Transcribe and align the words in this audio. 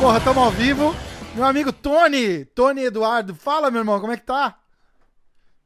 Porra, 0.00 0.20
tamo 0.20 0.40
ao 0.40 0.50
vivo. 0.50 0.94
Meu 1.34 1.44
amigo 1.44 1.72
Tony, 1.72 2.44
Tony 2.44 2.84
Eduardo, 2.84 3.34
fala 3.34 3.70
meu 3.70 3.80
irmão, 3.80 3.98
como 4.00 4.12
é 4.12 4.16
que 4.16 4.22
tá? 4.22 4.58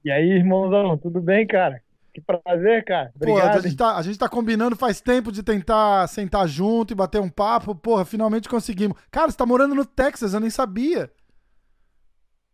E 0.05 0.11
aí, 0.11 0.31
irmãozão, 0.31 0.97
tudo 0.97 1.21
bem, 1.21 1.47
cara? 1.47 1.83
Que 2.15 2.21
prazer, 2.21 2.85
cara. 2.85 3.13
Obrigado. 3.15 3.53
Pô, 3.53 3.59
a 3.59 3.61
gente, 3.61 3.77
tá, 3.77 3.97
a 3.97 4.03
gente 4.03 4.19
tá 4.19 4.29
combinando 4.29 4.77
faz 4.77 5.01
tempo 5.01 5.31
de 5.31 5.43
tentar 5.43 6.07
sentar 6.09 6.49
junto 6.49 6.93
e 6.93 6.97
bater 6.97 7.21
um 7.21 7.29
papo. 7.29 7.75
Porra, 7.75 8.05
finalmente 8.05 8.49
conseguimos. 8.49 8.97
Cara, 9.11 9.31
você 9.31 9.37
tá 9.37 9.45
morando 9.45 9.75
no 9.75 9.85
Texas, 9.85 10.33
eu 10.33 10.41
nem 10.41 10.51
sabia. 10.51 11.11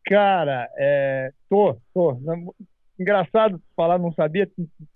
Cara, 0.07 0.69
é, 0.77 1.33
tô, 1.49 1.77
tô. 1.93 2.19
Engraçado 2.99 3.61
falar, 3.77 3.99
não 3.99 4.13
sabia, 4.13 4.49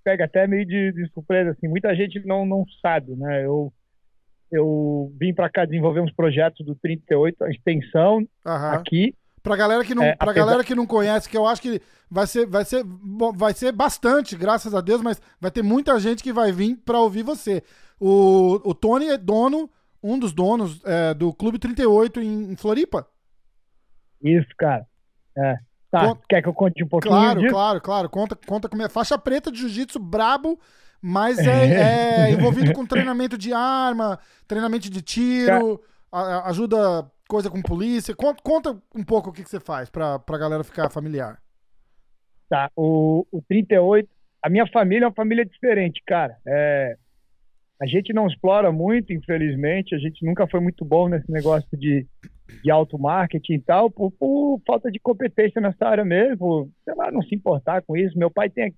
pega 0.05 0.25
até 0.25 0.47
meio 0.47 0.65
de, 0.65 0.93
de 0.93 1.09
surpresa, 1.13 1.51
assim. 1.51 1.67
Muita 1.67 1.95
gente 1.97 2.25
não, 2.27 2.47
não 2.47 2.65
sabe, 2.81 3.17
né? 3.17 3.45
Eu 3.45 3.73
eu 4.51 5.13
vim 5.21 5.35
para 5.35 5.51
cá 5.51 5.65
desenvolver 5.65 6.01
uns 6.01 6.13
projetos 6.13 6.65
do 6.65 6.75
38, 6.75 7.45
a 7.45 7.51
extensão 7.51 8.27
aqui. 8.45 9.15
Pra 9.43 9.57
galera 9.57 9.85
que 9.85 9.95
não, 9.95 10.03
é, 10.03 10.17
apesar... 10.19 10.33
galera 10.33 10.65
que 10.65 10.75
não 10.75 10.87
conhece, 10.87 11.29
que 11.29 11.37
eu 11.37 11.47
acho 11.47 11.63
que 11.63 11.81
vai 12.11 12.27
ser, 12.27 12.47
vai 12.47 12.65
ser, 12.65 12.85
vai 13.35 13.53
ser 13.53 13.73
bastante, 13.73 14.37
graças 14.37 14.75
a 14.75 14.81
Deus, 14.81 15.01
mas 15.03 15.21
vai 15.41 15.51
ter 15.51 15.63
muita 15.63 15.99
gente 16.01 16.23
que 16.23 16.33
vai 16.33 16.51
vir 16.51 16.77
para 16.77 16.99
ouvir 17.01 17.23
você. 17.23 17.63
O, 18.01 18.61
o 18.65 18.75
Tony 18.75 19.09
é 19.09 19.19
dono, 19.19 19.71
um 20.03 20.19
dos 20.19 20.33
donos 20.33 20.83
é, 20.85 21.15
do 21.15 21.33
Clube 21.33 21.59
38 21.59 22.21
em, 22.21 22.53
em 22.53 22.57
Floripa. 22.57 23.07
Isso, 24.23 24.49
cara. 24.57 24.87
É. 25.39 25.57
Tá, 25.91 26.07
conta... 26.07 26.23
quer 26.29 26.43
que 26.43 26.49
eu 26.49 26.55
conte 26.55 26.85
um 26.85 26.89
pouquinho 26.89 27.15
Claro, 27.15 27.41
disso? 27.41 27.55
claro, 27.55 27.81
claro. 27.81 28.11
Conta, 28.11 28.37
conta 28.47 28.69
como 28.69 28.83
é. 28.83 28.89
Faixa 28.89 29.19
preta 29.19 29.51
de 29.51 29.59
jiu-jitsu 29.59 29.99
brabo 29.99 30.59
mas 31.01 31.39
é, 31.39 32.27
é 32.27 32.33
envolvido 32.33 32.73
com 32.73 32.85
treinamento 32.85 33.39
de 33.39 33.53
arma, 33.53 34.19
treinamento 34.47 34.91
de 34.91 35.01
tiro, 35.01 35.81
a, 36.11 36.49
ajuda 36.49 37.11
coisa 37.29 37.51
com 37.51 37.63
polícia. 37.63 38.15
Conta, 38.15 38.43
conta, 38.43 38.83
um 38.95 39.05
pouco 39.05 39.31
o 39.31 39.33
que, 39.33 39.43
que 39.43 39.51
você 39.51 39.61
faz 39.61 39.89
para 39.89 40.15
a 40.15 40.39
galera 40.39 40.65
ficar 40.65 40.91
familiar. 40.91 41.41
Tá, 42.49 42.71
o, 42.75 43.27
o 43.31 43.43
38, 43.43 44.09
a 44.43 44.49
minha 44.49 44.67
família 44.67 45.05
é 45.05 45.09
uma 45.09 45.15
família 45.15 45.45
diferente, 45.45 46.03
cara. 46.07 46.37
É, 46.47 46.97
a 47.81 47.87
gente 47.87 48.13
não 48.13 48.27
explora 48.27 48.73
muito, 48.73 49.13
infelizmente, 49.13 49.95
a 49.95 49.99
gente 49.99 50.25
nunca 50.25 50.47
foi 50.47 50.61
muito 50.61 50.85
bom 50.85 51.09
nesse 51.09 51.31
negócio 51.31 51.69
de, 51.77 52.07
de 52.63 52.71
auto-marketing 52.71 53.55
e 53.55 53.61
tal, 53.61 53.91
por, 53.91 54.11
por, 54.13 54.61
falta 54.67 54.91
de 54.91 54.99
competência 54.99 55.61
nessa 55.61 55.87
área 55.87 56.05
mesmo, 56.05 56.71
sei 56.85 56.95
lá, 56.95 57.11
não 57.11 57.23
se 57.23 57.35
importar 57.35 57.83
com 57.83 57.97
isso. 57.97 58.19
Meu 58.19 58.31
pai 58.31 58.49
tem 58.49 58.75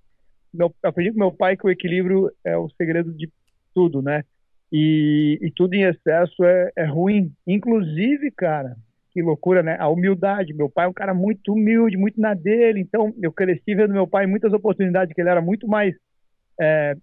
meu, 0.53 0.75
aprendi 0.83 1.13
com 1.13 1.19
meu 1.19 1.33
pai 1.33 1.57
que 1.57 1.67
o 1.67 1.71
equilíbrio 1.71 2.31
é 2.45 2.57
o 2.57 2.69
segredo 2.71 3.13
de 3.13 3.31
tudo, 3.75 4.03
né? 4.03 4.25
E, 4.73 5.39
e 5.41 5.51
tudo 5.51 5.75
em 5.75 5.83
excesso 5.83 6.45
é, 6.45 6.71
é 6.77 6.85
ruim. 6.85 7.33
Inclusive, 7.47 8.31
cara, 8.33 8.77
que 9.13 9.23
loucura, 9.23 9.63
né? 9.63 9.77
A 9.79 9.89
humildade. 9.89 10.55
Meu 10.55 10.69
pai 10.69 10.87
é 10.87 10.89
um 10.89 10.93
cara 10.93 11.15
muito 11.15 11.53
humilde, 11.53 11.97
muito 11.97 12.21
na 12.21 12.35
dele. 12.35 12.81
Então, 12.81 13.15
eu 13.23 13.33
cresci 13.33 13.75
vendo 13.75 13.93
meu 13.93 14.07
pai 14.07 14.27
muitas 14.27 14.53
oportunidades, 14.53 15.15
que 15.15 15.21
ele 15.21 15.31
era 15.31 15.41
muito 15.41 15.67
mais 15.67 15.95
é, 16.61 16.97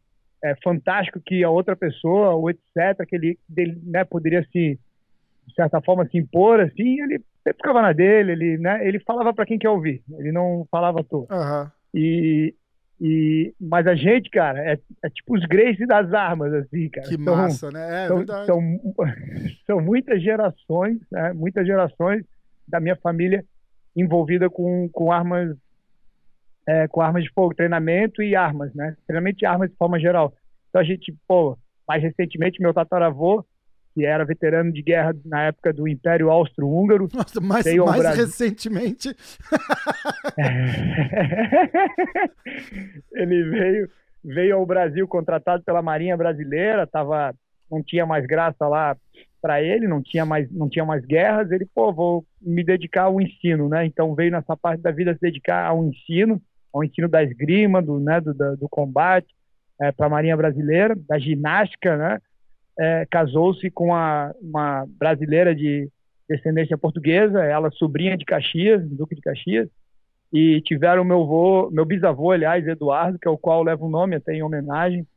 é, 0.43 0.55
fantástico 0.63 1.21
que 1.25 1.43
a 1.43 1.49
outra 1.49 1.75
pessoa, 1.75 2.31
ou 2.31 2.49
etc., 2.49 3.05
que 3.07 3.15
ele, 3.15 3.37
né, 3.83 4.03
poderia 4.05 4.45
se, 4.51 4.79
de 5.47 5.53
certa 5.53 5.81
forma, 5.81 6.05
se 6.07 6.17
impor, 6.17 6.59
assim. 6.59 7.01
Ele 7.01 7.23
sempre 7.43 7.57
ficava 7.57 7.81
na 7.81 7.93
dele, 7.93 8.33
ele, 8.33 8.57
né, 8.57 8.85
ele 8.87 8.99
falava 8.99 9.33
para 9.33 9.45
quem 9.45 9.57
quer 9.57 9.69
ouvir, 9.69 10.03
ele 10.19 10.31
não 10.31 10.67
falava 10.69 10.99
à 10.99 11.03
toa. 11.03 11.27
Uhum. 11.31 11.71
E, 11.93 12.53
e, 12.99 13.53
mas 13.59 13.87
a 13.87 13.95
gente, 13.95 14.29
cara, 14.29 14.59
é, 14.59 14.77
é 15.03 15.09
tipo 15.09 15.35
os 15.35 15.45
Grace 15.45 15.85
das 15.85 16.13
armas, 16.13 16.53
assim, 16.53 16.89
cara. 16.89 17.07
Que 17.07 17.15
são, 17.15 17.35
massa, 17.35 17.71
né? 17.71 18.03
É 18.03 18.07
são, 18.07 18.17
verdade. 18.17 18.45
São, 18.45 18.61
são 19.65 19.81
muitas 19.81 20.21
gerações, 20.21 20.99
né? 21.11 21.33
muitas 21.33 21.65
gerações 21.65 22.23
da 22.67 22.79
minha 22.79 22.95
família 22.97 23.45
envolvida 23.95 24.49
com, 24.49 24.89
com 24.89 25.11
armas 25.11 25.55
é, 26.67 26.85
com 26.89 27.01
armas 27.01 27.23
de 27.23 27.31
fogo, 27.31 27.55
treinamento 27.55 28.21
e 28.21 28.35
armas, 28.35 28.73
né? 28.75 28.95
Treinamento 29.07 29.37
de 29.37 29.45
armas 29.45 29.69
de 29.69 29.77
forma 29.77 29.97
geral. 29.97 30.33
Então 30.67 30.81
a 30.81 30.83
gente, 30.83 31.15
pô, 31.25 31.57
mais 31.87 32.03
recentemente 32.03 32.61
meu 32.61 32.73
tataravô 32.73 33.45
que 33.97 34.05
era 34.05 34.23
veterano 34.23 34.71
de 34.71 34.83
guerra 34.83 35.15
na 35.25 35.45
época 35.45 35.73
do 35.73 35.87
Império 35.87 36.29
Austro-Húngaro. 36.29 37.09
Nossa, 37.11 37.41
mais, 37.41 37.65
mais 37.65 38.15
recentemente. 38.15 39.09
ele 43.11 43.49
veio, 43.49 43.89
veio 44.23 44.55
ao 44.55 44.63
Brasil 44.67 45.07
contratado 45.07 45.63
pela 45.63 45.81
Marinha 45.81 46.15
Brasileira, 46.15 46.85
tava, 46.85 47.33
não 47.71 47.81
tinha 47.81 48.05
mais 48.05 48.23
graça 48.27 48.67
lá 48.67 48.95
para 49.41 49.63
ele, 49.63 49.87
não 49.87 49.99
tinha 49.99 50.23
mais 50.23 50.47
não 50.51 50.69
tinha 50.69 50.85
mais 50.85 51.03
guerras, 51.03 51.51
ele, 51.51 51.65
pô, 51.65 51.91
vou 51.91 52.23
me 52.39 52.63
dedicar 52.63 53.05
ao 53.05 53.19
ensino, 53.19 53.67
né? 53.67 53.83
Então 53.83 54.13
veio 54.13 54.29
nessa 54.29 54.55
parte 54.55 54.83
da 54.83 54.91
vida 54.91 55.15
se 55.15 55.21
dedicar 55.21 55.65
ao 55.65 55.83
ensino, 55.83 56.39
ao 56.71 56.83
ensino 56.83 57.07
da 57.07 57.23
esgrima, 57.23 57.81
do, 57.81 57.99
né, 57.99 58.21
do, 58.21 58.31
do 58.57 58.69
combate, 58.69 59.33
é, 59.81 59.91
para 59.91 60.05
a 60.05 60.09
Marinha 60.09 60.37
Brasileira, 60.37 60.95
da 60.95 61.17
ginástica, 61.17 61.97
né? 61.97 62.21
É, 62.79 63.05
casou-se 63.09 63.69
com 63.71 63.85
uma, 63.85 64.33
uma 64.41 64.85
brasileira 64.99 65.55
de 65.55 65.89
descendência 66.29 66.77
portuguesa, 66.77 67.43
ela 67.43 67.71
sobrinha 67.71 68.17
de 68.17 68.25
Caxias, 68.25 68.87
Duque 68.89 69.15
de 69.15 69.21
Caxias, 69.21 69.69
e 70.31 70.61
tiveram 70.61 71.05
meu 71.05 71.23
avô, 71.23 71.69
meu 71.71 71.85
bisavô, 71.85 72.31
aliás, 72.31 72.67
Eduardo, 72.67 73.17
que 73.17 73.27
é 73.27 73.31
o 73.31 73.37
qual 73.37 73.63
leva 73.63 73.83
o 73.85 73.89
nome 73.89 74.15
até 74.15 74.33
em 74.33 74.43
homenagem, 74.43 75.07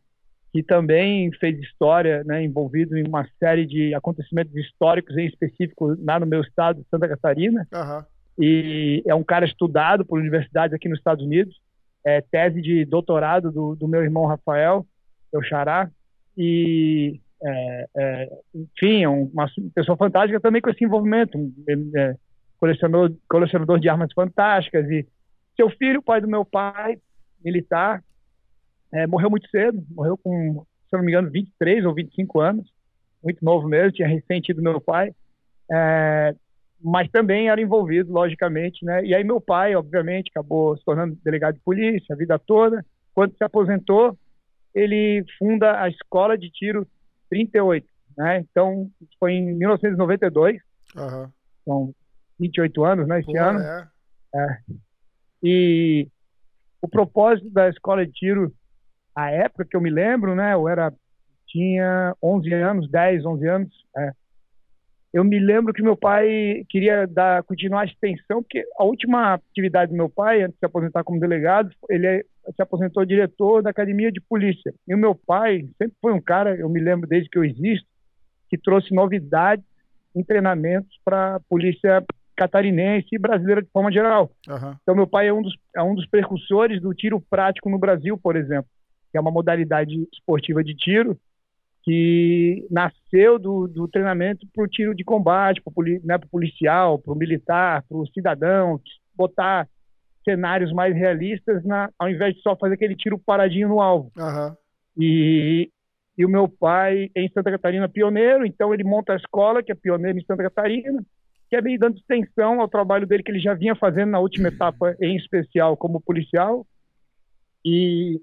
que 0.53 0.62
também 0.62 1.31
fez 1.32 1.59
história, 1.59 2.22
né, 2.25 2.43
envolvido 2.44 2.97
em 2.97 3.06
uma 3.06 3.26
série 3.38 3.66
de 3.66 3.94
acontecimentos 3.94 4.54
históricos, 4.54 5.16
em 5.16 5.27
específico 5.27 5.97
lá 6.00 6.19
no 6.19 6.27
meu 6.27 6.41
estado, 6.41 6.84
Santa 6.91 7.09
Catarina, 7.09 7.66
uhum. 7.72 8.04
e 8.38 9.03
é 9.06 9.15
um 9.15 9.25
cara 9.25 9.44
estudado 9.44 10.04
por 10.04 10.19
universidades 10.19 10.75
aqui 10.75 10.88
nos 10.88 10.98
Estados 10.98 11.25
Unidos, 11.25 11.60
é 12.04 12.21
tese 12.21 12.62
de 12.62 12.84
doutorado 12.84 13.53
do, 13.53 13.75
do 13.77 13.87
meu 13.87 14.03
irmão 14.03 14.27
Rafael, 14.27 14.87
meu 15.32 15.42
xará, 15.42 15.91
e 16.37 17.21
é, 17.43 17.87
é, 17.97 18.39
enfim, 18.55 19.03
é 19.03 19.09
uma 19.09 19.49
pessoa 19.75 19.97
fantástica 19.97 20.41
também 20.41 20.61
com 20.61 20.71
esse 20.71 20.84
envolvimento, 20.84 21.39
um 21.39 21.53
é, 21.97 22.15
colecionador, 22.59 23.17
colecionador 23.28 23.81
de 23.81 23.89
armas 23.89 24.12
fantásticas. 24.12 24.89
E 24.91 25.06
seu 25.56 25.71
filho, 25.71 26.03
pai 26.03 26.21
do 26.21 26.28
meu 26.28 26.45
pai, 26.45 26.99
militar, 27.43 28.03
é, 28.93 29.06
morreu 29.06 29.31
muito 29.31 29.49
cedo, 29.49 29.83
morreu 29.91 30.19
com, 30.19 30.65
se 30.89 30.97
não 30.97 31.03
me 31.03 31.12
engano, 31.12 31.31
23 31.31 31.84
ou 31.84 31.95
25 31.95 32.41
anos, 32.41 32.67
muito 33.23 33.45
novo 33.45 33.69
mesmo, 33.69 33.93
tinha 33.93 34.09
recém-tido 34.09 34.62
meu 34.62 34.81
pai, 34.81 35.12
é, 35.71 36.34
mas 36.83 37.11
também 37.11 37.49
era 37.49 37.61
envolvido, 37.61 38.12
logicamente, 38.12 38.84
né? 38.84 39.05
E 39.05 39.15
aí 39.15 39.22
meu 39.22 39.41
pai, 39.41 39.75
obviamente, 39.75 40.31
acabou 40.31 40.77
se 40.77 40.84
tornando 40.84 41.17
delegado 41.22 41.55
de 41.55 41.61
polícia 41.61 42.15
a 42.15 42.17
vida 42.17 42.39
toda. 42.39 42.84
Quando 43.15 43.37
se 43.37 43.45
aposentou, 43.45 44.17
ele 44.75 45.25
funda 45.39 45.83
a 45.83 45.89
escola 45.89 46.39
de 46.39 46.51
tiro 46.51 46.87
38, 47.30 47.86
né? 48.16 48.41
Então, 48.41 48.91
foi 49.18 49.32
em 49.32 49.54
1992. 49.54 50.60
Uhum. 50.96 51.30
São 51.64 51.94
28 52.38 52.84
anos, 52.84 53.08
né, 53.08 53.20
esse 53.20 53.32
Pô, 53.32 53.38
ano. 53.38 53.60
É. 53.60 53.88
É. 54.34 54.58
E 55.42 56.08
o 56.82 56.88
propósito 56.88 57.50
da 57.50 57.68
escola 57.68 58.06
de 58.06 58.12
tiro, 58.12 58.52
a 59.14 59.30
época 59.30 59.64
que 59.64 59.76
eu 59.76 59.80
me 59.80 59.91
lembro, 59.91 60.34
né, 60.34 60.54
eu 60.54 60.68
era 60.68 60.92
tinha 61.46 62.14
11 62.22 62.52
anos, 62.54 62.91
10, 62.91 63.24
11 63.26 63.48
anos, 63.48 63.86
é, 63.97 64.12
eu 65.12 65.24
me 65.24 65.41
lembro 65.41 65.72
que 65.72 65.82
meu 65.82 65.97
pai 65.97 66.64
queria 66.68 67.06
dar, 67.06 67.42
continuar 67.42 67.80
a 67.80 67.84
extensão, 67.84 68.42
porque 68.42 68.64
a 68.78 68.84
última 68.84 69.34
atividade 69.34 69.91
do 69.91 69.97
meu 69.97 70.09
pai, 70.09 70.42
antes 70.42 70.54
de 70.54 70.60
se 70.60 70.66
aposentar 70.66 71.03
como 71.03 71.18
delegado, 71.18 71.71
ele 71.88 72.06
é, 72.06 72.24
se 72.54 72.62
aposentou 72.62 73.04
diretor 73.04 73.62
da 73.62 73.70
academia 73.70 74.10
de 74.10 74.20
polícia. 74.20 74.72
E 74.86 74.94
o 74.94 74.98
meu 74.98 75.14
pai 75.14 75.68
sempre 75.78 75.97
foi 76.00 76.12
um 76.12 76.20
cara, 76.20 76.56
eu 76.56 76.68
me 76.68 76.80
lembro 76.80 77.08
desde 77.08 77.28
que 77.28 77.38
eu 77.38 77.44
existo, 77.44 77.86
que 78.48 78.58
trouxe 78.58 78.94
novidades 78.94 79.64
em 80.14 80.24
treinamentos 80.24 80.98
para 81.04 81.36
a 81.36 81.41
polícia 81.41 82.04
catarinense 82.36 83.08
e 83.12 83.18
brasileira 83.18 83.62
de 83.62 83.68
forma 83.70 83.92
geral. 83.92 84.30
Uhum. 84.48 84.74
Então, 84.82 84.94
meu 84.94 85.06
pai 85.06 85.28
é 85.28 85.32
um, 85.32 85.42
dos, 85.42 85.54
é 85.76 85.82
um 85.82 85.94
dos 85.94 86.06
precursores 86.06 86.80
do 86.80 86.94
tiro 86.94 87.20
prático 87.20 87.68
no 87.68 87.78
Brasil, 87.78 88.18
por 88.18 88.34
exemplo, 88.34 88.68
que 89.10 89.18
é 89.18 89.20
uma 89.20 89.30
modalidade 89.30 90.08
esportiva 90.12 90.64
de 90.64 90.74
tiro 90.74 91.18
que 91.82 92.66
nasceu 92.70 93.38
do, 93.38 93.66
do 93.66 93.88
treinamento 93.88 94.47
para 94.54 94.64
o 94.64 94.68
tiro 94.68 94.94
de 94.94 95.04
combate, 95.04 95.62
para 95.62 95.72
o 95.74 95.84
né, 96.04 96.18
policial, 96.30 96.98
para 96.98 97.12
o 97.12 97.16
militar, 97.16 97.82
para 97.88 97.97
o 97.97 98.06
cidadão, 98.08 98.80
botar 99.14 99.66
cenários 100.25 100.72
mais 100.72 100.95
realistas 100.95 101.65
na, 101.65 101.91
ao 101.99 102.09
invés 102.09 102.34
de 102.34 102.43
só 102.43 102.57
fazer 102.57 102.75
aquele 102.75 102.97
tiro 102.97 103.19
paradinho 103.19 103.69
no 103.69 103.81
alvo. 103.81 104.13
Uhum. 104.17 104.57
E, 104.99 105.71
e 106.17 106.25
o 106.25 106.28
meu 106.28 106.49
pai 106.49 107.11
em 107.15 107.28
Santa 107.31 107.51
Catarina 107.51 107.89
pioneiro, 107.89 108.45
então 108.45 108.75
ele 108.75 108.84
monta 108.84 109.13
a 109.13 109.17
escola, 109.17 109.63
que 109.63 109.72
é 109.72 109.75
pioneiro 109.75 110.19
em 110.19 110.25
Santa 110.25 110.43
Catarina, 110.43 111.03
que 111.49 111.57
é 111.57 111.63
meio 111.63 111.78
dando 111.78 111.97
extensão 111.97 112.61
ao 112.61 112.69
trabalho 112.69 113.07
dele 113.07 113.22
que 113.22 113.31
ele 113.31 113.41
já 113.41 113.55
vinha 113.55 113.75
fazendo 113.75 114.11
na 114.11 114.21
última 114.21 114.49
etapa, 114.53 114.95
em 115.01 115.17
especial 115.17 115.77
como 115.77 116.01
policial, 116.01 116.67
e 117.65 118.21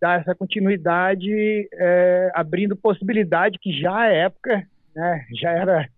dar 0.00 0.20
essa 0.20 0.34
continuidade, 0.34 1.68
é, 1.72 2.30
abrindo 2.34 2.76
possibilidade 2.76 3.58
que 3.58 3.72
já 3.72 3.96
à 3.96 4.06
época, 4.06 4.66
né, 4.94 5.26
já 5.40 5.50
era 5.50 5.88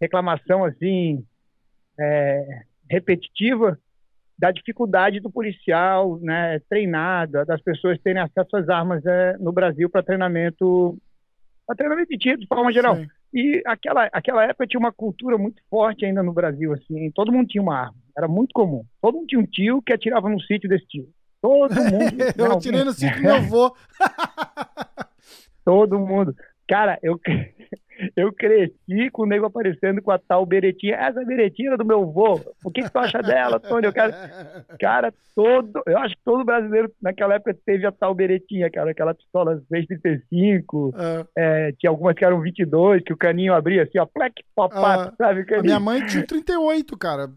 reclamação 0.00 0.64
assim 0.64 1.24
é, 1.98 2.62
repetitiva 2.90 3.78
da 4.38 4.50
dificuldade 4.50 5.20
do 5.20 5.30
policial, 5.30 6.18
né, 6.20 6.58
treinado, 6.68 7.44
das 7.44 7.60
pessoas 7.62 8.00
terem 8.00 8.20
acesso 8.22 8.56
às 8.56 8.68
armas 8.68 9.04
é, 9.06 9.36
no 9.38 9.52
Brasil 9.52 9.88
para 9.88 10.02
treinamento, 10.02 10.98
para 11.66 11.76
treinamento 11.76 12.08
de 12.10 12.18
tiro 12.18 12.40
de 12.40 12.46
forma 12.46 12.72
geral. 12.72 12.96
Sim. 12.96 13.06
E 13.32 13.62
aquela, 13.66 14.08
aquela 14.12 14.44
época 14.44 14.66
tinha 14.66 14.78
uma 14.78 14.92
cultura 14.92 15.36
muito 15.36 15.60
forte 15.68 16.04
ainda 16.04 16.22
no 16.22 16.32
Brasil, 16.32 16.72
assim, 16.72 17.10
todo 17.12 17.32
mundo 17.32 17.48
tinha 17.48 17.62
uma 17.62 17.76
arma, 17.76 17.96
era 18.16 18.28
muito 18.28 18.52
comum. 18.52 18.84
Todo 19.00 19.14
mundo 19.16 19.26
tinha 19.26 19.40
um 19.40 19.46
tio 19.46 19.82
que 19.82 19.92
atirava 19.92 20.28
no 20.28 20.40
sítio 20.40 20.68
desse 20.68 20.86
tio. 20.86 21.08
Todo 21.40 21.74
mundo. 21.74 22.16
eu 22.38 22.52
atirei 22.52 22.84
no 22.84 22.92
sítio 22.92 23.16
do 23.16 23.22
meu 23.22 23.34
avô. 23.34 23.76
todo 25.64 25.98
mundo. 25.98 26.34
Cara, 26.66 26.98
eu, 27.02 27.20
eu 28.16 28.32
cresci 28.32 29.10
com 29.12 29.22
o 29.22 29.26
nego 29.26 29.46
aparecendo 29.46 30.02
com 30.02 30.10
a 30.10 30.18
tal 30.18 30.44
beretinha. 30.44 30.96
Essa 30.96 31.24
beretinha 31.24 31.70
era 31.70 31.76
do 31.76 31.84
meu 31.84 32.02
avô. 32.02 32.40
O 32.64 32.70
que, 32.70 32.82
que 32.82 32.90
tu 32.90 32.98
acha 32.98 33.22
dela, 33.22 33.60
Tony? 33.60 33.86
Eu 33.86 33.92
quero... 33.92 34.12
Cara, 34.80 35.12
todo. 35.34 35.82
Eu 35.86 35.98
acho 35.98 36.14
que 36.14 36.22
todo 36.24 36.44
brasileiro 36.44 36.92
naquela 37.02 37.34
época 37.34 37.56
teve 37.66 37.86
a 37.86 37.92
tal 37.92 38.14
beretinha, 38.14 38.70
cara. 38.70 38.90
Aquela 38.90 39.14
pistola 39.14 39.62
635. 39.70 40.88
Uh. 40.88 40.92
É, 41.36 41.72
tinha 41.78 41.90
algumas 41.90 42.14
que 42.14 42.24
eram 42.24 42.40
22, 42.40 43.02
que 43.02 43.12
o 43.12 43.16
caninho 43.16 43.54
abria 43.54 43.82
assim, 43.82 43.98
ó. 43.98 44.06
Plec, 44.06 44.42
pop, 44.54 44.74
uh. 44.74 45.14
sabe? 45.16 45.44
A 45.54 45.62
minha 45.62 45.80
mãe 45.80 46.04
tinha 46.06 46.26
38, 46.26 46.96
cara. 46.96 47.30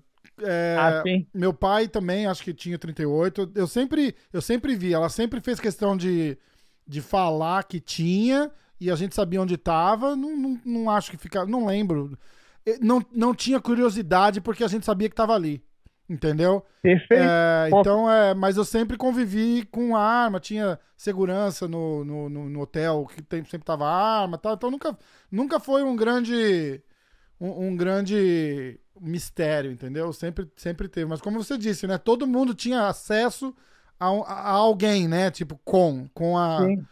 É, 0.44 0.76
ah, 0.78 1.04
meu 1.34 1.52
pai 1.52 1.88
também, 1.88 2.28
acho 2.28 2.44
que 2.44 2.54
tinha 2.54 2.78
38. 2.78 3.52
Eu 3.56 3.66
sempre, 3.66 4.16
eu 4.32 4.42
sempre 4.42 4.76
vi, 4.76 4.94
ela 4.94 5.10
sempre 5.10 5.42
fez 5.42 5.60
questão 5.60 5.98
de, 5.98 6.38
de 6.86 7.02
falar 7.02 7.64
que 7.64 7.80
tinha 7.80 8.52
e 8.80 8.92
a 8.92 8.96
gente 8.96 9.16
sabia 9.16 9.42
onde 9.42 9.56
estava. 9.56 10.16
Não, 10.16 10.38
não, 10.38 10.62
não, 10.64 10.90
acho 10.90 11.12
que 11.12 11.18
ficava. 11.18 11.46
Não 11.46 11.66
lembro. 11.66 12.18
Não, 12.82 13.04
não 13.12 13.34
tinha 13.34 13.60
curiosidade 13.60 14.42
porque 14.42 14.64
a 14.64 14.68
gente 14.68 14.86
sabia 14.86 15.10
que 15.10 15.14
estava 15.14 15.34
ali. 15.34 15.64
Entendeu? 16.10 16.64
Perfeito. 16.82 17.22
É, 17.22 17.68
então, 17.68 18.10
é, 18.10 18.34
mas 18.34 18.56
eu 18.56 18.64
sempre 18.64 18.96
convivi 18.96 19.66
com 19.66 19.94
arma, 19.94 20.40
tinha 20.40 20.80
segurança 20.96 21.68
no, 21.68 22.06
no, 22.06 22.30
no, 22.30 22.50
no 22.50 22.62
hotel, 22.62 23.06
que 23.14 23.22
sempre 23.50 23.66
tava 23.66 23.86
arma 23.86 24.38
tal. 24.38 24.54
Então 24.54 24.72
nunca, 24.72 24.98
nunca 25.30 25.60
foi 25.60 25.84
um 25.84 25.96
grande. 25.96 26.82
Um, 27.40 27.68
um, 27.68 27.78
grande 27.78 28.80
mistério, 29.00 29.72
entendeu? 29.72 30.12
Sempre, 30.12 30.50
sempre 30.56 30.88
teve. 30.88 31.06
Mas 31.06 31.22
como 31.22 31.44
você 31.44 31.56
disse, 31.56 31.86
né? 31.86 31.98
Todo 32.00 32.26
mundo 32.26 32.56
tinha 32.56 32.88
acesso 32.88 33.56
a, 34.00 34.08
a 34.08 34.52
alguém, 34.52 35.08
né? 35.08 35.30
Tipo, 35.30 35.60
com, 35.64 36.08
com 36.14 36.38
a. 36.38 36.66
Sim 36.66 36.84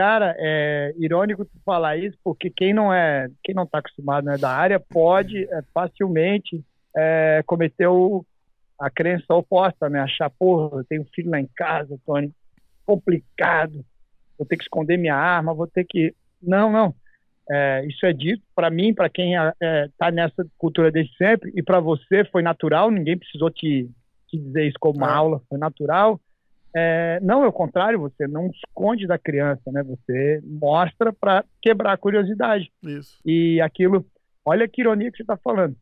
Cara, 0.00 0.34
é 0.38 0.94
irônico 0.96 1.44
tu 1.44 1.60
falar 1.62 1.98
isso, 1.98 2.16
porque 2.24 2.48
quem 2.48 2.72
não 2.72 2.90
é, 2.90 3.28
quem 3.44 3.54
não 3.54 3.64
está 3.64 3.80
acostumado 3.80 4.24
né, 4.24 4.38
da 4.38 4.48
área 4.48 4.80
pode 4.80 5.44
é, 5.44 5.60
facilmente 5.74 6.64
é, 6.96 7.42
cometer 7.44 7.86
o, 7.86 8.24
a 8.78 8.88
crença 8.88 9.34
oposta, 9.34 9.90
né? 9.90 10.00
Achar, 10.00 10.30
porra, 10.30 10.78
eu 10.78 10.84
tenho 10.84 11.02
um 11.02 11.08
filho 11.14 11.28
lá 11.28 11.38
em 11.38 11.46
casa, 11.54 12.00
Tony, 12.06 12.32
complicado, 12.86 13.84
vou 14.38 14.46
ter 14.46 14.56
que 14.56 14.62
esconder 14.62 14.96
minha 14.96 15.14
arma, 15.14 15.52
vou 15.52 15.66
ter 15.66 15.84
que. 15.84 16.14
Não, 16.42 16.72
não. 16.72 16.94
É, 17.50 17.84
isso 17.84 18.06
é 18.06 18.12
dito 18.14 18.42
para 18.54 18.70
mim, 18.70 18.94
para 18.94 19.10
quem 19.10 19.34
está 19.34 19.54
é, 19.60 19.90
tá 19.98 20.10
nessa 20.10 20.46
cultura 20.56 20.90
desde 20.90 21.14
sempre, 21.18 21.52
e 21.54 21.62
para 21.62 21.78
você 21.78 22.24
foi 22.32 22.40
natural, 22.40 22.90
ninguém 22.90 23.18
precisou 23.18 23.50
te, 23.50 23.86
te 24.28 24.38
dizer 24.38 24.66
isso 24.66 24.78
como 24.80 24.96
uma 24.96 25.10
é. 25.10 25.14
aula, 25.14 25.42
foi 25.46 25.58
natural. 25.58 26.18
É, 26.74 27.18
não 27.20 27.42
é 27.42 27.48
o 27.48 27.52
contrário, 27.52 27.98
você 27.98 28.28
não 28.28 28.48
esconde 28.48 29.06
da 29.06 29.18
criança, 29.18 29.70
né? 29.72 29.82
Você 29.82 30.40
mostra 30.44 31.12
para 31.12 31.44
quebrar 31.60 31.92
a 31.92 31.98
curiosidade. 31.98 32.70
Isso. 32.82 33.18
E 33.24 33.60
aquilo, 33.60 34.06
olha 34.44 34.68
que 34.68 34.80
ironia 34.80 35.10
que 35.10 35.16
você 35.16 35.22
está 35.22 35.36
falando. 35.36 35.76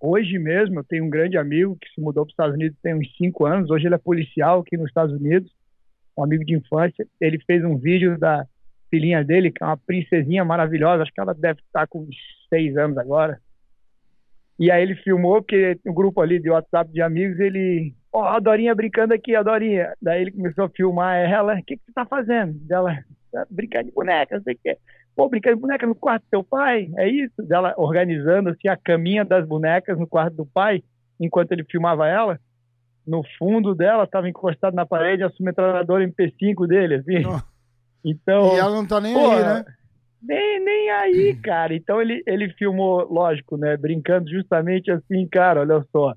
Hoje 0.00 0.38
mesmo 0.38 0.78
eu 0.78 0.84
tenho 0.84 1.04
um 1.04 1.10
grande 1.10 1.36
amigo 1.36 1.76
que 1.80 1.88
se 1.88 2.00
mudou 2.00 2.24
para 2.24 2.28
os 2.28 2.32
Estados 2.32 2.54
Unidos 2.54 2.78
tem 2.82 2.94
uns 2.94 3.16
cinco 3.16 3.46
anos. 3.46 3.70
Hoje 3.70 3.86
ele 3.86 3.94
é 3.94 3.98
policial 3.98 4.60
aqui 4.60 4.76
nos 4.76 4.88
Estados 4.88 5.14
Unidos, 5.14 5.50
um 6.16 6.22
amigo 6.22 6.44
de 6.44 6.54
infância. 6.54 7.06
Ele 7.20 7.38
fez 7.44 7.64
um 7.64 7.76
vídeo 7.76 8.16
da 8.18 8.46
filhinha 8.90 9.24
dele, 9.24 9.50
que 9.50 9.62
é 9.62 9.66
uma 9.66 9.76
princesinha 9.76 10.44
maravilhosa. 10.44 11.02
Acho 11.02 11.12
que 11.12 11.20
ela 11.20 11.34
deve 11.34 11.60
estar 11.60 11.86
com 11.88 12.00
uns 12.00 12.16
seis 12.48 12.76
anos 12.76 12.96
agora. 12.96 13.40
E 14.58 14.70
aí 14.70 14.82
ele 14.82 14.96
filmou, 14.96 15.40
porque 15.40 15.78
um 15.86 15.94
grupo 15.94 16.20
ali 16.20 16.40
de 16.40 16.50
WhatsApp 16.50 16.92
de 16.92 17.00
amigos, 17.00 17.38
ele 17.38 17.94
Ó, 18.12 18.22
oh, 18.22 18.24
a 18.24 18.40
Dorinha 18.40 18.74
brincando 18.74 19.12
aqui, 19.12 19.36
a 19.36 19.42
Dorinha. 19.42 19.92
Daí 20.00 20.22
ele 20.22 20.32
começou 20.32 20.64
a 20.64 20.68
filmar 20.70 21.16
ela. 21.16 21.54
O 21.54 21.62
que, 21.62 21.76
que 21.76 21.82
você 21.84 21.92
tá 21.92 22.06
fazendo? 22.06 22.54
Dela, 22.66 22.96
tá 23.30 23.46
brincando 23.50 23.84
de 23.84 23.92
boneca, 23.92 24.36
não 24.36 24.42
sei 24.42 24.54
o 24.54 24.58
que. 24.62 24.76
Pô, 25.14 25.28
brincando 25.28 25.56
de 25.56 25.62
boneca 25.62 25.86
no 25.86 25.94
quarto 25.94 26.22
do 26.22 26.30
teu 26.30 26.42
pai? 26.42 26.90
É 26.96 27.08
isso? 27.08 27.42
Dela 27.42 27.74
organizando 27.76 28.48
assim 28.48 28.68
a 28.68 28.76
caminha 28.76 29.24
das 29.24 29.46
bonecas 29.46 29.98
no 29.98 30.06
quarto 30.06 30.34
do 30.34 30.46
pai, 30.46 30.82
enquanto 31.20 31.52
ele 31.52 31.64
filmava 31.64 32.08
ela. 32.08 32.40
No 33.06 33.22
fundo 33.38 33.74
dela, 33.74 34.04
estava 34.04 34.28
encostado 34.28 34.74
na 34.74 34.86
parede 34.86 35.22
a 35.22 35.30
submetralhadora 35.30 36.06
MP5 36.06 36.66
dele, 36.66 36.96
assim. 36.96 37.26
Oh. 37.26 37.40
Então. 38.04 38.54
E 38.54 38.58
ela 38.58 38.74
não 38.74 38.86
tá 38.86 39.00
nem 39.00 39.14
pô, 39.14 39.30
aí, 39.30 39.42
né? 39.42 39.64
Nem, 40.22 40.60
nem 40.60 40.90
aí, 40.90 41.34
cara. 41.42 41.74
Então 41.74 42.00
ele, 42.00 42.22
ele 42.26 42.48
filmou, 42.54 43.06
lógico, 43.10 43.56
né? 43.56 43.76
Brincando 43.76 44.30
justamente 44.30 44.90
assim, 44.90 45.26
cara, 45.26 45.60
olha 45.60 45.84
só 45.92 46.14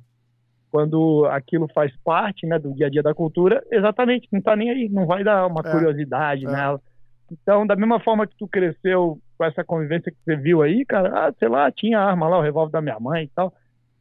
quando 0.72 1.26
aquilo 1.26 1.68
faz 1.74 1.92
parte 2.02 2.48
né, 2.48 2.58
do 2.58 2.74
dia 2.74 2.88
a 2.88 2.90
dia 2.90 3.04
da 3.04 3.14
cultura, 3.14 3.62
exatamente, 3.70 4.28
não 4.32 4.40
está 4.40 4.56
nem 4.56 4.72
aí, 4.72 4.88
não 4.88 5.06
vai 5.06 5.22
dar 5.22 5.46
uma 5.46 5.62
é, 5.66 5.70
curiosidade 5.70 6.46
é. 6.46 6.50
nela. 6.50 6.82
Então, 7.30 7.68
da 7.68 7.76
mesma 7.76 8.00
forma 8.00 8.26
que 8.26 8.36
tu 8.38 8.48
cresceu 8.48 9.20
com 9.38 9.46
essa 9.46 9.64
convivência 9.64 10.12
que 10.12 10.18
você 10.24 10.36
viu 10.36 10.62
aí, 10.62 10.86
cara, 10.86 11.28
ah, 11.28 11.34
sei 11.38 11.50
lá, 11.50 11.70
tinha 11.72 12.00
arma 12.00 12.28
lá, 12.28 12.40
o 12.40 12.42
revólver 12.42 12.72
da 12.72 12.82
minha 12.82 13.00
mãe 13.00 13.26
e 13.26 13.30
tal. 13.36 13.54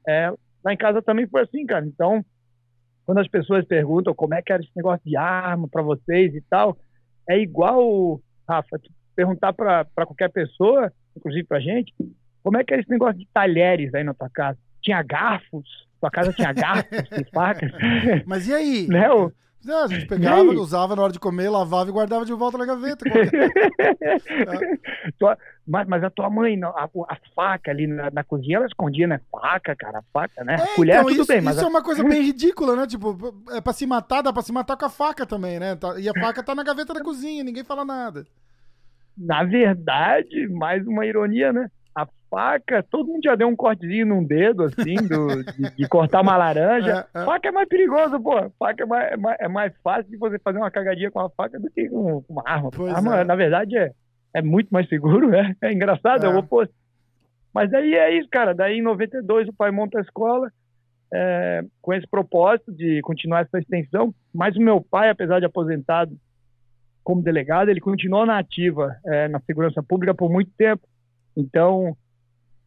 É, 0.08 0.32
lá 0.64 0.73
em 0.73 0.76
casa 0.76 1.02
também 1.02 1.26
foi 1.26 1.43
assim, 1.43 1.67
cara. 1.67 1.85
Então, 1.85 2.25
quando 3.05 3.19
as 3.19 3.29
pessoas 3.29 3.64
perguntam 3.64 4.14
como 4.14 4.35
é 4.35 4.43
que 4.43 4.52
era 4.52 4.62
esse 4.62 4.73
negócio 4.76 5.02
de 5.05 5.17
arma 5.17 5.69
para 5.69 5.82
vocês 5.82 6.35
e 6.35 6.43
tal, 6.49 6.76
é 7.29 7.38
igual, 7.38 8.20
Rafa, 8.49 8.79
perguntar 9.20 9.52
para 9.52 10.06
qualquer 10.06 10.31
pessoa, 10.31 10.90
inclusive 11.14 11.46
pra 11.46 11.61
gente, 11.61 11.93
como 12.43 12.56
é 12.56 12.64
que 12.64 12.72
é 12.72 12.81
esse 12.81 12.88
negócio 12.88 13.19
de 13.19 13.28
talheres 13.34 13.94
aí 13.94 14.02
na 14.02 14.14
tua 14.14 14.31
casa? 14.31 14.56
Tinha 14.81 15.02
garfos? 15.02 15.69
Sua 15.99 16.11
casa 16.11 16.32
tinha 16.32 16.55
garfos 16.55 16.99
e 17.12 17.25
facas. 17.30 17.71
Mas 18.25 18.49
e 18.49 18.54
aí? 18.54 18.88
Né, 18.88 19.12
o... 19.12 19.30
a 19.85 19.88
gente 19.88 20.06
pegava, 20.06 20.42
usava 20.52 20.97
na 20.97 21.02
hora 21.02 21.12
de 21.12 21.21
comer, 21.21 21.50
lavava 21.50 21.90
e 21.90 21.92
guardava 21.92 22.25
de 22.25 22.33
volta 22.33 22.56
na 22.56 22.64
gaveta. 22.64 23.04
tua, 25.18 25.37
mas, 25.68 25.87
mas, 25.87 26.02
a 26.02 26.09
tua 26.09 26.30
mãe, 26.30 26.59
a, 26.64 26.85
a 26.85 27.18
faca 27.37 27.71
ali 27.71 27.87
na, 27.87 28.11
na, 28.11 28.25
cozinha, 28.25 28.56
ela 28.56 28.66
escondia, 28.66 29.06
né? 29.06 29.21
Faca, 29.30 29.76
cara, 29.76 29.99
a 29.99 30.02
faca, 30.11 30.42
né? 30.42 30.54
É, 30.54 30.76
Colher, 30.76 30.94
então, 30.94 31.09
tudo 31.09 31.21
isso, 31.21 31.26
bem, 31.26 31.42
mas. 31.42 31.56
Isso 31.56 31.64
a... 31.66 31.68
é 31.68 31.71
uma 31.71 31.83
coisa 31.83 32.02
bem 32.02 32.23
ridícula, 32.23 32.75
né? 32.75 32.87
Tipo, 32.87 33.35
é 33.50 33.61
pra 33.61 33.75
se 33.75 33.85
matar, 33.85 34.23
dá 34.23 34.33
pra 34.33 34.40
se 34.40 34.50
matar 34.50 34.78
com 34.78 34.87
a 34.87 34.90
faca 34.90 35.26
também, 35.26 35.61
né? 35.61 35.76
Tá, 35.76 36.00
e 36.00 36.09
a 36.09 36.12
faca 36.18 36.42
tá 36.42 36.54
na 36.54 36.64
gaveta 36.64 36.94
da 36.94 37.02
cozinha, 37.02 37.44
ninguém 37.44 37.62
fala 37.62 37.85
nada. 37.85 38.25
Na 39.17 39.45
verdade, 39.45 40.49
mais 40.49 40.87
uma 40.87 41.05
ironia, 41.05 41.52
né? 41.52 41.69
faca, 42.31 42.83
todo 42.85 43.09
mundo 43.09 43.25
já 43.25 43.35
deu 43.35 43.49
um 43.49 43.57
cortezinho 43.57 44.07
num 44.07 44.25
dedo, 44.25 44.62
assim, 44.62 44.95
do, 44.95 45.43
de, 45.43 45.76
de 45.76 45.88
cortar 45.88 46.23
uma 46.23 46.37
laranja. 46.37 47.00
É, 47.12 47.23
é. 47.23 47.25
Faca 47.25 47.49
é 47.49 47.50
mais 47.50 47.69
perigoso, 47.69 48.21
pô. 48.21 48.50
Faca 48.59 48.85
é 48.85 48.87
mais, 48.87 49.12
é 49.12 49.17
mais, 49.17 49.37
é 49.40 49.49
mais, 49.49 49.73
fácil 49.83 50.11
de 50.11 50.17
você 50.17 50.38
fazer 50.38 50.59
uma 50.59 50.71
cagadinha 50.71 51.11
com 51.11 51.19
a 51.19 51.31
faca 51.31 51.59
do 51.59 51.69
que 51.71 51.88
com 51.88 52.23
uma 52.29 52.43
arma. 52.47 52.71
Pois 52.71 52.95
arma, 52.95 53.21
é. 53.21 53.25
na 53.25 53.35
verdade, 53.35 53.76
é, 53.76 53.90
é 54.35 54.43
muito 54.43 54.69
mais 54.69 54.88
seguro, 54.88 55.29
né? 55.29 55.57
É 55.61 55.73
engraçado, 55.73 56.25
é 56.25 56.29
o 56.29 56.38
oposto. 56.38 56.73
Mas 57.52 57.71
daí 57.71 57.95
é 57.95 58.17
isso, 58.17 58.29
cara. 58.31 58.55
Daí 58.55 58.79
em 58.79 58.83
92 58.83 59.49
o 59.49 59.52
pai 59.52 59.71
monta 59.71 59.99
a 59.99 60.02
escola 60.02 60.52
é, 61.12 61.64
com 61.81 61.93
esse 61.93 62.07
propósito 62.07 62.73
de 62.73 63.00
continuar 63.02 63.40
essa 63.40 63.59
extensão. 63.59 64.14
Mas 64.33 64.57
o 64.57 64.61
meu 64.61 64.81
pai, 64.81 65.11
apesar 65.11 65.40
de 65.40 65.47
aposentado 65.47 66.17
como 67.02 67.23
delegado, 67.23 67.69
ele 67.69 67.80
continuou 67.80 68.26
na 68.26 68.38
ativa 68.38 68.97
é, 69.04 69.28
na 69.28 69.40
segurança 69.40 69.83
pública 69.83 70.14
por 70.14 70.30
muito 70.30 70.50
tempo. 70.57 70.83
Então, 71.37 71.97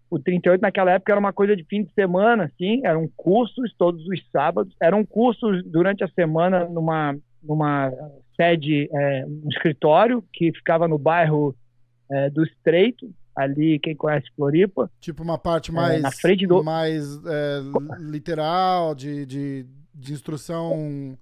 o 0.10 0.20
38 0.20 0.62
naquela 0.62 0.92
época 0.92 1.12
era 1.12 1.20
uma 1.20 1.34
coisa 1.34 1.56
de 1.56 1.64
fim 1.64 1.84
de 1.84 1.94
semana, 1.94 2.46
assim, 2.46 2.86
eram 2.86 3.10
cursos 3.16 3.74
todos 3.78 4.06
os 4.08 4.22
sábados, 4.32 4.76
eram 4.82 5.04
cursos 5.06 5.64
durante 5.66 6.04
a 6.04 6.08
semana 6.10 6.66
numa, 6.66 7.16
numa 7.42 7.92
sede, 8.36 8.90
é, 8.92 9.26
um 9.26 9.50
escritório 9.50 10.24
que 10.32 10.52
ficava 10.52 10.88
no 10.88 10.98
bairro 10.98 11.56
é, 12.12 12.30
do 12.30 12.44
Estreito, 12.44 13.10
ali, 13.36 13.80
quem 13.80 13.96
conhece 13.96 14.28
Floripa. 14.36 14.90
Tipo 15.00 15.24
uma 15.24 15.38
parte 15.38 15.72
mais, 15.72 15.98
é, 15.98 16.02
na 16.02 16.12
frente 16.12 16.46
do... 16.46 16.64
mais 16.64 17.20
é, 17.26 17.62
literal, 18.00 18.94
de, 18.94 19.26
de, 19.26 19.66
de 19.94 20.14
instrução 20.14 21.18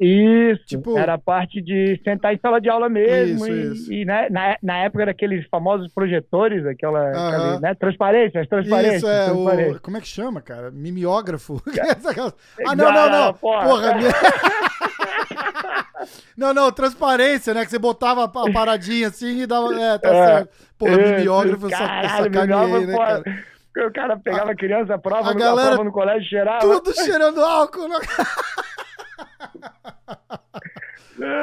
Isso, 0.00 0.64
tipo... 0.66 0.98
era 0.98 1.14
a 1.14 1.18
parte 1.18 1.62
de 1.62 2.00
sentar 2.02 2.34
em 2.34 2.38
sala 2.38 2.60
de 2.60 2.68
aula 2.68 2.88
mesmo. 2.88 3.46
Isso, 3.46 3.52
e, 3.52 3.72
isso. 3.72 3.92
e 3.92 4.04
né, 4.04 4.28
na, 4.28 4.56
na 4.60 4.78
época 4.78 5.02
era 5.02 5.10
aqueles 5.12 5.46
famosos 5.48 5.92
projetores, 5.92 6.66
aquela, 6.66 7.10
aquele, 7.10 7.60
né, 7.60 7.74
transparência, 7.74 8.40
as 8.40 8.48
transparências. 8.48 8.96
Isso, 8.96 9.08
é, 9.08 9.24
transparência. 9.26 9.72
o, 9.72 9.80
como 9.80 9.96
é 9.96 10.00
que 10.00 10.08
chama, 10.08 10.40
cara? 10.40 10.70
Mimeógrafo? 10.72 11.62
ah, 12.66 12.74
não, 12.74 12.92
não, 12.92 13.10
não. 13.10 13.34
Porra, 13.34 13.64
Porra 13.68 13.94
minha... 13.98 14.10
Não, 16.36 16.52
não, 16.52 16.72
transparência, 16.72 17.54
né? 17.54 17.64
Que 17.64 17.70
você 17.70 17.78
botava 17.78 18.24
a 18.24 18.28
paradinha 18.28 19.08
assim 19.08 19.42
e 19.42 19.46
dava. 19.46 19.72
É, 19.74 19.98
tá 19.98 20.08
é, 20.08 20.26
certo. 20.26 20.50
Pô, 20.76 20.86
mimeógrafo, 20.86 21.70
caralho, 21.70 22.24
sacaneei, 22.24 22.86
né, 22.86 22.96
cara? 22.96 23.22
O 23.76 23.92
cara 23.92 24.16
pegava 24.16 24.52
a 24.52 24.56
criança, 24.56 24.94
a 24.94 24.98
prova, 24.98 25.30
a 25.30 25.34
no, 25.34 25.40
galera, 25.40 25.68
a 25.68 25.72
prova 25.72 25.84
no 25.84 25.92
colégio 25.92 26.28
cheirava. 26.28 26.60
Tudo 26.60 26.94
cheirando 26.94 27.40
álcool. 27.40 27.88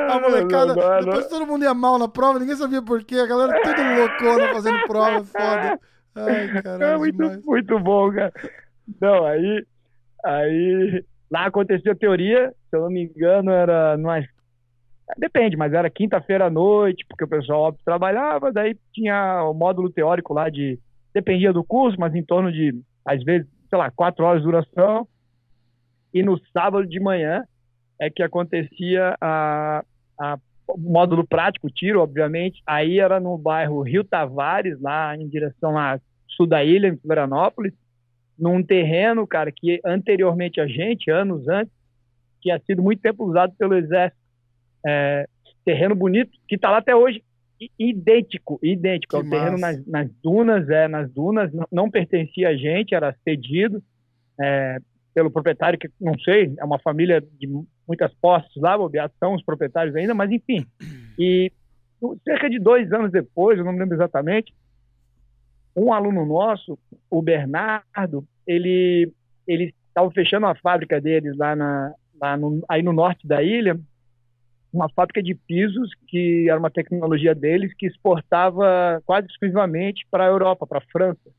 A 0.10 0.20
molecada, 0.20 0.76
não, 0.76 0.84
não, 0.84 1.00
depois 1.00 1.28
todo 1.28 1.48
mundo 1.48 1.64
ia 1.64 1.74
mal 1.74 1.98
na 1.98 2.08
prova, 2.08 2.40
ninguém 2.40 2.56
sabia 2.56 2.82
porquê, 2.82 3.16
a 3.16 3.26
galera 3.26 3.62
tudo 3.62 3.82
loucona 3.96 4.54
fazendo 4.54 4.88
prova, 4.88 5.24
foda. 5.24 5.80
Ai, 6.14 6.62
caralho, 6.62 6.84
é 6.84 6.98
muito, 6.98 7.42
muito 7.46 7.80
bom, 7.80 8.12
cara. 8.12 8.34
Não, 9.00 9.26
aí, 9.26 9.66
aí 10.26 11.06
lá 11.32 11.46
aconteceu 11.46 11.94
a 11.94 11.96
teoria, 11.96 12.54
se 12.70 12.76
eu 12.76 12.82
não 12.82 12.90
me 12.90 13.04
engano, 13.04 13.50
era 13.52 13.98
numa 13.98 14.20
Depende, 15.18 15.58
mas 15.58 15.74
era 15.74 15.90
quinta-feira 15.90 16.46
à 16.46 16.50
noite, 16.50 17.06
porque 17.08 17.24
o 17.24 17.28
pessoal 17.28 17.64
óbvio, 17.64 17.84
trabalhava, 17.84 18.52
daí 18.52 18.78
tinha 18.94 19.44
o 19.44 19.54
módulo 19.54 19.90
teórico 19.90 20.34
lá 20.34 20.50
de. 20.50 20.80
Dependia 21.14 21.52
do 21.52 21.64
curso, 21.64 22.00
mas 22.00 22.16
em 22.16 22.24
torno 22.24 22.50
de, 22.50 22.74
às 23.06 23.22
vezes, 23.22 23.46
sei 23.70 23.78
lá, 23.78 23.92
quatro 23.92 24.24
horas 24.24 24.42
de 24.42 24.48
duração. 24.48 25.06
E 26.14 26.24
no 26.24 26.40
sábado 26.54 26.88
de 26.88 27.02
manhã 27.02 27.44
é 28.02 28.10
que 28.10 28.24
acontecia 28.24 29.16
a, 29.22 29.84
a 30.20 30.40
módulo 30.76 31.26
prático, 31.26 31.68
o 31.68 31.70
tiro, 31.70 32.02
obviamente. 32.02 32.60
Aí 32.66 33.00
era 33.00 33.20
no 33.20 33.38
bairro 33.38 33.84
Rio 33.84 34.04
Tavares, 34.04 34.82
lá 34.82 35.16
em 35.16 35.30
direção 35.30 35.78
a 35.78 36.00
sul 36.28 36.48
da 36.48 36.64
ilha, 36.64 36.88
em 36.88 36.98
Florianópolis, 36.98 37.74
num 38.40 38.64
terreno, 38.64 39.28
cara, 39.28 39.52
que 39.52 39.80
anteriormente 39.86 40.60
a 40.60 40.66
gente, 40.66 41.12
anos 41.12 41.48
antes, 41.48 41.72
tinha 42.42 42.60
sido 42.66 42.82
muito 42.82 43.04
tempo 43.04 43.24
usado 43.24 43.54
pelo 43.56 43.76
exército 43.76 44.20
é, 44.84 45.28
terreno 45.64 45.94
bonito, 45.94 46.32
que 46.48 46.56
está 46.56 46.72
lá 46.72 46.78
até 46.78 46.96
hoje, 46.96 47.24
idêntico, 47.78 48.60
idêntico. 48.64 49.12
Que 49.12 49.24
é 49.24 49.28
o 49.28 49.30
terreno 49.30 49.60
nas, 49.60 49.86
nas, 49.86 50.10
dunas, 50.24 50.68
é, 50.70 50.88
nas 50.88 51.12
dunas, 51.12 51.54
não, 51.54 51.68
não, 51.72 51.92
pertencia 51.92 52.50
a 52.50 52.56
gente, 52.56 52.96
era 52.96 53.16
cedido 53.24 53.84
é, 54.42 54.80
pelo 55.14 55.30
proprietário, 55.30 55.78
que 55.78 55.88
não 56.00 56.18
sei, 56.18 56.52
é 56.58 56.66
uma 56.66 56.80
família 56.80 57.22
de 57.22 57.48
muitas 57.92 58.14
posses 58.16 58.56
lá, 58.56 58.78
bobear, 58.78 59.12
são 59.20 59.36
os 59.36 59.44
proprietários 59.44 59.94
ainda, 59.96 60.14
mas 60.14 60.32
enfim. 60.32 60.66
E 61.20 61.52
cerca 62.24 62.50
de 62.50 62.58
dois 62.58 62.92
anos 62.94 63.12
depois, 63.12 63.60
eu 63.60 63.66
não 63.66 63.74
me 63.74 63.80
lembro 63.80 63.96
exatamente, 63.96 64.54
um 65.76 65.92
aluno 65.92 66.26
nosso, 66.26 66.80
o 67.10 67.22
Bernardo, 67.22 68.26
ele 68.48 69.12
ele 69.46 69.74
estava 69.88 70.10
fechando 70.12 70.46
a 70.46 70.56
fábrica 70.56 71.02
deles 71.02 71.36
lá, 71.36 71.54
na, 71.54 71.94
lá 72.20 72.38
no, 72.38 72.64
aí 72.70 72.82
no 72.82 72.94
norte 72.94 73.28
da 73.28 73.44
ilha, 73.44 73.78
uma 74.72 74.88
fábrica 74.88 75.22
de 75.22 75.36
pisos 75.36 75.92
que 76.08 76.48
era 76.50 76.58
uma 76.58 76.72
tecnologia 76.72 77.36
deles 77.36 77.74
que 77.78 77.88
exportava 77.88 79.02
quase 79.06 79.28
exclusivamente 79.28 80.08
para 80.10 80.24
a 80.24 80.28
Europa, 80.28 80.66
para 80.66 80.78
a 80.78 80.92
França. 80.92 81.30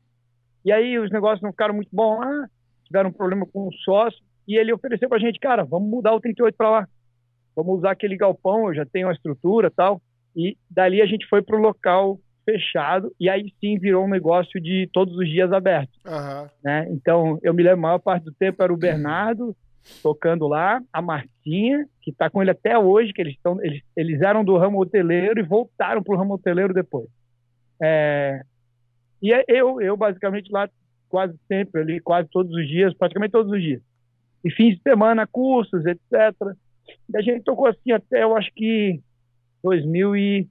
E 0.63 0.71
aí 0.71 0.99
os 0.99 1.09
negócios 1.09 1.41
não 1.41 1.49
ficaram 1.49 1.73
muito 1.73 1.89
bons 1.91 2.19
lá, 2.19 2.47
tiveram 2.85 3.09
um 3.09 3.13
problema 3.13 3.47
com 3.47 3.67
o 3.67 3.73
sócio 3.73 4.21
e 4.47 4.57
ele 4.57 4.73
ofereceu 4.73 5.07
para 5.07 5.17
a 5.17 5.21
gente, 5.21 5.39
cara, 5.39 5.63
vamos 5.63 5.89
mudar 5.89 6.13
o 6.13 6.19
38 6.19 6.55
para 6.55 6.69
lá, 6.69 6.87
vamos 7.55 7.79
usar 7.79 7.91
aquele 7.91 8.17
galpão, 8.17 8.67
eu 8.67 8.75
já 8.75 8.85
tenho 8.85 9.09
a 9.09 9.13
estrutura 9.13 9.71
tal. 9.71 10.01
E 10.35 10.57
dali 10.69 11.01
a 11.01 11.05
gente 11.05 11.27
foi 11.27 11.41
para 11.41 11.55
o 11.55 11.61
local 11.61 12.19
fechado 12.43 13.13
e 13.19 13.29
aí 13.29 13.53
sim 13.59 13.77
virou 13.77 14.03
um 14.03 14.09
negócio 14.09 14.59
de 14.59 14.89
todos 14.91 15.15
os 15.15 15.27
dias 15.27 15.51
aberto. 15.51 15.91
Uhum. 16.05 16.47
Né? 16.63 16.87
Então 16.89 17.39
eu 17.41 17.53
me 17.53 17.63
lembro, 17.63 17.79
a 17.79 17.81
maior 17.81 17.99
parte 17.99 18.25
do 18.25 18.33
tempo 18.33 18.61
era 18.61 18.73
o 18.73 18.77
Bernardo, 18.77 19.55
tocando 20.01 20.47
lá, 20.47 20.81
a 20.91 21.01
Martinha, 21.01 21.85
que 22.01 22.11
está 22.11 22.29
com 22.29 22.41
ele 22.41 22.51
até 22.51 22.77
hoje, 22.77 23.13
que 23.13 23.21
eles, 23.21 23.35
estão, 23.35 23.63
eles, 23.63 23.81
eles 23.95 24.21
eram 24.21 24.43
do 24.43 24.57
ramo 24.57 24.81
hoteleiro 24.81 25.39
e 25.39 25.43
voltaram 25.43 26.01
para 26.01 26.15
o 26.15 26.17
ramo 26.17 26.33
hoteleiro 26.33 26.73
depois. 26.73 27.07
É, 27.81 28.41
e 29.21 29.31
eu, 29.47 29.81
eu 29.81 29.95
basicamente 29.95 30.51
lá 30.51 30.69
quase 31.07 31.37
sempre 31.47 31.81
ali, 31.81 31.99
quase 31.99 32.27
todos 32.29 32.51
os 32.53 32.67
dias, 32.67 32.93
praticamente 32.93 33.31
todos 33.31 33.51
os 33.51 33.61
dias. 33.61 33.81
E 34.43 34.51
fins 34.51 34.75
de 34.75 34.81
semana, 34.81 35.25
cursos, 35.25 35.85
etc. 35.85 36.11
E 37.09 37.17
a 37.17 37.21
gente 37.21 37.43
tocou 37.43 37.67
assim 37.67 37.91
até, 37.91 38.23
eu 38.23 38.35
acho 38.35 38.51
que 38.53 39.01
2000 39.63 40.15
e 40.15 40.47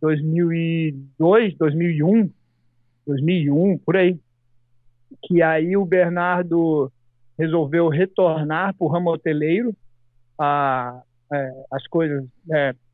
2002, 0.00 1.56
2001, 1.56 2.30
2001, 3.06 3.78
por 3.78 3.96
aí. 3.96 4.18
Que 5.24 5.40
aí 5.40 5.76
o 5.76 5.84
Bernardo 5.84 6.90
resolveu 7.38 7.88
retornar 7.88 8.74
para 8.74 8.84
o 8.84 8.88
ramo 8.88 9.10
hoteleiro. 9.10 9.74
A, 10.38 11.02
é, 11.32 11.64
as 11.70 11.86
coisas 11.86 12.24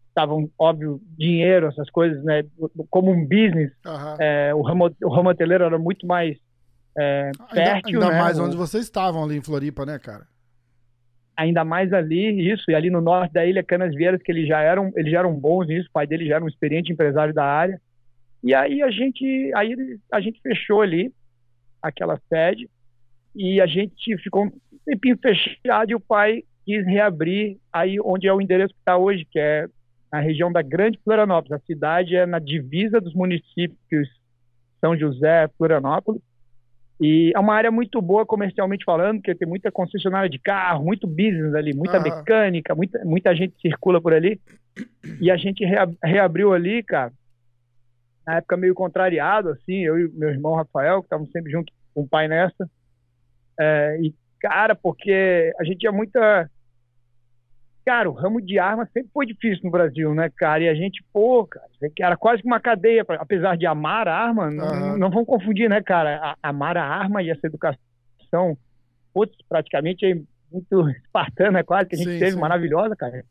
estavam, 0.08 0.42
é, 0.42 0.48
óbvio, 0.58 1.00
dinheiro, 1.16 1.68
essas 1.68 1.88
coisas, 1.88 2.22
né, 2.24 2.44
como 2.90 3.10
um 3.10 3.22
business. 3.22 3.72
Uhum. 3.86 4.16
É, 4.18 4.54
o, 4.54 4.60
ramo, 4.60 4.94
o 5.02 5.08
ramo 5.08 5.30
hoteleiro 5.30 5.64
era 5.64 5.78
muito 5.78 6.06
mais 6.06 6.36
é, 6.98 7.30
fértil. 7.52 8.00
Ainda, 8.00 8.06
ainda 8.06 8.10
né? 8.10 8.18
mais 8.18 8.38
onde 8.38 8.56
vocês 8.56 8.84
estavam 8.84 9.24
ali 9.24 9.36
em 9.36 9.42
Floripa, 9.42 9.86
né, 9.86 9.98
cara? 9.98 10.26
Ainda 11.36 11.64
mais 11.64 11.92
ali, 11.92 12.50
isso, 12.52 12.70
e 12.70 12.74
ali 12.74 12.90
no 12.90 13.00
norte 13.00 13.32
da 13.32 13.46
ilha, 13.46 13.62
Canas 13.62 13.94
Vieiras, 13.94 14.20
que 14.22 14.32
eles 14.32 14.48
já 14.48 14.60
eram, 14.60 14.90
eles 14.96 15.12
já 15.12 15.20
eram 15.20 15.32
bons 15.32 15.68
nisso, 15.68 15.88
o 15.88 15.92
pai 15.92 16.06
dele 16.06 16.26
já 16.26 16.36
era 16.36 16.44
um 16.44 16.48
experiente 16.48 16.92
empresário 16.92 17.32
da 17.32 17.44
área. 17.44 17.80
E 18.42 18.54
aí 18.54 18.82
a 18.82 18.90
gente, 18.90 19.52
aí 19.54 19.74
a 20.12 20.20
gente 20.20 20.40
fechou 20.40 20.80
ali 20.80 21.12
aquela 21.80 22.20
sede 22.28 22.68
e 23.34 23.60
a 23.60 23.66
gente 23.66 24.16
ficou 24.18 24.46
um 24.46 24.52
tempinho 24.84 25.18
fechado 25.18 25.90
e 25.90 25.94
o 25.94 26.00
pai 26.00 26.42
quis 26.64 26.84
reabrir 26.84 27.56
aí 27.72 28.00
onde 28.00 28.26
é 28.26 28.32
o 28.32 28.40
endereço 28.40 28.74
que 28.74 28.80
está 28.80 28.96
hoje, 28.96 29.24
que 29.30 29.38
é 29.38 29.68
na 30.12 30.20
região 30.20 30.50
da 30.50 30.62
Grande 30.62 30.98
Florianópolis. 31.04 31.52
A 31.52 31.64
cidade 31.66 32.16
é 32.16 32.26
na 32.26 32.38
divisa 32.38 33.00
dos 33.00 33.14
municípios 33.14 34.08
São 34.80 34.96
José, 34.96 35.48
Florianópolis. 35.56 36.20
E 37.00 37.32
é 37.34 37.38
uma 37.38 37.54
área 37.54 37.70
muito 37.70 38.02
boa 38.02 38.26
comercialmente 38.26 38.84
falando, 38.84 39.18
porque 39.18 39.34
tem 39.34 39.46
muita 39.46 39.70
concessionária 39.70 40.28
de 40.28 40.38
carro, 40.38 40.84
muito 40.84 41.06
business 41.06 41.54
ali, 41.54 41.72
muita 41.72 42.00
mecânica, 42.00 42.74
muita, 42.74 43.04
muita 43.04 43.34
gente 43.36 43.54
circula 43.60 44.00
por 44.00 44.12
ali. 44.12 44.40
E 45.20 45.30
a 45.30 45.36
gente 45.36 45.64
reabriu 46.02 46.52
ali, 46.52 46.82
cara, 46.82 47.12
na 48.26 48.36
época 48.36 48.56
meio 48.56 48.74
contrariado, 48.74 49.50
assim, 49.50 49.84
eu 49.84 49.98
e 49.98 50.08
meu 50.12 50.28
irmão 50.28 50.54
Rafael, 50.54 51.00
que 51.00 51.06
estavam 51.06 51.26
sempre 51.28 51.52
junto 51.52 51.72
com 51.94 52.02
o 52.02 52.08
pai 52.08 52.28
nessa. 52.28 52.68
É, 53.58 53.98
e, 54.02 54.14
cara, 54.40 54.74
porque 54.74 55.52
a 55.58 55.64
gente 55.64 55.78
tinha 55.78 55.92
muita. 55.92 56.50
Cara, 57.88 58.10
o 58.10 58.12
ramo 58.12 58.38
de 58.38 58.58
arma 58.58 58.86
sempre 58.92 59.10
foi 59.14 59.24
difícil 59.24 59.64
no 59.64 59.70
Brasil, 59.70 60.14
né, 60.14 60.30
cara? 60.36 60.62
E 60.62 60.68
a 60.68 60.74
gente, 60.74 61.02
pô, 61.10 61.46
cara, 61.46 61.66
era 61.98 62.16
quase 62.18 62.42
que 62.42 62.46
uma 62.46 62.60
cadeia, 62.60 63.02
apesar 63.18 63.56
de 63.56 63.64
amar 63.64 64.06
a 64.06 64.14
arma, 64.14 64.48
uhum. 64.48 64.54
não, 64.54 64.98
não 64.98 65.10
vamos 65.10 65.26
confundir, 65.26 65.70
né, 65.70 65.80
cara? 65.80 66.36
A, 66.42 66.50
amar 66.50 66.76
a 66.76 66.84
arma 66.84 67.22
e 67.22 67.30
essa 67.30 67.46
educação, 67.46 68.58
putz, 69.14 69.34
praticamente 69.48 70.04
é 70.04 70.20
muito 70.52 70.90
espartana, 71.02 71.64
quase, 71.64 71.88
que 71.88 71.94
a 71.94 71.98
gente 71.98 72.10
sim, 72.10 72.18
teve, 72.18 72.32
sim. 72.32 72.38
maravilhosa, 72.38 72.94
cara. 72.94 73.24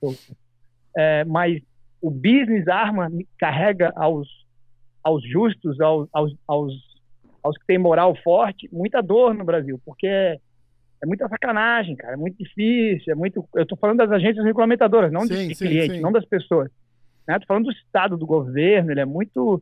É, 0.98 1.24
mas 1.26 1.62
o 2.02 2.10
business 2.10 2.68
arma 2.68 3.12
carrega 3.38 3.94
aos, 3.96 4.28
aos 5.04 5.24
justos, 5.30 5.80
aos, 5.80 6.10
aos, 6.12 6.36
aos 6.48 6.74
aos 7.44 7.58
que 7.60 7.66
têm 7.68 7.78
moral 7.78 8.16
forte, 8.24 8.68
muita 8.74 9.02
dor 9.04 9.36
no 9.36 9.46
Brasil, 9.46 9.80
porque 9.86 10.40
é, 11.02 11.06
muita 11.06 11.28
sacanagem, 11.28 11.96
cara, 11.96 12.14
é 12.14 12.18
muito 12.18 12.38
difícil, 12.38 13.12
é 13.12 13.16
muito. 13.16 13.48
Eu 13.56 13.64
estou 13.64 13.78
falando 13.78 13.98
das 13.98 14.12
agências 14.12 14.44
regulamentadoras, 14.44 15.12
não 15.12 15.22
sim, 15.22 15.48
de 15.48 15.56
sim, 15.56 15.66
clientes, 15.66 15.98
sim. 15.98 16.02
não 16.02 16.12
das 16.12 16.26
pessoas. 16.26 16.70
Estou 17.20 17.40
né? 17.40 17.46
falando 17.48 17.66
do 17.66 17.72
Estado, 17.72 18.18
do 18.18 18.26
governo, 18.26 18.92
ele 18.92 19.02
é 19.02 19.06
muito 19.06 19.62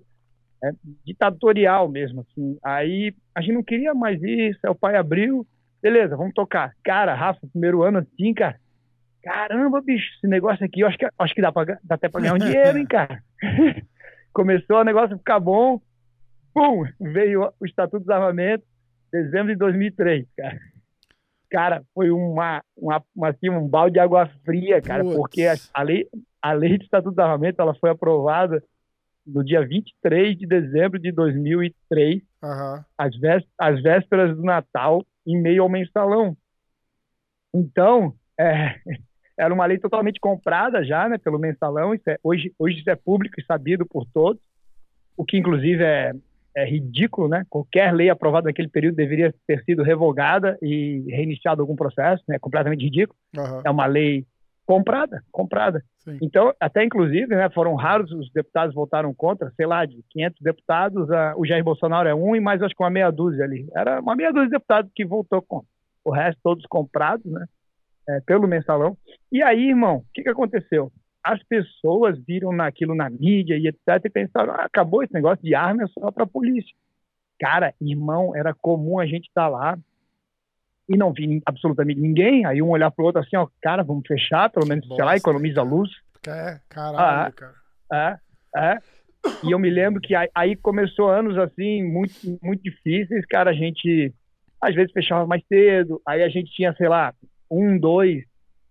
é, 0.63 0.71
ditatorial 1.05 1.89
mesmo, 1.89 2.21
assim. 2.21 2.57
Aí 2.63 3.13
a 3.33 3.41
gente 3.41 3.53
não 3.53 3.63
queria 3.63 3.93
mais 3.93 4.21
isso, 4.21 4.59
aí 4.63 4.71
o 4.71 4.75
pai 4.75 4.95
abriu, 4.95 5.45
beleza, 5.81 6.15
vamos 6.15 6.33
tocar. 6.33 6.73
Cara, 6.83 7.13
Rafa, 7.13 7.47
primeiro 7.51 7.83
ano 7.83 7.99
assim, 7.99 8.33
cara, 8.33 8.57
caramba, 9.21 9.81
bicho, 9.81 10.07
esse 10.17 10.27
negócio 10.27 10.65
aqui, 10.65 10.81
eu 10.81 10.87
acho 10.87 10.97
que, 10.97 11.07
acho 11.17 11.35
que 11.35 11.41
dá, 11.41 11.51
pra, 11.51 11.65
dá 11.83 11.95
até 11.95 12.07
para 12.07 12.21
ganhar 12.21 12.35
um 12.35 12.37
dinheiro, 12.37 12.77
hein, 12.77 12.85
cara. 12.85 13.21
Começou 14.31 14.77
o 14.77 14.83
negócio 14.83 15.15
a 15.15 15.17
ficar 15.17 15.39
bom, 15.39 15.81
pum, 16.53 16.85
veio 16.99 17.51
o 17.59 17.65
Estatuto 17.65 17.99
do 17.99 18.05
Desarmamento, 18.05 18.63
dezembro 19.11 19.47
de 19.47 19.55
2003, 19.55 20.25
cara. 20.37 20.59
Cara, 21.49 21.83
foi 21.93 22.11
uma, 22.11 22.63
uma, 22.75 23.03
uma 23.15 23.29
assim, 23.29 23.49
um 23.49 23.67
balde 23.67 23.93
de 23.93 23.99
água 23.99 24.27
fria, 24.43 24.81
cara, 24.81 25.03
Putz. 25.03 25.15
porque 25.15 25.47
a, 25.73 25.81
lei, 25.81 26.07
a 26.41 26.51
lei 26.53 26.77
do 26.77 26.83
Estatuto 26.83 27.11
do 27.11 27.15
Desarmamento 27.15 27.61
ela 27.61 27.75
foi 27.75 27.89
aprovada 27.89 28.63
no 29.25 29.43
dia 29.43 29.65
23 29.65 30.37
de 30.37 30.45
dezembro 30.45 30.99
de 30.99 31.11
2003, 31.11 32.21
uhum. 32.43 32.83
às, 32.97 33.15
vésperas, 33.17 33.53
às 33.57 33.81
vésperas 33.81 34.35
do 34.35 34.43
Natal, 34.43 35.03
em 35.25 35.41
meio 35.41 35.63
ao 35.63 35.69
mensalão. 35.69 36.37
Então, 37.53 38.13
é, 38.39 38.75
era 39.37 39.53
uma 39.53 39.65
lei 39.65 39.79
totalmente 39.79 40.19
comprada 40.19 40.83
já, 40.83 41.09
né, 41.09 41.17
pelo 41.17 41.39
mensalão. 41.39 41.93
Isso 41.93 42.09
é, 42.09 42.17
hoje, 42.23 42.53
hoje 42.59 42.79
isso 42.79 42.89
é 42.89 42.95
público 42.95 43.39
e 43.39 43.45
sabido 43.45 43.85
por 43.85 44.05
todos, 44.13 44.41
o 45.17 45.25
que 45.25 45.37
inclusive 45.37 45.83
é, 45.83 46.13
é 46.55 46.65
ridículo, 46.65 47.27
né? 47.27 47.45
Qualquer 47.49 47.93
lei 47.93 48.09
aprovada 48.09 48.47
naquele 48.47 48.69
período 48.69 48.95
deveria 48.95 49.33
ter 49.45 49.63
sido 49.63 49.83
revogada 49.83 50.57
e 50.61 51.03
reiniciado 51.09 51.61
algum 51.61 51.75
processo, 51.75 52.23
né? 52.27 52.39
Completamente 52.39 52.83
ridículo. 52.83 53.17
Uhum. 53.35 53.61
É 53.65 53.69
uma 53.69 53.85
lei 53.85 54.25
comprada, 54.65 55.21
comprada. 55.31 55.83
Sim. 55.99 56.17
Então, 56.21 56.53
até 56.59 56.83
inclusive, 56.83 57.35
né, 57.35 57.49
foram 57.51 57.75
raros 57.75 58.11
os 58.11 58.31
deputados 58.31 58.73
votaram 58.73 59.13
contra, 59.13 59.51
sei 59.55 59.65
lá, 59.65 59.85
de 59.85 60.03
500 60.09 60.41
deputados, 60.41 61.07
o 61.37 61.45
Jair 61.45 61.63
Bolsonaro 61.63 62.09
é 62.09 62.15
um 62.15 62.35
e 62.35 62.39
mais 62.39 62.61
acho 62.61 62.75
que 62.75 62.81
uma 62.81 62.89
meia 62.89 63.11
dúzia 63.11 63.43
ali. 63.43 63.67
Era 63.75 63.99
uma 63.99 64.15
meia 64.15 64.31
dúzia 64.31 64.45
de 64.45 64.51
deputados 64.51 64.91
que 64.95 65.05
votou 65.05 65.41
contra. 65.41 65.67
O 66.03 66.11
resto 66.11 66.39
todos 66.43 66.65
comprados, 66.65 67.31
né, 67.31 67.45
é, 68.09 68.21
pelo 68.21 68.47
mensalão. 68.47 68.97
E 69.31 69.43
aí, 69.43 69.69
irmão, 69.69 69.97
o 69.97 70.05
que, 70.13 70.23
que 70.23 70.29
aconteceu? 70.29 70.91
As 71.25 71.41
pessoas 71.41 72.19
viram 72.23 72.51
naquilo 72.51 72.93
na 72.93 73.09
mídia 73.09 73.57
e 73.57 73.67
etc 73.67 74.05
e 74.05 74.09
pensaram, 74.09 74.53
ah, 74.53 74.65
acabou 74.65 75.01
esse 75.01 75.13
negócio 75.13 75.43
de 75.43 75.55
arma 75.55 75.83
é 75.83 75.87
só 75.87 76.11
para 76.11 76.27
polícia. 76.27 76.75
Cara, 77.39 77.73
irmão, 77.81 78.35
era 78.35 78.53
comum 78.53 78.99
a 78.99 79.07
gente 79.07 79.27
estar 79.27 79.45
tá 79.45 79.47
lá 79.47 79.77
e 80.87 80.95
não 80.95 81.11
vi 81.11 81.41
absolutamente 81.43 81.99
ninguém. 81.99 82.45
Aí 82.45 82.61
um 82.61 82.69
olhar 82.69 82.91
pro 82.91 83.05
outro 83.05 83.21
assim, 83.21 83.35
ó, 83.35 83.47
cara, 83.59 83.83
vamos 83.83 84.05
fechar, 84.07 84.51
pelo 84.51 84.67
menos, 84.67 84.85
Bosta, 84.85 84.95
sei 84.97 85.05
lá, 85.05 85.17
economiza 85.17 85.55
cara. 85.55 85.67
luz. 85.67 85.89
É, 86.27 86.59
caralho, 86.69 87.27
ah, 87.27 87.31
cara. 87.31 87.55
É, 87.91 88.17
é. 88.55 88.77
E 89.43 89.51
eu 89.51 89.57
me 89.57 89.69
lembro 89.71 89.99
que 89.99 90.13
aí, 90.13 90.29
aí, 90.35 90.55
começou 90.55 91.09
anos 91.09 91.37
assim, 91.39 91.83
muito, 91.83 92.13
muito 92.43 92.61
difíceis, 92.61 93.25
cara. 93.25 93.49
A 93.49 93.53
gente 93.53 94.13
às 94.61 94.75
vezes 94.75 94.91
fechava 94.91 95.25
mais 95.25 95.43
cedo, 95.47 95.99
aí 96.07 96.21
a 96.21 96.29
gente 96.29 96.51
tinha, 96.51 96.73
sei 96.73 96.87
lá, 96.87 97.13
um, 97.49 97.77
dois. 97.77 98.23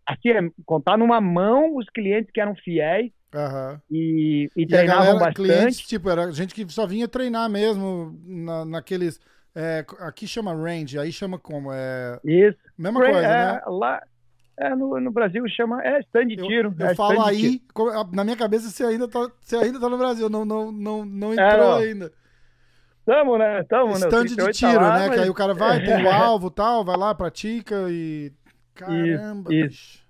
Assim, 0.07 0.31
é, 0.31 0.41
contar 0.67 0.99
numa 0.99 1.21
mão 1.21 1.77
os 1.77 1.89
clientes 1.91 2.31
que 2.33 2.41
eram 2.41 2.55
fiéis 2.57 3.11
Uhum. 3.35 3.81
E, 3.91 4.49
e, 4.57 4.63
e 4.63 4.67
treinavam 4.67 5.19
bastante. 5.19 5.35
Clientes, 5.35 5.79
tipo, 5.81 6.09
era 6.09 6.31
gente 6.31 6.55
que 6.55 6.73
só 6.73 6.87
vinha 6.87 7.09
treinar 7.09 7.51
mesmo 7.51 8.17
na, 8.25 8.65
naqueles 8.65 9.21
é, 9.57 9.85
aqui 10.01 10.27
chama 10.27 10.55
range, 10.55 10.99
aí 10.99 11.13
chama 11.13 11.37
como? 11.37 11.73
É... 11.73 12.21
Isso. 12.25 12.59
Mesma 12.79 13.01
coisa, 13.01 13.19
é, 13.19 13.53
né? 13.53 13.61
Lá, 13.67 14.03
é, 14.57 14.75
no, 14.77 15.01
no 15.01 15.11
Brasil 15.11 15.45
chama 15.49 15.83
é 15.85 15.99
stand 16.01 16.27
de 16.27 16.37
tiro. 16.37 16.75
Eu, 16.79 16.87
eu 16.87 16.93
é 16.93 16.95
falo 16.95 17.23
aí, 17.23 17.61
na 18.13 18.23
minha 18.23 18.37
cabeça 18.37 18.69
você 18.69 18.85
ainda 18.85 19.09
tá, 19.09 19.29
você 19.41 19.57
ainda 19.57 19.81
tá 19.81 19.89
no 19.89 19.99
Brasil, 19.99 20.29
não, 20.29 20.45
não, 20.45 20.71
não, 20.71 21.05
não 21.05 21.33
é, 21.33 21.35
entrou 21.35 21.75
ainda. 21.75 22.13
Tamo, 23.05 23.37
né? 23.37 23.65
Tamo, 23.65 23.99
né? 23.99 24.07
Stand 24.07 24.25
de 24.27 24.37
tá 24.37 24.53
tiro, 24.53 24.73
tá 24.73 24.81
lá, 24.81 24.99
né? 24.99 25.07
Mas... 25.09 25.17
Que 25.17 25.25
aí 25.25 25.31
o 25.31 25.35
cara 25.35 25.55
vai, 25.55 25.85
tem 25.85 26.05
o 26.05 26.09
alvo 26.11 26.51
tal, 26.51 26.85
vai 26.85 26.97
lá, 26.97 27.15
pratica 27.15 27.87
e. 27.91 28.33
Caramba, 28.75 29.55
isso, 29.55 29.67
isso. 29.67 30.05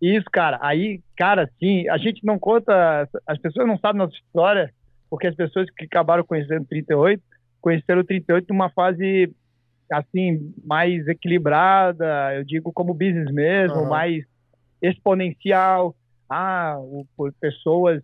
Isso, 0.00 0.26
cara. 0.30 0.58
Aí, 0.60 1.00
cara, 1.16 1.50
sim, 1.58 1.88
a 1.88 1.96
gente 1.96 2.24
não 2.24 2.38
conta. 2.38 3.08
As 3.26 3.38
pessoas 3.38 3.66
não 3.66 3.78
sabem 3.78 3.98
nossa 3.98 4.14
história, 4.14 4.72
porque 5.08 5.26
as 5.26 5.34
pessoas 5.34 5.68
que 5.70 5.84
acabaram 5.84 6.24
conhecendo 6.24 6.66
38 6.66 7.22
conheceram 7.60 8.02
o 8.02 8.04
38 8.04 8.46
numa 8.50 8.68
fase 8.68 9.32
assim 9.90 10.52
mais 10.62 11.06
equilibrada, 11.08 12.34
eu 12.34 12.44
digo 12.44 12.72
como 12.72 12.92
business 12.92 13.32
mesmo, 13.32 13.78
uhum. 13.78 13.88
mais 13.88 14.24
exponencial. 14.82 15.94
Ah, 16.28 16.76
o, 16.78 17.06
pessoas 17.40 18.02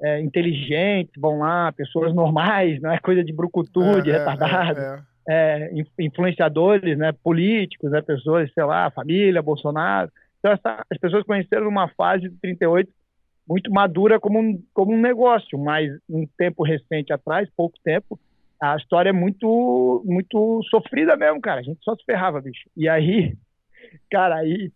é, 0.00 0.20
inteligentes 0.20 1.12
vão 1.18 1.38
lá, 1.38 1.72
pessoas 1.72 2.14
normais, 2.14 2.80
não 2.80 2.90
é 2.90 2.98
coisa 2.98 3.22
de 3.22 3.32
brucutu, 3.32 3.82
é, 3.82 4.00
de 4.00 4.10
é, 4.10 4.18
retardado. 4.18 4.80
É, 4.80 5.02
é, 5.28 5.70
influenciadores, 5.98 6.98
né, 6.98 7.12
políticos, 7.12 7.90
né, 7.90 8.00
pessoas, 8.00 8.52
sei 8.52 8.64
lá, 8.64 8.90
família, 8.90 9.42
Bolsonaro. 9.42 10.10
Então, 10.38 10.52
essa, 10.52 10.84
as 10.90 10.98
pessoas 10.98 11.24
conheceram 11.24 11.68
uma 11.68 11.88
fase 11.88 12.28
de 12.28 12.36
38 12.40 12.92
muito 13.48 13.70
madura 13.72 14.20
como 14.20 14.38
um, 14.38 14.62
como 14.72 14.92
um 14.92 15.00
negócio, 15.00 15.58
mas 15.58 15.92
um 16.08 16.26
tempo 16.38 16.62
recente 16.62 17.12
atrás, 17.12 17.48
pouco 17.56 17.76
tempo, 17.84 18.18
a 18.60 18.76
história 18.76 19.10
é 19.10 19.12
muito, 19.12 20.02
muito 20.06 20.62
sofrida 20.70 21.16
mesmo, 21.16 21.40
cara. 21.40 21.60
A 21.60 21.64
gente 21.64 21.82
só 21.82 21.96
se 21.96 22.04
ferrava, 22.04 22.40
bicho. 22.40 22.68
E 22.76 22.88
aí, 22.88 23.36
cara, 24.10 24.36
aí, 24.36 24.70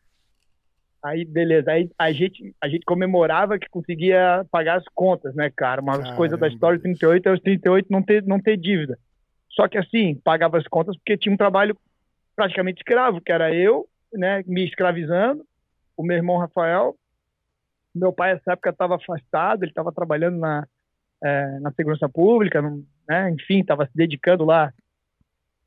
aí 1.05 1.25
beleza. 1.25 1.71
Aí 1.71 1.88
a 1.97 2.12
gente, 2.12 2.55
a 2.61 2.68
gente 2.68 2.85
comemorava 2.85 3.59
que 3.59 3.68
conseguia 3.70 4.44
pagar 4.51 4.79
as 4.79 4.85
contas, 4.92 5.35
né, 5.37 5.51
cara? 5.55 5.81
Uma 5.81 5.99
das 5.99 6.11
coisas 6.16 6.38
da 6.38 6.49
história 6.49 6.79
de 6.79 6.83
38 6.83 7.29
é 7.29 7.33
os 7.33 7.40
38 7.40 7.87
não 7.88 8.03
ter, 8.03 8.25
não 8.25 8.40
ter 8.40 8.57
dívida. 8.57 8.99
Só 9.57 9.66
que 9.66 9.79
assim, 9.79 10.14
pagava 10.23 10.59
as 10.59 10.69
contas 10.69 10.97
porque 10.97 11.16
tinha 11.16 11.33
um 11.33 11.38
trabalho 11.38 11.77
praticamente 12.37 12.81
escravo, 12.81 13.21
que 13.21 13.33
era 13.33 13.53
eu, 13.55 13.88
né, 14.12 14.45
me 14.47 14.64
escravizando, 14.64 15.42
o 15.97 16.03
meu 16.03 16.16
irmão 16.16 16.37
Rafael. 16.37 16.95
Meu 17.95 18.12
pai, 18.12 18.35
nessa 18.35 18.53
época, 18.53 18.69
estava 18.69 18.97
afastado, 18.97 19.62
ele 19.62 19.71
estava 19.71 19.90
trabalhando 19.90 20.38
na, 20.38 20.66
é, 21.25 21.59
na 21.61 21.73
segurança 21.73 22.07
pública, 22.09 22.61
né? 23.09 23.31
enfim, 23.31 23.61
estava 23.61 23.87
se 23.87 23.92
dedicando 23.95 24.45
lá, 24.45 24.71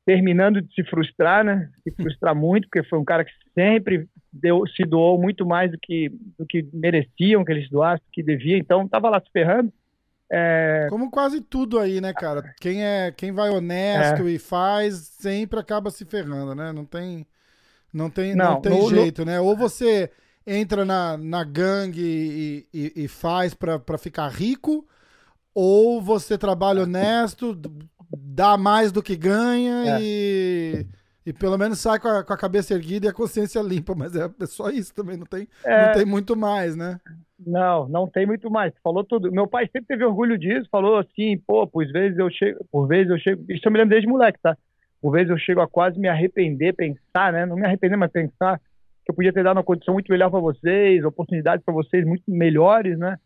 terminando 0.06 0.62
de 0.62 0.72
se 0.72 0.84
frustrar, 0.84 1.44
né? 1.44 1.68
Se 1.82 1.90
frustrar 1.90 2.34
muito, 2.34 2.68
porque 2.68 2.88
foi 2.88 3.00
um 3.00 3.04
cara 3.04 3.24
que 3.24 3.32
sempre 3.52 4.08
deu, 4.32 4.64
se 4.68 4.84
doou 4.84 5.20
muito 5.20 5.44
mais 5.44 5.72
do 5.72 5.78
que, 5.78 6.08
do 6.38 6.46
que 6.46 6.68
mereciam 6.72 7.44
que 7.44 7.50
eles 7.50 7.68
doassem, 7.68 8.04
do 8.06 8.12
que 8.12 8.22
devia, 8.22 8.56
então 8.56 8.84
estava 8.84 9.10
lá 9.10 9.20
se 9.20 9.30
ferrando. 9.32 9.72
É... 10.30 10.86
Como 10.88 11.10
quase 11.10 11.40
tudo 11.40 11.78
aí, 11.78 12.00
né, 12.00 12.12
cara? 12.12 12.54
Quem 12.60 12.84
é, 12.84 13.10
quem 13.10 13.32
vai 13.32 13.50
honesto 13.50 14.28
é. 14.28 14.30
e 14.30 14.38
faz 14.38 14.94
sempre 15.18 15.58
acaba 15.58 15.90
se 15.90 16.04
ferrando, 16.04 16.54
né? 16.54 16.72
Não 16.72 16.84
tem, 16.84 17.26
não 17.92 18.08
tem, 18.08 18.34
não, 18.34 18.52
não 18.52 18.60
tem 18.60 18.80
no, 18.80 18.88
jeito, 18.88 19.24
no... 19.24 19.26
né? 19.26 19.40
Ou 19.40 19.56
você 19.56 20.10
entra 20.46 20.84
na, 20.84 21.16
na 21.16 21.42
gangue 21.42 22.00
e, 22.02 22.66
e, 22.72 23.04
e 23.04 23.08
faz 23.08 23.54
para 23.54 23.98
ficar 23.98 24.28
rico, 24.28 24.86
ou 25.54 26.00
você 26.00 26.38
trabalha 26.38 26.84
honesto, 26.84 27.60
dá 28.16 28.56
mais 28.56 28.92
do 28.92 29.02
que 29.02 29.16
ganha 29.16 29.96
é. 29.96 29.98
e, 30.00 30.86
e 31.26 31.32
pelo 31.32 31.58
menos 31.58 31.80
sai 31.80 31.98
com 31.98 32.08
a, 32.08 32.24
com 32.24 32.32
a, 32.32 32.36
cabeça 32.36 32.74
erguida 32.74 33.06
e 33.06 33.08
a 33.08 33.12
consciência 33.12 33.60
limpa, 33.60 33.94
mas 33.94 34.14
é, 34.14 34.30
é 34.40 34.46
só 34.46 34.70
isso 34.70 34.94
também, 34.94 35.16
não 35.16 35.26
tem, 35.26 35.48
é. 35.64 35.86
não 35.86 35.94
tem 35.94 36.04
muito 36.04 36.36
mais, 36.36 36.76
né? 36.76 37.00
Não, 37.46 37.88
não 37.88 38.06
tem 38.06 38.26
muito 38.26 38.50
mais. 38.50 38.72
Falou 38.82 39.02
tudo. 39.02 39.32
Meu 39.32 39.46
pai 39.46 39.64
sempre 39.66 39.86
teve 39.86 40.04
orgulho 40.04 40.38
disso, 40.38 40.68
falou 40.70 40.98
assim, 40.98 41.38
pô, 41.46 41.66
por 41.66 41.86
vezes 41.86 42.18
eu 42.18 42.30
chego, 42.30 42.64
por 42.70 42.86
vezes 42.86 43.10
eu 43.10 43.18
chego, 43.18 43.44
isso 43.48 43.66
eu 43.66 43.72
me 43.72 43.78
lembro 43.78 43.90
desde 43.90 44.08
moleque, 44.08 44.38
tá? 44.42 44.56
Por 45.00 45.12
vezes 45.12 45.30
eu 45.30 45.38
chego 45.38 45.60
a 45.60 45.68
quase 45.68 45.98
me 45.98 46.08
arrepender, 46.08 46.74
pensar, 46.74 47.32
né? 47.32 47.46
Não 47.46 47.56
me 47.56 47.64
arrepender, 47.64 47.96
mas 47.96 48.12
pensar 48.12 48.58
que 49.04 49.10
eu 49.10 49.14
podia 49.14 49.32
ter 49.32 49.42
dado 49.42 49.56
uma 49.56 49.64
condição 49.64 49.94
muito 49.94 50.12
melhor 50.12 50.30
para 50.30 50.40
vocês, 50.40 51.04
oportunidades 51.04 51.64
para 51.64 51.72
vocês 51.72 52.04
muito 52.04 52.24
melhores, 52.28 52.98
né? 52.98 53.16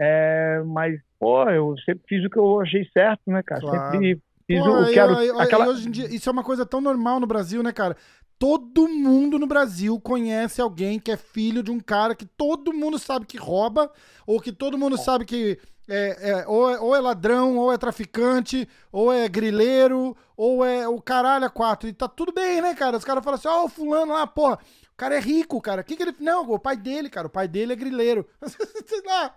É, 0.00 0.62
mas, 0.66 1.00
pô, 1.18 1.48
eu 1.48 1.74
sempre 1.84 2.04
fiz 2.08 2.24
o 2.24 2.30
que 2.30 2.38
eu 2.38 2.60
achei 2.60 2.84
certo, 2.92 3.22
né, 3.28 3.42
cara? 3.42 3.60
Claro. 3.60 3.92
Sempre 3.92 4.20
fiz 4.46 4.60
pô, 4.60 4.80
o 4.80 4.86
que 4.86 4.92
quero. 4.92 5.40
aquela... 5.40 5.68
hoje 5.68 5.88
em 5.88 5.90
dia, 5.92 6.06
isso 6.06 6.28
é 6.28 6.32
uma 6.32 6.44
coisa 6.44 6.66
tão 6.66 6.80
normal 6.80 7.20
no 7.20 7.26
Brasil, 7.26 7.62
né, 7.62 7.72
cara? 7.72 7.96
Todo 8.38 8.88
mundo 8.88 9.38
no 9.38 9.46
Brasil 9.46 9.98
conhece 10.00 10.60
alguém 10.60 10.98
que 10.98 11.10
é 11.10 11.16
filho 11.16 11.62
de 11.62 11.70
um 11.70 11.80
cara 11.80 12.14
que 12.14 12.26
todo 12.26 12.72
mundo 12.72 12.98
sabe 12.98 13.26
que 13.26 13.38
rouba, 13.38 13.90
ou 14.26 14.40
que 14.40 14.52
todo 14.52 14.76
mundo 14.76 14.98
sabe 14.98 15.24
que 15.24 15.58
é, 15.88 16.30
é, 16.30 16.46
ou, 16.46 16.70
é, 16.70 16.80
ou 16.80 16.96
é 16.96 17.00
ladrão, 17.00 17.56
ou 17.56 17.72
é 17.72 17.78
traficante, 17.78 18.68
ou 18.90 19.12
é 19.12 19.28
grileiro, 19.28 20.16
ou 20.36 20.64
é 20.64 20.88
o 20.88 21.00
caralho 21.00 21.46
a 21.46 21.50
quatro. 21.50 21.88
E 21.88 21.92
tá 21.92 22.08
tudo 22.08 22.32
bem, 22.32 22.60
né, 22.60 22.74
cara? 22.74 22.96
Os 22.96 23.04
caras 23.04 23.24
falam 23.24 23.38
assim, 23.38 23.48
ó, 23.48 23.62
oh, 23.62 23.64
o 23.66 23.68
fulano 23.68 24.12
lá, 24.12 24.26
porra, 24.26 24.58
o 24.92 24.96
cara 24.96 25.16
é 25.16 25.20
rico, 25.20 25.60
cara. 25.60 25.82
O 25.82 25.84
que, 25.84 25.96
que 25.96 26.02
ele. 26.02 26.14
Não, 26.18 26.50
o 26.50 26.58
pai 26.58 26.76
dele, 26.76 27.08
cara. 27.08 27.26
O 27.26 27.30
pai 27.30 27.46
dele 27.46 27.72
é 27.72 27.76
grileiro. 27.76 28.26
Sei 28.86 29.02
lá. 29.04 29.34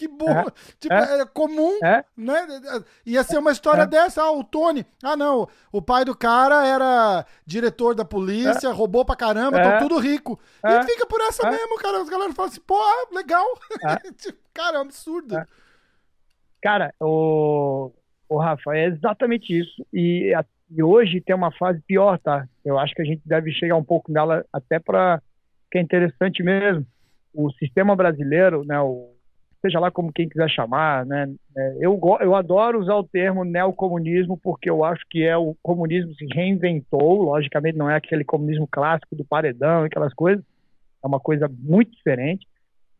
Que 0.00 0.08
bom. 0.08 0.30
É, 0.30 0.44
tipo, 0.80 0.94
é, 0.94 1.20
é 1.20 1.26
comum, 1.26 1.78
é. 1.84 2.02
né? 2.16 2.46
Ia 3.04 3.22
ser 3.22 3.36
uma 3.36 3.52
história 3.52 3.82
é. 3.82 3.86
dessa. 3.86 4.22
Ah, 4.22 4.32
o 4.32 4.42
Tony. 4.42 4.86
Ah, 5.04 5.14
não. 5.14 5.46
O 5.70 5.82
pai 5.82 6.06
do 6.06 6.16
cara 6.16 6.66
era 6.66 7.26
diretor 7.44 7.94
da 7.94 8.02
polícia, 8.02 8.68
é. 8.68 8.72
roubou 8.72 9.04
pra 9.04 9.14
caramba, 9.14 9.60
é. 9.60 9.78
tudo 9.78 9.98
rico. 9.98 10.40
E 10.64 10.82
fica 10.84 11.06
por 11.06 11.20
essa 11.20 11.50
mesmo, 11.50 11.76
cara. 11.76 12.00
Os 12.00 12.08
galera 12.08 12.32
falam 12.32 12.50
assim, 12.50 12.62
ah, 12.70 13.14
legal. 13.14 13.44
Tipo, 14.16 14.38
cara, 14.54 14.76
é 14.76 14.78
um 14.78 14.84
absurdo. 14.84 15.46
Cara, 16.62 16.94
o, 16.98 17.92
o 18.26 18.38
Rafa, 18.38 18.74
é 18.74 18.86
exatamente 18.86 19.52
isso. 19.52 19.86
E, 19.92 20.32
e 20.70 20.82
hoje 20.82 21.20
tem 21.20 21.36
uma 21.36 21.52
fase 21.52 21.78
pior, 21.82 22.18
tá? 22.18 22.48
Eu 22.64 22.78
acho 22.78 22.94
que 22.94 23.02
a 23.02 23.04
gente 23.04 23.20
deve 23.22 23.52
chegar 23.52 23.76
um 23.76 23.84
pouco 23.84 24.10
nela 24.10 24.46
até 24.50 24.78
para 24.78 25.20
que 25.70 25.76
é 25.76 25.82
interessante 25.82 26.42
mesmo. 26.42 26.86
O 27.34 27.52
sistema 27.52 27.94
brasileiro, 27.94 28.64
né, 28.64 28.80
o 28.80 29.19
seja 29.60 29.78
lá 29.78 29.90
como 29.90 30.12
quem 30.12 30.28
quiser 30.28 30.48
chamar, 30.48 31.04
né? 31.06 31.32
É, 31.56 31.76
eu, 31.80 32.00
eu 32.20 32.34
adoro 32.34 32.80
usar 32.80 32.94
o 32.94 33.04
termo 33.04 33.44
neocomunismo 33.44 34.38
porque 34.42 34.70
eu 34.70 34.84
acho 34.84 35.04
que 35.08 35.22
é 35.22 35.36
o 35.36 35.54
comunismo 35.62 36.14
se 36.14 36.26
reinventou, 36.26 37.22
logicamente 37.22 37.76
não 37.76 37.90
é 37.90 37.96
aquele 37.96 38.24
comunismo 38.24 38.66
clássico 38.70 39.14
do 39.14 39.24
paredão 39.24 39.82
e 39.82 39.86
aquelas 39.86 40.14
coisas, 40.14 40.44
é 41.02 41.06
uma 41.06 41.20
coisa 41.20 41.48
muito 41.48 41.92
diferente, 41.92 42.46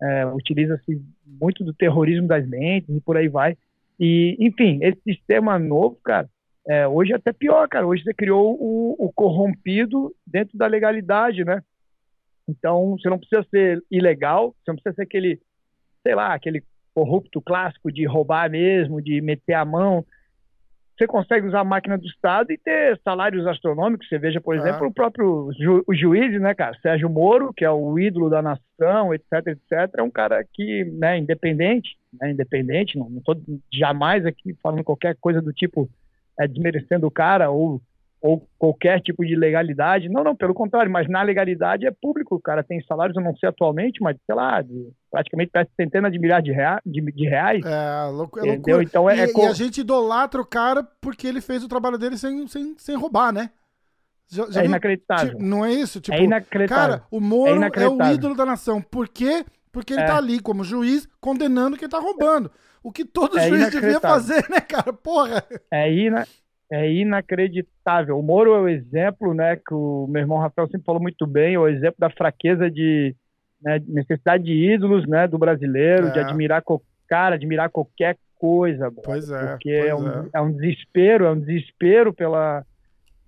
é, 0.02 0.26
utiliza-se 0.26 1.02
muito 1.26 1.64
do 1.64 1.74
terrorismo 1.74 2.26
das 2.26 2.46
mentes 2.46 2.94
e 2.94 3.00
por 3.00 3.16
aí 3.16 3.28
vai, 3.28 3.56
e 3.98 4.34
enfim, 4.40 4.78
esse 4.82 5.00
sistema 5.02 5.58
novo, 5.58 5.98
cara, 6.02 6.28
é, 6.66 6.88
hoje 6.88 7.12
é 7.12 7.16
até 7.16 7.32
pior, 7.32 7.68
cara, 7.68 7.86
hoje 7.86 8.02
você 8.02 8.14
criou 8.14 8.56
o, 8.58 8.96
o 8.98 9.12
corrompido 9.12 10.14
dentro 10.26 10.56
da 10.56 10.66
legalidade, 10.66 11.44
né? 11.44 11.62
Então, 12.48 12.96
você 12.98 13.08
não 13.08 13.18
precisa 13.18 13.46
ser 13.50 13.82
ilegal, 13.90 14.54
você 14.58 14.70
não 14.70 14.74
precisa 14.76 14.94
ser 14.94 15.02
aquele, 15.02 15.40
sei 16.02 16.14
lá, 16.14 16.34
aquele 16.34 16.62
corrupto 16.94 17.40
clássico 17.40 17.90
de 17.90 18.06
roubar 18.06 18.50
mesmo, 18.50 19.00
de 19.00 19.20
meter 19.20 19.54
a 19.54 19.64
mão 19.64 20.04
você 21.00 21.06
consegue 21.06 21.46
usar 21.46 21.60
a 21.60 21.64
máquina 21.64 21.96
do 21.96 22.06
Estado 22.06 22.52
e 22.52 22.58
ter 22.58 23.00
salários 23.02 23.46
astronômicos. 23.46 24.06
Você 24.06 24.18
veja, 24.18 24.38
por 24.38 24.54
exemplo, 24.54 24.86
o 24.86 24.92
próprio 24.92 25.50
ju 25.58 25.82
o 25.86 25.94
juiz, 25.94 26.38
né, 26.38 26.54
cara? 26.54 26.76
Sérgio 26.82 27.08
Moro, 27.08 27.54
que 27.54 27.64
é 27.64 27.70
o 27.70 27.98
ídolo 27.98 28.28
da 28.28 28.42
nação, 28.42 29.14
etc, 29.14 29.46
etc, 29.46 29.94
é 29.96 30.02
um 30.02 30.10
cara 30.10 30.44
que, 30.52 30.84
né, 30.84 31.16
independente, 31.16 31.96
né, 32.20 32.32
independente, 32.32 32.98
não 32.98 33.08
estou 33.16 33.34
jamais 33.72 34.26
aqui 34.26 34.54
falando 34.62 34.84
qualquer 34.84 35.16
coisa 35.18 35.40
do 35.40 35.54
tipo 35.54 35.88
é, 36.38 36.46
desmerecendo 36.46 37.06
o 37.06 37.10
cara 37.10 37.50
ou 37.50 37.80
ou 38.20 38.46
qualquer 38.58 39.00
tipo 39.00 39.24
de 39.24 39.34
legalidade. 39.34 40.08
Não, 40.08 40.22
não, 40.22 40.36
pelo 40.36 40.52
contrário, 40.52 40.90
mas 40.90 41.08
na 41.08 41.22
legalidade 41.22 41.86
é 41.86 41.90
público. 41.90 42.34
O 42.34 42.40
cara 42.40 42.62
tem 42.62 42.82
salários, 42.82 43.16
eu 43.16 43.22
não 43.22 43.34
sei 43.36 43.48
atualmente, 43.48 44.02
mas 44.02 44.16
sei 44.26 44.34
lá, 44.34 44.60
de, 44.60 44.90
praticamente 45.10 45.50
parece 45.52 45.70
centenas 45.74 46.12
de 46.12 46.18
milhares 46.18 46.44
de, 46.44 46.52
rea, 46.52 46.80
de, 46.84 47.00
de 47.00 47.28
reais. 47.28 47.64
É, 47.64 48.10
louco, 48.10 48.38
é 48.38 48.52
loucura. 48.52 48.82
Então 48.82 49.08
é, 49.08 49.16
e, 49.16 49.20
é 49.20 49.32
e, 49.34 49.46
a 49.46 49.52
gente 49.54 49.80
idolatra 49.80 50.40
o 50.40 50.46
cara 50.46 50.86
porque 51.00 51.26
ele 51.26 51.40
fez 51.40 51.64
o 51.64 51.68
trabalho 51.68 51.96
dele 51.96 52.18
sem, 52.18 52.46
sem, 52.46 52.74
sem 52.76 52.96
roubar, 52.96 53.32
né? 53.32 53.50
Já, 54.28 54.44
já 54.50 54.60
é 54.60 54.62
viu? 54.62 54.70
inacreditável. 54.70 55.30
Tipo, 55.30 55.42
não 55.42 55.64
é 55.64 55.72
isso? 55.72 56.00
Tipo, 56.00 56.16
é 56.16 56.22
inacreditável. 56.22 56.98
Cara, 56.98 57.06
o 57.10 57.20
Moro 57.20 57.62
é, 57.62 57.70
é, 57.74 57.88
o 57.88 58.12
ídolo 58.12 58.36
da 58.36 58.44
nação. 58.44 58.82
Por 58.82 59.08
quê? 59.08 59.44
Porque 59.72 59.94
ele 59.94 60.02
é. 60.02 60.06
tá 60.06 60.18
ali 60.18 60.40
como 60.40 60.62
juiz 60.62 61.08
condenando 61.20 61.76
quem 61.76 61.88
tá 61.88 61.98
roubando. 61.98 62.50
O 62.82 62.92
que 62.92 63.04
todo 63.04 63.38
é 63.38 63.48
juiz 63.48 63.70
devia 63.70 63.98
fazer, 64.00 64.46
né, 64.48 64.60
cara? 64.60 64.92
Porra! 64.92 65.44
É, 65.70 65.92
ina 65.92 66.26
é 66.70 66.90
inacreditável. 66.90 68.18
O 68.18 68.22
Moro 68.22 68.54
é 68.54 68.60
o 68.60 68.68
exemplo, 68.68 69.34
né, 69.34 69.56
que 69.56 69.74
o 69.74 70.06
meu 70.08 70.22
irmão 70.22 70.38
Rafael 70.38 70.68
sempre 70.68 70.84
falou 70.84 71.02
muito 71.02 71.26
bem, 71.26 71.54
é 71.54 71.58
o 71.58 71.68
exemplo 71.68 71.96
da 71.98 72.10
fraqueza 72.10 72.70
de 72.70 73.14
né, 73.60 73.80
necessidade 73.86 74.44
de 74.44 74.72
ídolos, 74.72 75.06
né, 75.06 75.26
do 75.26 75.38
brasileiro, 75.38 76.08
é. 76.08 76.10
de 76.12 76.20
admirar 76.20 76.62
cara, 77.08 77.34
admirar 77.34 77.68
qualquer 77.70 78.16
coisa. 78.36 78.90
Pois 79.04 79.30
é. 79.30 79.46
Porque 79.48 79.70
é 79.70 79.94
pois 79.94 80.06
é, 80.06 80.08
um, 80.08 80.28
é. 80.32 80.40
um, 80.40 80.52
desespero, 80.52 81.24
é 81.24 81.30
um 81.32 81.40
desespero 81.40 82.14
pela, 82.14 82.64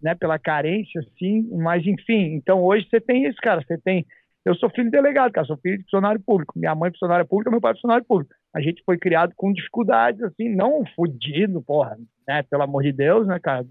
né, 0.01 0.15
pela 0.15 0.39
carência, 0.39 1.01
assim. 1.01 1.49
Mas 1.53 1.85
enfim, 1.85 2.35
então 2.35 2.63
hoje 2.63 2.87
você 2.89 3.01
tem 3.01 3.27
isso, 3.27 3.39
cara. 3.43 3.61
Você 3.63 3.77
tem 3.77 4.07
eu 4.45 4.57
sou 4.57 4.69
filho 4.71 4.87
de 4.87 4.91
delegado, 4.91 5.31
cara, 5.31 5.47
sou 5.47 5.57
filho 5.57 5.79
de 5.79 5.85
funcionário 5.85 6.21
público. 6.21 6.59
Minha 6.59 6.75
mãe 6.75 6.89
é 6.89 6.93
funcionária 6.93 7.25
pública, 7.25 7.51
meu 7.51 7.61
pai 7.61 7.73
é 7.73 7.75
funcionário 7.75 8.05
público. 8.05 8.35
A 8.53 8.61
gente 8.61 8.83
foi 8.85 8.99
criado 8.99 9.33
com 9.37 9.53
dificuldades, 9.53 10.21
assim, 10.23 10.49
não 10.49 10.85
fudido, 10.97 11.63
porra, 11.63 11.97
né? 12.27 12.43
Pelo 12.43 12.63
amor 12.63 12.83
de 12.83 12.93
Deus, 12.93 13.27
né, 13.27 13.39
cara? 13.39 13.67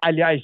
Aliás, 0.00 0.42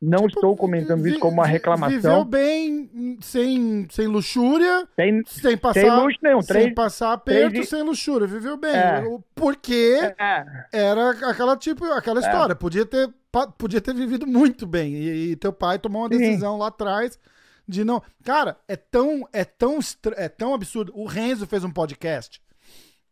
não 0.00 0.26
tipo, 0.26 0.38
estou 0.38 0.56
comentando 0.56 1.06
isso 1.06 1.18
como 1.18 1.34
uma 1.34 1.46
reclamação. 1.46 1.96
Viveu 1.96 2.24
bem, 2.24 3.18
sem, 3.20 3.86
sem 3.90 4.06
luxúria, 4.06 4.86
sem, 4.94 5.22
sem 5.24 5.56
passar, 5.56 5.80
sem 5.80 5.90
luxo 5.90 6.18
nenhum, 6.22 6.40
três, 6.40 6.64
sem 6.64 6.74
passar 6.74 7.12
aperto, 7.14 7.50
três, 7.50 7.68
sem 7.68 7.82
luxúria. 7.82 8.26
Viveu 8.26 8.58
bem. 8.58 8.76
É, 8.76 9.02
porque 9.34 9.98
é, 10.18 10.44
era 10.72 11.10
aquela 11.30 11.56
tipo, 11.56 11.84
aquela 11.86 12.20
é. 12.20 12.22
história. 12.22 12.54
Podia 12.54 12.84
ter, 12.84 13.08
podia 13.56 13.80
ter 13.80 13.94
vivido 13.94 14.26
muito 14.26 14.66
bem. 14.66 14.94
E, 14.94 15.30
e 15.32 15.36
teu 15.36 15.52
pai 15.52 15.78
tomou 15.78 16.02
uma 16.02 16.08
decisão 16.10 16.54
Sim. 16.54 16.60
lá 16.60 16.66
atrás 16.68 17.18
de 17.66 17.82
não. 17.82 18.02
Cara, 18.22 18.58
é 18.68 18.76
tão, 18.76 19.26
é 19.32 19.44
tão, 19.44 19.78
é 20.14 20.28
tão 20.28 20.52
absurdo. 20.54 20.92
O 20.94 21.06
Renzo 21.06 21.46
fez 21.46 21.64
um 21.64 21.70
podcast. 21.70 22.40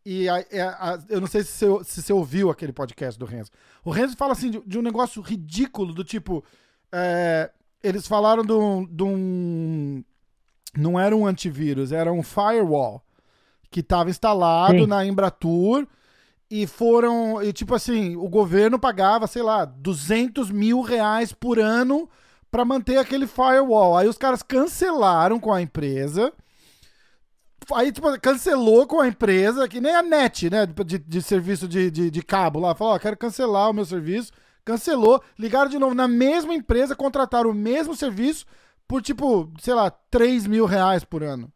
E 0.04 0.28
a, 0.28 0.36
a, 0.36 0.40
é, 0.50 0.60
a, 0.60 0.98
eu 1.08 1.20
não 1.20 1.26
sei 1.26 1.42
se 1.42 1.66
você, 1.66 1.84
se 1.84 2.02
você 2.02 2.12
ouviu 2.12 2.50
aquele 2.50 2.72
podcast 2.72 3.18
do 3.18 3.24
Renzo. 3.24 3.50
O 3.84 3.90
Renzo 3.90 4.16
fala 4.16 4.32
assim 4.32 4.50
de, 4.50 4.60
de 4.66 4.78
um 4.78 4.82
negócio 4.82 5.22
ridículo, 5.22 5.94
do 5.94 6.04
tipo. 6.04 6.44
É, 6.92 7.50
eles 7.82 8.06
falaram 8.06 8.44
de 8.44 8.52
um, 8.52 8.84
de 8.84 9.02
um. 9.02 10.04
Não 10.76 10.98
era 10.98 11.16
um 11.16 11.26
antivírus, 11.26 11.92
era 11.92 12.12
um 12.12 12.22
firewall 12.22 13.02
que 13.70 13.80
estava 13.80 14.10
instalado 14.10 14.80
Sim. 14.80 14.86
na 14.86 15.06
Embratur 15.06 15.86
e 16.50 16.66
foram. 16.66 17.42
E 17.42 17.52
tipo 17.52 17.74
assim, 17.74 18.14
o 18.16 18.28
governo 18.28 18.78
pagava, 18.78 19.26
sei 19.26 19.42
lá, 19.42 19.64
200 19.64 20.50
mil 20.50 20.82
reais 20.82 21.32
por 21.32 21.58
ano 21.58 22.08
para 22.50 22.64
manter 22.64 22.98
aquele 22.98 23.26
firewall. 23.26 23.96
Aí 23.96 24.06
os 24.06 24.18
caras 24.18 24.42
cancelaram 24.42 25.40
com 25.40 25.52
a 25.52 25.62
empresa. 25.62 26.32
Aí, 27.72 27.92
tipo, 27.92 28.20
cancelou 28.20 28.87
com 28.87 29.00
a 29.00 29.09
empresa, 29.09 29.68
que 29.68 29.81
nem 29.81 29.94
a 29.94 30.03
NET, 30.03 30.50
né? 30.50 30.66
De, 30.66 30.98
de 30.98 31.22
serviço 31.22 31.66
de, 31.68 31.90
de, 31.90 32.11
de, 32.11 32.22
cabo 32.22 32.61
lá. 32.61 32.74
Falou, 32.74 32.94
ó, 32.94 32.98
quero 32.98 33.16
cancelar 33.16 33.70
o 33.70 33.72
meu 33.72 33.85
serviço. 33.85 34.33
Cancelou. 34.64 35.22
Ligaram 35.38 35.70
de 35.70 35.79
novo 35.79 35.94
na 35.94 36.09
mesma 36.09 36.55
empresa, 36.55 36.96
contrataram 36.96 37.50
o 37.50 37.55
mesmo 37.55 37.94
serviço 37.94 38.44
por, 38.87 39.00
tipo, 39.03 39.53
sei 39.61 39.74
lá, 39.74 39.90
3 39.90 40.46
mil 40.46 40.66
reais 40.66 41.05
por 41.05 41.22
ano. 41.22 41.53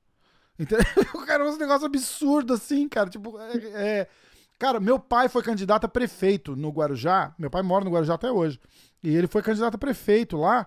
Entendeu? 0.58 0.84
Cara, 1.26 1.48
um 1.48 1.56
negócio 1.56 1.86
absurdo 1.86 2.54
assim, 2.54 2.88
cara. 2.88 3.08
Tipo, 3.08 3.38
é, 3.38 3.56
é... 3.74 4.08
Cara, 4.58 4.80
meu 4.80 4.98
pai 4.98 5.28
foi 5.28 5.42
candidato 5.42 5.84
a 5.84 5.88
prefeito 5.88 6.56
no 6.56 6.70
Guarujá. 6.70 7.32
Meu 7.38 7.48
pai 7.50 7.62
mora 7.62 7.84
no 7.84 7.90
Guarujá 7.92 8.14
até 8.14 8.30
hoje. 8.30 8.58
E 9.02 9.14
ele 9.14 9.28
foi 9.28 9.40
candidato 9.40 9.76
a 9.76 9.78
prefeito 9.78 10.36
lá. 10.36 10.66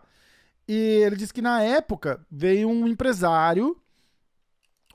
E 0.67 0.73
ele 0.73 1.17
disse 1.17 1.33
que 1.33 1.41
na 1.41 1.61
época 1.61 2.25
veio 2.31 2.69
um 2.69 2.87
empresário, 2.87 3.75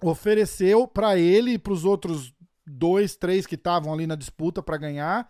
ofereceu 0.03 0.87
para 0.87 1.19
ele 1.19 1.53
e 1.53 1.59
para 1.59 1.73
os 1.73 1.85
outros 1.85 2.33
dois, 2.67 3.17
três 3.17 3.47
que 3.47 3.55
estavam 3.55 3.93
ali 3.93 4.07
na 4.07 4.15
disputa 4.15 4.63
para 4.63 4.77
ganhar. 4.77 5.29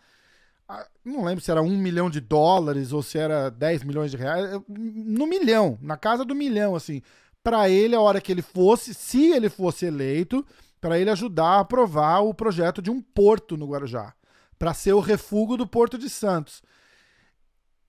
Não 1.04 1.24
lembro 1.24 1.44
se 1.44 1.50
era 1.50 1.62
um 1.62 1.76
milhão 1.76 2.10
de 2.10 2.20
dólares 2.20 2.92
ou 2.92 3.02
se 3.02 3.18
era 3.18 3.50
10 3.50 3.84
milhões 3.84 4.10
de 4.10 4.16
reais. 4.16 4.60
No 4.68 5.26
milhão, 5.26 5.78
na 5.80 5.96
casa 5.96 6.24
do 6.24 6.34
milhão, 6.34 6.74
assim. 6.74 7.02
Para 7.42 7.68
ele, 7.68 7.94
a 7.94 8.00
hora 8.00 8.20
que 8.20 8.32
ele 8.32 8.42
fosse, 8.42 8.92
se 8.92 9.30
ele 9.30 9.48
fosse 9.48 9.86
eleito, 9.86 10.44
para 10.80 10.98
ele 10.98 11.10
ajudar 11.10 11.58
a 11.58 11.60
aprovar 11.60 12.20
o 12.20 12.34
projeto 12.34 12.82
de 12.82 12.90
um 12.90 13.00
porto 13.00 13.56
no 13.56 13.68
Guarujá, 13.68 14.14
para 14.58 14.74
ser 14.74 14.94
o 14.94 15.00
refúgio 15.00 15.56
do 15.56 15.66
Porto 15.66 15.96
de 15.96 16.10
Santos. 16.10 16.62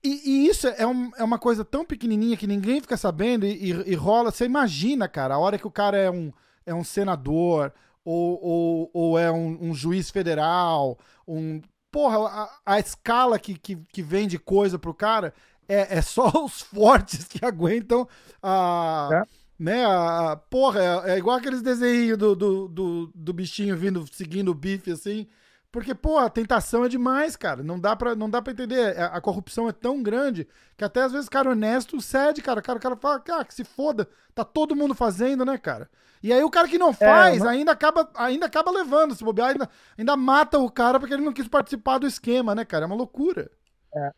E, 0.02 0.22
e, 0.24 0.48
isso 0.48 0.68
é, 0.68 0.86
um, 0.86 1.10
é, 1.16 1.24
uma 1.24 1.38
coisa 1.38 1.64
tão 1.64 1.84
pequenininha 1.84 2.36
que 2.36 2.46
ninguém 2.46 2.80
fica 2.80 2.96
sabendo 2.96 3.44
e, 3.44 3.72
e, 3.72 3.90
e, 3.90 3.94
rola. 3.96 4.30
Você 4.30 4.44
imagina, 4.44 5.08
cara, 5.08 5.34
a 5.34 5.38
hora 5.38 5.58
que 5.58 5.66
o 5.66 5.70
cara 5.72 5.96
é 5.96 6.08
um, 6.08 6.32
é 6.68 6.74
um 6.74 6.84
senador 6.84 7.72
ou, 8.04 8.38
ou, 8.42 8.90
ou 8.92 9.18
é 9.18 9.30
um, 9.30 9.70
um, 9.70 9.74
juiz 9.74 10.10
federal, 10.10 10.98
um. 11.26 11.60
Porra, 11.90 12.18
a, 12.28 12.74
a 12.74 12.78
escala 12.78 13.38
que, 13.38 13.58
que, 13.58 13.76
que 13.90 14.02
vem 14.02 14.28
de 14.28 14.38
coisa 14.38 14.78
pro 14.78 14.92
cara 14.92 15.32
é, 15.66 15.98
é 15.98 16.02
só 16.02 16.30
os 16.44 16.60
fortes 16.60 17.24
que 17.24 17.44
aguentam 17.44 18.06
a. 18.42 19.08
É. 19.12 19.48
Né, 19.58 19.84
a, 19.84 20.36
porra, 20.48 20.80
é, 20.80 21.14
é, 21.14 21.18
igual 21.18 21.36
aqueles 21.36 21.60
desenhos 21.60 22.16
do, 22.16 22.36
do, 22.36 22.68
do, 22.68 23.12
do 23.12 23.32
bichinho 23.32 23.76
vindo, 23.76 24.06
seguindo 24.12 24.50
o 24.52 24.54
bife 24.54 24.92
assim. 24.92 25.26
Porque, 25.70 25.94
pô, 25.94 26.18
a 26.18 26.30
tentação 26.30 26.84
é 26.84 26.88
demais, 26.88 27.36
cara. 27.36 27.62
Não 27.62 27.78
dá 27.78 27.94
pra, 27.94 28.14
não 28.14 28.30
dá 28.30 28.40
pra 28.40 28.52
entender. 28.52 28.98
A, 28.98 29.06
a 29.06 29.20
corrupção 29.20 29.68
é 29.68 29.72
tão 29.72 30.02
grande 30.02 30.48
que 30.76 30.84
até 30.84 31.02
às 31.02 31.12
vezes 31.12 31.26
o 31.26 31.30
cara 31.30 31.50
honesto 31.50 32.00
cede, 32.00 32.40
cara. 32.40 32.60
O 32.60 32.62
cara, 32.62 32.78
o 32.78 32.82
cara 32.82 32.96
fala, 32.96 33.20
cara, 33.20 33.44
que 33.44 33.54
se 33.54 33.64
foda. 33.64 34.08
Tá 34.34 34.44
todo 34.44 34.74
mundo 34.74 34.94
fazendo, 34.94 35.44
né, 35.44 35.58
cara? 35.58 35.90
E 36.22 36.32
aí 36.32 36.42
o 36.42 36.50
cara 36.50 36.66
que 36.66 36.78
não 36.78 36.90
é, 36.90 36.94
faz 36.94 37.44
é, 37.44 37.48
ainda, 37.48 37.72
acaba, 37.72 38.10
ainda 38.14 38.46
acaba 38.46 38.70
levando. 38.70 39.14
Se 39.14 39.22
bobear, 39.22 39.50
ainda, 39.50 39.68
ainda 39.96 40.16
mata 40.16 40.58
o 40.58 40.70
cara 40.70 40.98
porque 40.98 41.14
ele 41.14 41.24
não 41.24 41.32
quis 41.32 41.46
participar 41.46 41.98
do 41.98 42.06
esquema, 42.06 42.54
né, 42.54 42.64
cara? 42.64 42.84
É 42.84 42.86
uma 42.86 42.96
loucura. 42.96 43.50
É, 43.94 44.12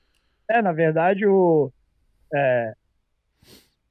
é 0.50 0.62
na 0.62 0.72
verdade, 0.72 1.26
o. 1.26 1.72
É, 2.32 2.74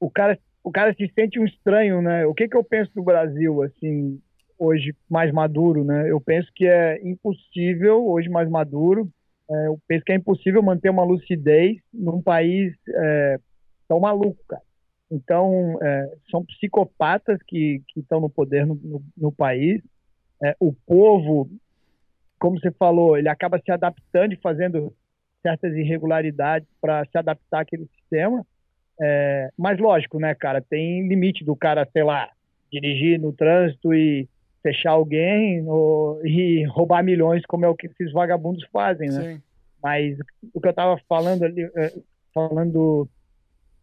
o 0.00 0.10
cara 0.10 0.38
o 0.62 0.70
cara 0.70 0.94
se 0.94 1.10
sente 1.14 1.38
um 1.38 1.44
estranho, 1.44 2.02
né? 2.02 2.26
O 2.26 2.34
que 2.34 2.48
que 2.48 2.56
eu 2.56 2.64
penso 2.64 2.92
do 2.94 3.02
Brasil, 3.02 3.62
assim, 3.62 4.20
hoje 4.60 4.94
mais 5.08 5.32
maduro, 5.32 5.82
né? 5.82 6.10
Eu 6.10 6.20
penso 6.20 6.48
que 6.54 6.66
é 6.66 7.00
impossível, 7.02 8.06
hoje 8.06 8.28
mais 8.28 8.48
maduro, 8.48 9.10
é, 9.50 9.66
eu 9.66 9.80
penso 9.88 10.04
que 10.04 10.12
é 10.12 10.16
impossível 10.16 10.62
manter 10.62 10.90
uma 10.90 11.02
lucidez 11.02 11.78
num 11.92 12.22
país 12.22 12.72
é, 12.88 13.40
tão 13.88 13.98
maluco, 13.98 14.38
cara. 14.46 14.62
Então, 15.10 15.76
é, 15.82 16.12
são 16.30 16.44
psicopatas 16.44 17.42
que 17.48 17.82
estão 17.96 18.20
no 18.20 18.30
poder 18.30 18.64
no, 18.64 18.76
no, 18.76 19.02
no 19.16 19.32
país. 19.32 19.82
É, 20.42 20.54
o 20.60 20.72
povo, 20.72 21.50
como 22.38 22.60
você 22.60 22.70
falou, 22.70 23.16
ele 23.18 23.28
acaba 23.28 23.58
se 23.58 23.72
adaptando 23.72 24.34
e 24.34 24.40
fazendo 24.40 24.94
certas 25.42 25.74
irregularidades 25.74 26.68
para 26.80 27.04
se 27.06 27.18
adaptar 27.18 27.62
àquele 27.62 27.86
sistema. 27.86 28.46
É, 29.00 29.50
mas, 29.58 29.80
lógico, 29.80 30.20
né, 30.20 30.34
cara, 30.34 30.60
tem 30.60 31.08
limite 31.08 31.44
do 31.44 31.56
cara, 31.56 31.88
sei 31.92 32.04
lá, 32.04 32.30
dirigir 32.70 33.18
no 33.18 33.32
trânsito 33.32 33.92
e 33.92 34.28
fechar 34.62 34.90
alguém 34.90 35.66
ou, 35.66 36.24
e 36.24 36.64
roubar 36.66 37.02
milhões, 37.02 37.44
como 37.46 37.64
é 37.64 37.68
o 37.68 37.74
que 37.74 37.86
esses 37.86 38.12
vagabundos 38.12 38.64
fazem, 38.72 39.10
né? 39.10 39.22
Sim. 39.22 39.42
Mas 39.82 40.16
o 40.52 40.60
que 40.60 40.68
eu 40.68 40.74
tava 40.74 41.00
falando 41.08 41.42
ali, 41.44 41.62
é, 41.74 41.92
falando 42.34 43.08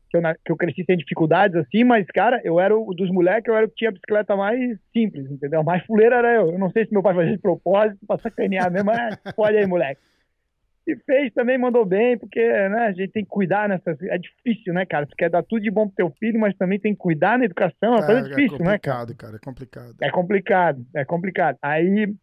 que 0.10 0.18
eu, 0.18 0.22
que 0.46 0.52
eu 0.52 0.58
cresci 0.58 0.84
sem 0.86 0.98
dificuldades, 0.98 1.56
assim, 1.58 1.84
mas, 1.84 2.06
cara, 2.08 2.40
eu 2.44 2.60
era 2.60 2.78
o 2.78 2.94
dos 2.94 3.10
moleques, 3.10 3.48
eu 3.48 3.56
era 3.56 3.66
o 3.66 3.70
que 3.70 3.76
tinha 3.76 3.90
a 3.90 3.94
bicicleta 3.94 4.36
mais 4.36 4.78
simples, 4.94 5.30
entendeu? 5.30 5.64
Mais 5.64 5.84
fuleira 5.86 6.18
era 6.18 6.36
eu. 6.36 6.52
Eu 6.52 6.60
não 6.60 6.70
sei 6.72 6.86
se 6.86 6.94
meu 6.94 7.02
pai 7.02 7.16
fazia 7.16 7.34
de 7.34 7.42
propósito 7.42 8.00
pra 8.08 8.18
sacanear 8.18 8.72
mesmo, 8.72 8.86
mas 8.86 9.18
pode 9.36 9.58
aí, 9.58 9.66
moleque. 9.66 10.02
Se 10.88 10.96
fez 11.06 11.34
também 11.34 11.58
mandou 11.58 11.86
bem, 11.86 12.18
porque 12.18 12.40
né, 12.40 12.86
a 12.86 12.92
gente 12.94 13.12
tem 13.12 13.26
que 13.26 13.30
cuidar 13.30 13.68
nessas. 13.68 14.02
É 14.04 14.18
difícil, 14.18 14.74
né, 14.74 14.86
cara? 14.86 15.06
Você 15.06 15.14
quer 15.18 15.30
dar 15.30 15.44
tudo 15.44 15.62
de 15.62 15.70
bom 15.70 15.86
pro 15.86 15.96
teu 15.98 16.10
filho, 16.12 16.40
mas 16.40 16.56
também 16.56 16.80
tem 16.80 16.94
que 16.94 17.00
cuidar 17.00 17.38
na 17.38 17.44
educação. 17.44 17.98
É, 17.98 18.06
coisa 18.06 18.22
é, 18.22 18.30
difícil, 18.30 18.60
né, 18.60 18.78
cara? 18.80 19.14
cara? 19.14 19.36
É 19.36 19.40
complicado, 19.40 19.96
É 20.00 20.10
complicado, 20.10 20.86
é 20.96 21.06
complicado. 21.06 21.58
Aí, 21.62 22.16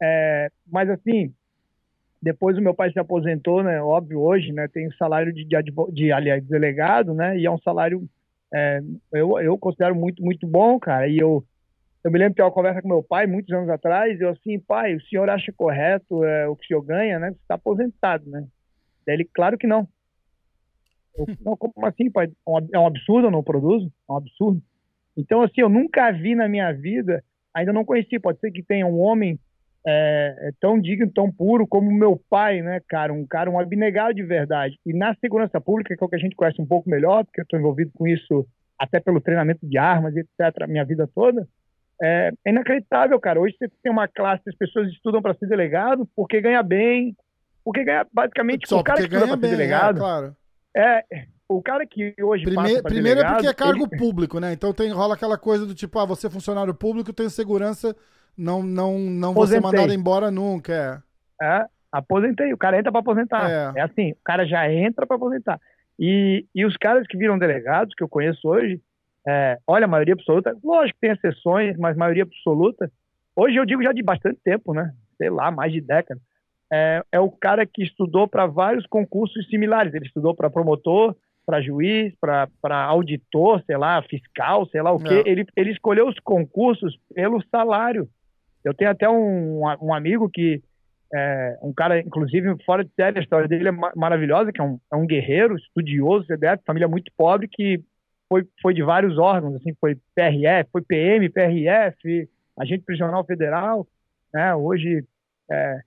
é, 0.00 0.50
mas 0.70 0.88
assim, 0.88 1.34
depois 2.22 2.56
o 2.56 2.62
meu 2.62 2.74
pai 2.74 2.92
se 2.92 2.98
aposentou, 3.00 3.64
né? 3.64 3.82
Óbvio, 3.82 4.20
hoje, 4.20 4.52
né? 4.52 4.68
Tem 4.68 4.88
salário 4.92 5.32
de, 5.32 5.44
de, 5.44 5.56
de 5.92 6.12
aliás, 6.12 6.44
delegado, 6.44 7.12
né? 7.12 7.36
E 7.36 7.44
é 7.44 7.50
um 7.50 7.58
salário, 7.58 8.08
é, 8.54 8.80
eu, 9.12 9.36
eu 9.40 9.58
considero 9.58 9.96
muito, 9.96 10.22
muito 10.22 10.46
bom, 10.46 10.78
cara. 10.78 11.08
E 11.08 11.18
eu 11.18 11.42
eu 12.06 12.12
me 12.12 12.20
lembro 12.20 12.34
de 12.34 12.36
ter 12.36 12.42
uma 12.42 12.52
conversa 12.52 12.80
com 12.80 12.86
meu 12.86 13.02
pai 13.02 13.26
muitos 13.26 13.52
anos 13.52 13.68
atrás, 13.68 14.20
eu 14.20 14.28
assim, 14.28 14.60
pai, 14.60 14.94
o 14.94 15.02
senhor 15.06 15.28
acha 15.28 15.52
correto 15.52 16.22
é, 16.22 16.46
o 16.46 16.54
que 16.54 16.66
o 16.66 16.68
senhor 16.68 16.82
ganha, 16.82 17.18
né? 17.18 17.30
Você 17.30 17.38
está 17.38 17.56
aposentado, 17.56 18.30
né? 18.30 18.46
Daí 19.04 19.16
ele, 19.16 19.24
claro 19.24 19.58
que 19.58 19.66
não. 19.66 19.88
Eu, 21.18 21.26
não, 21.44 21.56
como 21.56 21.84
assim, 21.84 22.08
pai? 22.08 22.26
É, 22.26 22.76
é 22.76 22.78
um 22.78 22.86
absurdo, 22.86 23.26
eu 23.26 23.30
não 23.32 23.42
produzo? 23.42 23.92
É 24.08 24.12
um 24.12 24.16
absurdo. 24.18 24.62
Então, 25.16 25.42
assim, 25.42 25.62
eu 25.62 25.68
nunca 25.68 26.12
vi 26.12 26.36
na 26.36 26.48
minha 26.48 26.72
vida, 26.72 27.24
ainda 27.52 27.72
não 27.72 27.84
conheci, 27.84 28.20
pode 28.20 28.38
ser 28.38 28.52
que 28.52 28.62
tenha 28.62 28.86
um 28.86 29.00
homem 29.00 29.36
é, 29.84 30.36
é 30.42 30.50
tão 30.60 30.80
digno, 30.80 31.10
tão 31.10 31.28
puro 31.28 31.66
como 31.66 31.90
meu 31.90 32.22
pai, 32.30 32.62
né, 32.62 32.80
cara? 32.86 33.12
Um 33.12 33.26
cara, 33.26 33.50
um 33.50 33.58
abnegado 33.58 34.14
de 34.14 34.22
verdade. 34.22 34.78
E 34.86 34.92
na 34.92 35.12
segurança 35.16 35.60
pública, 35.60 35.96
que 35.96 36.04
é 36.04 36.06
o 36.06 36.08
que 36.08 36.14
a 36.14 36.20
gente 36.20 36.36
conhece 36.36 36.62
um 36.62 36.66
pouco 36.66 36.88
melhor, 36.88 37.24
porque 37.24 37.40
eu 37.40 37.42
estou 37.42 37.58
envolvido 37.58 37.90
com 37.96 38.06
isso 38.06 38.46
até 38.78 39.00
pelo 39.00 39.20
treinamento 39.20 39.66
de 39.66 39.76
armas, 39.76 40.14
etc., 40.14 40.68
minha 40.68 40.84
vida 40.84 41.10
toda, 41.12 41.48
é, 42.00 42.30
é, 42.44 42.50
inacreditável, 42.50 43.18
cara. 43.20 43.40
Hoje 43.40 43.56
você 43.58 43.68
tem 43.82 43.90
uma 43.90 44.08
classe, 44.08 44.48
as 44.48 44.54
pessoas 44.54 44.88
estudam 44.88 45.22
para 45.22 45.34
ser 45.34 45.46
delegado 45.46 46.08
porque 46.14 46.40
ganha 46.40 46.62
bem, 46.62 47.16
porque 47.64 47.84
ganha 47.84 48.06
basicamente 48.12 48.68
Só 48.68 48.80
o 48.80 48.84
cara 48.84 48.98
que 48.98 49.04
estuda 49.04 49.26
para 49.26 49.38
ser 49.38 49.46
é, 49.46 49.50
delegado. 49.50 49.96
É, 49.96 50.00
claro. 50.00 50.36
é, 50.76 51.04
o 51.48 51.62
cara 51.62 51.86
que 51.86 52.14
hoje 52.20 52.44
Prime 52.44 52.82
Primeiro 52.82 53.20
delegado, 53.20 53.32
é 53.32 53.34
porque 53.34 53.46
é 53.48 53.54
cargo 53.54 53.88
ele... 53.90 53.98
público, 53.98 54.38
né? 54.38 54.52
Então 54.52 54.72
tem 54.72 54.90
rola 54.90 55.14
aquela 55.14 55.38
coisa 55.38 55.64
do 55.64 55.74
tipo, 55.74 55.98
ah, 55.98 56.04
você 56.04 56.26
é 56.26 56.30
funcionário 56.30 56.74
público, 56.74 57.12
tem 57.12 57.28
segurança, 57.28 57.96
não 58.36 58.62
não 58.62 58.98
não 58.98 59.32
vou 59.32 59.46
ser 59.46 59.60
mandado 59.60 59.92
embora 59.92 60.30
nunca, 60.30 61.02
é. 61.40 61.44
É, 61.44 61.66
aposentei, 61.92 62.52
o 62.52 62.58
cara 62.58 62.78
entra 62.78 62.90
para 62.90 63.00
aposentar. 63.00 63.50
É. 63.50 63.80
é 63.80 63.82
assim, 63.82 64.12
o 64.12 64.24
cara 64.24 64.46
já 64.46 64.70
entra 64.70 65.06
para 65.06 65.16
aposentar. 65.16 65.60
E, 65.98 66.44
e 66.54 66.64
os 66.66 66.76
caras 66.76 67.06
que 67.06 67.16
viram 67.16 67.38
delegados, 67.38 67.94
que 67.94 68.04
eu 68.04 68.08
conheço 68.08 68.46
hoje, 68.46 68.80
é, 69.26 69.58
olha, 69.66 69.86
a 69.86 69.88
maioria 69.88 70.14
absoluta, 70.14 70.56
lógico 70.62 70.98
que 71.00 71.06
tem 71.06 71.10
exceções, 71.10 71.76
mas 71.76 71.96
maioria 71.96 72.22
absoluta, 72.22 72.90
hoje 73.34 73.56
eu 73.56 73.66
digo 73.66 73.82
já 73.82 73.92
de 73.92 74.02
bastante 74.02 74.38
tempo, 74.44 74.72
né? 74.72 74.92
Sei 75.18 75.28
lá, 75.28 75.50
mais 75.50 75.72
de 75.72 75.80
década. 75.80 76.20
É, 76.72 77.02
é 77.12 77.20
o 77.20 77.30
cara 77.30 77.66
que 77.66 77.82
estudou 77.82 78.28
para 78.28 78.46
vários 78.46 78.86
concursos 78.86 79.48
similares. 79.48 79.94
Ele 79.94 80.06
estudou 80.06 80.34
para 80.34 80.50
promotor, 80.50 81.16
para 81.44 81.60
juiz, 81.60 82.12
para 82.20 82.84
auditor, 82.84 83.62
sei 83.64 83.76
lá, 83.76 84.02
fiscal, 84.02 84.66
sei 84.66 84.82
lá 84.82 84.92
o 84.92 84.98
quê. 84.98 85.22
Ele, 85.24 85.44
ele 85.56 85.70
escolheu 85.70 86.08
os 86.08 86.18
concursos 86.20 86.98
pelo 87.14 87.42
salário. 87.50 88.08
Eu 88.64 88.74
tenho 88.74 88.90
até 88.90 89.08
um, 89.08 89.62
um 89.80 89.94
amigo 89.94 90.28
que, 90.28 90.60
é, 91.14 91.56
um 91.62 91.72
cara, 91.72 92.00
inclusive, 92.00 92.56
fora 92.64 92.84
de 92.84 92.90
série, 92.94 93.18
a 93.18 93.22
história 93.22 93.48
dele 93.48 93.68
é 93.68 93.72
maravilhosa, 93.94 94.52
que 94.52 94.60
é 94.60 94.64
um, 94.64 94.78
é 94.92 94.96
um 94.96 95.06
guerreiro, 95.06 95.56
estudioso, 95.56 96.26
CDF, 96.26 96.62
família 96.66 96.88
muito 96.88 97.12
pobre, 97.16 97.48
que 97.48 97.80
foi, 98.28 98.46
foi 98.60 98.74
de 98.74 98.82
vários 98.82 99.18
órgãos, 99.18 99.56
assim, 99.56 99.74
foi 99.80 99.96
PRF, 100.14 100.70
foi 100.70 100.82
PM, 100.82 101.28
PRF, 101.28 102.28
agente 102.58 102.84
prisional 102.84 103.24
federal, 103.24 103.86
né, 104.32 104.54
hoje 104.54 105.04
é, 105.50 105.80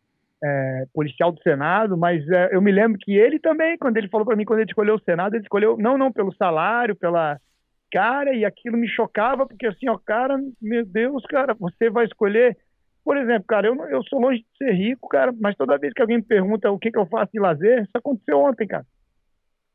é, 0.44 0.86
policial 0.94 1.32
do 1.32 1.42
Senado, 1.42 1.98
mas 1.98 2.28
é, 2.30 2.50
eu 2.56 2.62
me 2.62 2.72
lembro 2.72 2.98
que 3.00 3.14
ele 3.14 3.40
também, 3.40 3.78
quando 3.78 3.98
ele 3.98 4.10
falou 4.10 4.26
para 4.26 4.36
mim, 4.36 4.46
quando 4.46 4.60
ele 4.60 4.70
escolheu 4.70 4.96
o 4.96 5.04
Senado, 5.04 5.36
ele 5.36 5.44
escolheu, 5.44 5.78
não, 5.78 5.98
não, 5.98 6.12
pelo 6.12 6.34
salário, 6.36 6.96
pela 6.96 7.40
cara, 7.92 8.34
e 8.34 8.46
aquilo 8.46 8.78
me 8.78 8.88
chocava, 8.88 9.46
porque 9.46 9.68
assim, 9.68 9.90
ó, 9.90 9.98
cara, 9.98 10.38
meu 10.62 10.86
Deus, 10.86 11.24
cara, 11.26 11.54
você 11.56 11.90
vai 11.90 12.06
escolher, 12.06 12.56
por 13.04 13.18
exemplo, 13.18 13.46
cara, 13.48 13.68
eu, 13.68 13.76
eu 13.90 14.04
sou 14.04 14.20
longe 14.20 14.40
de 14.40 14.58
ser 14.58 14.72
rico, 14.72 15.10
cara, 15.10 15.34
mas 15.40 15.56
toda 15.56 15.78
vez 15.78 15.92
que 15.94 16.02
alguém 16.02 16.18
me 16.18 16.24
pergunta 16.24 16.72
o 16.72 16.78
que, 16.78 16.92
que 16.92 17.00
eu 17.00 17.08
faço 17.08 17.32
de 17.34 17.40
lazer, 17.40 17.84
isso 17.84 17.92
aconteceu 17.96 18.40
ontem, 18.40 18.68
cara. 18.68 18.86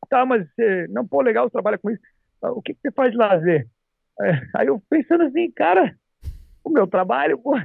Tá, 0.09 0.24
mas 0.24 0.46
você, 0.48 0.87
não, 0.90 1.07
pô, 1.07 1.20
legal, 1.22 1.46
você 1.46 1.53
trabalha 1.53 1.79
com 1.79 1.90
isso 1.90 2.03
o 2.53 2.63
que, 2.63 2.75
você 2.75 2.91
faz 2.93 3.13
de 3.13 3.19
lazer? 3.19 3.67
É, 4.21 4.41
aí 4.55 4.67
eu 4.67 4.81
pensando 4.89 5.25
assim, 5.25 5.51
cara, 5.51 5.95
o 6.65 6.71
meu 6.71 6.87
trabalho, 6.87 7.39
pô, 7.39 7.57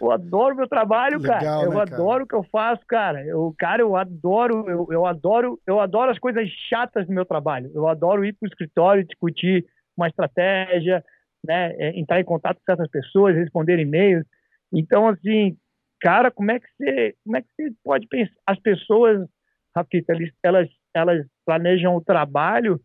eu 0.00 0.10
adoro 0.10 0.56
meu 0.56 0.68
trabalho, 0.68 1.20
cara. 1.22 1.40
Legal, 1.40 1.64
eu 1.64 1.72
né, 1.72 1.82
adoro 1.82 2.24
o 2.24 2.26
que 2.26 2.34
eu 2.34 2.42
faço, 2.44 2.82
cara. 2.86 3.24
Eu, 3.24 3.54
cara, 3.58 3.82
eu 3.82 3.96
adoro, 3.96 4.68
eu, 4.68 4.86
eu 4.90 5.06
adoro, 5.06 5.60
eu 5.66 5.80
adoro 5.80 6.10
as 6.10 6.18
coisas 6.18 6.48
chatas 6.68 7.06
do 7.06 7.12
meu 7.12 7.24
trabalho. 7.24 7.70
Eu 7.74 7.86
adoro 7.86 8.24
ir 8.24 8.32
para 8.32 8.46
o 8.46 8.48
escritório, 8.48 9.04
discutir 9.04 9.66
uma 9.96 10.08
estratégia, 10.08 11.04
né, 11.44 11.74
é, 11.78 11.98
entrar 11.98 12.20
em 12.20 12.24
contato 12.24 12.56
com 12.58 12.64
certas 12.64 12.88
pessoas, 12.88 13.36
responder 13.36 13.78
e-mails. 13.78 14.24
Então, 14.72 15.08
assim, 15.08 15.56
cara, 16.00 16.30
como 16.30 16.50
é 16.50 16.60
que 16.60 16.66
você, 16.76 17.14
como 17.24 17.36
é 17.36 17.42
que 17.42 17.48
você 17.54 17.72
pode 17.84 18.06
pensar? 18.06 18.34
As 18.46 18.58
pessoas, 18.60 19.28
Rafita, 19.76 20.14
elas, 20.42 20.68
elas 20.94 21.26
planejam 21.44 21.94
o 21.94 22.00
trabalho 22.00 22.80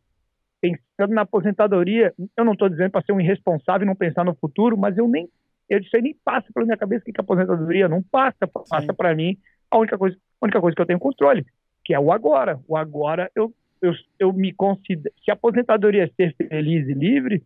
pensando 0.71 1.13
na 1.13 1.21
aposentadoria, 1.21 2.13
eu 2.37 2.45
não 2.45 2.53
estou 2.53 2.69
dizendo 2.69 2.91
para 2.91 3.03
ser 3.03 3.11
um 3.11 3.19
irresponsável 3.19 3.85
e 3.85 3.87
não 3.87 3.95
pensar 3.95 4.23
no 4.23 4.35
futuro, 4.35 4.77
mas 4.77 4.97
eu 4.97 5.07
nem, 5.07 5.29
eu 5.69 5.83
sei 5.85 6.01
nem 6.01 6.15
passa 6.23 6.47
pela 6.53 6.65
minha 6.65 6.77
cabeça 6.77 7.03
que, 7.05 7.11
que 7.11 7.21
a 7.21 7.23
aposentadoria 7.23 7.87
não 7.87 8.01
passa, 8.01 8.47
passa 8.47 8.93
para 8.93 9.15
mim 9.15 9.37
a 9.69 9.77
única 9.77 9.97
coisa, 9.97 10.17
a 10.41 10.45
única 10.45 10.61
coisa 10.61 10.75
que 10.75 10.81
eu 10.81 10.85
tenho 10.85 10.99
controle, 10.99 11.45
que 11.83 11.93
é 11.93 11.99
o 11.99 12.11
agora. 12.11 12.59
O 12.67 12.77
agora 12.77 13.29
eu, 13.35 13.53
eu, 13.81 13.93
eu 14.19 14.33
me 14.33 14.53
considero, 14.53 15.13
se 15.23 15.31
a 15.31 15.33
aposentadoria 15.33 16.03
é 16.05 16.07
ser 16.07 16.35
feliz 16.35 16.87
e 16.87 16.93
livre, 16.93 17.43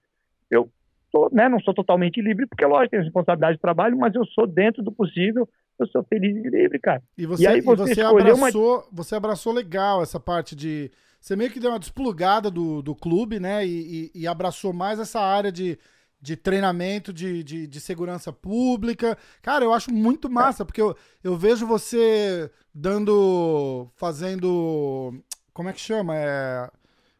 eu 0.49 0.69
tô, 1.11 1.29
né, 1.31 1.49
não 1.49 1.59
sou 1.59 1.73
totalmente 1.73 2.21
livre, 2.21 2.45
porque 2.47 2.65
lógico, 2.65 2.91
tenho 2.91 3.03
responsabilidade 3.03 3.55
de 3.55 3.61
trabalho, 3.61 3.97
mas 3.97 4.13
eu 4.15 4.25
sou 4.25 4.45
dentro 4.45 4.83
do 4.83 4.91
possível, 4.91 5.47
eu 5.79 5.87
sou 5.87 6.03
feliz 6.03 6.35
e 6.35 6.49
livre, 6.49 6.79
cara. 6.79 7.01
E 7.17 7.25
você, 7.25 7.43
e 7.43 7.47
aí 7.47 7.61
você, 7.61 7.83
e 7.83 7.95
você 7.95 8.01
abraçou, 8.01 8.75
uma... 8.75 8.83
você 8.91 9.15
abraçou 9.15 9.53
legal 9.53 10.01
essa 10.01 10.19
parte 10.19 10.55
de 10.55 10.91
você 11.19 11.35
meio 11.35 11.51
que 11.51 11.59
deu 11.59 11.71
uma 11.71 11.79
desplugada 11.79 12.49
do, 12.49 12.81
do 12.81 12.95
clube, 12.95 13.39
né? 13.39 13.65
E, 13.65 14.11
e, 14.13 14.21
e 14.21 14.27
abraçou 14.27 14.71
mais 14.71 14.99
essa 14.99 15.19
área 15.19 15.51
de, 15.51 15.77
de 16.21 16.35
treinamento 16.35 17.11
de, 17.11 17.43
de, 17.43 17.67
de, 17.67 17.79
segurança 17.79 18.31
pública. 18.31 19.17
Cara, 19.41 19.65
eu 19.65 19.73
acho 19.73 19.91
muito 19.91 20.29
massa, 20.29 20.65
porque 20.65 20.81
eu, 20.81 20.95
eu 21.23 21.37
vejo 21.37 21.67
você 21.67 22.49
dando. 22.73 23.89
fazendo. 23.95 25.13
Como 25.53 25.69
é 25.69 25.73
que 25.73 25.81
chama? 25.81 26.15
É, 26.15 26.69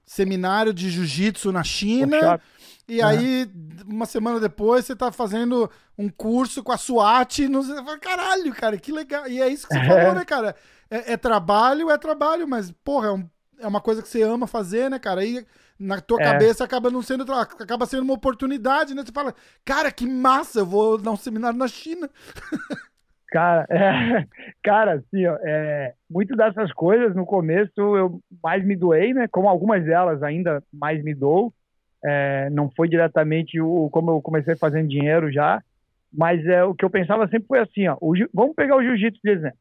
seminário 0.06 0.74
de 0.74 0.90
jiu-jitsu 0.90 1.52
na 1.52 1.64
China. 1.64 2.42
E 2.88 3.04
aí, 3.04 3.48
uma 3.86 4.08
semana 4.08 4.40
depois, 4.40 4.86
você 4.86 4.96
tá 4.96 5.12
fazendo 5.12 5.70
um 5.96 6.10
curso 6.10 6.64
com 6.64 6.72
a 6.72 6.78
SWAT. 6.78 7.48
No... 7.48 7.62
Caralho, 8.00 8.52
cara, 8.56 8.78
que 8.78 8.92
legal. 8.92 9.28
E 9.28 9.42
é 9.42 9.48
isso 9.48 9.68
que 9.68 9.76
você 9.76 9.86
falou, 9.86 10.16
né, 10.16 10.26
cara? 10.26 10.56
É, 10.90 11.14
é 11.14 11.18
trabalho, 11.18 11.92
é 11.92 11.98
trabalho, 11.98 12.48
mas, 12.48 12.72
porra, 12.84 13.10
é 13.10 13.12
um 13.12 13.30
é 13.60 13.68
uma 13.68 13.82
coisa 13.82 14.02
que 14.02 14.08
você 14.08 14.22
ama 14.22 14.48
fazer, 14.48 14.90
né, 14.90 15.00
cara? 15.00 15.22
Aí 15.22 15.46
na 15.80 16.02
tua 16.02 16.22
é. 16.22 16.26
cabeça 16.26 16.64
acaba 16.64 16.90
não 16.90 17.02
sendo 17.02 17.32
acaba 17.32 17.86
sendo 17.86 18.04
uma 18.04 18.14
oportunidade, 18.14 18.94
né? 18.94 19.04
Você 19.04 19.12
fala, 19.12 19.34
cara, 19.64 19.92
que 19.92 20.06
massa, 20.06 20.60
eu 20.60 20.66
vou 20.66 20.98
dar 20.98 21.12
um 21.12 21.18
seminário 21.18 21.58
na 21.58 21.68
China. 21.68 22.10
Cara, 23.32 23.68
é, 23.70 24.26
cara, 24.64 24.94
assim, 24.94 25.28
ó, 25.28 25.38
é, 25.44 25.94
muito 26.10 26.36
dessas 26.36 26.74
coisas 26.74 27.16
no 27.16 27.28
começo 27.28 27.72
eu 27.78 28.20
mais 28.42 28.66
me 28.66 28.76
doei, 28.76 29.14
né? 29.14 29.28
Como 29.28 29.48
algumas 29.48 29.86
delas 29.86 30.24
ainda 30.24 30.64
mais 30.74 31.04
me 31.04 31.14
dou. 31.14 31.54
É, 32.04 32.50
não 32.50 32.72
foi 32.72 32.90
diretamente 32.90 33.62
o 33.62 33.88
como 33.92 34.10
eu 34.10 34.22
comecei 34.22 34.56
fazendo 34.56 34.88
dinheiro 34.88 35.32
já, 35.32 35.62
mas 36.12 36.44
é 36.48 36.64
o 36.64 36.74
que 36.74 36.84
eu 36.84 36.90
pensava 36.90 37.28
sempre 37.28 37.48
foi 37.48 37.60
assim, 37.60 37.88
ó. 37.88 37.98
O, 38.02 38.16
vamos 38.34 38.56
pegar 38.56 38.76
o 38.78 38.82
jiu-jitsu 38.82 39.20
de 39.24 39.30
exemplo. 39.30 39.60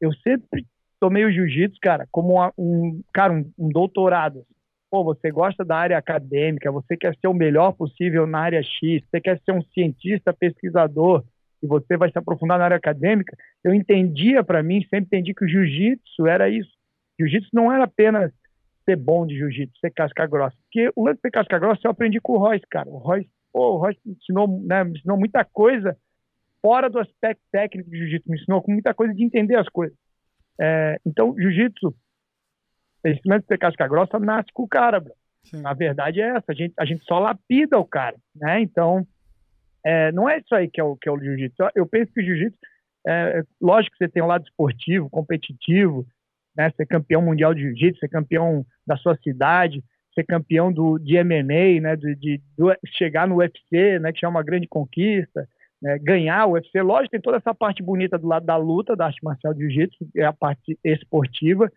Eu 0.00 0.12
sempre 0.14 0.66
tomei 1.00 1.24
o 1.24 1.30
jiu-jitsu, 1.30 1.78
cara, 1.80 2.06
como 2.10 2.34
uma, 2.34 2.52
um, 2.56 3.02
cara, 3.12 3.32
um, 3.32 3.50
um, 3.58 3.68
doutorado. 3.68 4.44
Pô, 4.90 5.04
você 5.04 5.30
gosta 5.30 5.64
da 5.64 5.76
área 5.76 5.98
acadêmica, 5.98 6.70
você 6.70 6.96
quer 6.96 7.14
ser 7.16 7.28
o 7.28 7.34
melhor 7.34 7.72
possível 7.72 8.26
na 8.26 8.40
área 8.40 8.62
X, 8.62 9.02
você 9.08 9.20
quer 9.20 9.40
ser 9.44 9.52
um 9.52 9.62
cientista, 9.62 10.32
pesquisador, 10.32 11.24
e 11.62 11.66
você 11.66 11.96
vai 11.96 12.10
se 12.10 12.18
aprofundar 12.18 12.58
na 12.58 12.64
área 12.64 12.76
acadêmica. 12.76 13.36
Eu 13.64 13.74
entendia 13.74 14.44
para 14.44 14.62
mim, 14.62 14.82
sempre 14.82 15.18
entendi 15.18 15.34
que 15.34 15.44
o 15.44 15.48
jiu-jitsu 15.48 16.26
era 16.26 16.48
isso. 16.48 16.70
Jiu-jitsu 17.18 17.50
não 17.52 17.72
era 17.72 17.84
apenas 17.84 18.32
ser 18.84 18.96
bom 18.96 19.26
de 19.26 19.36
jiu-jitsu, 19.36 19.78
ser 19.80 19.90
casca 19.90 20.26
grossa. 20.26 20.56
Porque 20.64 20.90
o 20.94 21.04
lance 21.04 21.16
de 21.16 21.22
ser 21.22 21.30
casca 21.30 21.58
grossa 21.58 21.80
eu 21.84 21.90
aprendi 21.90 22.20
com 22.20 22.34
o 22.34 22.38
Royce, 22.38 22.64
cara. 22.70 22.88
O 22.88 22.98
Royce, 22.98 23.28
pô, 23.52 23.74
o 23.74 23.76
Royce 23.78 24.00
me 24.04 24.12
ensinou, 24.12 24.62
né, 24.64 24.84
me 24.84 24.96
ensinou 24.96 25.18
muita 25.18 25.44
coisa 25.44 25.96
fora 26.62 26.88
do 26.88 26.98
aspecto 26.98 27.42
técnico 27.50 27.90
de 27.90 27.98
jiu-jitsu, 27.98 28.30
me 28.30 28.36
ensinou 28.36 28.62
muita 28.68 28.94
coisa 28.94 29.14
de 29.14 29.24
entender 29.24 29.56
as 29.56 29.68
coisas. 29.68 29.96
É, 30.60 30.98
então, 31.04 31.34
jiu-jitsu, 31.38 31.94
lance 33.24 33.46
de 33.48 33.58
casca 33.58 33.86
grossa 33.86 34.18
nasce 34.18 34.52
com 34.52 34.64
o 34.64 34.68
cara, 34.68 35.00
bro. 35.00 35.12
A 35.64 35.74
verdade 35.74 36.20
é 36.20 36.36
essa, 36.36 36.46
a 36.48 36.54
gente, 36.54 36.74
a 36.78 36.84
gente 36.84 37.04
só 37.04 37.18
lapida 37.18 37.78
o 37.78 37.84
cara, 37.84 38.16
né? 38.34 38.60
Então, 38.60 39.06
é, 39.84 40.10
não 40.10 40.28
é 40.28 40.38
isso 40.38 40.54
aí 40.54 40.68
que 40.68 40.80
é 40.80 40.84
o, 40.84 40.96
que 40.96 41.08
é 41.08 41.12
o 41.12 41.18
jiu-jitsu. 41.18 41.62
Eu 41.74 41.86
penso 41.86 42.12
que 42.12 42.20
o 42.20 42.24
jiu-jitsu, 42.24 42.58
é, 43.06 43.42
lógico 43.60 43.96
que 43.96 44.04
você 44.04 44.10
tem 44.10 44.22
um 44.22 44.26
lado 44.26 44.44
esportivo, 44.44 45.08
competitivo, 45.08 46.04
né? 46.56 46.70
Ser 46.70 46.86
campeão 46.86 47.22
mundial 47.22 47.54
de 47.54 47.60
jiu-jitsu, 47.60 48.00
ser 48.00 48.08
campeão 48.08 48.66
da 48.84 48.96
sua 48.96 49.16
cidade, 49.18 49.84
ser 50.14 50.24
campeão 50.24 50.72
do, 50.72 50.98
de 50.98 51.22
MMA, 51.22 51.80
né? 51.80 51.94
De, 51.94 52.16
de, 52.16 52.40
chegar 52.96 53.28
no 53.28 53.36
UFC, 53.36 54.00
né? 54.00 54.12
Que 54.12 54.24
é 54.24 54.28
uma 54.28 54.42
grande 54.42 54.66
conquista, 54.66 55.48
né? 55.80 55.98
ganhar 55.98 56.46
o 56.46 56.52
UFC. 56.52 56.80
Lógico, 56.80 57.10
tem 57.10 57.20
toda 57.20 57.36
essa 57.36 57.54
parte 57.54 57.82
bonita 57.82 58.18
do 58.18 58.26
lado 58.26 58.44
da 58.44 58.56
luta, 58.56 58.96
da 58.96 59.06
arte 59.06 59.22
marcial 59.22 59.52
de 59.54 59.60
jiu-jitsu, 59.60 60.08
é 60.16 60.24
a 60.24 60.32
parte 60.32 60.78
esportiva, 60.84 61.70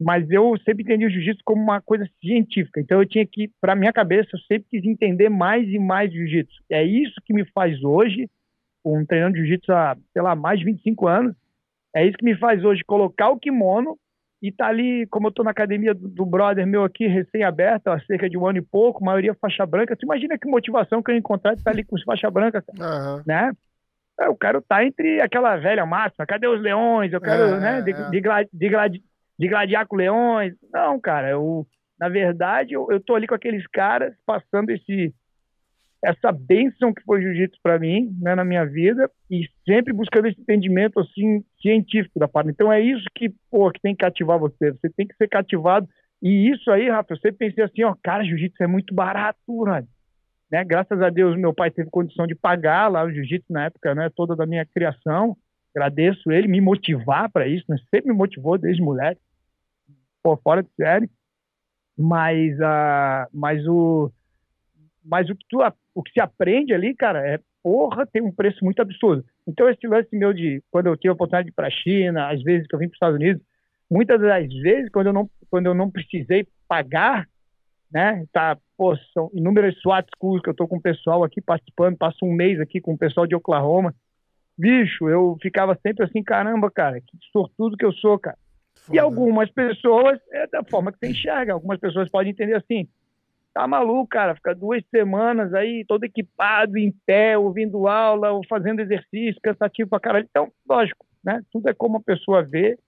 mas 0.00 0.30
eu 0.30 0.56
sempre 0.58 0.82
entendi 0.82 1.06
o 1.06 1.10
jiu-jitsu 1.10 1.42
como 1.44 1.62
uma 1.62 1.80
coisa 1.80 2.08
científica. 2.20 2.80
Então 2.80 3.00
eu 3.00 3.06
tinha 3.06 3.26
que, 3.26 3.50
para 3.60 3.74
minha 3.74 3.92
cabeça, 3.92 4.30
eu 4.34 4.40
sempre 4.40 4.66
quis 4.70 4.84
entender 4.84 5.28
mais 5.28 5.66
e 5.68 5.78
mais 5.78 6.12
jiu-jitsu. 6.12 6.62
É 6.70 6.84
isso 6.84 7.20
que 7.24 7.32
me 7.32 7.44
faz 7.46 7.82
hoje, 7.82 8.28
um 8.84 9.04
treinando 9.04 9.36
jiu-jitsu 9.36 9.72
há, 9.72 9.96
sei 10.12 10.22
lá, 10.22 10.34
mais 10.34 10.58
de 10.58 10.66
25 10.66 11.08
anos, 11.08 11.34
é 11.94 12.06
isso 12.06 12.18
que 12.18 12.24
me 12.24 12.36
faz 12.36 12.62
hoje 12.62 12.84
colocar 12.84 13.30
o 13.30 13.38
kimono 13.38 13.98
e 14.42 14.52
tá 14.52 14.66
ali, 14.66 15.06
como 15.06 15.28
eu 15.28 15.32
tô 15.32 15.42
na 15.42 15.50
academia 15.50 15.94
do, 15.94 16.08
do 16.08 16.26
brother 16.26 16.66
meu 16.66 16.84
aqui, 16.84 17.06
recém-aberta, 17.06 17.92
há 17.92 18.00
cerca 18.00 18.28
de 18.28 18.36
um 18.36 18.46
ano 18.46 18.58
e 18.58 18.62
pouco, 18.62 19.04
maioria 19.04 19.34
faixa 19.34 19.64
branca. 19.64 19.94
Você 19.94 20.04
imagina 20.04 20.38
que 20.38 20.48
motivação 20.48 21.02
que 21.02 21.10
eu 21.10 21.16
encontrar 21.16 21.54
de 21.54 21.60
estar 21.60 21.70
tá 21.70 21.74
ali 21.74 21.84
com 21.84 21.96
os 21.96 22.02
faixa 22.02 22.30
branca, 22.30 22.62
uhum. 22.78 23.22
né? 23.26 23.52
É, 24.20 24.26
eu 24.26 24.36
quero 24.36 24.58
estar 24.58 24.76
tá 24.76 24.84
entre 24.84 25.20
aquela 25.20 25.56
velha 25.56 25.84
máxima, 25.86 26.26
cadê 26.26 26.46
os 26.46 26.60
leões? 26.60 27.12
Eu 27.12 27.20
quero, 27.20 27.42
é, 27.42 27.60
né, 27.60 27.82
de, 27.82 27.90
é. 27.92 28.10
de, 28.10 28.20
de, 28.90 29.02
de 29.38 29.48
gladiar 29.48 29.86
com 29.86 29.96
leões. 29.96 30.54
Não, 30.72 31.00
cara, 31.00 31.30
eu, 31.30 31.66
na 31.98 32.08
verdade, 32.08 32.74
eu, 32.74 32.86
eu 32.90 33.00
tô 33.00 33.14
ali 33.14 33.26
com 33.26 33.34
aqueles 33.34 33.66
caras 33.66 34.14
passando 34.24 34.70
esse 34.70 35.14
essa 36.04 36.30
bênção 36.30 36.92
que 36.92 37.02
foi 37.02 37.22
jiu-jitsu 37.22 37.58
para 37.62 37.78
mim, 37.78 38.16
né, 38.20 38.34
na 38.34 38.44
minha 38.44 38.64
vida, 38.64 39.10
e 39.30 39.48
sempre 39.64 39.92
buscando 39.92 40.28
esse 40.28 40.40
entendimento 40.40 41.00
assim 41.00 41.44
científico 41.60 42.18
da 42.18 42.28
parte. 42.28 42.50
Então 42.50 42.72
é 42.72 42.80
isso 42.80 43.04
que, 43.14 43.30
pô, 43.50 43.70
que 43.70 43.80
tem 43.80 43.94
que 43.94 44.04
cativar 44.04 44.38
você. 44.38 44.72
Você 44.72 44.90
tem 44.90 45.06
que 45.06 45.16
ser 45.16 45.28
cativado. 45.28 45.88
E 46.22 46.50
isso 46.50 46.70
aí, 46.70 46.88
Rafa, 46.88 47.12
eu 47.12 47.18
sempre 47.18 47.38
pensei 47.38 47.64
assim, 47.64 47.82
ó, 47.82 47.94
cara, 48.02 48.24
jiu-jitsu 48.24 48.62
é 48.62 48.66
muito 48.66 48.94
barato, 48.94 49.64
né? 50.50 50.64
Graças 50.64 51.00
a 51.00 51.10
Deus, 51.10 51.36
meu 51.36 51.52
pai 51.52 51.70
teve 51.70 51.90
condição 51.90 52.26
de 52.26 52.34
pagar 52.34 52.88
lá 52.88 53.04
o 53.04 53.10
jiu-jitsu 53.10 53.52
na 53.52 53.64
época, 53.64 53.94
né, 53.94 54.10
toda 54.14 54.36
da 54.36 54.46
minha 54.46 54.64
criação. 54.64 55.36
Agradeço 55.74 56.30
ele 56.30 56.48
me 56.48 56.60
motivar 56.60 57.30
para 57.30 57.46
isso, 57.46 57.64
né? 57.68 57.76
Sempre 57.90 58.10
me 58.10 58.16
motivou 58.16 58.56
desde 58.56 58.82
moleque. 58.82 59.20
Pô, 60.22 60.36
fora 60.38 60.62
de 60.62 60.70
série. 60.74 61.10
Mas, 61.98 62.58
uh, 62.58 63.28
mas 63.32 63.66
o 63.66 64.10
mas 65.06 65.30
o 65.30 65.36
que, 65.36 65.44
tu, 65.48 65.58
o 65.96 66.02
que 66.02 66.12
se 66.12 66.20
aprende 66.20 66.74
ali, 66.74 66.94
cara, 66.94 67.26
é 67.26 67.40
porra, 67.62 68.06
tem 68.06 68.20
um 68.20 68.30
preço 68.30 68.62
muito 68.62 68.80
absurdo. 68.82 69.24
Então, 69.48 69.68
esse 69.68 69.86
lance 69.86 70.14
meu 70.14 70.32
de 70.32 70.62
quando 70.70 70.88
eu 70.88 70.96
tive 70.96 71.08
a 71.08 71.14
oportunidade 71.14 71.46
de 71.46 71.52
ir 71.52 71.54
para 71.54 71.68
a 71.68 71.70
China, 71.70 72.30
às 72.30 72.42
vezes 72.42 72.66
que 72.68 72.74
eu 72.74 72.78
vim 72.78 72.86
para 72.86 72.92
os 72.92 72.96
Estados 72.96 73.16
Unidos, 73.16 73.42
muitas 73.90 74.20
das 74.20 74.46
vezes, 74.46 74.90
quando 74.90 75.06
eu 75.06 75.12
não, 75.14 75.30
quando 75.50 75.66
eu 75.66 75.74
não 75.74 75.90
precisei 75.90 76.46
pagar, 76.68 77.26
né, 77.90 78.26
tá, 78.30 78.58
pô, 78.76 78.94
são 79.14 79.30
inúmeras 79.32 79.74
SWAT 79.80 80.06
schools 80.14 80.42
que 80.42 80.50
eu 80.50 80.54
tô 80.54 80.68
com 80.68 80.76
o 80.76 80.82
pessoal 80.82 81.24
aqui 81.24 81.40
participando, 81.40 81.96
passo 81.96 82.26
um 82.26 82.32
mês 82.32 82.60
aqui 82.60 82.78
com 82.78 82.92
o 82.92 82.98
pessoal 82.98 83.26
de 83.26 83.34
Oklahoma. 83.34 83.94
Bicho, 84.58 85.08
eu 85.08 85.38
ficava 85.40 85.78
sempre 85.82 86.04
assim, 86.04 86.22
caramba, 86.22 86.70
cara, 86.70 87.00
que 87.00 87.16
sortudo 87.32 87.76
que 87.76 87.84
eu 87.84 87.92
sou, 87.94 88.18
cara. 88.18 88.36
Foda. 88.74 88.96
E 88.96 88.98
algumas 88.98 89.50
pessoas, 89.50 90.20
é 90.30 90.46
da 90.46 90.62
forma 90.62 90.92
que 90.92 90.98
você 90.98 91.08
enxerga, 91.08 91.54
algumas 91.54 91.80
pessoas 91.80 92.10
podem 92.10 92.32
entender 92.32 92.54
assim, 92.54 92.86
Tá 93.56 93.66
maluco, 93.66 94.06
cara, 94.06 94.34
fica 94.34 94.54
duas 94.54 94.84
semanas 94.90 95.54
aí, 95.54 95.82
todo 95.88 96.04
equipado, 96.04 96.76
em 96.76 96.92
pé, 97.06 97.38
ouvindo 97.38 97.88
aula, 97.88 98.30
ou 98.30 98.42
fazendo 98.46 98.80
exercício, 98.80 99.40
cansativo 99.42 99.88
pra 99.88 99.98
caralho. 99.98 100.26
Então, 100.28 100.52
lógico, 100.68 101.06
né? 101.24 101.40
Tudo 101.50 101.66
é 101.70 101.72
como 101.72 101.96
a 101.96 102.02
pessoa 102.02 102.42
vê. 102.42 102.78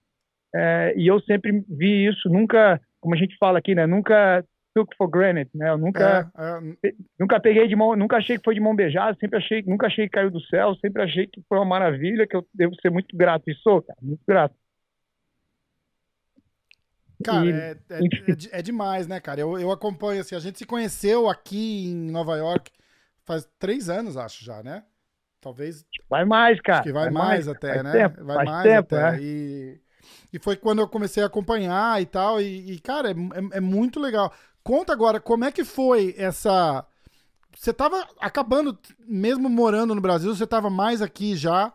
É, 0.53 0.93
e 0.95 1.07
eu 1.07 1.19
sempre 1.21 1.65
vi 1.67 2.05
isso, 2.05 2.29
nunca, 2.29 2.79
como 3.01 3.15
a 3.15 3.17
gente 3.17 3.35
fala 3.39 3.57
aqui, 3.57 3.73
né? 3.73 3.87
Nunca 3.87 4.45
took 4.75 4.95
for 4.95 5.07
granted, 5.07 5.49
né? 5.55 5.71
Eu 5.71 5.77
nunca, 5.79 6.31
é, 6.37 6.87
é... 6.89 6.93
nunca 7.19 7.39
peguei 7.39 7.67
de 7.67 7.75
mão, 7.75 7.95
nunca 7.95 8.17
achei 8.17 8.37
que 8.37 8.43
foi 8.43 8.53
de 8.53 8.61
mão 8.61 8.75
beijada, 8.75 9.17
sempre 9.19 9.39
achei, 9.39 9.63
nunca 9.63 9.87
achei 9.87 10.05
que 10.05 10.11
caiu 10.11 10.29
do 10.29 10.39
céu, 10.41 10.75
sempre 10.75 11.01
achei 11.01 11.25
que 11.25 11.41
foi 11.49 11.57
uma 11.57 11.65
maravilha, 11.65 12.27
que 12.27 12.35
eu 12.35 12.45
devo 12.53 12.75
ser 12.79 12.91
muito 12.91 13.17
grato 13.17 13.49
e 13.49 13.55
sou, 13.55 13.81
cara, 13.81 13.97
muito 14.03 14.21
grato. 14.27 14.53
Cara, 17.23 17.45
e, 17.45 17.51
é, 17.51 17.77
é, 17.89 17.99
é, 17.99 18.59
é, 18.59 18.61
demais, 18.61 19.07
né, 19.07 19.19
cara? 19.19 19.41
Eu, 19.41 19.59
eu 19.59 19.71
acompanho, 19.71 20.21
assim, 20.21 20.35
a 20.35 20.39
gente 20.39 20.57
se 20.57 20.65
conheceu 20.65 21.29
aqui 21.29 21.89
em 21.89 22.11
Nova 22.11 22.37
York 22.37 22.71
faz 23.29 23.47
três 23.59 23.89
anos, 23.89 24.17
acho 24.17 24.43
já, 24.43 24.63
né? 24.63 24.83
Talvez. 25.39 25.85
Vai 26.09 26.25
mais, 26.25 26.59
cara. 26.61 26.79
Acho 26.79 26.87
que 26.87 26.93
vai, 26.93 27.03
vai 27.05 27.13
mais, 27.13 27.45
mais, 27.45 27.47
até, 27.47 27.83
né? 27.83 27.91
Tempo, 27.91 28.25
vai 28.25 28.45
mais 28.45 28.63
tempo, 28.63 28.95
até. 28.95 29.15
É. 29.15 29.21
E, 29.21 29.81
e 30.33 30.39
foi 30.39 30.55
quando 30.55 30.79
eu 30.79 30.87
comecei 30.87 31.21
a 31.21 31.27
acompanhar 31.27 32.01
e 32.01 32.05
tal. 32.05 32.41
E, 32.41 32.73
e 32.73 32.79
cara, 32.79 33.11
é, 33.11 33.13
é, 33.13 33.57
é 33.57 33.59
muito 33.59 33.99
legal. 33.99 34.33
Conta 34.63 34.91
agora, 34.91 35.19
como 35.19 35.45
é 35.45 35.51
que 35.51 35.63
foi 35.63 36.15
essa. 36.17 36.85
Você 37.55 37.71
tava 37.71 38.07
acabando, 38.19 38.77
mesmo 39.07 39.47
morando 39.47 39.93
no 39.93 40.01
Brasil, 40.01 40.35
você 40.35 40.47
tava 40.47 40.69
mais 40.69 41.01
aqui 41.01 41.35
já 41.35 41.71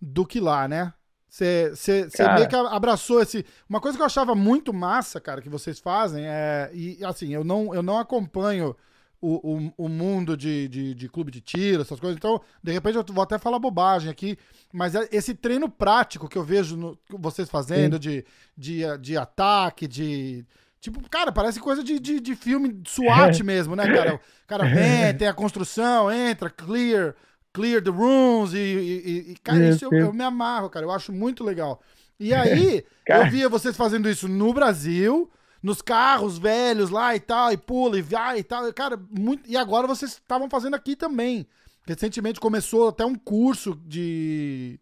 do 0.00 0.24
que 0.24 0.40
lá, 0.40 0.66
né? 0.66 0.92
Você, 1.28 1.70
você, 1.74 2.08
você 2.08 2.32
meio 2.32 2.48
que 2.48 2.56
abraçou 2.56 3.20
esse. 3.20 3.44
Uma 3.68 3.80
coisa 3.80 3.96
que 3.96 4.02
eu 4.02 4.06
achava 4.06 4.34
muito 4.34 4.72
massa, 4.72 5.20
cara, 5.20 5.42
que 5.42 5.48
vocês 5.48 5.78
fazem 5.78 6.24
é. 6.26 6.70
E 6.72 6.98
assim, 7.04 7.32
eu 7.34 7.44
não, 7.44 7.74
eu 7.74 7.82
não 7.82 7.98
acompanho 7.98 8.74
o, 9.20 9.56
o, 9.56 9.72
o 9.76 9.88
mundo 9.88 10.36
de, 10.36 10.68
de, 10.68 10.94
de, 10.94 11.08
clube 11.08 11.30
de 11.30 11.40
tiro, 11.40 11.82
essas 11.82 12.00
coisas. 12.00 12.16
Então, 12.16 12.40
de 12.62 12.72
repente, 12.72 12.96
eu 12.96 13.04
vou 13.10 13.22
até 13.22 13.38
falar 13.38 13.58
bobagem 13.58 14.10
aqui. 14.10 14.38
Mas 14.72 14.94
é 14.94 15.06
esse 15.12 15.34
treino 15.34 15.68
prático 15.68 16.28
que 16.28 16.38
eu 16.38 16.44
vejo 16.44 16.76
no, 16.76 16.98
vocês 17.10 17.48
fazendo 17.50 17.98
de, 17.98 18.24
de, 18.56 18.82
de 18.98 19.16
ataque, 19.16 19.86
de. 19.86 20.46
Tipo, 20.80 21.06
cara, 21.10 21.30
parece 21.32 21.60
coisa 21.60 21.82
de, 21.82 21.98
de, 21.98 22.20
de 22.20 22.36
filme 22.36 22.80
SWAT 22.86 23.40
mesmo, 23.44 23.76
né, 23.76 23.92
cara? 23.92 24.14
O 24.14 24.46
cara 24.46 24.64
vem, 24.64 25.12
tem 25.18 25.28
a 25.28 25.34
construção, 25.34 26.10
entra, 26.10 26.48
clear 26.48 27.14
clear 27.52 27.82
the 27.82 27.90
rooms 27.90 28.52
e, 28.52 28.58
e, 28.58 29.32
e 29.32 29.36
cara, 29.42 29.68
isso 29.68 29.84
eu, 29.86 29.92
eu, 29.92 30.12
me 30.12 30.22
amarro, 30.22 30.70
cara, 30.70 30.86
eu 30.86 30.90
acho 30.90 31.12
muito 31.12 31.44
legal. 31.44 31.80
E 32.18 32.32
aí, 32.34 32.84
eu 33.06 33.30
via 33.30 33.48
vocês 33.48 33.76
fazendo 33.76 34.08
isso 34.08 34.28
no 34.28 34.52
Brasil, 34.52 35.30
nos 35.62 35.82
carros 35.82 36.38
velhos 36.38 36.90
lá 36.90 37.14
e 37.14 37.20
tal, 37.20 37.52
e 37.52 37.56
pula 37.56 37.98
e 37.98 38.02
vai 38.02 38.38
e 38.40 38.42
tal, 38.42 38.72
cara, 38.72 39.00
muito, 39.10 39.48
e 39.48 39.56
agora 39.56 39.86
vocês 39.86 40.12
estavam 40.12 40.48
fazendo 40.48 40.74
aqui 40.74 40.94
também. 40.94 41.46
Recentemente 41.86 42.38
começou 42.38 42.88
até 42.88 43.04
um 43.04 43.14
curso 43.14 43.74
de 43.86 44.78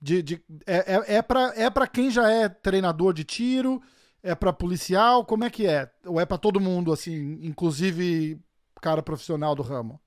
de, 0.00 0.22
de 0.22 0.42
é, 0.66 0.94
é, 0.94 1.16
é 1.16 1.22
para 1.22 1.52
é 1.54 1.68
pra 1.68 1.86
quem 1.86 2.10
já 2.10 2.30
é 2.30 2.48
treinador 2.48 3.12
de 3.12 3.24
tiro, 3.24 3.82
é 4.22 4.34
para 4.34 4.52
policial, 4.52 5.24
como 5.24 5.44
é 5.44 5.50
que 5.50 5.66
é? 5.66 5.90
Ou 6.06 6.18
é 6.18 6.24
para 6.24 6.38
todo 6.38 6.58
mundo 6.58 6.92
assim, 6.92 7.38
inclusive 7.42 8.40
cara 8.80 9.02
profissional 9.02 9.54
do 9.54 9.62
ramo? 9.62 10.00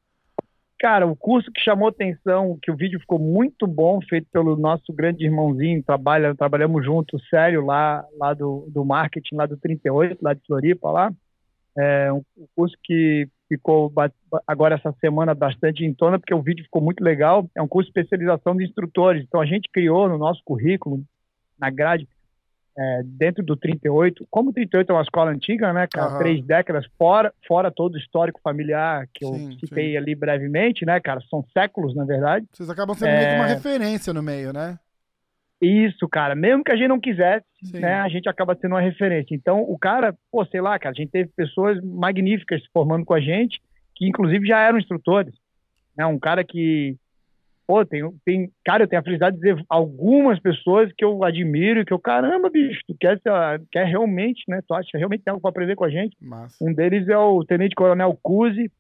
Cara, 0.84 1.08
o 1.08 1.16
curso 1.16 1.50
que 1.50 1.62
chamou 1.62 1.88
atenção, 1.88 2.60
que 2.62 2.70
o 2.70 2.76
vídeo 2.76 3.00
ficou 3.00 3.18
muito 3.18 3.66
bom, 3.66 4.02
feito 4.02 4.28
pelo 4.34 4.58
nosso 4.58 4.92
grande 4.92 5.24
irmãozinho, 5.24 5.82
trabalha, 5.82 6.36
trabalhamos 6.36 6.84
juntos, 6.84 7.26
sério, 7.30 7.66
lá, 7.66 8.06
lá 8.20 8.34
do, 8.34 8.68
do 8.70 8.84
marketing, 8.84 9.36
lá 9.36 9.46
do 9.46 9.56
38, 9.56 10.18
lá 10.22 10.34
de 10.34 10.42
Floripa, 10.46 10.92
lá. 10.92 11.14
É 11.78 12.12
um 12.12 12.22
curso 12.54 12.76
que 12.84 13.30
ficou 13.48 13.94
agora 14.46 14.76
essa 14.76 14.94
semana 15.00 15.34
bastante 15.34 15.86
em 15.86 15.94
tona, 15.94 16.20
porque 16.20 16.34
o 16.34 16.42
vídeo 16.42 16.66
ficou 16.66 16.82
muito 16.82 17.02
legal. 17.02 17.50
É 17.56 17.62
um 17.62 17.68
curso 17.68 17.90
de 17.90 17.98
especialização 17.98 18.54
de 18.54 18.66
instrutores. 18.66 19.24
Então, 19.24 19.40
a 19.40 19.46
gente 19.46 19.70
criou 19.72 20.10
no 20.10 20.18
nosso 20.18 20.42
currículo, 20.44 21.02
na 21.58 21.70
grade, 21.70 22.06
é, 22.78 23.02
dentro 23.04 23.44
do 23.44 23.56
38, 23.56 24.26
como 24.30 24.50
o 24.50 24.54
38 24.54 24.92
é 24.92 24.96
uma 24.96 25.02
escola 25.02 25.32
antiga, 25.32 25.72
né, 25.72 25.88
cara, 25.88 26.14
uhum. 26.14 26.18
três 26.18 26.44
décadas, 26.44 26.86
fora, 26.98 27.34
fora 27.48 27.72
todo 27.72 27.96
o 27.96 27.98
histórico 27.98 28.40
familiar 28.44 29.08
que 29.14 29.24
eu 29.24 29.34
sim, 29.34 29.58
citei 29.60 29.92
sim. 29.92 29.98
ali 29.98 30.16
brevemente, 30.16 30.86
né, 30.86 31.00
cara, 31.00 31.22
são 31.30 31.46
séculos, 31.54 31.96
na 31.96 32.04
verdade. 32.04 32.48
Vocês 32.52 32.70
acabam 32.70 32.96
sendo 32.96 33.10
é... 33.10 33.18
meio 33.18 33.30
que 33.30 33.36
uma 33.36 33.46
referência 33.46 34.14
no 34.14 34.24
meio, 34.24 34.52
né? 34.52 34.80
Isso, 35.62 36.10
cara, 36.10 36.36
mesmo 36.36 36.64
que 36.64 36.72
a 36.72 36.76
gente 36.76 36.90
não 36.90 37.00
quisesse, 37.00 37.46
sim. 37.64 37.80
né, 37.80 37.96
a 37.96 38.10
gente 38.10 38.28
acaba 38.28 38.58
sendo 38.60 38.74
uma 38.74 38.82
referência. 38.82 39.34
Então, 39.34 39.62
o 39.62 39.78
cara, 39.78 40.14
pô, 40.32 40.44
sei 40.46 40.60
lá, 40.60 40.78
cara, 40.80 40.94
a 40.94 41.00
gente 41.00 41.12
teve 41.12 41.30
pessoas 41.36 41.80
magníficas 41.82 42.62
se 42.62 42.70
formando 42.74 43.06
com 43.06 43.14
a 43.14 43.22
gente, 43.22 43.62
que 43.96 44.08
inclusive 44.08 44.48
já 44.48 44.60
eram 44.60 44.80
instrutores, 44.80 45.34
né, 45.96 46.06
um 46.06 46.20
cara 46.20 46.44
que 46.44 46.98
pô, 47.74 47.84
tem, 47.84 48.04
tem, 48.24 48.52
cara, 48.64 48.84
eu 48.84 48.88
tenho 48.88 49.00
a 49.00 49.04
felicidade 49.04 49.36
de 49.36 49.42
dizer 49.42 49.66
algumas 49.68 50.40
pessoas 50.40 50.92
que 50.96 51.04
eu 51.04 51.24
admiro, 51.24 51.84
que 51.84 51.92
eu, 51.92 51.98
caramba, 51.98 52.48
bicho, 52.48 52.82
tu 52.88 52.96
quer, 53.00 53.20
quer 53.72 53.88
realmente, 53.88 54.44
né, 54.48 54.62
tu 54.68 54.76
acha 54.76 54.96
realmente 54.96 55.24
tem 55.24 55.32
algo 55.32 55.42
para 55.42 55.50
aprender 55.50 55.76
com 55.76 55.84
a 55.84 55.90
gente? 55.90 56.16
Massa. 56.22 56.56
Um 56.64 56.72
deles 56.72 57.08
é 57.10 57.18
o 57.18 57.44
Tenente 57.44 57.74
Coronel 57.74 58.16
Cusi, 58.22 58.72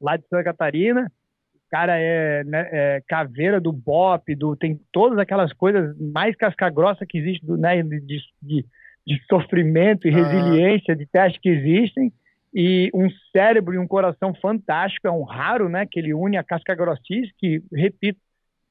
lá 0.00 0.16
de 0.16 0.26
Santa 0.28 0.44
Catarina, 0.44 1.12
o 1.56 1.70
cara 1.70 1.98
é, 1.98 2.42
né, 2.44 2.68
é, 2.72 3.02
caveira 3.06 3.60
do 3.60 3.70
BOP, 3.70 4.34
do, 4.34 4.56
tem 4.56 4.80
todas 4.90 5.18
aquelas 5.18 5.52
coisas 5.52 5.94
mais 5.98 6.34
casca-grossa 6.36 7.04
que 7.04 7.18
existe, 7.18 7.44
do, 7.44 7.58
né, 7.58 7.82
de, 7.82 8.00
de, 8.00 8.64
de 9.06 9.22
sofrimento 9.28 10.08
e 10.08 10.10
ah. 10.10 10.16
resiliência, 10.16 10.96
de 10.96 11.04
teste 11.04 11.38
que 11.38 11.50
existem, 11.50 12.10
e 12.58 12.90
um 12.94 13.10
cérebro 13.32 13.74
e 13.74 13.78
um 13.78 13.86
coração 13.86 14.32
fantástico, 14.32 15.06
é 15.06 15.10
um 15.10 15.24
raro, 15.24 15.68
né, 15.68 15.84
que 15.84 15.98
ele 15.98 16.14
une 16.14 16.38
a 16.38 16.42
casca 16.42 16.74
grossice, 16.74 17.30
que, 17.36 17.62
repito, 17.70 18.18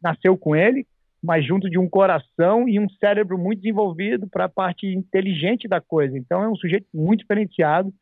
nasceu 0.02 0.36
com 0.36 0.56
ele, 0.56 0.88
mas 1.22 1.46
junto 1.46 1.70
de 1.70 1.78
um 1.78 1.88
coração 1.88 2.68
e 2.68 2.80
um 2.80 2.90
cérebro 2.90 3.38
muito 3.38 3.62
desenvolvido 3.62 4.28
para 4.28 4.46
a 4.46 4.50
parte 4.50 4.88
inteligente 4.88 5.68
da 5.68 5.80
coisa. 5.80 6.18
Então 6.18 6.42
é 6.42 6.50
um 6.50 6.56
sujeito 6.56 6.88
muito 6.92 7.20
diferenciado 7.20 7.94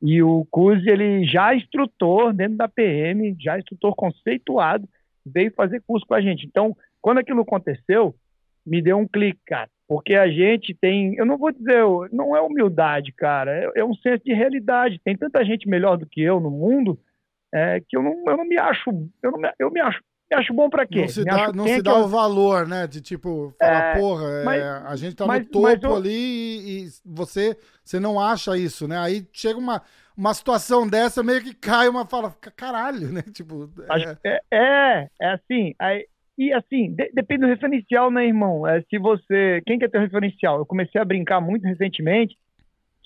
e 0.00 0.22
o 0.22 0.46
Cusi, 0.50 0.88
ele 0.88 1.26
já 1.26 1.52
é 1.52 1.58
instrutor 1.58 2.32
dentro 2.32 2.56
da 2.56 2.66
PM, 2.66 3.36
já 3.38 3.56
é 3.56 3.58
instrutor 3.58 3.94
conceituado, 3.94 4.88
veio 5.24 5.52
fazer 5.52 5.82
curso 5.86 6.06
com 6.06 6.14
a 6.14 6.20
gente. 6.22 6.46
Então, 6.46 6.74
quando 7.02 7.18
aquilo 7.18 7.42
aconteceu, 7.42 8.14
me 8.66 8.82
deu 8.82 8.98
um 8.98 9.06
clique, 9.06 9.40
cara. 9.46 9.68
Porque 9.88 10.14
a 10.14 10.28
gente 10.28 10.74
tem, 10.74 11.14
eu 11.14 11.24
não 11.24 11.38
vou 11.38 11.52
dizer, 11.52 11.84
não 12.10 12.36
é 12.36 12.40
humildade, 12.40 13.12
cara, 13.12 13.52
é, 13.52 13.80
é 13.80 13.84
um 13.84 13.94
senso 13.94 14.24
de 14.24 14.34
realidade. 14.34 15.00
Tem 15.04 15.16
tanta 15.16 15.44
gente 15.44 15.68
melhor 15.68 15.96
do 15.96 16.06
que 16.06 16.20
eu 16.20 16.40
no 16.40 16.50
mundo 16.50 16.98
é, 17.54 17.80
que 17.80 17.96
eu 17.96 18.02
não, 18.02 18.24
eu 18.26 18.36
não 18.36 18.44
me 18.44 18.58
acho, 18.58 18.90
eu, 19.22 19.30
não 19.30 19.38
me, 19.38 19.50
eu 19.58 19.70
me 19.70 19.80
acho 19.80 20.00
me 20.28 20.36
acho 20.36 20.52
bom 20.52 20.68
para 20.68 20.84
quê? 20.84 21.02
Não 21.02 21.08
se 21.08 21.24
dá, 21.24 21.52
não 21.52 21.66
se 21.68 21.80
dá 21.80 21.92
eu... 21.92 21.98
o 21.98 22.08
valor, 22.08 22.66
né? 22.66 22.86
De 22.88 23.00
tipo, 23.00 23.54
falar, 23.58 23.96
é, 23.96 24.00
porra, 24.00 24.24
é, 24.24 24.44
mas, 24.44 24.60
é, 24.60 24.68
a 24.68 24.96
gente 24.96 25.14
tá 25.14 25.24
mas, 25.24 25.44
no 25.44 25.50
topo 25.52 25.86
eu... 25.86 25.94
ali 25.94 26.10
e, 26.10 26.84
e, 26.84 26.88
você, 27.04 27.56
você 27.84 28.00
não 28.00 28.18
acha 28.18 28.58
isso, 28.58 28.88
né? 28.88 28.98
Aí 28.98 29.24
chega 29.32 29.56
uma, 29.56 29.80
uma 30.16 30.34
situação 30.34 30.88
dessa, 30.88 31.22
meio 31.22 31.44
que 31.44 31.54
cai 31.54 31.88
uma 31.88 32.04
fala, 32.04 32.34
caralho, 32.56 33.12
né? 33.12 33.22
Tipo. 33.32 33.70
É, 33.88 34.30
é, 34.30 34.40
é, 34.52 35.08
é 35.20 35.30
assim. 35.30 35.74
Aí, 35.78 36.08
e 36.38 36.52
assim, 36.52 36.92
de, 36.94 37.10
depende 37.12 37.42
do 37.42 37.48
referencial, 37.48 38.10
né, 38.10 38.26
irmão? 38.26 38.66
É, 38.66 38.82
se 38.82 38.98
você. 38.98 39.62
Quem 39.66 39.78
quer 39.78 39.90
ter 39.90 40.00
referencial? 40.00 40.58
Eu 40.58 40.66
comecei 40.66 41.00
a 41.00 41.04
brincar 41.04 41.40
muito 41.40 41.64
recentemente 41.64 42.36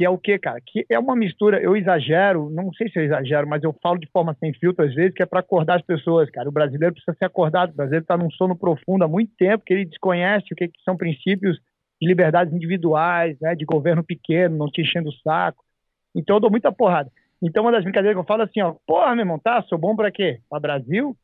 que 0.01 0.05
é 0.07 0.09
o 0.09 0.16
que, 0.16 0.39
cara? 0.39 0.59
Que 0.64 0.87
é 0.89 0.99
uma 0.99 1.14
mistura, 1.14 1.61
eu 1.61 1.76
exagero, 1.76 2.49
não 2.49 2.72
sei 2.72 2.89
se 2.89 2.99
eu 2.99 3.05
exagero, 3.05 3.47
mas 3.47 3.62
eu 3.62 3.76
falo 3.83 3.99
de 3.99 4.09
forma 4.11 4.35
sem 4.41 4.51
filtro 4.55 4.83
às 4.83 4.95
vezes, 4.95 5.12
que 5.12 5.22
é 5.22 5.26
para 5.26 5.41
acordar 5.41 5.76
as 5.76 5.83
pessoas, 5.83 6.31
cara. 6.31 6.49
O 6.49 6.53
brasileiro 6.53 6.95
precisa 6.95 7.14
ser 7.18 7.26
acordado, 7.26 7.72
o 7.72 7.76
brasileiro 7.76 8.05
está 8.05 8.16
num 8.16 8.31
sono 8.31 8.57
profundo 8.57 9.05
há 9.05 9.09
muito 9.09 9.31
tempo, 9.37 9.62
que 9.62 9.74
ele 9.74 9.85
desconhece 9.85 10.55
o 10.55 10.57
que, 10.57 10.68
que 10.68 10.83
são 10.87 10.97
princípios 10.97 11.59
de 12.01 12.09
liberdades 12.09 12.55
individuais, 12.55 13.37
né, 13.43 13.55
de 13.55 13.66
governo 13.66 14.03
pequeno, 14.03 14.57
não 14.57 14.70
te 14.70 14.81
enchendo 14.81 15.11
o 15.11 15.14
saco. 15.22 15.62
Então 16.14 16.37
eu 16.37 16.41
dou 16.41 16.51
muita 16.51 16.72
porrada. 16.72 17.11
Então 17.43 17.62
uma 17.62 17.72
das 17.72 17.85
brincadeiras 17.85 18.16
que 18.16 18.20
eu 18.22 18.26
falo 18.26 18.41
é 18.41 18.45
assim, 18.47 18.62
ó, 18.62 18.76
porra, 18.87 19.14
meu 19.14 19.24
irmão, 19.24 19.39
tá, 19.39 19.61
sou 19.64 19.76
bom 19.76 19.95
para 19.95 20.11
quê? 20.11 20.41
Para 20.49 20.61
Brasil? 20.61 21.14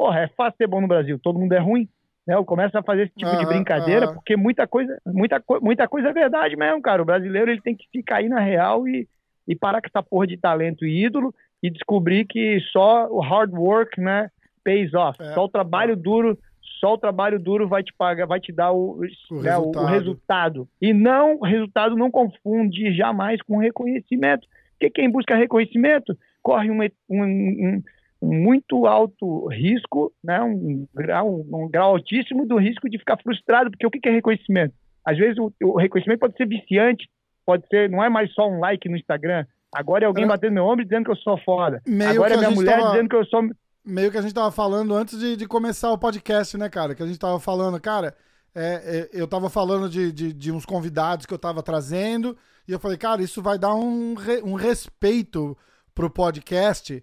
Porra, 0.00 0.20
é 0.20 0.28
fácil 0.28 0.56
ser 0.56 0.66
bom 0.66 0.80
no 0.80 0.88
Brasil, 0.88 1.18
todo 1.18 1.38
mundo 1.38 1.52
é 1.52 1.58
ruim. 1.58 1.86
Né? 2.26 2.34
Eu 2.34 2.42
começo 2.42 2.76
a 2.78 2.82
fazer 2.82 3.02
esse 3.02 3.14
tipo 3.14 3.36
de 3.36 3.44
brincadeira, 3.44 4.10
porque 4.14 4.34
muita 4.34 4.66
coisa, 4.66 4.98
muita, 5.04 5.44
muita 5.60 5.86
coisa 5.86 6.08
é 6.08 6.12
verdade 6.14 6.56
mesmo, 6.56 6.80
cara. 6.80 7.02
O 7.02 7.04
brasileiro 7.04 7.50
ele 7.50 7.60
tem 7.60 7.76
que 7.76 7.84
se 7.92 8.02
cair 8.02 8.30
na 8.30 8.40
real 8.40 8.88
e, 8.88 9.06
e 9.46 9.54
parar 9.54 9.82
com 9.82 9.88
essa 9.88 10.02
porra 10.02 10.26
de 10.26 10.38
talento 10.38 10.86
e 10.86 11.04
ídolo 11.04 11.34
e 11.62 11.68
descobrir 11.68 12.24
que 12.24 12.58
só 12.72 13.08
o 13.10 13.20
hard 13.20 13.52
work, 13.52 14.00
né, 14.00 14.30
pays 14.64 14.94
off. 14.94 15.22
É. 15.22 15.34
Só 15.34 15.44
o 15.44 15.50
trabalho 15.50 15.94
duro, 15.94 16.38
só 16.80 16.94
o 16.94 16.98
trabalho 16.98 17.38
duro 17.38 17.68
vai 17.68 17.82
te 17.82 17.92
pagar, 17.92 18.26
vai 18.26 18.40
te 18.40 18.52
dar 18.52 18.72
o, 18.72 19.02
o, 19.30 19.42
né, 19.42 19.50
resultado. 19.50 19.84
o 19.84 19.86
resultado. 19.86 20.68
E 20.80 20.94
não, 20.94 21.34
o 21.34 21.44
resultado 21.44 21.94
não 21.94 22.10
confunde 22.10 22.96
jamais 22.96 23.42
com 23.42 23.58
reconhecimento. 23.58 24.48
Porque 24.78 24.88
quem 24.88 25.10
busca 25.10 25.36
reconhecimento 25.36 26.16
corre 26.42 26.70
um, 26.70 26.80
um, 26.82 27.22
um 27.22 27.82
muito 28.22 28.86
alto 28.86 29.46
risco, 29.48 30.12
né, 30.22 30.40
um, 30.42 30.86
grau, 30.94 31.40
um 31.40 31.68
grau 31.68 31.92
altíssimo 31.92 32.46
do 32.46 32.58
risco 32.58 32.88
de 32.88 32.98
ficar 32.98 33.16
frustrado, 33.22 33.70
porque 33.70 33.86
o 33.86 33.90
que 33.90 34.08
é 34.08 34.12
reconhecimento? 34.12 34.74
Às 35.04 35.16
vezes 35.16 35.38
o, 35.38 35.52
o 35.62 35.78
reconhecimento 35.78 36.20
pode 36.20 36.36
ser 36.36 36.46
viciante, 36.46 37.08
pode 37.46 37.66
ser, 37.68 37.88
não 37.88 38.04
é 38.04 38.10
mais 38.10 38.32
só 38.34 38.48
um 38.48 38.60
like 38.60 38.88
no 38.88 38.96
Instagram, 38.96 39.46
agora 39.72 40.04
é 40.04 40.06
alguém 40.06 40.24
é. 40.24 40.28
batendo 40.28 40.52
meu 40.52 40.64
ombro 40.64 40.84
dizendo 40.84 41.04
que 41.04 41.10
eu 41.10 41.16
sou 41.16 41.38
foda, 41.38 41.80
Meio 41.86 42.10
agora 42.10 42.34
é 42.34 42.36
minha 42.36 42.50
mulher 42.50 42.78
tava... 42.78 42.90
dizendo 42.90 43.08
que 43.08 43.16
eu 43.16 43.24
sou... 43.24 43.42
Meio 43.82 44.10
que 44.10 44.18
a 44.18 44.22
gente 44.22 44.34
tava 44.34 44.52
falando 44.52 44.94
antes 44.94 45.18
de, 45.18 45.36
de 45.36 45.46
começar 45.46 45.90
o 45.90 45.98
podcast, 45.98 46.56
né, 46.58 46.68
cara, 46.68 46.94
que 46.94 47.02
a 47.02 47.06
gente 47.06 47.18
tava 47.18 47.40
falando, 47.40 47.80
cara, 47.80 48.14
é, 48.54 49.08
é, 49.10 49.10
eu 49.12 49.26
tava 49.26 49.48
falando 49.48 49.88
de, 49.88 50.12
de, 50.12 50.32
de, 50.32 50.52
uns 50.52 50.66
convidados 50.66 51.24
que 51.24 51.32
eu 51.32 51.38
tava 51.38 51.62
trazendo, 51.62 52.36
e 52.68 52.72
eu 52.72 52.78
falei, 52.78 52.98
cara, 52.98 53.22
isso 53.22 53.40
vai 53.40 53.58
dar 53.58 53.74
um, 53.74 54.14
re, 54.14 54.42
um 54.42 54.54
respeito 54.54 55.56
pro 55.94 56.10
podcast, 56.10 57.02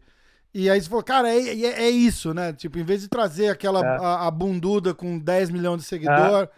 e 0.59 0.71
aí 0.71 0.81
você 0.81 0.89
falou, 0.89 1.03
cara, 1.03 1.29
é, 1.29 1.37
é, 1.37 1.83
é, 1.83 1.89
isso, 1.91 2.33
né? 2.33 2.51
Tipo, 2.51 2.79
em 2.79 2.83
vez 2.83 3.01
de 3.01 3.07
trazer 3.07 3.49
aquela 3.49 3.79
é. 3.79 3.97
a, 4.03 4.25
a, 4.25 4.31
bunduda 4.31 4.91
com 4.91 5.19
10 5.19 5.51
milhões 5.51 5.81
de 5.81 5.87
seguidores, 5.87 6.49
é. 6.49 6.51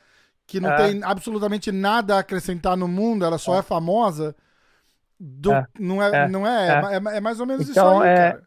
que 0.47 0.57
não 0.61 0.71
é. 0.71 0.77
tem 0.77 1.03
absolutamente 1.03 1.69
nada 1.69 2.15
a 2.15 2.19
acrescentar 2.19 2.77
no 2.77 2.87
mundo, 2.87 3.25
ela 3.25 3.37
só 3.37 3.59
é, 3.59 3.61
famosa, 3.61 4.33
do, 5.19 5.51
não 5.77 6.01
é, 6.01 6.29
não 6.29 6.47
é, 6.47 6.95
é, 7.17 7.19
mais 7.19 7.41
ou 7.41 7.45
menos 7.45 7.69
então, 7.69 7.95
isso 7.95 8.03
aí, 8.03 8.15
cara. 8.15 8.43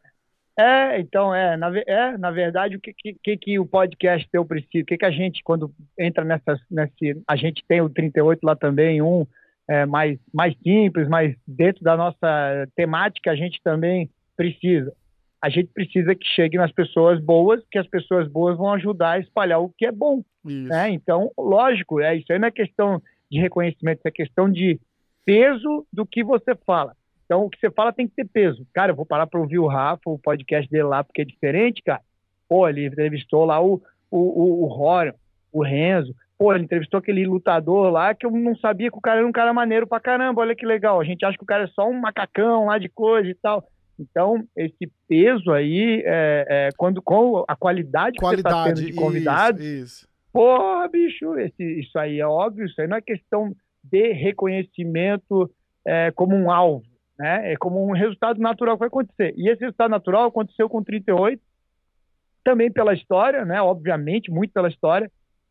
É, 0.59 1.01
então, 1.01 1.35
é 1.35 1.55
na, 1.59 1.71
é, 1.81 2.17
na 2.17 2.31
verdade, 2.31 2.77
o 2.77 2.81
que, 2.81 2.95
que, 3.23 3.37
que 3.37 3.59
o 3.59 3.67
podcast 3.67 4.27
teu 4.33 4.47
precisa? 4.47 4.83
O 4.83 4.87
que, 4.87 4.97
que 4.97 5.05
a 5.05 5.11
gente, 5.11 5.43
quando 5.45 5.71
entra 5.99 6.25
nessa, 6.25 6.59
nesse, 6.71 7.23
a 7.29 7.37
gente 7.37 7.63
tem 7.69 7.83
o 7.83 7.91
38 7.91 8.43
lá 8.43 8.57
também, 8.57 9.03
um 9.03 9.27
é, 9.69 9.85
mais, 9.85 10.19
mais 10.33 10.57
simples, 10.63 11.07
mas 11.09 11.37
dentro 11.47 11.85
da 11.85 11.95
nossa 11.95 12.67
temática 12.75 13.31
a 13.31 13.37
gente 13.37 13.61
também 13.63 14.09
precisa 14.35 14.95
a 15.43 15.49
gente 15.49 15.71
precisa 15.75 16.15
que 16.15 16.25
chegue 16.25 16.57
nas 16.57 16.71
pessoas 16.71 17.21
boas, 17.21 17.61
que 17.69 17.77
as 17.77 17.87
pessoas 17.89 18.29
boas 18.29 18.57
vão 18.57 18.73
ajudar 18.75 19.13
a 19.13 19.19
espalhar 19.19 19.61
o 19.61 19.69
que 19.77 19.85
é 19.85 19.91
bom. 19.91 20.23
Né? 20.69 20.91
Então, 20.91 21.33
lógico, 21.37 22.01
é, 22.01 22.15
isso 22.17 22.33
aí 22.33 22.39
não 22.39 22.47
é 22.47 22.53
questão 22.53 23.03
de 23.29 23.41
reconhecimento, 23.41 24.01
é 24.05 24.11
questão 24.13 24.49
de 24.49 24.79
peso 25.25 25.85
do 25.93 26.07
que 26.07 26.23
você 26.23 26.55
fala. 26.65 26.95
Então, 27.25 27.45
o 27.45 27.51
que 27.51 27.59
você 27.59 27.71
fala 27.73 27.93
tem 27.93 28.07
que 28.07 28.15
ter 28.15 28.29
peso. 28.29 28.65
Cara, 28.73 28.93
eu 28.93 28.97
vou 28.97 29.07
parar 29.07 29.27
para 29.27 29.41
ouvir 29.41 29.59
o 29.59 29.67
Rafa, 29.67 30.03
o 30.11 30.19
podcast 30.19 30.71
dele 30.71 30.85
lá, 30.85 31.03
porque 31.03 31.23
é 31.23 31.25
diferente, 31.25 31.83
cara. 31.83 32.03
Pô, 32.49 32.69
ele 32.69 32.87
entrevistou 32.87 33.45
lá 33.45 33.61
o, 33.61 33.83
o, 34.11 34.19
o, 34.19 34.65
o 34.65 34.67
Rorion, 34.67 35.15
o 35.53 35.63
Renzo. 35.63 36.15
Pô, 36.39 36.55
ele 36.55 36.65
entrevistou 36.65 36.99
aquele 36.99 37.25
lutador 37.27 37.91
lá 37.91 38.15
que 38.15 38.27
eu 38.27 38.31
não 38.31 38.55
sabia 38.57 38.91
que 38.91 38.99
o 38.99 39.01
cara 39.01 39.19
era 39.19 39.27
um 39.27 39.33
cara 39.33 39.53
maneiro 39.53 39.87
pra 39.87 39.99
caramba. 39.99 40.41
Olha 40.41 40.55
que 40.55 40.67
legal. 40.67 41.01
A 41.01 41.05
gente 41.05 41.25
acha 41.25 41.37
que 41.37 41.45
o 41.45 41.47
cara 41.47 41.65
é 41.65 41.69
só 41.69 41.89
um 41.89 41.99
macacão 41.99 42.67
lá 42.67 42.79
de 42.79 42.89
coisa 42.89 43.29
e 43.29 43.35
tal. 43.35 43.65
Então, 44.03 44.45
esse 44.57 44.91
peso 45.09 45.53
aí, 45.53 46.03
é, 46.05 46.47
é, 46.49 46.69
quando, 46.77 47.01
com 47.01 47.45
a 47.47 47.55
qualidade, 47.55 48.19
que 48.19 48.25
você 48.25 48.37
está 48.37 48.65
tendo 48.65 48.85
de 48.85 48.93
convidados, 48.93 49.61
isso, 49.61 49.85
isso. 49.85 50.09
porra, 50.33 50.89
bicho, 50.89 51.39
esse, 51.39 51.63
isso 51.81 51.97
aí 51.99 52.19
é 52.19 52.27
óbvio, 52.27 52.67
isso 52.67 52.81
aí 52.81 52.89
não 52.89 52.97
é 52.97 53.01
questão 53.01 53.55
de 53.83 54.13
reconhecimento 54.13 55.51
é, 55.87 56.11
como 56.11 56.35
um 56.35 56.51
alvo, 56.51 56.85
né? 57.19 57.53
É 57.53 57.57
como 57.57 57.87
um 57.87 57.93
resultado 57.93 58.41
natural 58.41 58.77
que 58.77 58.81
vai 58.81 58.89
acontecer. 58.89 59.35
E 59.37 59.49
esse 59.49 59.61
resultado 59.61 59.91
natural 59.91 60.27
aconteceu 60.27 60.69
com 60.69 60.83
38, 60.83 61.41
também 62.45 62.71
pela 62.71 62.95
história, 62.95 63.45
né? 63.45 63.63
Obviamente, 63.63 64.31
muito 64.31 64.53
pela 64.53 64.69
história. 64.69 65.11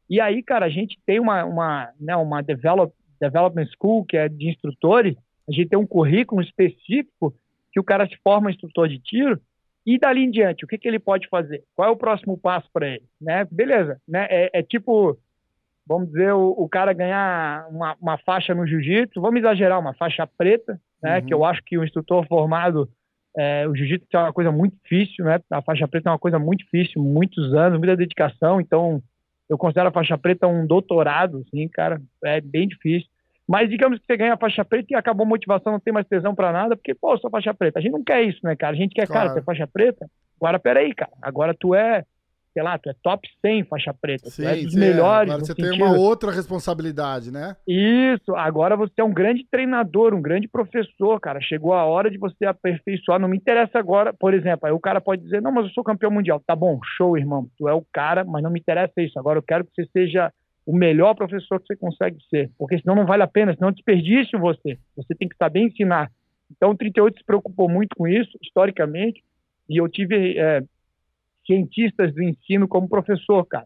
E 0.10 0.20
aí, 0.20 0.44
cara, 0.44 0.66
a 0.66 0.70
gente 0.70 1.00
tem 1.06 1.20
uma, 1.20 1.46
uma, 1.46 1.90
né, 2.00 2.16
uma 2.18 2.42
develop, 2.42 2.94
development 3.20 3.68
school, 3.78 4.04
que 4.06 4.18
é 4.18 4.28
de 4.28 4.50
instrutores, 4.50 5.16
a 5.48 5.52
gente 5.52 5.70
tem 5.70 5.80
um 5.80 5.88
currículo 5.88 6.42
específico 6.42 7.34
que 7.72 7.80
o 7.80 7.84
cara 7.84 8.08
se 8.08 8.18
forma 8.24 8.52
instrutor 8.52 8.88
de 8.88 9.00
tiro 9.00 9.40
e 9.86 9.98
dali 9.98 10.24
em 10.24 10.32
diante, 10.32 10.64
o 10.64 10.68
que, 10.68 10.78
que 10.78 10.88
ele 10.88 11.00
pode 11.00 11.28
fazer? 11.28 11.64
Qual 11.76 11.88
é 11.88 11.92
o 11.92 11.98
próximo 11.98 12.38
passo 12.38 12.70
para 12.72 12.88
ele? 12.88 13.04
Né? 13.20 13.48
Beleza, 13.52 14.00
né? 14.08 14.28
É, 14.30 14.60
é, 14.60 14.64
tipo, 14.64 15.18
vamos 15.88 16.10
dizer, 16.10 16.34
o, 16.34 16.52
o 16.52 16.70
cara 16.70 16.94
ganhar 16.94 17.68
uma, 17.70 17.96
uma 18.00 18.18
faixa 18.20 18.54
no 18.54 18.68
jiu-jitsu, 18.68 19.20
vamos 19.20 19.40
exagerar, 19.40 19.80
uma 19.80 19.94
faixa 19.94 20.28
preta, 20.28 20.80
né? 21.02 21.20
Uhum. 21.20 21.26
Que 21.26 21.34
eu 21.34 21.44
acho 21.44 21.62
que 21.66 21.78
o 21.78 21.84
instrutor 21.84 22.26
formado, 22.28 22.88
é, 23.36 23.68
o 23.68 23.76
jiu-jitsu 23.76 24.08
é 24.14 24.20
uma 24.20 24.34
coisa 24.34 24.52
muito 24.52 24.76
difícil, 24.84 25.26
né? 25.26 25.40
A 25.50 25.62
faixa 25.62 25.88
preta 25.88 26.10
é 26.10 26.12
uma 26.12 26.20
coisa 26.20 26.38
muito 26.38 26.60
difícil, 26.60 27.02
muitos 27.02 27.54
anos, 27.54 27.80
muita 27.80 27.98
dedicação, 27.98 28.62
então 28.62 29.02
eu 29.50 29.58
considero 29.58 29.90
a 29.90 29.92
faixa 29.92 30.18
preta 30.18 30.48
um 30.48 30.66
doutorado, 30.66 31.44
assim, 31.46 31.68
cara, 31.68 32.02
é 32.24 32.40
bem 32.40 32.68
difícil. 32.68 33.10
Mas 33.52 33.70
digamos 33.70 34.00
que 34.00 34.06
você 34.06 34.16
ganha 34.16 34.36
a 34.36 34.38
faixa 34.38 34.64
preta 34.64 34.88
e 34.92 34.96
acabou 34.96 35.26
a 35.26 35.28
motivação, 35.28 35.74
não 35.74 35.80
tem 35.82 35.94
mais 35.94 36.08
tesão 36.08 36.34
para 36.34 36.54
nada, 36.54 36.74
porque, 36.74 36.96
pô, 36.96 37.18
sou 37.18 37.30
faixa 37.30 37.54
preta. 37.54 37.80
A 37.80 37.82
gente 37.82 37.92
não 37.92 38.02
quer 38.02 38.24
isso, 38.24 38.40
né, 38.46 38.56
cara? 38.56 38.74
A 38.74 38.78
gente 38.78 38.96
quer, 38.96 39.06
claro. 39.06 39.28
cara, 39.28 39.34
você 39.34 39.40
é 39.40 39.44
faixa 39.44 39.68
preta? 39.68 40.10
Agora, 40.40 40.58
peraí, 40.58 40.96
cara. 40.96 41.12
Agora 41.22 41.54
tu 41.54 41.76
é, 41.76 42.06
sei 42.54 42.64
lá, 42.64 42.78
tu 42.78 42.90
é 42.90 42.94
top 43.04 43.28
100 43.42 43.66
faixa 43.66 43.94
preta. 43.94 44.30
Sim, 44.30 44.44
tu 44.44 44.48
é 44.48 44.56
dos 44.56 44.74
melhores. 44.74 45.30
Agora 45.30 45.46
você 45.46 45.54
sentido. 45.54 45.70
tem 45.70 45.82
uma 45.82 45.98
outra 45.98 46.32
responsabilidade, 46.32 47.30
né? 47.30 47.58
Isso. 47.68 48.34
Agora 48.38 48.78
você 48.78 49.02
é 49.02 49.04
um 49.04 49.14
grande 49.14 49.46
treinador, 49.52 50.14
um 50.14 50.22
grande 50.22 50.48
professor, 50.48 51.20
cara. 51.20 51.42
Chegou 51.42 51.74
a 51.74 51.84
hora 51.84 52.10
de 52.10 52.18
você 52.18 52.46
aperfeiçoar. 52.46 53.20
Não 53.20 53.28
me 53.28 53.36
interessa 53.36 53.78
agora, 53.78 54.14
por 54.14 54.34
exemplo, 54.34 54.66
aí 54.66 54.72
o 54.72 54.80
cara 54.80 55.02
pode 55.02 55.24
dizer, 55.24 55.42
não, 55.42 55.52
mas 55.52 55.66
eu 55.66 55.72
sou 55.72 55.84
campeão 55.84 56.10
mundial. 56.10 56.42
Tá 56.48 56.56
bom, 56.56 56.80
show, 56.96 57.18
irmão. 57.18 57.50
Tu 57.58 57.68
é 57.68 57.74
o 57.74 57.86
cara, 57.92 58.24
mas 58.24 58.42
não 58.42 58.50
me 58.50 58.62
interessa 58.62 59.02
isso. 59.02 59.20
Agora 59.20 59.38
eu 59.38 59.44
quero 59.44 59.66
que 59.66 59.72
você 59.76 59.86
seja 59.92 60.32
o 60.66 60.76
melhor 60.76 61.16
professor 61.16 61.60
que 61.60 61.68
você 61.68 61.76
consegue 61.76 62.18
ser, 62.30 62.50
porque 62.58 62.80
senão 62.80 62.96
não 62.96 63.06
vale 63.06 63.24
a 63.24 63.28
pena, 63.28 63.54
senão 63.54 63.72
desperdício 63.72 64.40
você. 64.40 64.78
Você 64.96 65.16
tem 65.16 65.28
que 65.28 65.36
saber 65.36 65.62
ensinar. 65.62 66.12
Então, 66.50 66.72
o 66.72 66.78
38 66.78 67.18
se 67.18 67.26
preocupou 67.26 67.70
muito 67.70 67.96
com 67.96 68.08
isso, 68.08 68.38
historicamente, 68.42 69.24
e 69.70 69.78
eu 69.78 69.88
tive 69.88 70.38
é, 70.38 70.62
cientistas 71.46 72.14
do 72.14 72.22
ensino 72.22 72.68
como 72.68 72.90
professor, 72.90 73.46
cara. 73.46 73.66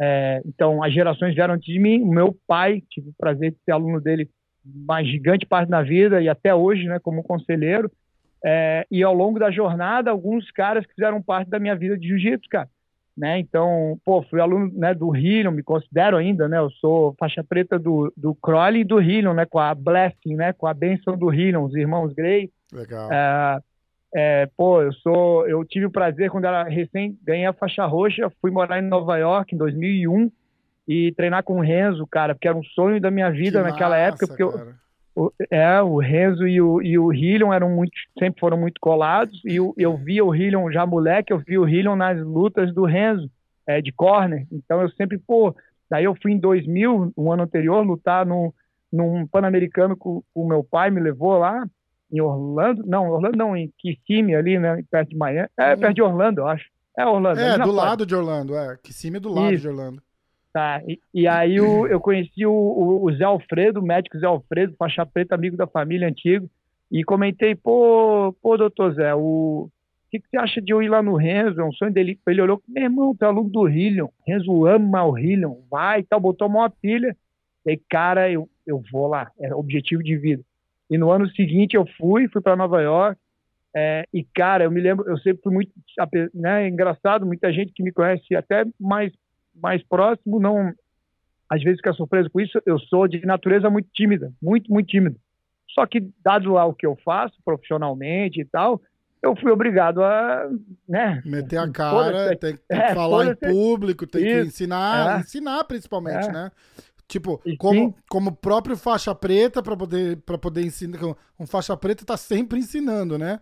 É, 0.00 0.40
então, 0.46 0.82
as 0.82 0.92
gerações 0.92 1.34
vieram 1.34 1.54
antes 1.54 1.66
de 1.66 1.78
mim. 1.78 2.02
O 2.02 2.06
meu 2.06 2.36
pai, 2.46 2.82
tive 2.88 3.08
o 3.08 3.14
prazer 3.18 3.50
de 3.50 3.58
ser 3.64 3.72
aluno 3.72 4.00
dele 4.00 4.28
uma 4.64 5.02
gigante 5.02 5.46
parte 5.46 5.70
da 5.70 5.82
vida 5.82 6.20
e 6.20 6.28
até 6.28 6.54
hoje, 6.54 6.84
né, 6.84 6.98
como 6.98 7.22
conselheiro. 7.22 7.90
É, 8.44 8.86
e 8.90 9.02
ao 9.02 9.14
longo 9.14 9.38
da 9.38 9.50
jornada, 9.50 10.10
alguns 10.10 10.50
caras 10.50 10.86
que 10.86 10.94
fizeram 10.94 11.20
parte 11.20 11.48
da 11.48 11.58
minha 11.58 11.74
vida 11.74 11.98
de 11.98 12.06
jiu-jitsu, 12.06 12.48
cara. 12.48 12.68
Né? 13.18 13.38
Então, 13.40 13.98
pô, 14.04 14.22
fui 14.22 14.40
aluno 14.40 14.70
né, 14.72 14.94
do 14.94 15.14
Hillion, 15.14 15.50
me 15.50 15.62
considero 15.62 16.16
ainda, 16.16 16.48
né? 16.48 16.58
Eu 16.58 16.70
sou 16.70 17.14
faixa 17.18 17.42
preta 17.42 17.78
do, 17.78 18.12
do 18.16 18.32
Crowley 18.36 18.82
e 18.82 18.84
do 18.84 19.00
Hillion, 19.00 19.34
né? 19.34 19.44
Com 19.44 19.58
a 19.58 19.74
Blessing, 19.74 20.36
né? 20.36 20.52
Com 20.52 20.68
a 20.68 20.72
benção 20.72 21.18
do 21.18 21.32
Hillion, 21.32 21.64
os 21.64 21.74
irmãos 21.74 22.12
Grey. 22.14 22.48
Legal. 22.72 23.12
É, 23.12 23.58
é, 24.14 24.48
pô, 24.56 24.80
eu 24.82 24.92
sou, 24.92 25.48
eu 25.48 25.64
tive 25.64 25.86
o 25.86 25.90
prazer 25.90 26.30
quando 26.30 26.44
era 26.44 26.62
recém 26.62 27.18
ganhei 27.24 27.44
a 27.44 27.52
faixa 27.52 27.84
roxa, 27.84 28.30
fui 28.40 28.52
morar 28.52 28.78
em 28.78 28.86
Nova 28.86 29.18
York 29.18 29.54
em 29.54 29.58
2001 29.58 30.30
e 30.86 31.12
treinar 31.12 31.42
com 31.42 31.58
o 31.58 31.60
Renzo, 31.60 32.06
cara, 32.06 32.34
porque 32.34 32.48
era 32.48 32.56
um 32.56 32.62
sonho 32.62 33.00
da 33.00 33.10
minha 33.10 33.30
vida 33.30 33.58
Que 33.62 33.70
naquela 33.70 33.96
massa, 33.96 34.08
época, 34.08 34.26
porque 34.28 34.42
eu, 34.42 34.52
cara. 34.52 34.76
O, 35.18 35.32
é, 35.50 35.82
o 35.82 35.98
Renzo 35.98 36.46
e 36.46 36.62
o, 36.62 36.80
e 36.80 36.96
o 36.96 37.12
Hillion 37.12 37.52
eram 37.52 37.68
muito, 37.68 37.90
sempre 38.16 38.38
foram 38.38 38.56
muito 38.56 38.80
colados, 38.80 39.42
e 39.44 39.56
eu, 39.56 39.74
eu 39.76 39.96
via 39.96 40.24
o 40.24 40.32
Hillion 40.32 40.70
já 40.70 40.86
moleque, 40.86 41.32
eu 41.32 41.38
via 41.38 41.60
o 41.60 41.68
Hillion 41.68 41.96
nas 41.96 42.24
lutas 42.24 42.72
do 42.72 42.84
Renzo, 42.84 43.28
é, 43.66 43.82
de 43.82 43.90
corner, 43.90 44.46
então 44.52 44.80
eu 44.80 44.88
sempre, 44.90 45.18
pô, 45.18 45.52
daí 45.90 46.04
eu 46.04 46.14
fui 46.22 46.32
em 46.32 46.38
2000, 46.38 47.12
um 47.16 47.32
ano 47.32 47.42
anterior, 47.42 47.84
lutar 47.84 48.24
num, 48.24 48.52
num 48.92 49.26
Pan-Americano 49.26 49.96
com 49.96 50.22
o 50.32 50.46
meu 50.46 50.62
pai, 50.62 50.88
me 50.88 51.00
levou 51.00 51.36
lá, 51.36 51.66
em 52.12 52.20
Orlando, 52.20 52.84
não, 52.86 53.10
Orlando 53.10 53.36
não, 53.36 53.56
em 53.56 53.72
Kissimmee 53.76 54.36
ali, 54.36 54.56
né, 54.56 54.84
perto 54.88 55.10
de 55.10 55.16
Miami, 55.16 55.48
é, 55.58 55.74
perto 55.74 55.94
de 55.94 56.02
Orlando, 56.02 56.42
eu 56.42 56.46
acho, 56.46 56.66
é 56.96 57.04
Orlando. 57.04 57.40
É, 57.40 57.50
do 57.50 57.64
Flórida. 57.64 57.72
lado 57.72 58.06
de 58.06 58.14
Orlando, 58.14 58.56
é. 58.56 58.76
Kissimmee 58.82 59.20
do 59.20 59.32
lado 59.32 59.52
Isso. 59.52 59.62
de 59.62 59.68
Orlando. 59.68 60.02
Tá, 60.52 60.82
e, 60.88 60.98
e 61.12 61.28
aí 61.28 61.60
o- 61.60 61.86
eu 61.86 62.00
conheci 62.00 62.46
o, 62.46 62.52
o- 62.52 63.04
o 63.04 63.12
Zé 63.14 63.24
Alfredo, 63.24 63.80
o 63.80 63.82
médico 63.82 64.18
Zé 64.18 64.26
Alfredo, 64.26 64.74
faixa 64.78 65.04
preta, 65.04 65.34
amigo 65.34 65.56
da 65.56 65.66
família 65.66 66.08
antigo, 66.08 66.48
e 66.90 67.04
comentei, 67.04 67.54
pô, 67.54 68.34
pô, 68.42 68.56
doutor 68.56 68.94
Zé, 68.94 69.14
o, 69.14 69.68
que, 70.10 70.18
que 70.20 70.28
você 70.28 70.38
acha 70.38 70.60
de 70.62 70.72
eu 70.72 70.82
ir 70.82 70.88
lá 70.88 71.02
no 71.02 71.16
Renzo? 71.16 71.60
É 71.60 71.64
um 71.64 71.72
sonho 71.72 71.92
dele. 71.92 72.18
Ele 72.26 72.40
olhou, 72.40 72.62
meu 72.66 72.82
irmão, 72.84 73.14
tu 73.14 73.24
é 73.24 73.28
aluno 73.28 73.50
do 73.50 73.68
Hillion, 73.68 74.08
Renzo 74.26 74.64
ama 74.66 75.04
o 75.04 75.18
Hillion, 75.18 75.56
vai 75.70 76.00
e 76.00 76.04
tal, 76.04 76.18
botou 76.18 76.48
uma 76.48 76.70
pilha. 76.70 77.14
E 77.66 77.72
aí, 77.72 77.80
cara, 77.90 78.30
eu, 78.30 78.48
eu 78.66 78.82
vou 78.90 79.06
lá, 79.06 79.30
era 79.38 79.54
objetivo 79.56 80.02
de 80.02 80.16
vida. 80.16 80.42
E 80.90 80.96
no 80.96 81.10
ano 81.10 81.28
seguinte 81.30 81.76
eu 81.76 81.84
fui, 81.98 82.26
fui 82.28 82.40
para 82.40 82.56
Nova 82.56 82.80
York, 82.80 83.20
é, 83.76 84.04
e 84.14 84.24
cara, 84.24 84.64
eu 84.64 84.70
me 84.70 84.80
lembro, 84.80 85.08
eu 85.08 85.18
sempre 85.18 85.42
fui 85.42 85.52
muito, 85.52 85.70
né, 86.34 86.66
engraçado, 86.68 87.26
muita 87.26 87.52
gente 87.52 87.72
que 87.72 87.82
me 87.82 87.92
conhece 87.92 88.34
até 88.34 88.64
mais 88.80 89.12
mais 89.60 89.82
próximo, 89.82 90.38
não 90.40 90.72
às 91.50 91.62
vezes 91.62 91.78
fica 91.78 91.92
surpreso 91.94 92.28
com 92.30 92.40
isso. 92.40 92.60
Eu 92.66 92.78
sou 92.78 93.08
de 93.08 93.24
natureza 93.24 93.70
muito 93.70 93.88
tímida, 93.94 94.32
muito, 94.42 94.70
muito 94.70 94.88
tímida. 94.88 95.16
Só 95.70 95.86
que, 95.86 96.10
dado 96.22 96.52
lá 96.52 96.64
o 96.66 96.74
que 96.74 96.86
eu 96.86 96.96
faço 97.04 97.36
profissionalmente 97.44 98.40
e 98.40 98.44
tal, 98.44 98.80
eu 99.22 99.34
fui 99.36 99.50
obrigado 99.50 100.02
a, 100.02 100.48
né? 100.88 101.22
Meter 101.24 101.58
a 101.58 101.70
cara, 101.70 102.36
tem 102.36 102.56
que 102.56 102.62
É, 102.68 102.94
falar 102.94 103.26
em 103.28 103.34
público, 103.34 104.06
tem 104.06 104.22
que 104.22 104.30
Isso. 104.40 104.48
ensinar, 104.48 105.16
É. 105.18 105.20
ensinar 105.20 105.64
principalmente, 105.64 106.28
É. 106.28 106.32
né? 106.32 106.50
Tipo, 107.06 107.40
E 107.46 107.56
como, 107.56 107.80
sim. 107.80 107.94
como 108.10 108.32
próprio 108.36 108.76
faixa 108.76 109.14
preta 109.14 109.62
para 109.62 109.74
poder 109.74 110.18
para 110.18 110.36
poder 110.36 110.62
ensinar, 110.66 110.98
um 111.40 111.46
faixa 111.46 111.74
preta 111.76 112.04
tá 112.04 112.16
sempre 112.18 112.58
ensinando, 112.58 113.16
né? 113.16 113.40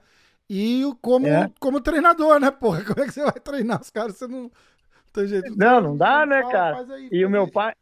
E 0.48 0.84
o- 0.84 0.94
como 0.94 1.26
É. 1.26 1.50
como 1.58 1.80
treinador, 1.80 2.38
né, 2.38 2.52
porra? 2.52 2.82
Como 2.94 3.00
é 3.02 3.06
que 3.06 3.12
você 3.12 3.24
vai 3.24 3.32
treinar 3.32 3.80
os 3.80 3.90
caras? 3.90 4.16
Você 4.16 4.28
não, 4.28 4.48
não. 5.56 5.80
Não, 5.80 5.96
dá, 5.96 6.26
né, 6.26 6.42
cara? 6.50 6.84
E 7.10 7.24
o 7.24 7.30
meu 7.30 7.50
pai. 7.50 7.72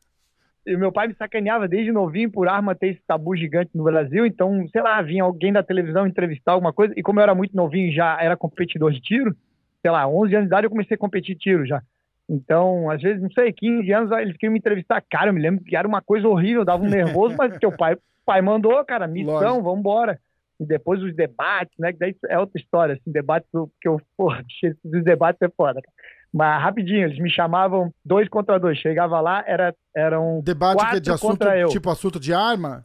E 0.66 0.76
meu 0.78 0.91
pai 0.91 1.09
me 1.09 1.14
sacaneava 1.14 1.68
desde 1.68 1.93
novinho 1.93 2.30
por 2.30 2.49
arma 2.49 2.74
ter 2.74 2.89
esse 2.89 3.03
tabu 3.07 3.37
gigante 3.37 3.70
no 3.74 3.85
Brasil. 3.85 4.24
Então, 4.24 4.66
sei 4.68 4.80
lá, 4.80 5.03
vinha 5.03 5.22
alguém 5.22 5.53
da 5.53 5.62
televisão 5.62 6.07
entrevistar 6.07 6.53
alguma 6.53 6.72
coisa. 6.72 6.95
E 6.97 7.03
como 7.03 7.20
eu 7.20 7.22
era 7.22 7.35
muito 7.35 7.55
novinho 7.55 7.89
e 7.89 7.95
já 7.95 8.16
era 8.18 8.35
competidor 8.35 8.91
de 8.91 9.01
tiro, 9.01 9.37
sei 9.82 9.91
lá, 9.91 10.09
11 10.09 10.35
anos 10.35 10.45
de 10.47 10.49
idade 10.49 10.64
eu 10.66 10.70
comecei 10.70 10.95
a 10.95 10.99
competir 10.99 11.37
tiro 11.37 11.66
já. 11.66 11.82
Então, 12.28 12.91
às 12.91 13.03
vezes, 13.03 13.22
não 13.22 13.30
sei, 13.30 13.53
15 13.53 13.93
anos 13.93 14.11
eles 14.12 14.37
queriam 14.37 14.53
me 14.53 14.59
entrevistar. 14.59 15.03
Cara, 15.11 15.28
eu 15.28 15.35
me 15.35 15.41
lembro 15.43 15.62
que 15.62 15.76
era 15.76 15.87
uma 15.87 16.01
coisa 16.01 16.26
horrível, 16.26 16.64
dava 16.64 16.82
um 16.82 16.89
nervoso, 16.89 17.37
mas 17.37 17.59
que 17.59 17.66
o 17.66 17.76
pai, 17.76 17.99
pai 18.24 18.41
mandou, 18.41 18.82
cara, 18.85 19.07
missão, 19.07 19.62
vamos 19.62 19.80
embora. 19.80 20.18
E 20.59 20.64
depois 20.64 21.03
os 21.03 21.14
debates, 21.14 21.76
né? 21.78 21.93
Que 21.93 21.99
daí 21.99 22.16
é 22.28 22.39
outra 22.39 22.59
história, 22.59 22.95
assim, 22.95 23.12
debates 23.12 23.51
que 23.80 23.89
eu, 23.89 24.01
porra, 24.16 24.43
os 24.85 25.05
debates 25.05 25.43
é 25.43 25.49
foda, 25.51 25.82
cara. 25.82 25.95
Mas 26.37 26.61
rapidinho, 26.62 27.07
eles 27.07 27.18
me 27.20 27.30
chamavam 27.30 27.93
dois 28.05 28.28
contra 28.28 28.59
dois. 28.59 28.76
Chegava 28.78 29.20
lá, 29.20 29.45
era, 29.47 29.72
eram 29.97 30.41
Debate 30.43 30.82
é 30.97 31.01
de 31.01 31.11
quatro 31.11 31.14
assunto, 31.14 31.30
contra 31.30 31.57
eu. 31.57 31.68
tipo 31.68 31.89
assunto 31.91 32.18
de 32.18 32.35
arma? 32.35 32.85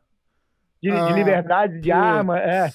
de, 0.82 0.91
Ah, 0.91 1.08
de 1.08 1.14
liberdade, 1.14 1.74
de 1.82 1.89
putz. 1.89 2.02
arma, 2.04 2.39
é. 2.39 2.70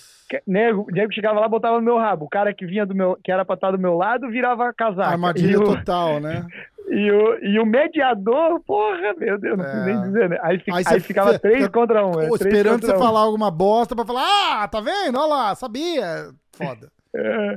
Nego, 0.47 0.87
nego 0.91 1.12
chegava 1.12 1.39
lá, 1.39 1.49
botava 1.49 1.77
no 1.79 1.83
meu 1.85 1.97
rabo. 1.97 2.25
O 2.25 2.29
cara 2.29 2.53
que 2.53 2.66
vinha 2.66 2.85
do 2.85 2.95
meu, 2.95 3.16
que 3.22 3.31
era 3.31 3.45
pra 3.45 3.55
estar 3.55 3.70
do 3.70 3.79
meu 3.79 3.95
lado, 3.95 4.29
virava 4.31 4.72
casaca. 4.75 5.09
Armadilha 5.11 5.61
o, 5.61 5.64
total, 5.64 6.18
né? 6.18 6.45
e, 6.91 7.11
o, 7.11 7.39
e 7.45 7.59
o 7.61 7.64
mediador, 7.64 8.61
porra, 8.66 9.14
meu 9.16 9.39
Deus, 9.39 9.57
não 9.57 9.64
É. 9.64 9.68
preciso 9.68 9.87
nem 9.87 10.03
dizer, 10.03 10.29
né? 10.29 10.39
Aí, 10.43 10.61
Aí 10.72 10.85
aí, 10.87 11.01
ficava 11.01 11.35
fica- 11.35 11.39
três 11.49 11.68
contra 11.68 12.05
um. 12.05 12.20
é, 12.20 12.29
esperando 12.31 12.85
você 12.85 12.95
um. 12.95 12.99
falar 12.99 13.20
alguma 13.20 13.51
bosta 13.51 13.95
pra 13.95 14.05
falar, 14.05 14.25
ah, 14.64 14.68
tá 14.68 14.81
vendo? 14.81 15.16
Olha 15.18 15.27
lá, 15.35 15.55
sabia. 15.55 16.31
Foda. 16.53 16.91
É, 17.16 17.57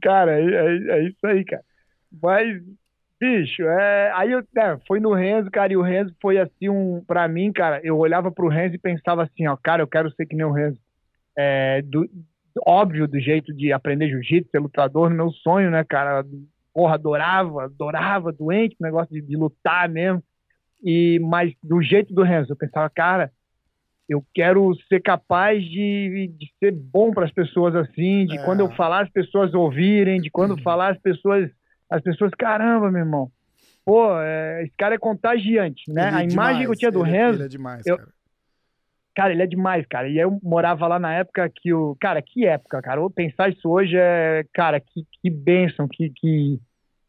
cara, 0.00 0.38
é, 0.38 0.44
é- 0.44 0.90
é 1.00 1.08
isso 1.08 1.26
aí, 1.26 1.44
cara. 1.44 1.62
Mas, 2.20 2.62
bicho, 3.20 3.62
é, 3.62 4.12
aí 4.14 4.32
eu, 4.32 4.40
é, 4.56 4.78
foi 4.86 5.00
no 5.00 5.12
Renzo, 5.12 5.50
cara, 5.50 5.72
e 5.72 5.76
o 5.76 5.82
Renzo 5.82 6.14
foi 6.20 6.38
assim, 6.38 6.68
um, 6.68 7.02
pra 7.06 7.28
mim, 7.28 7.52
cara, 7.52 7.80
eu 7.84 7.96
olhava 7.96 8.30
pro 8.30 8.48
Renzo 8.48 8.74
e 8.74 8.78
pensava 8.78 9.22
assim, 9.22 9.46
ó, 9.46 9.56
cara, 9.56 9.82
eu 9.82 9.86
quero 9.86 10.10
ser 10.12 10.26
que 10.26 10.36
nem 10.36 10.46
o 10.46 10.52
Renzo. 10.52 10.78
É, 11.36 11.82
do, 11.82 12.08
óbvio, 12.66 13.08
do 13.08 13.18
jeito 13.18 13.54
de 13.54 13.72
aprender 13.72 14.08
jiu-jitsu, 14.08 14.50
ser 14.50 14.58
lutador, 14.58 15.10
meu 15.10 15.30
sonho, 15.30 15.70
né, 15.70 15.84
cara? 15.84 16.24
Porra, 16.74 16.94
adorava, 16.94 17.64
adorava, 17.64 18.32
doente, 18.32 18.76
negócio 18.80 19.12
de, 19.12 19.20
de 19.22 19.36
lutar 19.36 19.88
mesmo. 19.88 20.22
E, 20.82 21.18
mas 21.20 21.52
do 21.62 21.80
jeito 21.80 22.12
do 22.12 22.22
Renzo, 22.22 22.52
eu 22.52 22.56
pensava, 22.56 22.90
cara, 22.90 23.30
eu 24.08 24.24
quero 24.34 24.74
ser 24.88 25.00
capaz 25.00 25.62
de, 25.64 26.30
de 26.36 26.52
ser 26.58 26.72
bom 26.72 27.12
para 27.12 27.24
as 27.24 27.32
pessoas 27.32 27.74
assim, 27.74 28.26
de 28.26 28.36
É. 28.36 28.44
quando 28.44 28.60
eu 28.60 28.70
falar 28.72 29.02
as 29.02 29.10
pessoas 29.10 29.54
ouvirem, 29.54 30.20
de 30.20 30.30
quando 30.30 30.60
falar 30.60 30.92
as 30.92 30.98
pessoas, 30.98 31.50
as 31.96 32.02
pessoas, 32.02 32.30
caramba, 32.38 32.90
meu 32.90 33.00
irmão. 33.00 33.30
Pô, 33.84 34.18
é, 34.20 34.62
esse 34.62 34.72
cara 34.76 34.94
é 34.94 34.98
contagiante, 34.98 35.82
né? 35.92 36.08
Ele 36.08 36.16
é 36.16 36.18
a 36.20 36.24
imagem 36.24 36.60
que 36.62 36.68
eu 36.68 36.74
demais, 36.74 36.78
tinha 36.78 36.92
do 36.92 37.02
ele, 37.04 37.10
Renzo, 37.10 37.38
Ele 37.38 37.44
é 37.44 37.48
demais, 37.48 37.86
eu- 37.86 37.96
cara. 37.98 38.08
cara, 39.14 39.32
ele 39.32 39.42
é 39.42 39.46
demais, 39.46 39.86
cara. 39.86 40.08
E 40.08 40.18
eu 40.18 40.38
morava 40.42 40.86
lá 40.86 40.98
na 40.98 41.12
época 41.12 41.50
que 41.54 41.72
o. 41.72 41.96
Cara, 42.00 42.22
que 42.22 42.46
época, 42.46 42.80
cara. 42.80 43.00
Eu 43.00 43.10
pensar 43.10 43.48
isso 43.50 43.68
hoje 43.68 43.96
é. 43.96 44.44
Cara, 44.52 44.78
que, 44.80 45.04
que 45.20 45.28
bênção, 45.30 45.88
que, 45.88 46.10
que. 46.10 46.60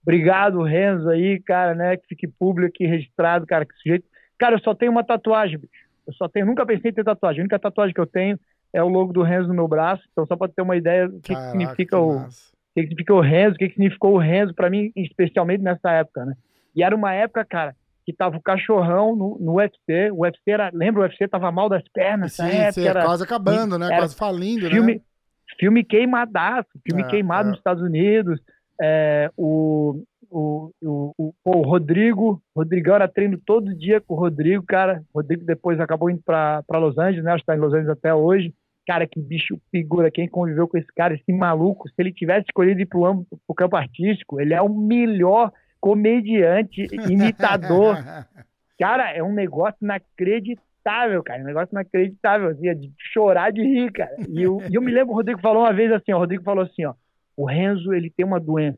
Obrigado, 0.01 0.61
Renzo, 0.63 1.09
aí, 1.09 1.39
cara, 1.39 1.73
né? 1.75 1.95
Que 1.95 2.07
fique 2.07 2.27
público 2.27 2.73
aqui 2.73 2.85
registrado, 2.85 3.45
cara. 3.45 3.65
Que 3.65 3.73
sujeito. 3.75 4.05
Cara, 4.37 4.55
eu 4.55 4.59
só 4.59 4.73
tenho 4.75 4.91
uma 4.91 5.03
tatuagem, 5.03 5.59
bicho. 5.59 5.71
Eu 6.05 6.13
só 6.13 6.27
tenho. 6.27 6.45
Nunca 6.45 6.65
pensei 6.65 6.91
em 6.91 6.93
ter 6.93 7.03
tatuagem. 7.05 7.39
A 7.39 7.43
única 7.43 7.59
tatuagem 7.59 7.93
que 7.93 8.01
eu 8.01 8.07
tenho 8.07 8.37
é 8.73 8.83
o 8.83 8.89
logo 8.89 9.13
do 9.13 9.21
Renzo 9.21 9.47
no 9.47 9.53
meu 9.53 9.67
braço. 9.67 10.03
Então, 10.11 10.25
só 10.25 10.35
pra 10.35 10.47
ter 10.49 10.61
uma 10.63 10.75
ideia 10.75 11.07
do 11.07 11.21
que, 11.21 11.27
que 11.27 11.33
Caraca, 11.35 11.51
significa 11.51 11.95
que 11.97 12.03
o, 12.03 12.15
massa. 12.15 12.52
O 12.73 12.81
que 12.81 12.81
significa 12.81 13.13
o 13.13 13.21
Renzo, 13.21 13.55
o 13.55 13.57
que 13.57 13.69
significou 13.69 14.15
o 14.15 14.17
Renzo 14.17 14.53
pra 14.53 14.69
mim, 14.69 14.91
especialmente 14.95 15.61
nessa 15.61 15.91
época, 15.91 16.25
né? 16.25 16.33
E 16.75 16.83
era 16.83 16.95
uma 16.95 17.13
época, 17.13 17.45
cara, 17.45 17.75
que 18.05 18.11
tava 18.11 18.35
o 18.35 18.41
cachorrão 18.41 19.15
no, 19.15 19.37
no 19.39 19.53
UFC. 19.57 20.11
O 20.11 20.21
UFC 20.21 20.41
era, 20.47 20.71
lembra, 20.73 21.01
o 21.01 21.03
UFC 21.03 21.27
tava 21.27 21.51
mal 21.51 21.69
das 21.69 21.83
pernas 21.93 22.33
Sim, 22.33 22.43
época, 22.43 22.71
sim, 22.73 22.87
era 22.87 23.05
quase 23.05 23.23
acabando, 23.23 23.77
né? 23.77 23.85
era 23.87 23.97
Quase 23.97 24.15
falindo, 24.15 24.69
filme, 24.69 24.95
né? 24.95 25.01
filme 25.59 25.83
queimadaço, 25.83 26.69
filme 26.85 27.03
É, 27.03 27.07
queimado 27.07 27.47
é. 27.47 27.51
nos 27.51 27.59
Estados 27.59 27.83
Unidos. 27.83 28.39
É, 28.81 29.29
o, 29.37 30.03
o, 30.31 30.71
o, 30.81 31.13
o, 31.15 31.33
pô, 31.43 31.57
o 31.57 31.61
Rodrigo, 31.61 32.41
Rodrigão 32.55 32.95
era 32.95 33.07
treino 33.07 33.37
todo 33.37 33.75
dia 33.75 34.01
com 34.01 34.15
o 34.15 34.17
Rodrigo, 34.17 34.63
cara. 34.65 35.03
O 35.13 35.19
Rodrigo 35.19 35.45
depois 35.45 35.79
acabou 35.79 36.09
indo 36.09 36.21
pra, 36.25 36.63
pra 36.63 36.79
Los 36.79 36.97
Angeles, 36.97 37.23
né? 37.23 37.33
Acho 37.33 37.43
que 37.43 37.47
tá 37.47 37.55
em 37.55 37.59
Los 37.59 37.73
Angeles 37.73 37.89
até 37.89 38.13
hoje. 38.13 38.53
Cara, 38.85 39.07
que 39.07 39.19
bicho 39.19 39.59
figura. 39.71 40.11
Quem 40.11 40.27
conviveu 40.27 40.67
com 40.67 40.77
esse 40.77 40.91
cara, 40.93 41.13
esse 41.13 41.31
maluco, 41.31 41.87
se 41.87 41.95
ele 41.97 42.11
tivesse 42.11 42.45
escolhido 42.47 42.81
ir 42.81 42.85
pro, 42.85 43.05
âmbito- 43.05 43.39
pro 43.47 43.55
campo 43.55 43.75
artístico, 43.75 44.41
ele 44.41 44.53
é 44.53 44.61
o 44.61 44.69
melhor 44.69 45.51
comediante, 45.79 46.87
imitador. 47.09 47.97
Cara, 48.79 49.11
é 49.11 49.23
um 49.23 49.33
negócio 49.33 49.77
inacreditável, 49.81 51.23
cara. 51.23 51.41
Um 51.41 51.45
negócio 51.45 51.73
inacreditável, 51.73 52.49
assim, 52.49 52.67
é 52.67 52.73
de 52.73 52.91
chorar 53.13 53.51
de 53.51 53.61
rir, 53.61 53.91
cara. 53.91 54.15
E 54.27 54.41
eu, 54.41 54.61
e 54.69 54.75
eu 54.75 54.81
me 54.81 54.91
lembro, 54.91 55.13
o 55.13 55.15
Rodrigo 55.15 55.39
falou 55.39 55.63
uma 55.63 55.73
vez 55.73 55.91
assim, 55.91 56.11
ó, 56.11 56.17
o 56.17 56.19
Rodrigo 56.19 56.43
falou 56.43 56.63
assim, 56.63 56.85
ó, 56.85 56.93
o 57.37 57.45
Renzo, 57.45 57.93
ele 57.93 58.09
tem 58.09 58.25
uma 58.25 58.39
doença. 58.39 58.77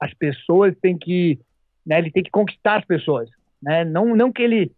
As 0.00 0.12
pessoas 0.14 0.74
têm 0.80 0.96
que, 0.98 1.38
né, 1.86 1.98
ele 1.98 2.10
tem 2.10 2.22
que 2.22 2.30
conquistar 2.30 2.78
as 2.78 2.84
pessoas, 2.84 3.30
né? 3.62 3.84
Não, 3.84 4.16
não 4.16 4.32
que 4.32 4.42
ele, 4.42 4.72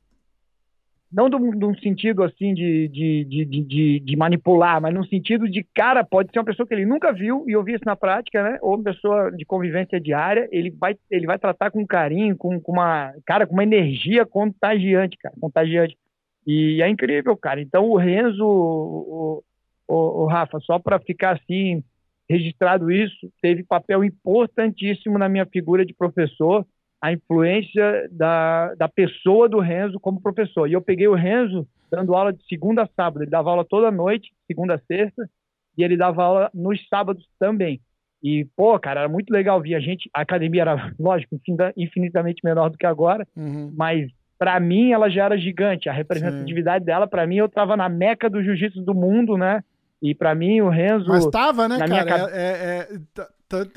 não 1.15 1.31
de 1.31 1.65
um 1.65 1.75
sentido 1.77 2.25
assim 2.25 2.53
de, 2.53 2.89
de, 2.89 3.25
de, 3.25 4.01
de, 4.01 4.17
manipular, 4.17 4.81
mas 4.81 4.93
no 4.93 5.07
sentido 5.07 5.49
de, 5.49 5.63
cara, 5.73 6.03
pode 6.03 6.33
ser 6.33 6.41
uma 6.41 6.45
pessoa 6.45 6.67
que 6.67 6.75
ele 6.75 6.85
nunca 6.85 7.13
viu, 7.13 7.45
e 7.47 7.53
eu 7.53 7.63
vi 7.63 7.75
isso 7.75 7.85
na 7.87 7.95
prática, 7.95 8.43
né? 8.43 8.59
Ou 8.61 8.75
uma 8.75 8.83
pessoa 8.83 9.31
de 9.31 9.45
convivência 9.45 10.01
diária, 10.01 10.49
ele 10.51 10.71
vai, 10.73 10.97
ele 11.09 11.27
vai 11.27 11.39
tratar 11.39 11.71
com 11.71 11.87
carinho, 11.87 12.37
com, 12.37 12.61
com 12.61 12.73
uma, 12.73 13.15
cara, 13.25 13.47
com 13.47 13.53
uma 13.53 13.63
energia 13.63 14.27
contagiante, 14.27 15.17
cara, 15.17 15.35
contagiante. 15.41 15.97
E 16.45 16.83
é 16.83 16.89
incrível, 16.89 17.37
cara. 17.37 17.61
Então 17.61 17.89
o 17.89 17.97
Renzo, 17.97 18.45
o, 18.45 19.43
o 19.87 20.27
Rafa, 20.27 20.59
só 20.61 20.81
para 20.81 20.99
ficar 20.99 21.37
assim, 21.37 21.85
registrado 22.29 22.91
isso, 22.91 23.31
teve 23.41 23.63
papel 23.63 24.03
importantíssimo 24.03 25.17
na 25.17 25.29
minha 25.29 25.47
figura 25.47 25.87
de 25.87 25.95
professor, 25.95 26.67
a 27.05 27.13
influência 27.13 28.09
da, 28.11 28.75
da 28.77 28.89
pessoa 28.89 29.47
do 29.47 29.61
Renzo 29.61 30.01
como 30.01 30.23
professor. 30.23 30.67
E 30.67 30.73
eu 30.73 30.81
peguei 30.81 31.07
o 31.07 31.13
Renzo 31.13 31.69
dando 31.91 32.15
aula 32.15 32.33
de 32.33 32.43
segunda 32.47 32.85
a 32.85 32.89
sábado, 32.97 33.23
ele 33.23 33.31
dava 33.31 33.51
aula 33.51 33.63
toda 33.63 33.91
noite, 33.91 34.33
segunda 34.47 34.77
a 34.77 34.79
sexta, 34.79 35.29
e 35.77 35.85
ele 35.85 35.99
dava 35.99 36.25
aula 36.25 36.51
nos 36.55 36.81
sábados 36.89 37.23
também. 37.39 37.79
E, 38.23 38.47
pô, 38.57 38.79
cara, 38.79 39.01
era 39.01 39.09
muito 39.11 39.31
legal 39.31 39.61
ver 39.61 39.75
a 39.75 39.81
gente. 39.81 40.09
A 40.15 40.23
academia 40.23 40.63
era, 40.63 40.93
lógico, 40.99 41.39
infinitamente 41.77 42.41
menor 42.43 42.71
do 42.71 42.79
que 42.79 42.87
agora, 42.87 43.29
uhum. 43.37 43.71
mas 43.77 44.11
para 44.39 44.59
mim 44.59 44.93
ela 44.93 45.11
já 45.11 45.27
era 45.27 45.37
gigante. 45.37 45.91
A 45.91 45.93
representatividade 45.93 46.85
Sim. 46.85 46.87
dela, 46.87 47.07
para 47.07 47.27
mim, 47.27 47.37
eu 47.37 47.51
tava 47.51 47.77
na 47.77 47.87
meca 47.87 48.31
do 48.31 48.43
jiu-jitsu 48.43 48.81
do 48.81 48.95
mundo, 48.95 49.37
né? 49.37 49.63
E 50.05 50.15
para 50.15 50.35
mim 50.35 50.61
o 50.61 50.69
Renzo. 50.69 51.09
Mas 51.09 51.27
tava, 51.29 51.67
né, 51.67 51.79
cara? 51.79 51.89
Minha... 51.89 52.15
É, 52.29 52.37
é, 52.37 52.89
é, 52.93 53.27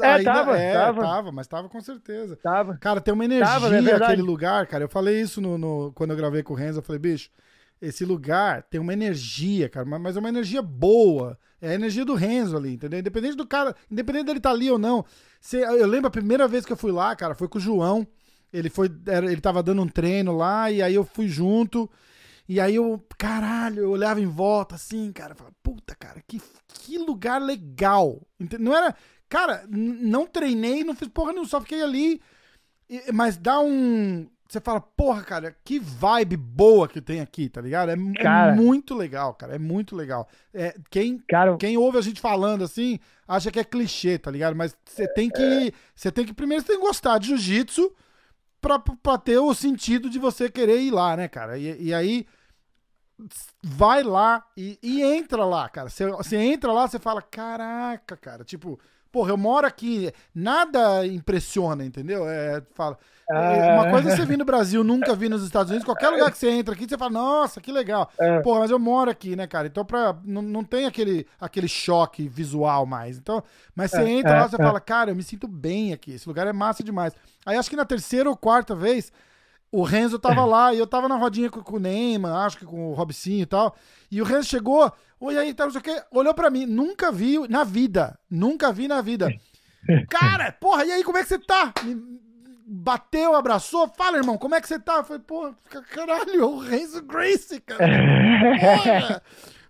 é, 0.02 0.12
ainda, 0.12 0.34
tava, 0.34 0.60
é, 0.60 0.74
tava. 0.74 1.02
tava, 1.02 1.32
mas 1.32 1.48
tava 1.48 1.70
com 1.70 1.80
certeza. 1.80 2.36
Tava. 2.36 2.78
Cara, 2.82 3.00
tem 3.00 3.14
uma 3.14 3.24
energia 3.24 3.48
tava, 3.48 3.74
é 3.74 3.96
aquele 3.96 4.22
lugar, 4.22 4.68
cara. 4.68 4.84
Eu 4.84 4.90
falei 4.90 5.22
isso 5.22 5.40
no, 5.40 5.58
no, 5.58 5.94
quando 5.94 6.12
eu 6.12 6.18
gravei 6.18 6.44
com 6.44 6.52
o 6.52 6.56
Renzo. 6.58 6.80
Eu 6.80 6.84
falei, 6.84 7.00
bicho, 7.00 7.30
esse 7.82 8.04
lugar 8.04 8.64
tem 8.64 8.78
uma 8.78 8.92
energia, 8.92 9.70
cara, 9.70 9.86
mas 9.86 10.18
é 10.18 10.20
uma 10.20 10.28
energia 10.28 10.62
boa. 10.62 11.40
É 11.62 11.70
a 11.70 11.76
energia 11.76 12.04
do 12.04 12.14
Renzo 12.14 12.58
ali, 12.58 12.74
entendeu? 12.74 13.00
Independente 13.00 13.38
do 13.38 13.48
cara, 13.48 13.74
independente 13.90 14.26
dele 14.26 14.40
estar 14.40 14.50
tá 14.50 14.56
ali 14.56 14.70
ou 14.70 14.78
não. 14.78 15.06
Você, 15.40 15.64
eu 15.64 15.88
lembro 15.88 16.10
a 16.10 16.12
primeira 16.12 16.46
vez 16.46 16.66
que 16.66 16.74
eu 16.74 16.78
fui 16.78 16.92
lá, 16.92 17.16
cara, 17.16 17.36
foi 17.36 17.48
com 17.48 17.58
o 17.58 17.62
João. 17.62 18.06
Ele 18.52 18.70
foi, 18.70 18.92
era, 19.06 19.32
ele 19.32 19.40
tava 19.40 19.64
dando 19.64 19.82
um 19.82 19.88
treino 19.88 20.36
lá 20.36 20.70
e 20.70 20.82
aí 20.82 20.94
eu 20.94 21.06
fui 21.06 21.30
junto. 21.30 21.90
E 22.48 22.62
aí 22.62 22.76
eu, 22.76 23.04
caralho, 23.18 23.82
eu 23.82 23.90
olhava 23.90 24.22
em 24.22 24.26
volta 24.26 24.76
assim, 24.76 25.12
cara, 25.12 25.36
falava, 25.36 25.56
puta, 25.62 25.94
cara, 25.96 26.24
que, 26.26 26.42
que 26.68 26.98
lugar 26.98 27.42
legal. 27.42 28.22
Não 28.58 28.76
era, 28.76 28.96
cara, 29.28 29.66
não 29.68 30.26
treinei, 30.26 30.84
não 30.84 30.96
fiz 30.96 31.10
porra 31.10 31.32
nenhuma, 31.32 31.50
só 31.50 31.60
fiquei 31.60 31.84
ali. 31.84 32.22
Mas 33.14 33.38
dá 33.38 33.60
um. 33.60 34.30
Você 34.48 34.62
fala, 34.62 34.80
porra, 34.80 35.24
cara, 35.24 35.58
que 35.62 35.78
vibe 35.78 36.38
boa 36.38 36.88
que 36.88 37.02
tem 37.02 37.20
aqui, 37.20 37.50
tá 37.50 37.60
ligado? 37.60 37.90
É, 37.90 37.96
é 37.96 38.24
cara, 38.24 38.54
é 38.54 38.56
muito 38.56 38.96
legal, 38.96 39.34
cara. 39.34 39.56
É 39.56 39.60
muito 39.60 39.94
legal. 39.94 40.26
É, 40.54 40.74
quem, 40.90 41.18
cara, 41.28 41.58
quem 41.58 41.76
ouve 41.76 41.98
a 41.98 42.02
gente 42.02 42.22
falando 42.22 42.64
assim, 42.64 42.98
acha 43.28 43.52
que 43.52 43.60
é 43.60 43.64
clichê, 43.66 44.18
tá 44.18 44.32
ligado? 44.32 44.56
Mas 44.56 44.74
você 44.86 45.06
tem 45.06 45.30
que. 45.30 45.74
Você 45.94 46.10
tem 46.14 46.26
que. 46.26 46.34
Primeiro 46.34 46.64
você 46.64 46.70
tem 46.70 46.80
que 46.80 46.88
gostar 46.88 47.18
de 47.18 47.28
jiu-jitsu 47.28 47.94
pra, 48.62 48.80
pra 48.80 49.18
ter 49.18 49.38
o 49.38 49.54
sentido 49.54 50.10
de 50.10 50.18
você 50.18 50.50
querer 50.50 50.80
ir 50.80 50.92
lá, 50.92 51.18
né, 51.18 51.28
cara? 51.28 51.58
E, 51.58 51.88
e 51.88 51.94
aí 51.94 52.26
vai 53.64 54.04
lá 54.04 54.46
e, 54.56 54.78
e 54.82 55.02
entra 55.02 55.44
lá, 55.46 55.68
cara. 55.70 55.90
Você, 55.90 56.08
você 56.08 56.38
entra 56.38 56.72
lá, 56.72 56.88
você 56.88 57.00
fala, 57.00 57.22
caraca, 57.22 58.16
cara, 58.16 58.44
tipo, 58.44 58.80
porra, 59.12 59.32
eu 59.32 59.38
moro 59.38 59.66
aqui, 59.66 60.12
nada 60.34 61.06
impressiona, 61.06 61.84
entendeu? 61.84 62.28
É, 62.30 62.62
fala. 62.74 62.98
É, 63.30 63.74
uma 63.74 63.90
coisa 63.90 64.10
é 64.10 64.16
você 64.16 64.26
vir 64.26 64.38
no 64.38 64.46
Brasil, 64.46 64.86
nunca 64.86 65.14
vi 65.14 65.28
nos 65.28 65.44
Estados 65.44 65.70
Unidos, 65.70 65.86
qualquer 65.86 66.10
lugar 66.10 66.32
que 66.32 66.38
você 66.38 66.50
entra 66.50 66.74
aqui, 66.74 66.88
você 66.88 66.98
fala, 66.98 67.12
nossa, 67.12 67.60
que 67.60 67.74
legal. 67.74 68.10
É. 68.18 68.40
Porra, 68.40 68.62
mas 68.62 68.72
eu 68.72 68.80
moro 68.80 69.12
aqui, 69.12 69.36
né, 69.36 69.46
cara? 69.46 69.68
Então 69.68 69.84
pra, 69.84 70.16
não, 70.24 70.42
não 70.42 70.64
tem 70.64 70.86
aquele, 70.86 71.28
aquele 71.42 71.68
choque 71.68 72.28
visual 72.30 72.86
mais. 72.86 73.18
Então, 73.18 73.44
mas 73.76 73.92
você 73.92 74.02
é, 74.02 74.10
entra 74.10 74.32
lá, 74.32 74.46
é, 74.46 74.48
você 74.48 74.56
fala, 74.56 74.80
cara, 74.80 75.12
eu 75.12 75.16
me 75.16 75.24
sinto 75.24 75.46
bem 75.46 75.92
aqui, 75.92 76.14
esse 76.14 76.28
lugar 76.28 76.48
é 76.48 76.54
massa 76.54 76.82
demais. 76.84 77.14
Aí 77.46 77.58
acho 77.58 77.70
que 77.70 77.76
na 77.76 77.86
terceira 77.86 78.30
ou 78.30 78.38
quarta 78.38 78.74
vez, 78.74 79.12
o 79.72 79.84
Renzo 79.84 80.18
tava 80.18 80.46
lá 80.46 80.74
e 80.74 80.80
eu 80.80 80.88
tava 80.88 81.08
na 81.08 81.16
rodinha 81.16 81.50
com, 81.50 81.62
com 81.62 81.76
o 81.76 81.80
Neymar, 81.80 82.46
acho 82.46 82.58
que 82.58 82.66
com 82.66 82.92
o 82.92 82.94
Robicinho 82.94 83.44
e 83.44 83.46
tal. 83.46 83.76
E 84.10 84.22
o 84.22 84.26
Renzo 84.26 84.48
chegou, 84.48 84.92
oi 85.20 85.38
aí, 85.38 85.54
tá, 85.54 85.66
não 85.66 85.72
sei 85.72 85.82
o 85.82 85.84
quê, 85.84 86.02
olhou 86.12 86.34
pra 86.34 86.50
mim, 86.50 86.66
nunca 86.66 87.12
vi 87.12 87.38
na 87.48 87.64
vida, 87.64 88.18
nunca 88.30 88.72
vi 88.72 88.88
na 88.88 89.02
vida. 89.02 89.30
Cara, 90.10 90.52
porra, 90.52 90.86
e 90.86 90.92
aí, 90.92 91.04
como 91.04 91.18
é 91.18 91.24
que 91.24 91.30
você 91.30 91.40
tá? 91.40 91.74
Me 91.84 92.20
bateu, 92.66 93.36
abraçou, 93.36 93.88
fala, 93.96 94.18
irmão, 94.18 94.38
como 94.38 94.56
é 94.56 94.62
que 94.62 94.68
você 94.68 94.80
tá? 94.80 94.98
Eu 94.98 95.04
falei, 95.04 95.22
porra, 95.26 95.56
caralho, 95.94 96.46
o 96.46 96.60
Renzo 96.60 97.02
Gracie, 97.04 97.62
cara. 97.62 97.88
Porra. 98.60 99.22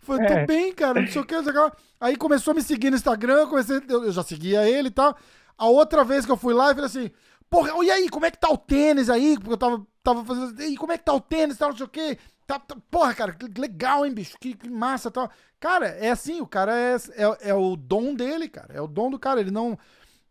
Falei, 0.01 0.27
tô 0.27 0.33
é. 0.33 0.45
bem, 0.45 0.73
cara, 0.73 1.01
não 1.01 1.07
sei 1.07 1.21
o 1.21 1.25
que, 1.25 1.35
não 1.35 1.43
sei 1.43 1.53
o 1.53 1.71
que. 1.71 1.77
Aí 1.99 2.15
começou 2.15 2.51
a 2.51 2.55
me 2.55 2.61
seguir 2.61 2.89
no 2.89 2.95
Instagram, 2.95 3.47
comecei, 3.47 3.81
eu 3.89 4.11
já 4.11 4.23
seguia 4.23 4.67
ele 4.67 4.87
e 4.87 4.91
tal. 4.91 5.17
A 5.57 5.65
outra 5.67 6.03
vez 6.03 6.25
que 6.25 6.31
eu 6.31 6.37
fui 6.37 6.53
lá, 6.53 6.69
eu 6.69 6.75
falei 6.75 6.85
assim, 6.85 7.11
Porra, 7.49 7.71
e 7.83 7.91
aí, 7.91 8.09
como 8.09 8.25
é 8.25 8.31
que 8.31 8.39
tá 8.39 8.49
o 8.49 8.57
tênis 8.57 9.09
aí? 9.09 9.35
Porque 9.37 9.53
eu 9.53 9.57
tava, 9.57 9.87
tava 10.03 10.25
fazendo. 10.25 10.61
E 10.61 10.75
como 10.75 10.91
é 10.91 10.97
que 10.97 11.05
tá 11.05 11.13
o 11.13 11.21
tênis, 11.21 11.57
tal, 11.57 11.69
não 11.69 11.77
sei 11.77 11.85
o 11.85 11.89
quê. 11.89 12.17
Tá, 12.45 12.59
tá, 12.59 12.75
porra, 12.89 13.13
cara, 13.13 13.33
que 13.33 13.59
legal, 13.59 14.05
hein, 14.05 14.13
bicho? 14.13 14.37
Que, 14.39 14.53
que 14.53 14.69
massa 14.69 15.11
tal. 15.11 15.29
Cara, 15.59 15.87
é 15.87 16.09
assim, 16.09 16.39
o 16.39 16.47
cara 16.47 16.73
é, 16.73 16.95
é, 17.15 17.49
é, 17.49 17.53
o 17.53 17.75
dom 17.75 18.13
dele, 18.13 18.47
cara. 18.47 18.73
É 18.73 18.81
o 18.81 18.87
dom 18.87 19.09
do 19.09 19.19
cara. 19.19 19.39
Ele 19.39 19.51
não, 19.51 19.77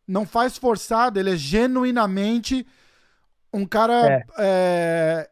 não 0.07 0.25
faz 0.27 0.57
forçado, 0.57 1.19
ele 1.19 1.33
é 1.33 1.37
genuinamente 1.37 2.67
um 3.53 3.67
cara. 3.67 4.09
É. 4.09 4.25
É, 4.39 5.31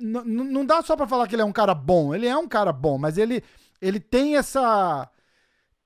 não 0.00 0.66
dá 0.66 0.82
só 0.82 0.96
pra 0.96 1.06
falar 1.06 1.28
que 1.28 1.34
ele 1.34 1.42
é 1.42 1.44
um 1.44 1.52
cara 1.52 1.74
bom. 1.74 2.14
Ele 2.14 2.26
é 2.26 2.36
um 2.36 2.48
cara 2.48 2.72
bom, 2.72 2.98
mas 2.98 3.18
ele, 3.18 3.42
ele 3.80 4.00
tem 4.00 4.36
essa 4.36 5.08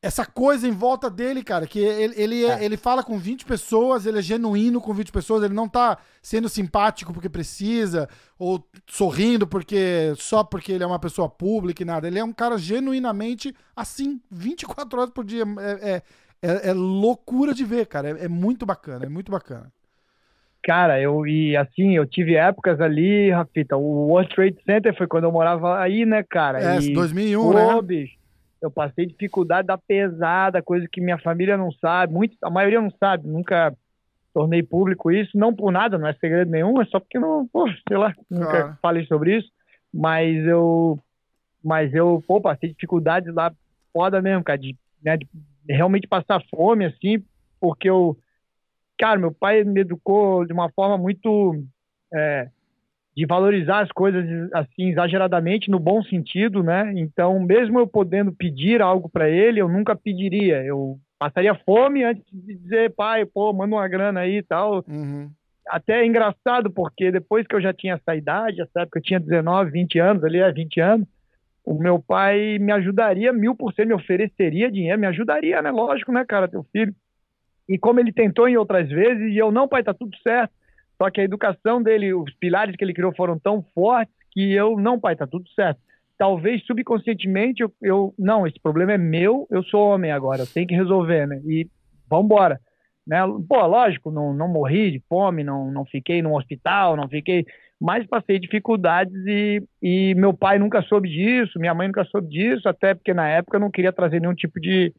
essa 0.06 0.24
coisa 0.24 0.68
em 0.68 0.70
volta 0.70 1.10
dele, 1.10 1.42
cara, 1.42 1.66
que 1.66 1.80
ele, 1.80 2.14
ele, 2.16 2.44
é. 2.44 2.64
ele 2.64 2.76
fala 2.76 3.02
com 3.02 3.18
20 3.18 3.44
pessoas, 3.44 4.06
ele 4.06 4.20
é 4.20 4.22
genuíno 4.22 4.80
com 4.80 4.94
20 4.94 5.10
pessoas, 5.10 5.42
ele 5.42 5.52
não 5.52 5.68
tá 5.68 5.98
sendo 6.22 6.48
simpático 6.48 7.12
porque 7.12 7.28
precisa, 7.28 8.08
ou 8.38 8.64
sorrindo 8.86 9.48
porque 9.48 10.12
só 10.16 10.44
porque 10.44 10.70
ele 10.70 10.84
é 10.84 10.86
uma 10.86 11.00
pessoa 11.00 11.28
pública 11.28 11.82
e 11.82 11.86
nada. 11.86 12.06
Ele 12.06 12.20
é 12.20 12.24
um 12.24 12.32
cara 12.32 12.56
genuinamente 12.56 13.52
assim, 13.74 14.20
24 14.30 15.00
horas 15.00 15.12
por 15.12 15.24
dia. 15.24 15.42
É, 15.58 15.90
é, 15.90 16.02
é, 16.40 16.70
é 16.70 16.72
loucura 16.72 17.52
de 17.52 17.64
ver, 17.64 17.86
cara. 17.86 18.10
É, 18.10 18.26
é, 18.26 18.28
muito 18.28 18.64
bacana, 18.64 19.06
é 19.06 19.08
muito 19.08 19.32
bacana. 19.32 19.72
Cara, 20.62 21.00
eu 21.00 21.26
e 21.26 21.56
assim, 21.56 21.96
eu 21.96 22.06
tive 22.06 22.34
épocas 22.36 22.80
ali, 22.80 23.30
Rafita, 23.30 23.76
o 23.76 24.08
World 24.08 24.34
Trade 24.34 24.58
Center 24.64 24.96
foi 24.96 25.06
quando 25.06 25.24
eu 25.24 25.32
morava 25.32 25.80
aí, 25.80 26.06
né, 26.06 26.22
cara? 26.22 26.76
É, 26.76 26.80
e, 26.80 26.92
2001, 26.92 27.52
né? 27.52 27.82
Bicho, 27.82 28.15
eu 28.60 28.70
passei 28.70 29.06
dificuldade 29.06 29.66
da 29.66 29.78
pesada, 29.78 30.62
coisa 30.62 30.86
que 30.90 31.00
minha 31.00 31.18
família 31.18 31.56
não 31.56 31.70
sabe, 31.72 32.12
muito, 32.12 32.36
a 32.42 32.50
maioria 32.50 32.80
não 32.80 32.90
sabe, 32.90 33.28
nunca 33.28 33.76
tornei 34.32 34.62
público 34.62 35.10
isso, 35.10 35.36
não 35.36 35.54
por 35.54 35.70
nada, 35.70 35.98
não 35.98 36.06
é 36.06 36.12
segredo 36.14 36.50
nenhum, 36.50 36.80
é 36.80 36.84
só 36.86 37.00
porque 37.00 37.18
não, 37.18 37.46
pô, 37.46 37.66
sei 37.88 37.96
lá, 37.96 38.14
nunca 38.30 38.78
falei 38.82 39.06
sobre 39.06 39.38
isso, 39.38 39.50
mas 39.92 40.44
eu, 40.46 40.98
mas 41.62 41.94
eu, 41.94 42.22
pô, 42.26 42.40
passei 42.40 42.70
dificuldades 42.70 43.32
lá, 43.34 43.52
foda 43.92 44.20
mesmo, 44.20 44.44
cara, 44.44 44.58
de, 44.58 44.76
né, 45.02 45.16
de 45.16 45.26
realmente 45.68 46.06
passar 46.06 46.42
fome, 46.50 46.84
assim, 46.84 47.22
porque 47.60 47.88
eu, 47.88 48.16
cara, 48.98 49.18
meu 49.18 49.32
pai 49.32 49.64
me 49.64 49.80
educou 49.80 50.44
de 50.44 50.52
uma 50.52 50.70
forma 50.70 50.98
muito, 50.98 51.64
é, 52.12 52.48
de 53.16 53.24
valorizar 53.24 53.80
as 53.80 53.90
coisas 53.90 54.26
assim 54.52 54.90
exageradamente 54.90 55.70
no 55.70 55.80
bom 55.80 56.02
sentido, 56.02 56.62
né? 56.62 56.92
Então, 56.96 57.40
mesmo 57.40 57.78
eu 57.78 57.86
podendo 57.86 58.30
pedir 58.30 58.82
algo 58.82 59.08
para 59.08 59.26
ele, 59.30 59.58
eu 59.58 59.68
nunca 59.68 59.96
pediria. 59.96 60.62
Eu 60.62 60.98
passaria 61.18 61.54
fome 61.54 62.04
antes 62.04 62.22
de 62.30 62.54
dizer, 62.54 62.94
pai, 62.94 63.24
pô, 63.24 63.54
manda 63.54 63.74
uma 63.74 63.88
grana 63.88 64.20
aí 64.20 64.36
e 64.36 64.42
tal. 64.42 64.84
Uhum. 64.86 65.30
Até 65.66 66.02
é 66.02 66.06
engraçado, 66.06 66.70
porque 66.70 67.10
depois 67.10 67.46
que 67.46 67.54
eu 67.54 67.60
já 67.60 67.72
tinha 67.72 67.94
essa 67.94 68.14
idade, 68.14 68.60
essa 68.60 68.82
época 68.82 68.98
eu 68.98 69.02
tinha 69.02 69.18
19, 69.18 69.70
20 69.70 69.98
anos, 69.98 70.22
ali 70.22 70.38
é 70.38 70.52
20 70.52 70.80
anos, 70.80 71.08
o 71.64 71.74
meu 71.74 71.98
pai 71.98 72.58
me 72.58 72.70
ajudaria 72.70 73.32
mil 73.32 73.56
por 73.56 73.72
cento, 73.72 73.88
me 73.88 73.94
ofereceria 73.94 74.70
dinheiro, 74.70 75.00
me 75.00 75.06
ajudaria, 75.06 75.62
né? 75.62 75.70
Lógico, 75.70 76.12
né, 76.12 76.22
cara, 76.22 76.46
teu 76.46 76.64
filho. 76.70 76.94
E 77.66 77.78
como 77.78 77.98
ele 77.98 78.12
tentou 78.12 78.46
em 78.46 78.58
outras 78.58 78.88
vezes, 78.90 79.32
e 79.32 79.38
eu, 79.38 79.50
não, 79.50 79.66
pai, 79.66 79.82
tá 79.82 79.94
tudo 79.94 80.14
certo 80.18 80.52
só 80.98 81.10
que 81.10 81.20
a 81.20 81.24
educação 81.24 81.82
dele, 81.82 82.14
os 82.14 82.32
pilares 82.34 82.74
que 82.76 82.84
ele 82.84 82.94
criou 82.94 83.14
foram 83.14 83.38
tão 83.38 83.62
fortes 83.74 84.14
que 84.32 84.52
eu, 84.52 84.78
não, 84.78 84.98
pai, 84.98 85.16
tá 85.16 85.26
tudo 85.26 85.48
certo. 85.50 85.80
Talvez 86.18 86.64
subconscientemente 86.64 87.62
eu, 87.62 87.72
eu 87.82 88.14
não, 88.18 88.46
esse 88.46 88.58
problema 88.60 88.92
é 88.92 88.98
meu, 88.98 89.46
eu 89.50 89.62
sou 89.64 89.88
homem 89.88 90.10
agora, 90.10 90.42
eu 90.42 90.46
tenho 90.46 90.66
que 90.66 90.74
resolver, 90.74 91.26
né? 91.26 91.40
E 91.44 91.68
vambora. 92.08 92.58
Né? 93.06 93.18
Pô, 93.48 93.66
lógico, 93.66 94.10
não, 94.10 94.32
não 94.32 94.48
morri 94.48 94.90
de 94.90 95.02
fome, 95.08 95.44
não, 95.44 95.70
não 95.70 95.84
fiquei 95.84 96.22
no 96.22 96.36
hospital, 96.36 96.96
não 96.96 97.08
fiquei, 97.08 97.44
mas 97.80 98.06
passei 98.06 98.38
dificuldades 98.38 99.14
e, 99.26 99.62
e 99.82 100.14
meu 100.14 100.32
pai 100.32 100.58
nunca 100.58 100.82
soube 100.82 101.08
disso, 101.08 101.58
minha 101.58 101.74
mãe 101.74 101.86
nunca 101.86 102.04
soube 102.04 102.28
disso, 102.28 102.68
até 102.68 102.94
porque 102.94 103.12
na 103.12 103.28
época 103.28 103.56
eu 103.56 103.60
não 103.60 103.70
queria 103.70 103.92
trazer 103.92 104.20
nenhum 104.20 104.34
tipo 104.34 104.58
de, 104.58 104.92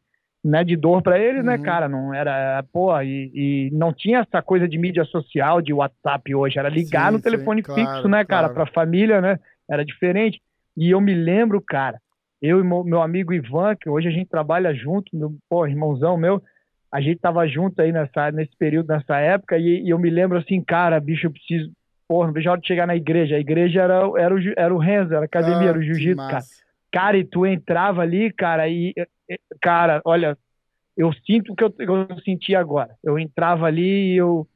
né, 0.48 0.64
de 0.64 0.78
dor 0.78 1.02
para 1.02 1.20
eles, 1.20 1.44
né, 1.44 1.56
uhum. 1.56 1.58
né, 1.60 1.66
cara? 1.66 1.90
Não 1.90 2.14
era, 2.14 2.64
pô, 2.72 2.98
e, 3.02 3.32
e, 3.34 3.70
não 3.74 3.92
tinha 3.92 4.20
essa 4.20 4.42
coisa 4.42 4.68
de 4.68 4.78
mídia 4.78 5.04
social, 5.04 5.62
de 5.62 5.74
WhatsApp 5.74 6.34
hoje, 6.34 6.58
era 6.58 6.70
ligar 6.70 7.08
sim, 7.08 7.18
no 7.18 7.22
telefone 7.22 7.62
sim, 7.62 7.74
fixo, 7.74 7.86
claro, 7.86 8.08
né, 8.08 8.24
cara, 8.24 8.50
claro. 8.50 8.54
pra 8.54 8.74
família, 8.74 9.20
né? 9.20 9.38
Era 9.70 9.84
diferente. 9.84 10.42
E 10.76 10.90
eu 10.90 11.02
me 11.02 11.14
lembro, 11.14 11.62
cara, 11.62 12.00
eu 12.42 12.62
e 12.62 12.64
meu 12.64 13.02
amigo 13.02 13.34
Ivan, 13.34 13.76
que 13.76 13.90
hoje 13.90 14.08
a 14.08 14.12
gente 14.12 14.30
trabalha 14.30 14.74
junto, 14.74 15.14
meu, 15.14 15.36
pô, 15.50 15.68
irmãozão 15.68 16.16
meu, 16.16 16.42
a 16.90 17.02
gente 17.02 17.20
tava 17.20 17.46
junto 17.46 17.82
aí 17.82 17.92
nessa, 17.92 18.32
nesse 18.32 18.56
período, 18.58 18.88
nessa 18.88 19.18
época, 19.18 19.58
e, 19.58 19.82
e 19.84 19.90
eu 19.90 20.00
me 20.00 20.10
lembro 20.10 20.38
assim, 20.38 20.62
cara, 20.62 20.98
bicho, 21.00 21.28
eu 21.28 21.32
preciso, 21.32 21.70
pô, 22.08 22.26
não 22.26 22.32
vejo 22.32 22.48
a 22.48 22.54
hora 22.54 22.62
de 22.62 22.68
chegar 22.68 22.88
na 22.88 22.96
igreja. 22.96 23.36
A 23.36 23.40
igreja 23.40 23.82
era, 23.82 23.96
era, 24.18 24.34
o, 24.34 24.40
era 24.56 24.74
o 24.74 24.78
Renzo, 24.78 25.14
era 25.14 25.24
a 25.24 25.26
academia, 25.26 25.68
ah, 25.68 25.70
era 25.72 25.78
o 25.80 25.84
jiu-jitsu, 25.84 26.26
cara. 26.26 26.44
Cara, 26.90 27.18
e 27.18 27.26
tu 27.26 27.46
entrava 27.46 28.02
ali, 28.02 28.32
cara, 28.32 28.70
e, 28.70 28.94
cara, 29.62 30.02
olha, 30.06 30.38
eu 30.96 31.14
sinto 31.26 31.54
o 31.54 31.56
que 31.56 31.64
eu, 31.64 31.74
eu 31.80 32.20
senti 32.22 32.56
agora. 32.56 32.96
Eu 33.04 33.20
entrava 33.20 33.68
ali 33.68 34.14
e 34.14 34.18
eu. 34.18 34.48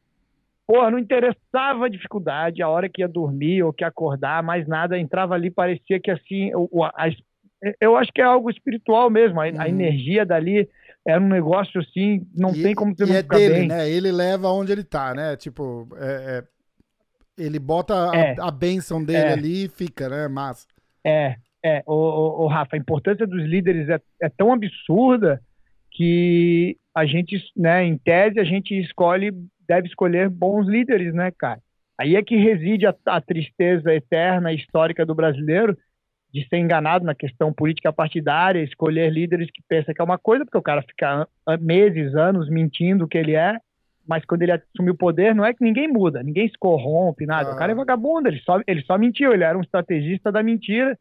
Porra, 0.65 0.89
não 0.89 0.99
interessava 0.99 1.85
a 1.85 1.89
dificuldade, 1.89 2.61
a 2.61 2.69
hora 2.69 2.87
que 2.87 3.01
ia 3.01 3.07
dormir 3.07 3.61
ou 3.61 3.73
que 3.73 3.83
ia 3.83 3.87
acordar, 3.87 4.41
mais 4.41 4.67
nada, 4.67 4.97
entrava 4.97 5.35
ali, 5.35 5.51
parecia 5.51 5.99
que 5.99 6.09
assim. 6.09 6.51
O, 6.55 6.83
a, 6.83 7.09
eu 7.79 7.95
acho 7.95 8.11
que 8.11 8.21
é 8.21 8.23
algo 8.23 8.49
espiritual 8.49 9.09
mesmo, 9.09 9.39
a, 9.39 9.45
a, 9.45 9.47
uhum. 9.47 9.65
energia 9.65 10.25
dali 10.25 10.67
era 11.05 11.19
um 11.19 11.27
negócio 11.27 11.81
assim, 11.81 12.25
não 12.35 12.51
e, 12.55 12.63
tem 12.63 12.75
como 12.75 12.95
você 12.95 13.05
não 13.05 13.15
é 13.15 13.21
ficar 13.21 13.37
dele, 13.37 13.53
bem. 13.53 13.67
né? 13.67 13.89
Ele 13.89 14.11
leva 14.11 14.49
onde 14.49 14.71
ele 14.71 14.83
tá, 14.83 15.13
né? 15.13 15.35
Tipo, 15.35 15.87
é, 15.97 16.43
é, 17.37 17.43
ele 17.43 17.59
bota 17.59 18.11
é, 18.13 18.35
a, 18.39 18.47
a 18.47 18.51
bênção 18.51 19.03
dele 19.03 19.29
é. 19.29 19.33
ali 19.33 19.65
e 19.65 19.69
fica, 19.69 20.09
né? 20.09 20.27
Mas. 20.27 20.67
É, 21.03 21.35
é. 21.63 21.83
O, 21.85 21.93
o, 21.93 22.43
o 22.43 22.47
Rafa, 22.47 22.75
a 22.75 22.79
importância 22.79 23.25
dos 23.25 23.43
líderes 23.43 23.89
é, 23.89 23.99
é 24.21 24.29
tão 24.29 24.51
absurda 24.51 25.41
que 25.91 26.77
a 26.95 27.05
gente, 27.05 27.37
né, 27.55 27.83
em 27.83 27.97
tese, 27.97 28.39
a 28.39 28.43
gente 28.43 28.77
escolhe, 28.79 29.31
deve 29.67 29.87
escolher 29.87 30.29
bons 30.29 30.67
líderes, 30.67 31.13
né, 31.13 31.31
cara? 31.31 31.59
Aí 31.99 32.15
é 32.15 32.23
que 32.23 32.35
reside 32.35 32.87
a, 32.87 32.95
a 33.05 33.21
tristeza 33.21 33.93
eterna, 33.93 34.53
histórica 34.53 35.05
do 35.05 35.13
brasileiro, 35.13 35.77
de 36.33 36.47
ser 36.47 36.57
enganado 36.57 37.05
na 37.05 37.13
questão 37.13 37.51
política 37.53 37.91
partidária, 37.91 38.63
escolher 38.63 39.11
líderes 39.11 39.49
que 39.51 39.61
pensam 39.67 39.93
que 39.93 40.01
é 40.01 40.03
uma 40.03 40.17
coisa, 40.17 40.45
porque 40.45 40.57
o 40.57 40.61
cara 40.61 40.81
fica 40.81 41.27
meses, 41.59 42.15
anos 42.15 42.49
mentindo 42.49 43.03
o 43.03 43.07
que 43.07 43.17
ele 43.17 43.35
é, 43.35 43.57
mas 44.07 44.25
quando 44.25 44.41
ele 44.41 44.53
assumiu 44.53 44.93
o 44.93 44.97
poder, 44.97 45.35
não 45.35 45.45
é 45.45 45.53
que 45.53 45.63
ninguém 45.63 45.87
muda, 45.87 46.23
ninguém 46.23 46.47
se 46.47 46.57
corrompe, 46.57 47.25
nada. 47.25 47.51
Ah. 47.51 47.53
O 47.53 47.57
cara 47.57 47.73
é 47.73 47.75
vagabundo, 47.75 48.29
ele 48.29 48.39
só, 48.39 48.59
ele 48.65 48.81
só 48.81 48.97
mentiu, 48.97 49.33
ele 49.33 49.43
era 49.43 49.57
um 49.57 49.61
estrategista 49.61 50.31
da 50.31 50.41
mentira. 50.41 50.97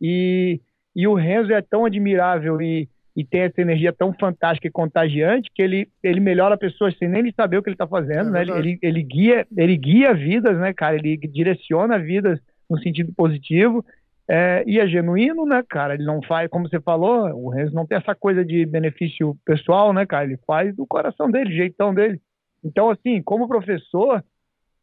E, 0.00 0.60
e 0.94 1.06
o 1.06 1.14
Renzo 1.14 1.52
é 1.52 1.62
tão 1.62 1.84
admirável 1.84 2.60
e, 2.60 2.88
e 3.16 3.24
tem 3.24 3.42
essa 3.42 3.60
energia 3.60 3.92
tão 3.92 4.12
fantástica 4.12 4.66
e 4.66 4.70
contagiante 4.70 5.50
que 5.54 5.62
ele, 5.62 5.88
ele 6.02 6.20
melhora 6.20 6.56
pessoas 6.56 6.96
sem 6.98 7.08
nem 7.08 7.32
saber 7.32 7.58
o 7.58 7.62
que 7.62 7.68
ele 7.68 7.74
está 7.74 7.86
fazendo, 7.86 8.36
é 8.36 8.44
né? 8.44 8.58
Ele, 8.58 8.78
ele, 8.82 9.02
guia, 9.02 9.46
ele 9.56 9.76
guia 9.76 10.12
vidas, 10.12 10.58
né, 10.58 10.72
cara? 10.72 10.96
Ele 10.96 11.16
direciona 11.16 11.98
vidas 11.98 12.40
no 12.68 12.78
sentido 12.80 13.12
positivo 13.14 13.84
é, 14.28 14.64
e 14.66 14.80
é 14.80 14.86
genuíno, 14.86 15.44
né, 15.44 15.62
cara? 15.68 15.94
Ele 15.94 16.04
não 16.04 16.22
faz, 16.22 16.48
como 16.48 16.68
você 16.68 16.80
falou, 16.80 17.28
o 17.34 17.50
Renzo 17.50 17.74
não 17.74 17.86
tem 17.86 17.98
essa 17.98 18.14
coisa 18.14 18.44
de 18.44 18.64
benefício 18.64 19.36
pessoal, 19.44 19.92
né, 19.92 20.06
cara? 20.06 20.24
Ele 20.24 20.38
faz 20.46 20.74
do 20.74 20.86
coração 20.86 21.30
dele, 21.30 21.54
jeitão 21.54 21.94
dele. 21.94 22.20
Então, 22.64 22.90
assim, 22.90 23.22
como 23.22 23.46
professor, 23.46 24.24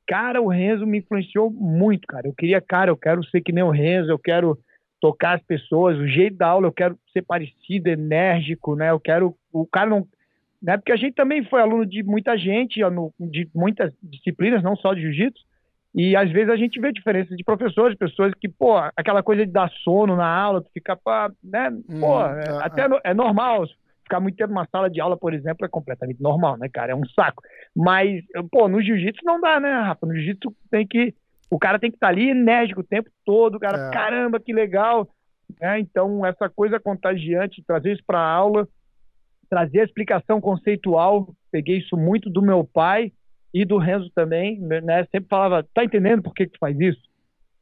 cara, 0.07 0.41
o 0.41 0.47
Renzo 0.47 0.86
me 0.86 0.99
influenciou 0.99 1.49
muito, 1.49 2.05
cara. 2.07 2.28
Eu 2.28 2.34
queria, 2.34 2.62
cara, 2.62 2.91
eu 2.91 2.97
quero 2.97 3.24
ser 3.26 3.41
que 3.41 3.51
nem 3.51 3.64
o 3.64 3.72
Renzo, 3.72 4.12
eu 4.12 4.20
quero 4.20 4.57
tocar 5.02 5.36
as 5.36 5.43
pessoas, 5.43 5.97
o 5.97 6.08
jeito 6.08 6.38
da 6.38 6.47
aula, 6.47 6.68
eu 6.68 6.72
quero 6.72 6.97
ser 7.12 7.24
parecido, 7.24 7.89
enérgico, 7.89 8.76
né? 8.76 8.91
Eu 8.91 8.99
quero, 8.99 9.36
o 9.52 9.66
cara 9.66 9.89
não, 9.89 10.08
né? 10.62 10.78
Porque 10.78 10.91
a 10.91 10.95
gente 10.95 11.16
também 11.16 11.43
foi 11.43 11.60
aluno 11.60 11.86
de 11.86 12.04
muita 12.04 12.38
gente, 12.38 12.80
de 13.20 13.49
muitas 13.54 13.91
disciplinas, 14.02 14.62
não 14.62 14.76
só 14.76 14.93
de 14.93 15.02
jiu-jitsu, 15.02 15.43
e 15.93 16.16
às 16.16 16.32
vezes 16.32 16.49
a 16.49 16.56
gente 16.56 16.80
vê 16.80 16.93
diferença 16.93 17.36
de 17.36 17.43
professores, 17.43 17.97
pessoas 17.97 18.32
que, 18.39 18.47
pô, 18.47 18.78
aquela 18.95 19.22
coisa 19.22 19.45
de 19.45 19.52
dar 19.52 19.70
sono 19.84 20.16
na 20.16 20.28
aula, 20.28 20.62
tu 20.62 20.70
fica 20.72 20.95
pra, 20.95 21.32
né, 21.43 21.70
pô, 21.99 22.20
hum, 22.20 22.26
é, 22.26 22.43
é, 22.47 22.64
até 22.64 22.84
é. 22.84 22.99
é 23.06 23.14
normal. 23.14 23.66
Ficar 24.04 24.20
muito 24.20 24.36
tempo 24.36 24.49
numa 24.49 24.68
sala 24.70 24.89
de 24.89 24.99
aula, 24.99 25.18
por 25.18 25.34
exemplo, 25.34 25.66
é 25.66 25.70
completamente 25.70 26.22
normal, 26.22 26.58
né, 26.58 26.68
cara? 26.68 26.91
É 26.91 26.95
um 26.95 27.06
saco. 27.16 27.41
Mas, 27.74 28.22
pô, 28.52 28.68
no 28.68 28.82
jiu-jitsu 28.82 29.24
não 29.24 29.39
dá, 29.39 29.60
né, 29.60 29.72
Rafa? 29.72 30.06
No 30.06 30.14
jiu-jitsu 30.14 30.54
tem 30.70 30.86
que. 30.86 31.14
O 31.52 31.60
cara 31.60 31.78
tem 31.78 31.91
que 31.91 31.97
estar 31.97 32.08
tá 32.08 32.14
ali 32.14 32.30
enérgico 32.30 32.80
o 32.80 32.84
tempo 32.84 33.10
todo, 33.26 33.56
o 33.56 33.60
cara, 33.60 33.89
é. 33.89 33.91
caramba, 33.91 34.39
que 34.39 34.54
legal. 34.54 35.08
Né? 35.60 35.80
Então, 35.80 36.26
essa 36.26 36.49
coisa 36.49 36.80
contagiante, 36.80 37.64
trazer 37.68 37.93
isso 37.93 38.04
para 38.08 38.20
a 38.20 38.32
aula, 38.32 38.68
trazer 39.49 39.82
a 39.82 39.84
explicação 39.84 40.39
conceitual, 40.39 41.36
peguei 41.52 41.78
isso 41.78 41.97
muito 41.97 42.30
do 42.30 42.41
meu 42.41 42.64
pai, 42.64 43.12
e 43.54 43.66
do 43.66 43.78
Renzo 43.78 44.10
também, 44.16 44.60
né? 44.60 45.06
Sempre 45.12 45.30
falava, 45.30 45.66
tá 45.74 45.84
entendendo 45.84 46.24
por 46.24 46.34
que, 46.34 46.45
que 46.45 46.54
tu 46.54 46.60
faz 46.60 46.80
isso? 46.80 47.02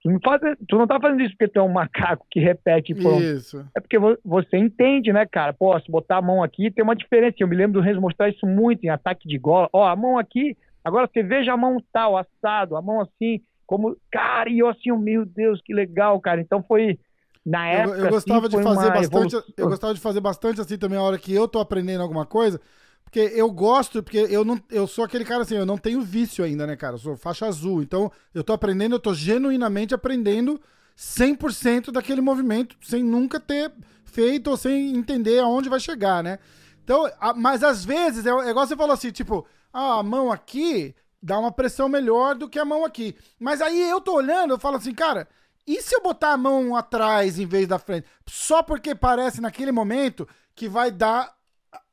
Tu 0.01 0.09
não, 0.09 0.19
faz, 0.23 0.39
tu 0.67 0.77
não 0.77 0.87
tá 0.87 0.97
fazendo 0.99 1.21
isso 1.21 1.31
porque 1.31 1.51
tu 1.51 1.59
é 1.59 1.63
um 1.63 1.71
macaco 1.71 2.25
que 2.31 2.39
repete 2.39 2.95
pronto. 2.95 3.21
Isso. 3.21 3.65
É 3.75 3.81
porque 3.81 3.97
você 4.23 4.57
entende, 4.57 5.11
né, 5.11 5.25
cara? 5.25 5.51
Pô, 5.51 5.77
se 5.79 5.91
botar 5.91 6.17
a 6.17 6.21
mão 6.21 6.41
aqui, 6.41 6.71
tem 6.71 6.83
uma 6.83 6.95
diferença. 6.95 7.35
Eu 7.39 7.49
me 7.49 7.55
lembro 7.55 7.81
do 7.81 7.85
Renzo 7.85 7.99
mostrar 7.99 8.29
isso 8.29 8.45
muito 8.45 8.83
em 8.85 8.89
ataque 8.89 9.27
de 9.27 9.37
gola. 9.37 9.67
Ó, 9.73 9.85
a 9.85 9.95
mão 9.97 10.17
aqui, 10.17 10.55
agora 10.85 11.09
você 11.11 11.21
veja 11.21 11.51
a 11.51 11.57
mão 11.57 11.83
tal, 11.91 12.15
assado, 12.15 12.77
a 12.77 12.81
mão 12.81 13.01
assim, 13.01 13.41
como. 13.69 13.95
Cara, 14.11 14.49
e 14.49 14.57
eu 14.57 14.67
assim, 14.67 14.91
meu 14.97 15.23
Deus, 15.23 15.61
que 15.63 15.75
legal, 15.75 16.19
cara. 16.19 16.41
Então 16.41 16.63
foi. 16.67 16.97
Na 17.45 17.67
época, 17.67 17.97
eu, 17.97 18.05
eu 18.05 18.11
gostava 18.11 18.47
assim, 18.47 18.57
de 18.57 18.63
fazer 18.63 18.87
bastante, 18.89 19.05
evolução. 19.05 19.43
eu 19.55 19.69
gostava 19.69 19.93
de 19.93 19.99
fazer 19.99 20.19
bastante 20.19 20.61
assim 20.61 20.77
também 20.77 20.97
a 20.97 21.03
hora 21.03 21.17
que 21.17 21.33
eu 21.33 21.47
tô 21.47 21.59
aprendendo 21.59 22.01
alguma 22.01 22.25
coisa, 22.25 22.59
porque 23.03 23.19
eu 23.19 23.49
gosto, 23.49 24.03
porque 24.03 24.17
eu 24.29 24.43
não 24.43 24.59
eu 24.69 24.85
sou 24.87 25.05
aquele 25.05 25.23
cara 25.23 25.43
assim, 25.43 25.55
eu 25.55 25.65
não 25.65 25.77
tenho 25.77 26.01
vício 26.01 26.43
ainda, 26.43 26.67
né, 26.67 26.75
cara? 26.75 26.95
Eu 26.95 26.99
sou 26.99 27.15
faixa 27.15 27.45
azul. 27.45 27.81
Então, 27.81 28.11
eu 28.33 28.43
tô 28.43 28.53
aprendendo, 28.53 28.95
eu 28.95 28.99
tô 28.99 29.13
genuinamente 29.13 29.93
aprendendo 29.93 30.59
100% 30.97 31.91
daquele 31.91 32.21
movimento, 32.21 32.75
sem 32.81 33.03
nunca 33.03 33.39
ter 33.39 33.71
feito 34.03 34.49
ou 34.49 34.57
sem 34.57 34.97
entender 34.97 35.39
aonde 35.39 35.69
vai 35.69 35.79
chegar, 35.79 36.23
né? 36.23 36.39
Então, 36.83 37.09
a, 37.19 37.33
mas 37.33 37.63
às 37.63 37.85
vezes, 37.85 38.25
é, 38.25 38.29
é 38.29 38.49
igual 38.49 38.67
você 38.67 38.75
falou 38.75 38.93
assim, 38.93 39.11
tipo, 39.11 39.45
ah, 39.71 39.99
a 39.99 40.03
mão 40.03 40.31
aqui 40.31 40.93
dá 41.21 41.37
uma 41.37 41.51
pressão 41.51 41.89
melhor 41.89 42.35
do 42.35 42.49
que 42.49 42.59
a 42.59 42.65
mão 42.65 42.85
aqui. 42.85 43.15
Mas 43.39 43.61
aí 43.61 43.89
eu 43.89 43.99
tô 44.01 44.15
olhando, 44.15 44.53
eu 44.53 44.59
falo 44.59 44.77
assim, 44.77 44.93
cara, 44.93 45.27
e 45.67 45.81
se 45.81 45.95
eu 45.95 46.01
botar 46.01 46.31
a 46.31 46.37
mão 46.37 46.75
atrás 46.75 47.37
em 47.37 47.45
vez 47.45 47.67
da 47.67 47.77
frente? 47.77 48.07
Só 48.27 48.63
porque 48.63 48.95
parece 48.95 49.39
naquele 49.39 49.71
momento 49.71 50.27
que 50.55 50.67
vai 50.67 50.89
dar 50.89 51.31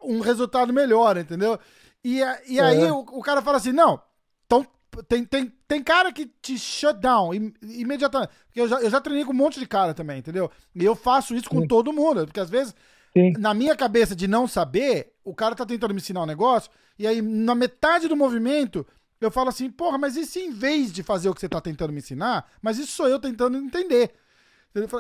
um 0.02 0.20
resultado 0.20 0.72
melhor, 0.72 1.16
entendeu? 1.16 1.58
E, 2.02 2.20
e 2.48 2.60
aí 2.60 2.82
é. 2.82 2.92
o, 2.92 3.00
o, 3.00 3.20
cara 3.20 3.42
fala 3.42 3.58
assim: 3.58 3.72
não, 3.72 4.00
então 4.46 4.66
tem, 5.08 5.24
tem, 5.24 5.52
tem 5.66 5.82
cara 5.82 6.12
que 6.12 6.26
te 6.40 6.58
shut 6.58 6.98
down 6.98 7.34
imediatamente. 7.62 8.30
Porque 8.46 8.60
eu 8.60 8.68
já, 8.68 8.80
eu 8.80 8.88
já 8.88 9.00
treinei 9.00 9.24
com 9.24 9.32
um 9.32 9.36
monte 9.36 9.58
de 9.60 9.66
cara 9.66 9.92
também, 9.92 10.20
entendeu? 10.20 10.50
E 10.74 10.84
eu 10.84 10.94
faço 10.94 11.34
isso 11.34 11.50
com 11.50 11.60
Sim. 11.60 11.66
todo 11.66 11.92
mundo, 11.92 12.24
porque 12.24 12.40
às 12.40 12.48
vezes, 12.48 12.74
Sim. 13.12 13.32
na 13.38 13.52
minha 13.52 13.76
cabeça 13.76 14.16
de 14.16 14.26
não 14.26 14.46
saber, 14.46 15.12
o 15.24 15.34
cara 15.34 15.54
tá 15.54 15.66
tentando 15.66 15.92
me 15.92 16.00
ensinar 16.00 16.22
um 16.22 16.26
negócio, 16.26 16.70
e 16.98 17.06
aí 17.06 17.20
na 17.20 17.54
metade 17.54 18.08
do 18.08 18.16
movimento. 18.16 18.86
Eu 19.20 19.30
falo 19.30 19.48
assim, 19.48 19.70
porra, 19.70 19.96
mas 19.96 20.16
e 20.16 20.26
se 20.26 20.40
em 20.40 20.50
vez 20.50 20.92
de 20.92 21.02
fazer 21.02 21.28
o 21.28 21.34
que 21.34 21.40
você 21.40 21.48
tá 21.48 21.60
tentando 21.60 21.92
me 21.92 21.98
ensinar, 21.98 22.50
mas 22.60 22.78
isso 22.78 22.92
sou 22.92 23.08
eu 23.08 23.18
tentando 23.18 23.56
entender. 23.56 24.12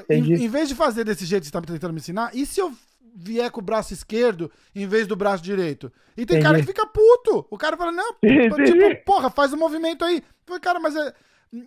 Em, 0.08 0.44
em, 0.44 0.48
vez 0.48 0.68
de 0.68 0.74
fazer 0.74 1.04
desse 1.04 1.26
jeito 1.26 1.42
que 1.42 1.48
você 1.48 1.52
tá 1.52 1.60
tentando 1.60 1.92
me 1.92 2.00
ensinar, 2.00 2.30
e 2.34 2.46
se 2.46 2.58
eu 2.60 2.72
vier 3.14 3.50
com 3.50 3.60
o 3.60 3.64
braço 3.64 3.92
esquerdo 3.92 4.50
em 4.74 4.86
vez 4.86 5.06
do 5.06 5.16
braço 5.16 5.42
direito. 5.42 5.92
E 6.16 6.24
tem 6.26 6.36
Entendi. 6.36 6.42
cara 6.42 6.58
que 6.58 6.66
fica 6.66 6.86
puto. 6.86 7.46
O 7.50 7.56
cara 7.56 7.76
fala, 7.76 7.90
não, 7.90 8.14
tipo, 8.14 9.04
porra, 9.04 9.30
faz 9.30 9.52
o 9.52 9.56
um 9.56 9.58
movimento 9.58 10.04
aí. 10.04 10.22
falei, 10.46 10.60
cara, 10.60 10.78
mas 10.78 10.94
é. 10.94 11.12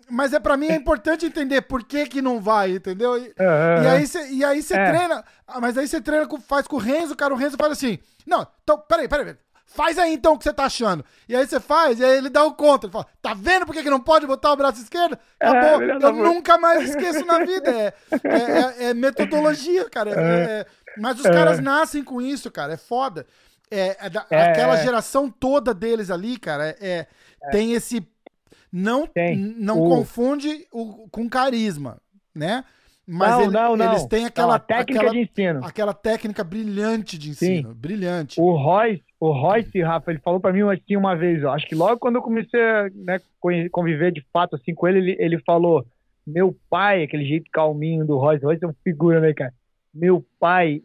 Mas 0.10 0.34
é 0.34 0.40
para 0.40 0.58
mim 0.58 0.68
é 0.68 0.76
importante 0.76 1.26
entender 1.26 1.62
por 1.62 1.84
que 1.84 2.06
que 2.06 2.22
não 2.22 2.42
vai, 2.42 2.74
entendeu? 2.74 3.18
E, 3.18 3.22
uhum. 3.22 3.84
e 3.84 3.88
aí 3.88 4.06
você 4.06 4.30
e 4.30 4.44
aí 4.44 4.62
você 4.62 4.76
é. 4.76 4.92
treina, 4.92 5.24
mas 5.62 5.78
aí 5.78 5.88
você 5.88 6.02
treina 6.02 6.28
com, 6.28 6.40
faz 6.40 6.68
com 6.68 6.76
o 6.76 6.80
Renzo, 6.80 7.16
cara, 7.16 7.34
o 7.34 7.38
Renzo 7.38 7.56
fala 7.58 7.72
assim: 7.72 7.98
"Não, 8.26 8.46
então, 8.62 8.78
peraí, 8.78 9.08
peraí, 9.08 9.38
faz 9.70 9.98
aí 9.98 10.14
então 10.14 10.34
o 10.34 10.38
que 10.38 10.44
você 10.44 10.54
tá 10.54 10.66
achando". 10.66 11.04
E 11.28 11.36
aí 11.36 11.46
você 11.46 11.60
faz, 11.60 12.00
e 12.00 12.06
aí 12.06 12.18
ele 12.18 12.30
dá 12.30 12.44
o 12.44 12.54
contra, 12.54 12.88
ele 12.88 12.94
fala: 12.94 13.08
"Tá 13.22 13.34
vendo 13.34 13.66
por 13.66 13.74
que 13.74 13.84
que 13.84 13.90
não 13.90 14.00
pode 14.00 14.28
botar 14.28 14.52
o 14.52 14.58
braço 14.58 14.82
esquerdo?". 14.82 15.18
É, 15.40 15.48
Acabou. 15.48 15.82
É, 15.82 15.96
eu 15.96 16.14
nunca 16.14 16.58
mais 16.58 16.90
esqueço 16.90 17.26
na 17.26 17.40
vida. 17.40 17.70
É, 17.72 17.94
é, 18.24 18.86
é, 18.88 18.90
é 18.90 18.94
metodologia, 18.94 19.90
cara. 19.90 20.12
É, 20.12 20.66
mas 20.98 21.20
os 21.20 21.26
é. 21.26 21.32
caras 21.32 21.60
nascem 21.60 22.04
com 22.04 22.22
isso, 22.22 22.52
cara. 22.52 22.74
É 22.74 22.78
foda. 22.78 23.26
É, 23.72 24.06
é 24.06 24.10
da, 24.10 24.26
é, 24.30 24.44
aquela 24.44 24.76
geração 24.78 25.30
toda 25.30 25.74
deles 25.74 26.10
ali, 26.10 26.40
cara, 26.40 26.76
é, 26.80 27.06
é. 27.42 27.50
tem 27.52 27.74
esse. 27.74 28.06
Não, 28.72 29.06
tem. 29.06 29.38
não 29.38 29.80
o... 29.80 29.90
confunde 29.90 30.68
o, 30.72 31.08
com 31.10 31.30
carisma, 31.30 32.02
né? 32.34 32.64
Mas 33.06 33.32
não, 33.32 33.42
ele, 33.42 33.52
não, 33.52 33.76
não. 33.76 33.92
eles 33.92 34.06
têm 34.06 34.26
aquela 34.26 34.60
técnica 34.60 35.00
aquela, 35.00 35.12
de 35.12 35.20
ensino. 35.22 35.66
Aquela 35.66 35.94
técnica 35.94 36.44
brilhante 36.44 37.18
de 37.18 37.32
ensino. 37.32 37.70
Sim. 37.70 37.76
Brilhante. 37.76 38.40
O 38.40 38.56
Royce, 38.56 39.04
o 39.20 39.32
Royce, 39.32 39.82
Rafa, 39.82 40.12
ele 40.12 40.20
falou 40.20 40.40
para 40.40 40.54
mim 40.54 40.62
assim 40.62 40.96
uma 40.96 41.16
vez, 41.16 41.44
ó, 41.44 41.54
acho 41.54 41.68
que 41.68 41.76
logo 41.76 42.00
quando 42.00 42.16
eu 42.16 42.22
comecei 42.22 42.62
a 42.62 42.90
né, 42.96 43.20
conviver 43.70 44.12
de 44.12 44.26
fato 44.32 44.56
assim 44.56 44.74
com 44.74 44.88
ele, 44.88 45.00
ele, 45.00 45.18
ele 45.20 45.40
falou: 45.40 45.86
meu 46.26 46.56
pai, 46.70 47.04
aquele 47.04 47.26
jeito 47.26 47.50
calminho 47.52 48.06
do 48.06 48.18
Royce, 48.18 48.46
Royce 48.46 48.64
é 48.64 48.68
um 48.68 48.74
figura, 48.84 49.20
né, 49.20 49.34
cara? 49.34 49.54
Meu 49.94 50.26
pai 50.40 50.82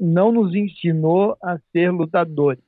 não 0.00 0.32
nos 0.32 0.54
ensinou 0.54 1.36
a 1.42 1.58
ser 1.72 1.90
lutadores. 1.90 2.62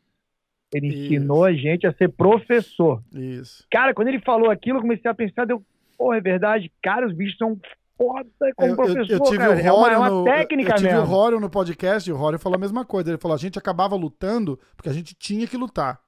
Ele 0.75 0.89
Isso. 0.89 0.99
ensinou 0.99 1.45
a 1.45 1.53
gente 1.53 1.87
a 1.87 1.93
ser 1.93 2.11
professor. 2.11 3.03
Isso. 3.15 3.65
Cara, 3.71 3.95
quando 3.95 4.09
ele 4.09 4.21
falou 4.21 4.51
aquilo, 4.51 4.79
eu 4.79 4.83
comecei 4.83 5.11
a 5.11 5.15
pensar, 5.15 5.47
deu, 5.47 5.63
pô, 5.97 6.13
é 6.13 6.21
verdade, 6.21 6.71
cara, 6.83 7.07
os 7.07 7.15
bichos 7.15 7.39
são 7.39 7.59
foda 7.99 8.31
como 8.57 8.71
eu, 8.71 8.77
professor, 8.77 9.11
eu, 9.11 9.19
eu 9.19 9.23
tive 9.25 9.39
cara. 9.39 9.57
O 9.57 9.59
é 9.59 9.73
uma, 9.73 9.93
é 9.93 9.99
uma 9.99 10.11
no, 10.11 10.25
técnica 10.25 10.71
eu, 10.71 10.75
eu 10.75 10.77
tive 10.79 10.89
mesmo. 10.91 11.03
o 11.03 11.07
Rório 11.07 11.41
no 11.41 11.51
podcast 11.51 12.09
e 12.09 12.13
o 12.13 12.17
Rório 12.17 12.39
falou 12.39 12.57
a 12.57 12.61
mesma 12.61 12.85
coisa. 12.85 13.11
Ele 13.11 13.19
falou, 13.19 13.35
a 13.35 13.39
gente 13.39 13.59
acabava 13.59 13.97
lutando 13.97 14.59
porque 14.77 14.89
a 14.89 14.93
gente 14.93 15.15
tinha 15.15 15.47
que 15.47 15.57
lutar. 15.57 16.01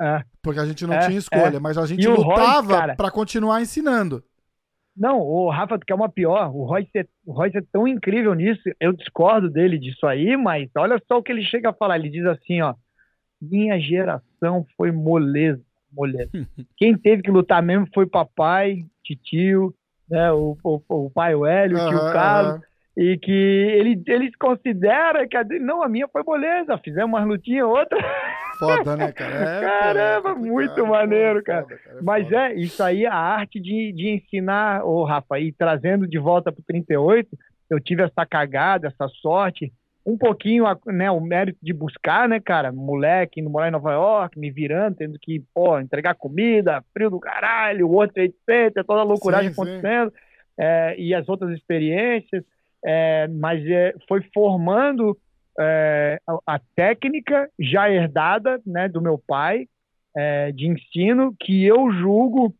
É. 0.00 0.22
Porque 0.40 0.60
a 0.60 0.64
gente 0.64 0.86
não 0.86 0.94
é, 0.94 1.06
tinha 1.06 1.18
escolha, 1.18 1.56
é. 1.56 1.60
mas 1.60 1.76
a 1.76 1.84
gente 1.84 2.06
lutava 2.06 2.94
para 2.94 3.10
continuar 3.10 3.60
ensinando. 3.60 4.22
Não, 4.96 5.20
o 5.20 5.48
Rafa, 5.48 5.78
tu 5.78 5.86
quer 5.86 5.94
uma 5.94 6.08
pior. 6.08 6.50
O 6.54 6.64
Royce, 6.64 6.90
é, 6.96 7.06
o 7.24 7.32
Royce 7.32 7.58
é 7.58 7.62
tão 7.72 7.86
incrível 7.86 8.34
nisso. 8.34 8.62
Eu 8.80 8.92
discordo 8.92 9.48
dele 9.48 9.78
disso 9.78 10.06
aí, 10.06 10.36
mas 10.36 10.68
olha 10.76 11.00
só 11.06 11.18
o 11.18 11.22
que 11.22 11.30
ele 11.30 11.44
chega 11.44 11.70
a 11.70 11.72
falar. 11.72 11.98
Ele 11.98 12.10
diz 12.10 12.26
assim, 12.26 12.60
ó. 12.60 12.74
Minha 13.40 13.78
geração 13.78 14.66
foi 14.76 14.90
moleza, 14.90 15.62
moleza. 15.92 16.30
Quem 16.76 16.98
teve 16.98 17.22
que 17.22 17.30
lutar 17.30 17.62
mesmo 17.62 17.86
foi 17.94 18.04
papai, 18.04 18.84
titio, 19.04 19.72
né, 20.10 20.32
o, 20.32 20.56
o, 20.62 20.82
o 20.88 21.10
pai 21.10 21.34
o 21.34 21.46
Hélio, 21.46 21.78
o 21.78 21.88
tio 21.88 21.98
Carlos 22.12 22.60
e 22.98 23.16
que 23.16 23.30
ele, 23.30 24.02
ele 24.08 24.32
considera 24.32 25.24
que 25.28 25.36
a 25.36 25.44
dele, 25.44 25.64
não, 25.64 25.84
a 25.84 25.88
minha 25.88 26.08
foi 26.08 26.24
moleza, 26.24 26.76
fizemos 26.78 27.08
umas 27.16 27.28
lutinhas, 27.28 27.64
outra. 27.64 27.96
Foda, 28.58 28.96
né, 28.96 29.12
cara? 29.14 29.34
É, 29.36 29.60
Caramba, 29.60 30.30
é 30.30 30.34
muito 30.34 30.84
maneiro, 30.84 31.40
cara. 31.44 31.62
Foda, 31.62 31.76
cara 31.76 31.98
é 32.00 32.02
Mas 32.02 32.24
foda. 32.24 32.36
é, 32.36 32.54
isso 32.54 32.82
aí, 32.82 33.06
a 33.06 33.14
arte 33.14 33.60
de, 33.60 33.92
de 33.92 34.08
ensinar, 34.08 34.84
ô 34.84 35.04
Rafa, 35.04 35.38
e 35.38 35.52
trazendo 35.52 36.08
de 36.08 36.18
volta 36.18 36.50
pro 36.50 36.60
38, 36.66 37.28
eu 37.70 37.78
tive 37.78 38.02
essa 38.02 38.26
cagada, 38.26 38.88
essa 38.88 39.06
sorte, 39.22 39.72
um 40.08 40.16
pouquinho, 40.16 40.64
né, 40.86 41.10
o 41.10 41.20
mérito 41.20 41.58
de 41.62 41.70
buscar, 41.70 42.26
né, 42.26 42.40
cara, 42.40 42.72
moleque, 42.72 43.40
indo 43.40 43.50
morar 43.50 43.68
em 43.68 43.72
Nova 43.72 43.92
York, 43.92 44.38
me 44.38 44.50
virando, 44.50 44.96
tendo 44.96 45.18
que, 45.20 45.44
pô, 45.54 45.78
entregar 45.78 46.14
comida, 46.14 46.82
frio 46.94 47.10
do 47.10 47.20
caralho, 47.20 47.90
outro 47.90 48.22
etc, 48.22 48.72
toda 48.86 49.00
a 49.00 49.04
loucuragem 49.04 49.52
sim, 49.52 49.60
acontecendo, 49.60 50.10
sim. 50.10 50.16
É, 50.58 50.98
e 50.98 51.14
as 51.14 51.28
outras 51.28 51.50
experiências, 51.50 52.42
é, 52.82 53.28
mas 53.28 53.62
é, 53.66 53.92
foi 54.08 54.22
formando 54.32 55.16
a, 56.26 56.54
a, 56.54 56.60
técnica 56.74 57.50
já 57.58 57.90
herdada 57.90 58.60
né, 58.64 58.88
do 58.88 59.02
meu 59.02 59.20
pai 59.26 59.66
de 60.54 60.68
ensino 60.68 61.34
que 61.38 61.64
eu 61.64 61.92
julgo 61.92 62.54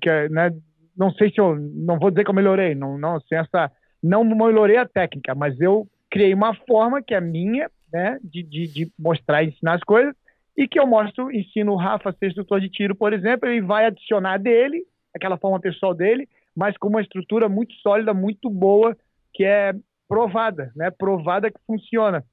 que 0.00 0.28
né, 0.28 0.52
não 0.96 1.12
sei 1.12 1.30
se 1.30 1.40
eu 1.40 1.56
não 1.56 1.96
vou 1.96 2.10
dizer 2.10 2.24
que 2.24 2.30
eu 2.30 2.34
melhorei 2.34 2.74
não 2.74 2.98
não 2.98 3.20
sem 3.20 3.38
essa 3.38 3.70
não 4.02 4.24
melhorei 4.24 4.76
a 4.76 4.86
técnica 4.86 5.32
mas 5.32 5.60
eu 5.60 5.88
criei 6.10 6.34
uma 6.34 6.54
forma 6.54 7.02
que 7.02 7.14
é 7.14 7.20
minha 7.20 7.70
né 7.92 8.18
de, 8.22 8.42
de, 8.42 8.66
de 8.66 8.92
mostrar 8.98 9.42
e 9.42 9.48
ensinar 9.48 9.74
as 9.74 9.82
coisas 9.82 10.14
e 10.56 10.66
que 10.66 10.78
eu 10.78 10.86
mostro 10.86 11.30
ensino 11.30 11.72
o 11.72 11.76
Rafa 11.76 12.10
a 12.10 12.12
ser 12.12 12.28
instrutor 12.28 12.60
de 12.60 12.68
tiro 12.68 12.94
por 12.94 13.12
exemplo 13.12 13.48
ele 13.48 13.60
vai 13.60 13.86
adicionar 13.86 14.38
dele 14.38 14.84
aquela 15.14 15.38
forma 15.38 15.60
pessoal 15.60 15.94
dele 15.94 16.28
mas 16.54 16.76
com 16.76 16.88
uma 16.88 17.00
estrutura 17.00 17.48
muito 17.48 17.74
sólida 17.76 18.12
muito 18.12 18.50
boa 18.50 18.96
que 19.32 19.44
é 19.44 19.74
provada, 20.10 20.72
né? 20.74 20.90
Provada 20.90 21.52
que 21.52 21.60
funciona. 21.64 22.24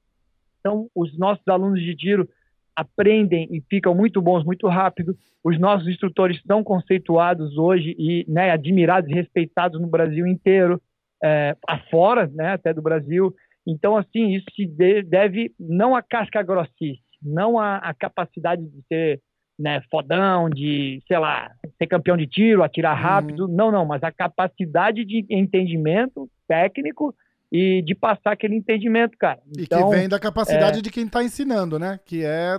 Então, 0.58 0.90
os 0.92 1.16
nossos 1.16 1.46
alunos 1.46 1.80
de 1.80 1.94
tiro 1.94 2.28
aprendem 2.74 3.48
e 3.52 3.60
ficam 3.70 3.94
muito 3.94 4.20
bons 4.20 4.44
muito 4.44 4.66
rápido. 4.66 5.16
Os 5.44 5.58
nossos 5.60 5.86
instrutores 5.86 6.42
são 6.44 6.64
conceituados 6.64 7.56
hoje 7.56 7.94
e 7.96 8.24
né, 8.28 8.50
admirados 8.50 9.08
e 9.08 9.14
respeitados 9.14 9.80
no 9.80 9.86
Brasil 9.86 10.26
inteiro, 10.26 10.82
é, 11.22 11.56
afora, 11.68 12.26
né, 12.26 12.54
até 12.54 12.74
do 12.74 12.82
Brasil. 12.82 13.32
Então, 13.68 13.98
assim, 13.98 14.34
isso 14.34 14.46
se 14.56 14.66
deve 15.04 15.52
não 15.60 15.94
a 15.94 16.02
casca 16.02 16.42
grossice, 16.42 17.02
não 17.22 17.58
a, 17.58 17.76
a 17.76 17.92
capacidade 17.92 18.62
de 18.62 18.82
ser 18.88 19.20
né, 19.58 19.82
fodão, 19.90 20.48
de, 20.48 21.02
sei 21.06 21.18
lá, 21.18 21.50
ser 21.76 21.86
campeão 21.86 22.16
de 22.16 22.26
tiro, 22.26 22.62
atirar 22.62 22.96
uhum. 22.96 23.02
rápido. 23.02 23.46
Uhum. 23.46 23.54
Não, 23.54 23.70
não, 23.70 23.84
mas 23.84 24.02
a 24.02 24.10
capacidade 24.10 25.04
de 25.04 25.26
entendimento 25.28 26.30
técnico 26.46 27.14
e 27.52 27.82
de 27.82 27.94
passar 27.94 28.32
aquele 28.32 28.54
entendimento, 28.54 29.16
cara. 29.18 29.40
Então, 29.48 29.62
e 29.62 29.66
que 29.66 29.74
então, 29.74 29.90
vem 29.90 30.08
da 30.08 30.18
capacidade 30.18 30.78
é... 30.78 30.82
de 30.82 30.90
quem 30.90 31.04
está 31.04 31.22
ensinando, 31.22 31.78
né? 31.78 31.98
Que 32.06 32.24
é. 32.24 32.58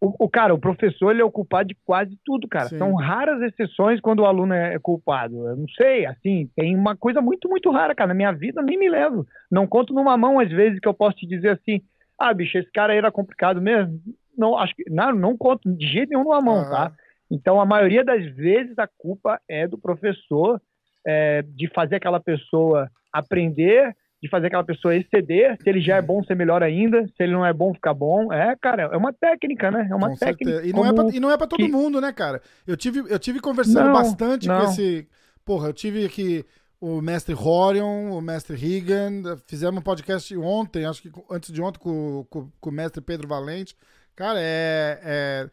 O, 0.00 0.26
o, 0.26 0.28
cara, 0.28 0.54
o 0.54 0.58
professor 0.58 1.10
ele 1.10 1.22
é 1.22 1.24
o 1.24 1.30
culpado 1.30 1.68
de 1.68 1.76
quase 1.84 2.18
tudo, 2.24 2.46
cara. 2.46 2.68
Sim. 2.68 2.78
São 2.78 2.94
raras 2.94 3.40
exceções 3.40 4.00
quando 4.00 4.20
o 4.20 4.26
aluno 4.26 4.52
é 4.52 4.78
culpado. 4.78 5.48
Eu 5.48 5.56
não 5.56 5.68
sei, 5.68 6.04
assim, 6.04 6.50
tem 6.54 6.76
uma 6.76 6.94
coisa 6.94 7.20
muito, 7.22 7.48
muito 7.48 7.70
rara, 7.70 7.94
cara. 7.94 8.08
Na 8.08 8.14
minha 8.14 8.32
vida, 8.32 8.60
nem 8.62 8.78
me 8.78 8.88
levo. 8.88 9.26
Não 9.50 9.66
conto 9.66 9.94
numa 9.94 10.16
mão, 10.16 10.38
às 10.38 10.50
vezes, 10.50 10.78
que 10.78 10.88
eu 10.88 10.94
posso 10.94 11.16
te 11.16 11.26
dizer 11.26 11.50
assim: 11.50 11.80
ah, 12.18 12.32
bicho, 12.34 12.58
esse 12.58 12.70
cara 12.70 12.92
aí 12.92 12.98
era 12.98 13.10
complicado 13.10 13.60
mesmo. 13.60 13.98
Não, 14.36 14.58
acho 14.58 14.74
que. 14.74 14.84
Não, 14.90 15.14
não 15.14 15.36
conto 15.36 15.72
de 15.74 15.86
jeito 15.86 16.10
nenhum 16.10 16.24
numa 16.24 16.40
mão, 16.40 16.58
uhum. 16.58 16.70
tá? 16.70 16.92
Então, 17.30 17.60
a 17.60 17.64
maioria 17.64 18.04
das 18.04 18.24
vezes, 18.34 18.78
a 18.78 18.86
culpa 18.86 19.40
é 19.48 19.66
do 19.66 19.78
professor 19.78 20.60
é, 21.06 21.42
de 21.42 21.68
fazer 21.68 21.96
aquela 21.96 22.20
pessoa 22.20 22.90
aprender, 23.12 23.96
de 24.26 24.30
fazer 24.30 24.48
aquela 24.48 24.64
pessoa 24.64 24.94
exceder. 24.94 25.56
Se 25.62 25.68
ele 25.68 25.80
já 25.80 25.96
é 25.96 26.02
bom, 26.02 26.22
ser 26.24 26.36
melhor 26.36 26.62
ainda. 26.62 27.06
Se 27.16 27.22
ele 27.22 27.32
não 27.32 27.44
é 27.44 27.52
bom, 27.52 27.72
ficar 27.72 27.94
bom. 27.94 28.32
É, 28.32 28.54
cara, 28.56 28.90
é 28.92 28.96
uma 28.96 29.12
técnica, 29.12 29.70
né? 29.70 29.88
É 29.90 29.94
uma 29.94 30.10
Com 30.10 30.16
técnica. 30.16 30.66
E 30.66 30.72
não, 30.72 30.84
é 30.84 30.92
pra, 30.92 31.04
e 31.14 31.20
não 31.20 31.30
é 31.30 31.36
pra 31.36 31.46
todo 31.46 31.64
que... 31.64 31.70
mundo, 31.70 32.00
né, 32.00 32.12
cara? 32.12 32.40
Eu 32.66 32.76
tive, 32.76 33.00
eu 33.08 33.18
tive 33.18 33.40
conversando 33.40 33.86
não, 33.86 33.92
bastante 33.92 34.48
não. 34.48 34.60
com 34.60 34.70
esse. 34.70 35.08
Porra, 35.44 35.68
eu 35.68 35.72
tive 35.72 36.04
aqui 36.04 36.44
o 36.80 37.00
mestre 37.00 37.34
Horion, 37.34 38.10
o 38.10 38.20
mestre 38.20 38.56
Regan. 38.56 39.36
Fizemos 39.46 39.78
um 39.78 39.82
podcast 39.82 40.36
ontem, 40.36 40.84
acho 40.84 41.02
que 41.02 41.10
antes 41.30 41.52
de 41.52 41.62
ontem, 41.62 41.78
com, 41.78 42.26
com, 42.28 42.50
com 42.60 42.70
o 42.70 42.72
mestre 42.72 43.00
Pedro 43.00 43.28
Valente. 43.28 43.76
Cara, 44.14 44.38
é, 44.40 45.00
é 45.02 45.50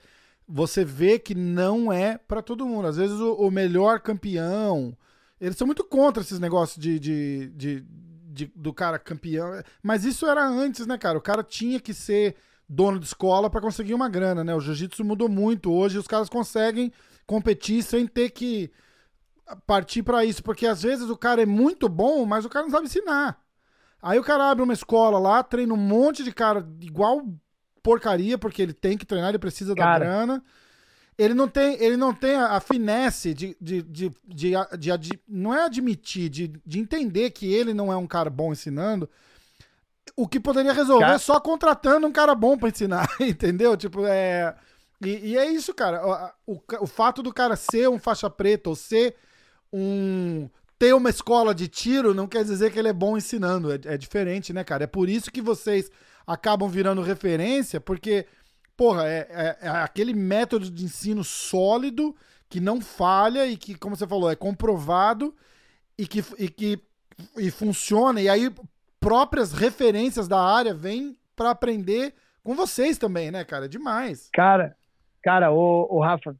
você 0.47 0.83
vê 0.83 1.17
que 1.17 1.33
não 1.33 1.91
é 1.91 2.17
para 2.17 2.41
todo 2.41 2.65
mundo. 2.65 2.87
Às 2.87 2.97
vezes 2.97 3.19
o, 3.19 3.33
o, 3.33 3.51
melhor 3.51 3.99
campeão, 3.99 4.95
eles 5.39 5.57
são 5.57 5.65
muito 5.65 5.83
contra 5.83 6.21
esses 6.21 6.39
negócios 6.39 6.81
de, 6.81 6.99
de, 6.99 7.49
de, 7.55 7.85
de, 8.33 8.51
do 8.55 8.73
cara 8.73 8.97
campeão. 8.97 9.61
Mas 9.81 10.03
isso 10.03 10.25
era 10.25 10.43
antes, 10.45 10.87
né, 10.87 10.97
cara? 10.97 11.17
O 11.17 11.21
cara 11.21 11.43
tinha 11.43 11.79
que 11.79 11.93
ser 11.93 12.35
dono 12.67 12.99
de 12.99 13.05
escola 13.05 13.49
para 13.49 13.61
conseguir 13.61 13.93
uma 13.93 14.09
grana, 14.09 14.43
né? 14.43 14.55
O 14.55 14.59
jiu-jitsu 14.59 15.05
mudou 15.05 15.29
muito. 15.29 15.71
Hoje 15.71 15.99
os 15.99 16.07
caras 16.07 16.29
conseguem 16.29 16.91
competir 17.27 17.83
sem 17.83 18.07
ter 18.07 18.31
que 18.31 18.71
partir 19.67 20.01
para 20.01 20.25
isso, 20.25 20.41
porque 20.41 20.65
às 20.65 20.81
vezes 20.81 21.09
o 21.09 21.17
cara 21.17 21.43
é 21.43 21.45
muito 21.45 21.87
bom, 21.87 22.25
mas 22.25 22.43
o 22.43 22.49
cara 22.49 22.65
não 22.65 22.71
sabe 22.71 22.87
ensinar. 22.87 23.39
Aí 24.01 24.17
o 24.17 24.23
cara 24.23 24.49
abre 24.49 24.63
uma 24.63 24.73
escola 24.73 25.19
lá, 25.19 25.43
treina 25.43 25.73
um 25.73 25.77
monte 25.77 26.23
de 26.23 26.31
cara 26.31 26.67
igual 26.81 27.23
porcaria, 27.81 28.37
porque 28.37 28.61
ele 28.61 28.73
tem 28.73 28.97
que 28.97 29.05
treinar, 29.05 29.29
ele 29.29 29.39
precisa 29.39 29.75
cara, 29.75 29.99
da 29.99 30.05
grana 30.05 30.43
ele 31.17 31.33
não 31.33 31.47
tem, 31.47 31.81
ele 31.81 31.97
não 31.97 32.13
tem 32.13 32.35
a, 32.35 32.55
a 32.55 32.59
finesse 32.59 33.33
de, 33.33 33.55
de, 33.61 33.81
de, 33.83 34.11
de, 34.25 34.51
de, 34.77 34.97
de, 34.97 35.19
não 35.27 35.53
é 35.53 35.65
admitir, 35.65 36.29
de, 36.29 36.47
de 36.65 36.79
entender 36.79 37.29
que 37.31 37.51
ele 37.53 37.73
não 37.73 37.91
é 37.91 37.97
um 37.97 38.07
cara 38.07 38.29
bom 38.29 38.51
ensinando. 38.51 39.09
O 40.15 40.27
que 40.27 40.39
poderia 40.39 40.73
resolver 40.73 41.05
cara... 41.05 41.19
só 41.19 41.39
contratando 41.39 42.07
um 42.07 42.11
cara 42.11 42.35
bom 42.35 42.57
para 42.57 42.69
ensinar, 42.69 43.07
entendeu? 43.19 43.77
Tipo, 43.77 44.05
é. 44.05 44.55
E, 45.01 45.31
e, 45.31 45.37
é 45.37 45.49
isso, 45.49 45.73
cara. 45.73 46.31
O, 46.45 46.53
o, 46.53 46.61
o 46.81 46.87
fato 46.87 47.21
do 47.21 47.33
cara 47.33 47.55
ser 47.55 47.89
um 47.89 47.99
faixa 47.99 48.29
preta 48.29 48.69
ou 48.69 48.75
ser 48.75 49.15
um. 49.71 50.49
ter 50.77 50.93
uma 50.93 51.09
escola 51.09 51.53
de 51.53 51.67
tiro 51.67 52.13
não 52.13 52.27
quer 52.27 52.43
dizer 52.43 52.71
que 52.71 52.79
ele 52.79 52.89
é 52.89 52.93
bom 52.93 53.17
ensinando. 53.17 53.71
É, 53.71 53.79
é 53.85 53.97
diferente, 53.97 54.51
né, 54.51 54.63
cara? 54.63 54.83
É 54.83 54.87
por 54.87 55.09
isso 55.09 55.31
que 55.31 55.41
vocês 55.41 55.89
acabam 56.25 56.69
virando 56.69 57.01
referência, 57.01 57.79
porque 57.79 58.25
porra, 58.75 59.07
é, 59.07 59.27
é, 59.29 59.57
é, 59.61 59.69
aquele 59.69 60.13
método 60.13 60.69
de 60.69 60.85
ensino 60.85 61.23
sólido 61.23 62.15
que 62.49 62.59
não 62.59 62.79
falha 62.81 63.47
e 63.47 63.57
que, 63.57 63.75
como 63.75 63.95
você 63.95 64.07
falou, 64.07 64.29
é 64.29 64.35
comprovado 64.35 65.35
e 65.97 66.05
que, 66.05 66.23
e 66.37 66.49
que 66.49 66.79
e 67.37 67.51
funciona. 67.51 68.21
E 68.21 68.29
aí 68.29 68.51
próprias 68.99 69.51
referências 69.51 70.27
da 70.27 70.39
área 70.39 70.73
vêm 70.73 71.15
para 71.35 71.51
aprender 71.51 72.13
com 72.43 72.55
vocês 72.55 72.97
também, 72.97 73.31
né, 73.31 73.43
cara? 73.43 73.67
Demais. 73.67 74.29
Cara, 74.33 74.75
cara, 75.21 75.51
o, 75.51 75.87
o 75.89 76.01
Rafa, 76.01 76.35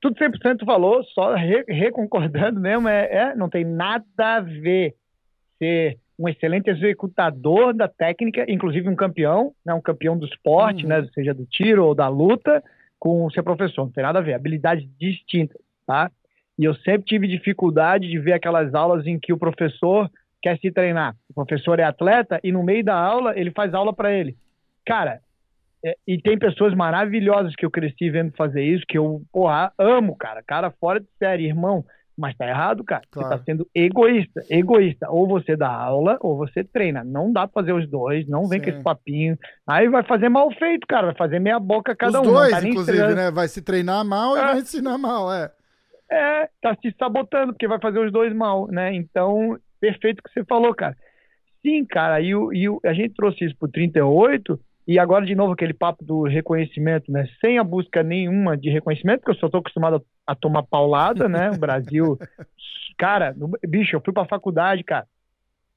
tudo 0.00 0.16
100% 0.16 0.64
falou, 0.64 1.04
só 1.04 1.34
re, 1.34 1.64
reconcordando 1.68 2.60
mesmo, 2.60 2.88
é, 2.88 3.04
é, 3.04 3.34
não 3.34 3.48
tem 3.48 3.64
nada 3.64 4.04
a 4.18 4.40
ver 4.40 4.96
ser 5.58 5.98
um 6.22 6.28
excelente 6.28 6.70
executador 6.70 7.74
da 7.74 7.88
técnica, 7.88 8.44
inclusive 8.48 8.88
um 8.88 8.94
campeão, 8.94 9.52
né, 9.66 9.74
um 9.74 9.80
campeão 9.80 10.16
do 10.16 10.24
esporte, 10.24 10.84
uhum. 10.84 10.90
né, 10.90 11.08
seja 11.12 11.34
do 11.34 11.44
tiro 11.44 11.84
ou 11.84 11.96
da 11.96 12.06
luta, 12.06 12.62
com 12.96 13.26
o 13.26 13.30
seu 13.32 13.42
professor. 13.42 13.84
Não 13.84 13.90
tem 13.90 14.04
nada 14.04 14.20
a 14.20 14.22
ver, 14.22 14.34
habilidades 14.34 14.88
distintas, 15.00 15.60
tá? 15.84 16.08
E 16.56 16.64
eu 16.64 16.74
sempre 16.76 17.04
tive 17.04 17.26
dificuldade 17.26 18.08
de 18.08 18.18
ver 18.20 18.34
aquelas 18.34 18.72
aulas 18.72 19.04
em 19.04 19.18
que 19.18 19.32
o 19.32 19.38
professor 19.38 20.08
quer 20.40 20.56
se 20.58 20.70
treinar. 20.70 21.16
O 21.28 21.34
professor 21.34 21.80
é 21.80 21.82
atleta 21.82 22.38
e 22.44 22.52
no 22.52 22.62
meio 22.62 22.84
da 22.84 22.94
aula 22.94 23.36
ele 23.36 23.50
faz 23.50 23.74
aula 23.74 23.92
para 23.92 24.12
ele. 24.12 24.36
Cara, 24.86 25.20
é, 25.84 25.96
e 26.06 26.20
tem 26.20 26.38
pessoas 26.38 26.72
maravilhosas 26.72 27.56
que 27.56 27.66
eu 27.66 27.70
cresci 27.70 28.10
vendo 28.10 28.32
fazer 28.36 28.62
isso, 28.62 28.84
que 28.86 28.96
eu, 28.96 29.22
porra, 29.32 29.72
amo, 29.76 30.14
cara. 30.16 30.40
Cara 30.40 30.70
fora 30.70 31.00
de 31.00 31.08
série, 31.18 31.46
irmão. 31.46 31.84
Mas 32.16 32.36
tá 32.36 32.46
errado, 32.46 32.84
cara. 32.84 33.02
Claro. 33.10 33.28
Você 33.28 33.36
tá 33.36 33.44
sendo 33.44 33.66
egoísta. 33.74 34.42
Egoísta. 34.50 35.10
Ou 35.10 35.26
você 35.26 35.56
dá 35.56 35.68
aula, 35.68 36.18
ou 36.20 36.36
você 36.36 36.62
treina. 36.62 37.02
Não 37.02 37.32
dá 37.32 37.46
pra 37.46 37.62
fazer 37.62 37.72
os 37.72 37.88
dois, 37.88 38.28
não 38.28 38.46
vem 38.46 38.58
Sim. 38.58 38.64
com 38.64 38.70
esse 38.70 38.82
papinho. 38.82 39.38
Aí 39.66 39.88
vai 39.88 40.02
fazer 40.02 40.28
mal 40.28 40.50
feito, 40.52 40.86
cara. 40.86 41.06
Vai 41.06 41.16
fazer 41.16 41.38
meia 41.38 41.58
boca 41.58 41.96
cada 41.96 42.20
os 42.20 42.26
um. 42.26 42.30
Os 42.30 42.36
dois, 42.36 42.50
tá 42.50 42.68
inclusive, 42.68 43.14
né? 43.14 43.30
Vai 43.30 43.48
se 43.48 43.62
treinar 43.62 44.04
mal 44.04 44.36
é. 44.36 44.40
e 44.40 44.44
vai 44.44 44.58
ensinar 44.58 44.98
mal, 44.98 45.32
é. 45.32 45.50
É, 46.10 46.48
tá 46.60 46.76
se 46.82 46.94
sabotando, 46.98 47.54
porque 47.54 47.66
vai 47.66 47.80
fazer 47.80 47.98
os 47.98 48.12
dois 48.12 48.34
mal, 48.34 48.68
né? 48.68 48.94
Então, 48.94 49.58
perfeito 49.80 50.20
o 50.20 50.22
que 50.22 50.30
você 50.32 50.44
falou, 50.44 50.74
cara. 50.74 50.94
Sim, 51.62 51.84
cara, 51.86 52.20
e, 52.20 52.34
o, 52.34 52.52
e 52.52 52.68
o, 52.68 52.80
a 52.84 52.92
gente 52.92 53.14
trouxe 53.14 53.44
isso 53.44 53.56
pro 53.56 53.68
38 53.68 54.60
E 54.86 54.98
agora, 54.98 55.24
de 55.24 55.34
novo, 55.34 55.52
aquele 55.52 55.72
papo 55.72 56.04
do 56.04 56.24
reconhecimento, 56.24 57.10
né? 57.10 57.28
Sem 57.40 57.58
a 57.58 57.64
busca 57.64 58.02
nenhuma 58.02 58.56
de 58.56 58.68
reconhecimento, 58.68 59.20
porque 59.20 59.30
eu 59.30 59.40
só 59.40 59.48
tô 59.48 59.58
acostumado 59.58 60.04
a, 60.26 60.32
a 60.32 60.34
tomar 60.34 60.64
paulada, 60.64 61.28
né? 61.28 61.50
O 61.50 61.58
Brasil. 61.58 62.18
cara, 62.98 63.32
no, 63.36 63.50
bicho, 63.66 63.94
eu 63.94 64.00
fui 64.00 64.12
pra 64.12 64.24
faculdade, 64.24 64.82
cara. 64.82 65.06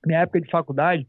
Minha 0.05 0.21
época 0.21 0.41
de 0.41 0.49
faculdade, 0.49 1.07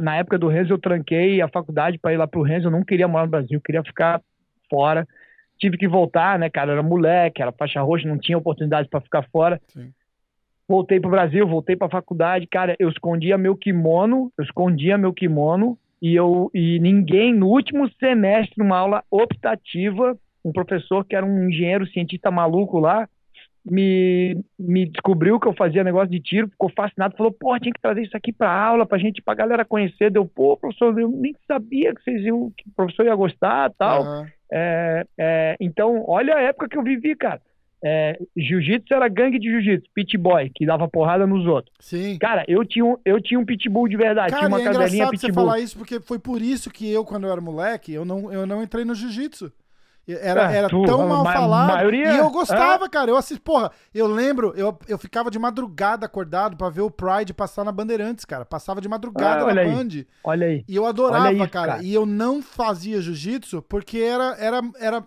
na 0.00 0.16
época 0.16 0.38
do 0.38 0.48
Renzo, 0.48 0.72
eu 0.72 0.78
tranquei 0.78 1.40
a 1.40 1.48
faculdade 1.48 1.98
para 1.98 2.12
ir 2.12 2.16
lá 2.16 2.26
pro 2.26 2.42
Renzo. 2.42 2.66
Eu 2.66 2.72
não 2.72 2.84
queria 2.84 3.06
morar 3.06 3.24
no 3.24 3.30
Brasil, 3.30 3.56
eu 3.56 3.60
queria 3.60 3.84
ficar 3.84 4.20
fora. 4.68 5.06
Tive 5.58 5.76
que 5.76 5.86
voltar, 5.86 6.38
né, 6.40 6.50
cara? 6.50 6.72
Era 6.72 6.82
moleque, 6.82 7.40
era 7.40 7.52
faixa 7.52 7.80
roxa, 7.80 8.08
não 8.08 8.18
tinha 8.18 8.38
oportunidade 8.38 8.88
para 8.88 9.00
ficar 9.00 9.22
fora. 9.30 9.60
Sim. 9.68 9.92
Voltei 10.68 10.98
pro 10.98 11.10
Brasil, 11.10 11.46
voltei 11.46 11.76
pra 11.76 11.88
faculdade, 11.88 12.46
cara. 12.48 12.74
Eu 12.78 12.88
escondia 12.88 13.38
meu 13.38 13.56
kimono, 13.56 14.32
eu 14.36 14.42
escondia 14.42 14.98
meu 14.98 15.12
kimono 15.12 15.78
e 16.02 16.14
eu 16.16 16.50
e 16.52 16.80
ninguém 16.80 17.32
no 17.32 17.46
último 17.46 17.88
semestre 18.00 18.56
numa 18.58 18.76
aula 18.76 19.04
optativa 19.10 20.18
um 20.44 20.52
professor 20.52 21.04
que 21.04 21.14
era 21.14 21.24
um 21.24 21.48
engenheiro 21.48 21.86
cientista 21.86 22.30
maluco 22.30 22.80
lá 22.80 23.08
me, 23.64 24.44
me 24.58 24.86
descobriu 24.86 25.38
que 25.38 25.46
eu 25.46 25.54
fazia 25.54 25.84
negócio 25.84 26.10
de 26.10 26.20
tiro, 26.20 26.48
ficou 26.48 26.68
fascinado, 26.70 27.16
falou, 27.16 27.32
pô, 27.32 27.58
tinha 27.58 27.72
que 27.72 27.80
trazer 27.80 28.02
isso 28.02 28.16
aqui 28.16 28.32
para 28.32 28.52
aula, 28.52 28.84
pra 28.84 28.98
gente, 28.98 29.22
pra 29.22 29.34
galera 29.34 29.64
conhecer. 29.64 30.10
Deu, 30.10 30.26
pô, 30.26 30.56
professor, 30.56 30.98
eu 30.98 31.08
nem 31.08 31.34
sabia 31.46 31.94
que 31.94 32.02
vocês 32.02 32.22
iam, 32.24 32.50
que 32.56 32.68
o 32.68 32.72
professor 32.74 33.06
ia 33.06 33.14
gostar 33.14 33.70
tal. 33.78 34.02
Uhum. 34.02 34.26
É, 34.52 35.06
é, 35.16 35.56
então, 35.60 36.04
olha 36.06 36.34
a 36.36 36.42
época 36.42 36.68
que 36.68 36.76
eu 36.76 36.82
vivi, 36.82 37.14
cara. 37.14 37.40
É, 37.84 38.16
jiu-jitsu 38.36 38.94
era 38.94 39.08
gangue 39.08 39.40
de 39.40 39.50
jiu-jitsu, 39.50 39.90
pit 39.92 40.16
boy, 40.16 40.50
que 40.54 40.64
dava 40.64 40.86
porrada 40.88 41.26
nos 41.26 41.46
outros. 41.46 41.74
Sim. 41.80 42.16
Cara, 42.18 42.44
eu 42.46 42.64
tinha 42.64 42.84
um, 42.84 42.96
eu 43.04 43.20
tinha 43.20 43.40
um 43.40 43.44
pitbull 43.44 43.88
de 43.88 43.96
verdade, 43.96 44.30
Cara, 44.30 44.46
tinha 44.46 44.48
uma 44.48 44.60
é 44.60 44.64
cadelinha 44.64 45.10
pitbull. 45.10 45.28
você 45.28 45.32
falar 45.32 45.58
isso, 45.58 45.76
porque 45.76 45.98
foi 45.98 46.18
por 46.18 46.40
isso 46.40 46.70
que 46.70 46.88
eu, 46.90 47.04
quando 47.04 47.26
eu 47.26 47.32
era 47.32 47.40
moleque, 47.40 47.92
eu 47.92 48.04
não, 48.04 48.32
eu 48.32 48.46
não 48.46 48.62
entrei 48.62 48.84
no 48.84 48.94
jiu-jitsu. 48.94 49.52
Era, 50.08 50.52
é, 50.52 50.56
era 50.56 50.68
tu, 50.68 50.84
tão 50.84 51.06
mal 51.06 51.24
falado. 51.24 51.68
Maioria, 51.68 52.12
e 52.14 52.18
eu 52.18 52.28
gostava, 52.30 52.86
é. 52.86 52.88
cara. 52.88 53.10
Eu 53.10 53.16
assisti, 53.16 53.40
porra, 53.40 53.70
eu 53.94 54.08
lembro, 54.08 54.52
eu, 54.56 54.76
eu 54.88 54.98
ficava 54.98 55.30
de 55.30 55.38
madrugada 55.38 56.06
acordado 56.06 56.56
para 56.56 56.68
ver 56.68 56.80
o 56.80 56.90
Pride 56.90 57.32
passar 57.32 57.64
na 57.64 57.70
Bandeirantes, 57.70 58.24
cara. 58.24 58.44
Passava 58.44 58.80
de 58.80 58.88
madrugada 58.88 59.48
ah, 59.48 59.54
na 59.54 59.60
aí. 59.60 59.70
Band. 59.70 60.04
Olha 60.24 60.46
aí. 60.48 60.64
E 60.68 60.74
eu 60.74 60.86
adorava, 60.86 61.32
isso, 61.32 61.48
cara. 61.48 61.72
cara. 61.74 61.82
E 61.84 61.94
eu 61.94 62.04
não 62.04 62.42
fazia 62.42 63.00
jiu-jitsu 63.00 63.62
porque 63.62 63.98
era, 63.98 64.36
era, 64.40 64.60
era 64.80 65.04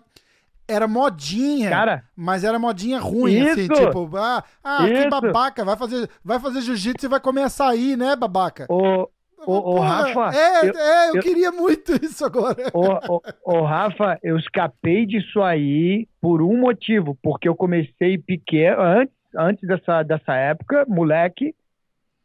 era 0.68 0.88
modinha, 0.88 1.70
cara, 1.70 2.04
mas 2.16 2.44
era 2.44 2.58
modinha 2.58 2.98
ruim, 2.98 3.40
assim, 3.40 3.62
isso, 3.62 3.72
assim, 3.72 3.84
tipo, 3.86 4.16
ah, 4.16 4.44
ah 4.62 4.84
que 4.86 5.08
babaca, 5.08 5.64
vai 5.64 5.76
fazer, 5.76 6.08
vai 6.24 6.40
fazer 6.40 6.60
jiu-jitsu 6.62 7.06
e 7.06 7.08
vai 7.08 7.20
comer 7.20 7.42
açaí, 7.42 7.96
né, 7.96 8.16
babaca? 8.16 8.66
O, 8.68 9.08
o, 9.46 9.76
o 9.76 9.80
Rafa. 9.80 10.36
É, 10.36 10.68
eu, 10.68 10.76
é, 10.76 11.10
eu, 11.10 11.14
eu, 11.16 11.22
queria 11.22 11.52
muito 11.52 11.92
isso 12.04 12.24
agora. 12.24 12.70
O, 12.74 13.14
o, 13.14 13.22
o, 13.44 13.62
Rafa, 13.62 14.18
eu 14.22 14.36
escapei 14.36 15.06
disso 15.06 15.40
aí 15.42 16.08
por 16.20 16.42
um 16.42 16.58
motivo, 16.58 17.16
porque 17.22 17.48
eu 17.48 17.54
comecei 17.54 18.18
pequeno, 18.18 18.80
antes, 18.82 19.14
antes 19.36 19.68
dessa, 19.68 20.02
dessa 20.02 20.34
época, 20.34 20.84
moleque, 20.88 21.54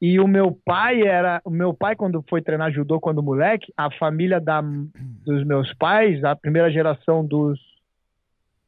e 0.02 0.20
o 0.20 0.28
meu 0.28 0.58
pai 0.66 1.04
era. 1.04 1.40
O 1.46 1.52
meu 1.52 1.76
pai, 1.76 1.96
quando 1.96 2.26
foi 2.28 2.42
treinar 2.42 2.72
judô 2.72 3.00
quando 3.00 3.22
moleque, 3.22 3.72
a 3.78 3.92
família 3.92 4.42
da, 4.42 4.60
dos 4.62 5.46
meus 5.46 5.72
pais, 5.76 6.24
a 6.24 6.36
primeira 6.36 6.72
geração 6.72 7.24
dos. 7.24 7.60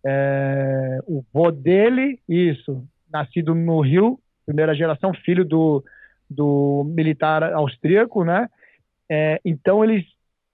É, 0.05 0.99
o 1.07 1.23
vô 1.33 1.51
dele, 1.51 2.19
isso, 2.27 2.83
nascido 3.11 3.55
no 3.55 3.79
Rio, 3.81 4.19
primeira 4.45 4.75
geração, 4.75 5.13
filho 5.13 5.45
do 5.45 5.83
do 6.29 6.83
militar 6.85 7.43
austríaco, 7.53 8.23
né? 8.23 8.49
É, 9.09 9.39
então 9.45 9.83
eles, 9.83 10.03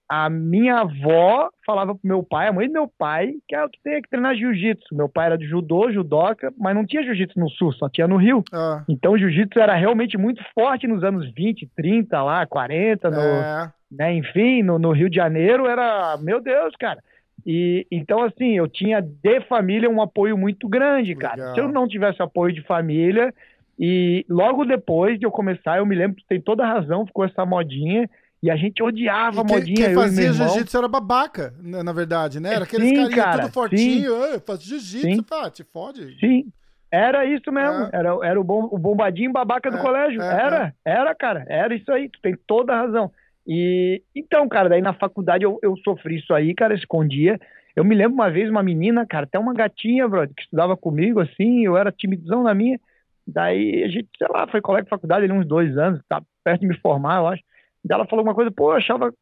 a 0.07 0.29
minha 0.29 0.79
avó 0.79 1.49
falava 1.65 1.93
pro 1.93 2.07
meu 2.07 2.23
pai, 2.23 2.47
a 2.47 2.53
mãe 2.53 2.67
do 2.67 2.73
meu 2.73 2.87
pai, 2.87 3.33
que 3.47 3.55
é 3.55 3.63
o 3.63 3.69
que 3.69 3.79
tem 3.81 4.01
que 4.01 4.09
treinar 4.09 4.35
jiu-jitsu. 4.35 4.95
Meu 4.95 5.07
pai 5.07 5.27
era 5.27 5.37
de 5.37 5.45
judô, 5.45 5.91
judoca, 5.91 6.51
mas 6.57 6.75
não 6.75 6.85
tinha 6.85 7.03
jiu-jitsu 7.03 7.39
no 7.39 7.49
sul, 7.49 7.71
só 7.73 7.87
tinha 7.87 8.07
no 8.07 8.17
Rio. 8.17 8.43
Ah. 8.51 8.83
Então 8.89 9.13
o 9.13 9.17
jiu-jitsu 9.17 9.59
era 9.59 9.75
realmente 9.75 10.17
muito 10.17 10.43
forte 10.53 10.87
nos 10.87 11.03
anos 11.03 11.31
20, 11.33 11.69
30 11.75 12.21
lá, 12.21 12.45
40, 12.45 13.09
no, 13.09 13.21
é. 13.21 13.71
né, 13.91 14.13
enfim, 14.13 14.63
no, 14.63 14.77
no 14.77 14.91
Rio 14.91 15.09
de 15.09 15.15
Janeiro 15.15 15.67
era, 15.67 16.17
meu 16.17 16.41
Deus, 16.41 16.75
cara. 16.77 17.01
E 17.45 17.85
então, 17.91 18.23
assim, 18.23 18.57
eu 18.57 18.67
tinha 18.67 19.01
de 19.01 19.41
família 19.41 19.89
um 19.89 20.01
apoio 20.01 20.37
muito 20.37 20.67
grande, 20.67 21.15
cara. 21.15 21.35
Legal. 21.35 21.53
Se 21.53 21.59
eu 21.61 21.67
não 21.67 21.87
tivesse 21.87 22.21
apoio 22.21 22.53
de 22.53 22.61
família, 22.61 23.33
e 23.77 24.25
logo 24.29 24.65
depois 24.65 25.17
de 25.17 25.25
eu 25.25 25.31
começar, 25.31 25.77
eu 25.77 25.85
me 25.85 25.95
lembro 25.95 26.17
que 26.17 26.27
tem 26.27 26.41
toda 26.41 26.65
razão, 26.65 27.05
ficou 27.05 27.25
essa 27.25 27.45
modinha. 27.45 28.09
E 28.41 28.49
a 28.49 28.55
gente 28.55 28.81
odiava 28.81 29.41
a 29.41 29.43
modinha. 29.43 29.87
Quem 29.87 29.95
fazia 29.95 30.31
jiu-jitsu 30.31 30.77
era 30.77 30.87
babaca, 30.87 31.53
né, 31.61 31.83
na 31.83 31.91
verdade, 31.91 32.39
né? 32.39 32.53
Era 32.53 32.63
aqueles 32.63 32.87
sim, 32.87 33.09
carinha 33.09 33.41
tudo 33.41 33.53
fortinho, 33.53 34.13
faz 34.47 34.63
jiu-jitsu, 34.63 35.23
tá, 35.23 35.49
te 35.49 35.65
fode. 35.65 36.17
Sim, 36.21 36.49
era 36.91 37.25
isso 37.25 37.51
mesmo. 37.51 37.85
É. 37.85 37.89
Era, 37.93 38.17
era 38.23 38.39
o, 38.39 38.43
bom, 38.43 38.67
o 38.71 38.77
bombadinho 38.77 39.31
babaca 39.31 39.69
do 39.69 39.77
é, 39.77 39.81
colégio. 39.81 40.21
É, 40.21 40.25
era, 40.25 40.73
é. 40.85 40.91
era, 40.91 41.15
cara. 41.15 41.45
Era 41.47 41.75
isso 41.75 41.91
aí. 41.91 42.09
Tu 42.09 42.19
tem 42.21 42.35
toda 42.47 42.73
a 42.73 42.81
razão. 42.81 43.11
E 43.47 44.03
então, 44.15 44.47
cara, 44.47 44.69
daí 44.69 44.81
na 44.81 44.93
faculdade 44.93 45.43
eu, 45.43 45.59
eu 45.61 45.75
sofri 45.77 46.17
isso 46.17 46.33
aí, 46.33 46.53
cara, 46.53 46.73
escondia. 46.73 47.39
Eu 47.75 47.83
me 47.83 47.95
lembro 47.95 48.13
uma 48.13 48.29
vez 48.29 48.49
uma 48.49 48.63
menina, 48.63 49.05
cara, 49.05 49.25
até 49.25 49.39
uma 49.39 49.53
gatinha, 49.53 50.07
brother, 50.07 50.33
que 50.35 50.43
estudava 50.43 50.75
comigo, 50.75 51.19
assim, 51.19 51.65
eu 51.65 51.77
era 51.77 51.91
timidão 51.91 52.43
na 52.43 52.53
minha. 52.53 52.79
Daí 53.25 53.83
a 53.83 53.87
gente, 53.87 54.09
sei 54.17 54.27
lá, 54.29 54.47
foi 54.47 54.61
colega 54.61 54.83
de 54.83 54.89
faculdade 54.89 55.23
ali 55.25 55.33
uns 55.33 55.47
dois 55.47 55.77
anos, 55.77 56.01
tá 56.07 56.21
perto 56.43 56.61
de 56.61 56.67
me 56.67 56.77
formar, 56.79 57.17
eu 57.19 57.27
acho. 57.27 57.43
Daí 57.83 57.95
ela 57.95 58.05
falou 58.07 58.21
alguma 58.21 58.35
coisa, 58.35 58.51
pô, 58.51 58.71
eu 58.71 58.77
achava, 58.77 59.13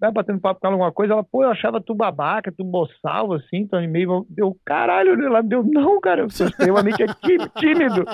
né, 0.00 0.10
batendo 0.10 0.40
papo 0.40 0.60
com 0.60 0.66
ela 0.66 0.74
alguma 0.74 0.92
coisa, 0.92 1.12
ela, 1.12 1.24
pô, 1.24 1.42
eu 1.42 1.50
achava 1.50 1.80
tu 1.80 1.94
babaca, 1.94 2.52
tu 2.52 2.64
boçal, 2.64 3.32
assim, 3.32 3.66
tu 3.66 3.76
meio, 3.88 4.26
deu, 4.28 4.56
caralho, 4.64 5.20
ela 5.24 5.42
deu, 5.42 5.62
não, 5.64 6.00
cara, 6.00 6.22
eu 6.22 6.30
sou 6.30 6.46
extremamente 6.46 7.04
tímido, 7.58 8.04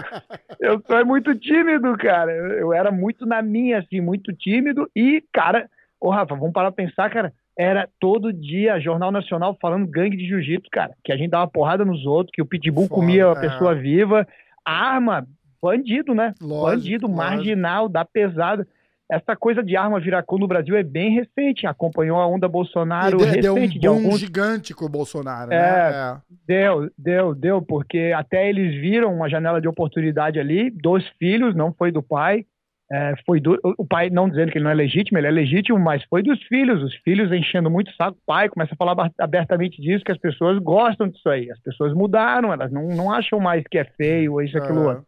eu 0.60 0.82
sou 0.86 1.06
muito 1.06 1.34
tímido, 1.34 1.96
cara, 1.96 2.32
eu, 2.32 2.46
eu 2.52 2.72
era 2.72 2.90
muito 2.90 3.26
na 3.26 3.42
minha, 3.42 3.78
assim, 3.78 4.00
muito 4.00 4.32
tímido, 4.32 4.88
e, 4.94 5.22
cara, 5.32 5.68
ô 6.00 6.10
Rafa, 6.10 6.34
vamos 6.34 6.52
parar 6.52 6.72
pra 6.72 6.84
pensar, 6.84 7.10
cara, 7.10 7.32
era 7.56 7.88
todo 8.00 8.32
dia 8.32 8.80
Jornal 8.80 9.12
Nacional 9.12 9.56
falando 9.60 9.86
gangue 9.86 10.16
de 10.16 10.26
jiu-jitsu, 10.26 10.68
cara. 10.72 10.92
Que 11.04 11.12
a 11.12 11.16
gente 11.16 11.30
dava 11.30 11.48
porrada 11.48 11.84
nos 11.84 12.04
outros, 12.04 12.32
que 12.34 12.42
o 12.42 12.46
Pitbull 12.46 12.88
Foda, 12.88 13.00
comia 13.00 13.30
a 13.30 13.36
pessoa 13.36 13.70
é. 13.70 13.74
viva 13.76 14.26
arma, 14.64 15.26
bandido, 15.62 16.14
né? 16.14 16.34
Lógico, 16.40 16.76
bandido, 16.76 17.06
lógico. 17.06 17.16
marginal, 17.16 17.88
da 17.88 18.04
pesada. 18.04 18.66
Essa 19.10 19.36
coisa 19.36 19.62
de 19.62 19.76
arma 19.76 20.00
viracão 20.00 20.38
no 20.38 20.48
Brasil 20.48 20.74
é 20.76 20.82
bem 20.82 21.10
recente, 21.10 21.66
acompanhou 21.66 22.18
a 22.18 22.26
onda 22.26 22.48
Bolsonaro 22.48 23.18
deu, 23.18 23.26
recente. 23.26 23.78
Deu 23.78 23.92
um 23.92 24.00
de 24.00 24.06
alguns... 24.06 24.20
gigante 24.20 24.74
com 24.74 24.86
o 24.86 24.88
Bolsonaro, 24.88 25.50
né? 25.50 25.56
É, 25.56 25.60
é, 25.60 26.16
Deu, 26.46 26.90
deu, 26.96 27.34
deu, 27.34 27.62
porque 27.62 28.12
até 28.16 28.48
eles 28.48 28.74
viram 28.80 29.14
uma 29.14 29.28
janela 29.28 29.60
de 29.60 29.68
oportunidade 29.68 30.40
ali, 30.40 30.70
dos 30.70 31.06
filhos, 31.18 31.54
não 31.54 31.72
foi 31.72 31.92
do 31.92 32.02
pai, 32.02 32.46
é, 32.90 33.14
foi 33.26 33.40
do, 33.40 33.58
o 33.78 33.86
pai 33.86 34.08
não 34.08 34.28
dizendo 34.28 34.50
que 34.52 34.58
ele 34.58 34.64
não 34.64 34.70
é 34.70 34.74
legítimo, 34.74 35.18
ele 35.18 35.26
é 35.26 35.30
legítimo, 35.30 35.78
mas 35.78 36.02
foi 36.04 36.22
dos 36.22 36.42
filhos, 36.44 36.82
os 36.82 36.94
filhos 36.96 37.30
enchendo 37.32 37.70
muito 37.70 37.90
o 37.90 37.94
saco, 37.94 38.16
o 38.16 38.26
pai 38.26 38.48
começa 38.48 38.74
a 38.74 38.76
falar 38.76 39.10
abertamente 39.18 39.80
disso, 39.82 40.04
que 40.04 40.12
as 40.12 40.18
pessoas 40.18 40.58
gostam 40.58 41.08
disso 41.08 41.28
aí, 41.28 41.50
as 41.50 41.60
pessoas 41.60 41.92
mudaram, 41.92 42.52
elas 42.52 42.72
não, 42.72 42.88
não 42.88 43.12
acham 43.12 43.38
mais 43.38 43.64
que 43.70 43.78
é 43.78 43.84
feio 43.84 44.40
isso, 44.40 44.56
aquilo 44.56 44.80
uhum. 44.80 44.88
outro. 44.88 45.04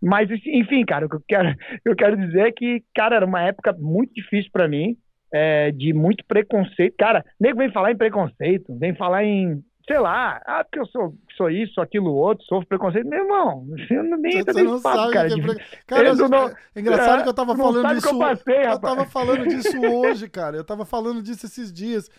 Mas, 0.00 0.28
enfim, 0.46 0.84
cara, 0.84 1.06
o 1.06 1.08
que 1.08 1.16
eu 1.16 1.22
quero, 1.26 1.54
eu 1.84 1.96
quero 1.96 2.16
dizer 2.16 2.48
é 2.48 2.52
que, 2.52 2.82
cara, 2.94 3.16
era 3.16 3.26
uma 3.26 3.42
época 3.42 3.74
muito 3.78 4.12
difícil 4.14 4.50
para 4.52 4.68
mim, 4.68 4.96
é, 5.32 5.70
de 5.72 5.92
muito 5.92 6.24
preconceito. 6.26 6.94
Cara, 6.98 7.24
nego 7.40 7.58
vem 7.58 7.72
falar 7.72 7.92
em 7.92 7.96
preconceito, 7.96 8.76
vem 8.78 8.94
falar 8.94 9.24
em 9.24 9.62
sei 9.88 9.98
lá, 9.98 10.38
ah, 10.44 10.62
porque 10.62 10.78
eu 10.78 10.86
sou, 10.86 11.14
sou 11.34 11.50
isso, 11.50 11.80
aquilo, 11.80 12.12
outro, 12.12 12.44
sofro 12.44 12.68
preconceito. 12.68 13.08
Meu 13.08 13.22
irmão, 13.22 13.66
você 13.72 13.94
não 14.02 14.18
nem 14.18 14.44
você 14.44 14.62
não 14.62 14.80
papo, 14.82 14.98
sabe 14.98 15.12
cara. 15.14 15.28
Que 15.28 15.40
é, 15.40 15.42
pre... 15.42 15.64
cara 15.86 16.08
eu 16.08 16.28
não, 16.28 16.48
é 16.48 16.80
engraçado 16.80 17.20
é, 17.20 17.22
que 17.22 17.28
eu 17.28 17.34
tava 17.34 17.56
falando 17.56 17.94
disso. 17.94 18.08
Eu, 18.08 18.18
passei, 18.18 18.66
eu 18.66 18.78
tava 18.78 19.04
falando 19.06 19.48
disso 19.48 19.80
hoje, 19.80 20.28
cara. 20.28 20.56
Eu 20.58 20.64
tava 20.64 20.84
falando 20.84 21.22
disso 21.22 21.46
esses 21.46 21.72
dias. 21.72 22.10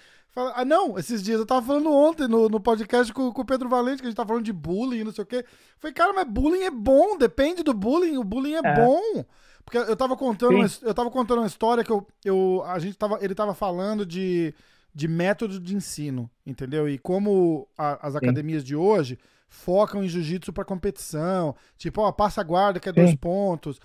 Ah, 0.55 0.65
não, 0.65 0.97
esses 0.97 1.21
dias. 1.21 1.39
Eu 1.39 1.45
tava 1.45 1.65
falando 1.65 1.91
ontem 1.91 2.27
no, 2.27 2.49
no 2.49 2.59
podcast 2.59 3.11
com, 3.13 3.31
com 3.31 3.41
o 3.41 3.45
Pedro 3.45 3.69
Valente, 3.69 3.97
que 3.97 4.07
a 4.07 4.09
gente 4.09 4.17
tava 4.17 4.29
falando 4.29 4.45
de 4.45 4.53
bullying, 4.53 5.03
não 5.03 5.11
sei 5.11 5.23
o 5.23 5.27
quê. 5.27 5.45
Falei, 5.79 5.93
cara, 5.93 6.13
mas 6.13 6.25
bullying 6.25 6.63
é 6.63 6.71
bom, 6.71 7.17
depende 7.17 7.63
do 7.63 7.73
bullying. 7.73 8.17
O 8.17 8.23
bullying 8.23 8.55
é, 8.55 8.61
é. 8.63 8.75
bom. 8.75 9.25
Porque 9.63 9.77
eu 9.77 9.95
tava 9.95 10.17
contando, 10.17 10.55
uma, 10.55 10.67
eu 10.81 10.93
tava 10.93 11.11
contando 11.11 11.39
uma 11.39 11.47
história 11.47 11.83
que 11.83 11.91
eu, 11.91 12.07
eu, 12.25 12.63
a 12.65 12.79
gente 12.79 12.97
tava, 12.97 13.19
ele 13.21 13.35
tava 13.35 13.53
falando 13.53 14.05
de 14.05 14.53
de 14.93 15.07
método 15.07 15.59
de 15.59 15.75
ensino, 15.75 16.29
entendeu? 16.45 16.89
E 16.89 16.97
como 16.97 17.67
a, 17.77 18.07
as 18.07 18.15
academias 18.15 18.61
Sim. 18.61 18.67
de 18.67 18.75
hoje 18.75 19.19
focam 19.47 20.03
em 20.03 20.07
jiu-jitsu 20.07 20.53
para 20.53 20.65
competição, 20.65 21.55
tipo, 21.77 22.01
ó, 22.01 22.11
passa 22.11 22.41
a 22.41 22.43
guarda 22.43 22.79
que 22.79 22.89
é 22.89 22.93
Sim. 22.93 23.01
dois 23.01 23.15
pontos, 23.15 23.79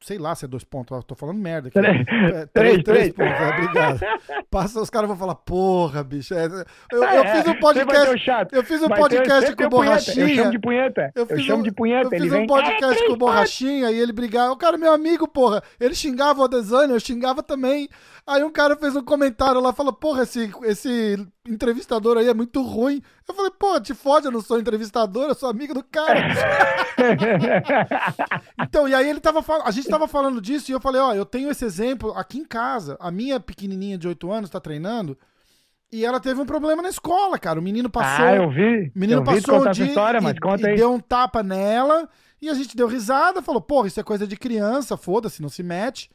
sei 0.00 0.18
lá 0.18 0.34
se 0.34 0.44
é 0.44 0.48
dois 0.48 0.64
pontos, 0.64 0.96
eu 0.96 1.02
tô 1.02 1.14
falando 1.14 1.38
merda 1.38 1.68
aqui. 1.68 1.80
Três, 1.80 2.06
é, 2.08 2.46
três, 2.52 2.82
três, 2.82 3.12
pontos, 3.12 3.32
é, 3.32 3.48
obrigado. 3.48 4.00
Passa, 4.50 4.80
os 4.80 4.90
caras 4.90 5.08
vão 5.08 5.16
falar, 5.16 5.34
porra, 5.34 6.04
bicho. 6.04 6.34
É, 6.34 6.46
eu, 6.46 6.64
eu, 6.92 7.04
é, 7.04 7.36
fiz 7.36 7.46
um 7.46 7.58
podcast. 7.58 8.30
Eu 8.52 8.64
fiz 8.64 8.82
um 8.82 8.88
podcast 8.88 9.56
com 9.56 9.64
o 9.64 9.68
Borrachinha. 9.68 10.28
Eu 10.28 10.36
chamo 10.36 10.50
de 10.50 10.58
punheta. 10.58 11.12
Eu, 11.14 11.26
eu 11.28 11.38
chamo 11.38 11.60
um, 11.60 11.62
de 11.62 11.72
punheta. 11.72 12.14
Eu 12.14 12.20
fiz 12.20 12.32
um 12.32 12.46
podcast 12.46 13.06
com 13.06 13.12
o 13.12 13.16
Borrachinha 13.16 13.90
e 13.90 13.98
ele 13.98 14.12
brigava. 14.12 14.52
O 14.52 14.56
cara, 14.56 14.76
meu 14.76 14.92
amigo, 14.92 15.26
porra. 15.26 15.62
Ele 15.80 15.94
xingava 15.94 16.42
o 16.42 16.48
design, 16.48 16.92
eu 16.92 17.00
xingava 17.00 17.42
também. 17.42 17.88
Aí 18.26 18.42
um 18.42 18.50
cara 18.50 18.76
fez 18.76 18.96
um 18.96 19.04
comentário 19.04 19.60
lá, 19.60 19.72
falou, 19.72 19.92
porra, 19.92 20.22
esse, 20.22 20.50
esse 20.62 21.26
entrevistador 21.46 22.16
aí 22.16 22.26
é 22.26 22.32
muito 22.32 22.62
ruim. 22.62 23.02
Eu 23.28 23.34
falei, 23.34 23.52
pô, 23.58 23.78
te 23.78 23.92
fode, 23.92 24.26
eu 24.26 24.32
não 24.32 24.40
sou 24.40 24.58
entrevistador, 24.58 25.28
eu 25.28 25.34
sou 25.34 25.50
amigo 25.50 25.74
do 25.74 25.82
cara. 25.82 26.20
então, 28.62 28.88
e 28.88 28.94
aí 28.94 29.08
ele 29.08 29.20
tava 29.20 29.42
falando, 29.42 29.53
a 29.62 29.70
gente 29.70 29.88
tava 29.88 30.08
falando 30.08 30.40
disso 30.40 30.70
e 30.70 30.74
eu 30.74 30.80
falei, 30.80 31.00
ó, 31.00 31.14
eu 31.14 31.24
tenho 31.24 31.50
esse 31.50 31.64
exemplo 31.64 32.12
aqui 32.16 32.38
em 32.38 32.44
casa. 32.44 32.96
A 33.00 33.10
minha 33.10 33.38
pequenininha 33.38 33.98
de 33.98 34.08
8 34.08 34.30
anos 34.30 34.50
tá 34.50 34.60
treinando 34.60 35.16
e 35.92 36.04
ela 36.04 36.18
teve 36.18 36.40
um 36.40 36.46
problema 36.46 36.82
na 36.82 36.88
escola, 36.88 37.38
cara. 37.38 37.60
O 37.60 37.62
menino 37.62 37.88
passou. 37.88 38.24
Ah, 38.24 38.34
eu 38.34 38.50
vi. 38.50 38.90
O 38.94 38.98
menino 38.98 39.20
eu 39.20 39.24
passou 39.24 39.60
o 39.60 39.70
dia 39.70 39.86
história, 39.86 40.20
mas 40.20 40.36
e, 40.36 40.40
conta 40.40 40.70
e 40.70 40.76
deu 40.76 40.92
um 40.92 40.98
tapa 40.98 41.42
nela 41.42 42.08
e 42.42 42.50
a 42.50 42.54
gente 42.54 42.76
deu 42.76 42.86
risada, 42.86 43.40
falou, 43.40 43.60
porra, 43.60 43.86
isso 43.86 44.00
é 44.00 44.02
coisa 44.02 44.26
de 44.26 44.36
criança, 44.36 44.96
foda-se, 44.96 45.40
não 45.40 45.48
se 45.48 45.62
mete. 45.62 46.10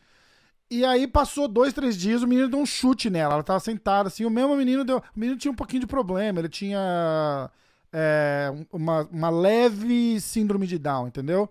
E 0.70 0.86
aí 0.86 1.08
passou 1.08 1.48
dois, 1.48 1.74
três 1.74 1.98
dias, 1.98 2.22
o 2.22 2.28
menino 2.28 2.48
deu 2.48 2.60
um 2.60 2.66
chute 2.66 3.10
nela. 3.10 3.36
Ela 3.36 3.44
tava 3.44 3.60
sentada 3.60 4.10
assim, 4.10 4.26
o 4.26 4.30
mesmo 4.30 4.56
menino 4.56 4.84
deu. 4.84 4.98
O 4.98 5.20
menino 5.20 5.38
tinha 5.38 5.52
um 5.52 5.56
pouquinho 5.56 5.82
de 5.82 5.88
problema, 5.88 6.40
ele 6.40 6.50
tinha 6.50 7.50
é, 7.92 8.54
uma, 8.72 9.08
uma 9.12 9.30
leve 9.30 10.20
síndrome 10.22 10.68
de 10.68 10.78
Down, 10.78 11.08
entendeu? 11.08 11.50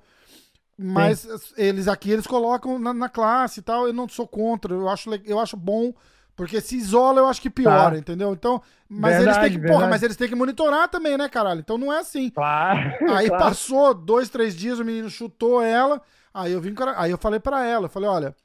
Mas 0.78 1.20
Sim. 1.20 1.38
eles 1.56 1.88
aqui 1.88 2.10
eles 2.10 2.26
colocam 2.26 2.78
na, 2.78 2.94
na, 2.94 3.08
classe 3.08 3.58
e 3.58 3.62
tal. 3.62 3.88
Eu 3.88 3.92
não 3.92 4.08
sou 4.08 4.28
contra, 4.28 4.72
eu 4.72 4.88
acho, 4.88 5.10
eu 5.24 5.40
acho 5.40 5.56
bom. 5.56 5.92
Porque 6.36 6.60
se 6.60 6.76
isola, 6.76 7.18
eu 7.18 7.26
acho 7.26 7.42
que 7.42 7.50
piora, 7.50 7.90
tá. 7.90 7.98
entendeu? 7.98 8.32
Então, 8.32 8.62
mas 8.88 9.16
verdade, 9.16 9.38
eles 9.38 9.50
têm 9.50 9.60
que, 9.60 9.66
porra, 9.66 9.88
mas 9.88 10.02
eles 10.04 10.16
têm 10.16 10.28
que 10.28 10.36
monitorar 10.36 10.88
também, 10.88 11.18
né, 11.18 11.28
caralho? 11.28 11.58
Então 11.58 11.76
não 11.76 11.92
é 11.92 11.98
assim. 11.98 12.30
Claro. 12.30 12.78
Aí 13.12 13.26
claro. 13.26 13.42
passou 13.42 13.92
dois, 13.92 14.28
três 14.28 14.54
dias, 14.54 14.78
o 14.78 14.84
menino 14.84 15.10
chutou 15.10 15.60
ela. 15.60 16.00
Aí 16.32 16.52
eu 16.52 16.60
vim, 16.60 16.72
aí 16.96 17.10
eu 17.10 17.18
falei 17.18 17.40
para 17.40 17.66
ela, 17.66 17.86
eu 17.86 17.90
falei, 17.90 18.08
olha, 18.08 18.36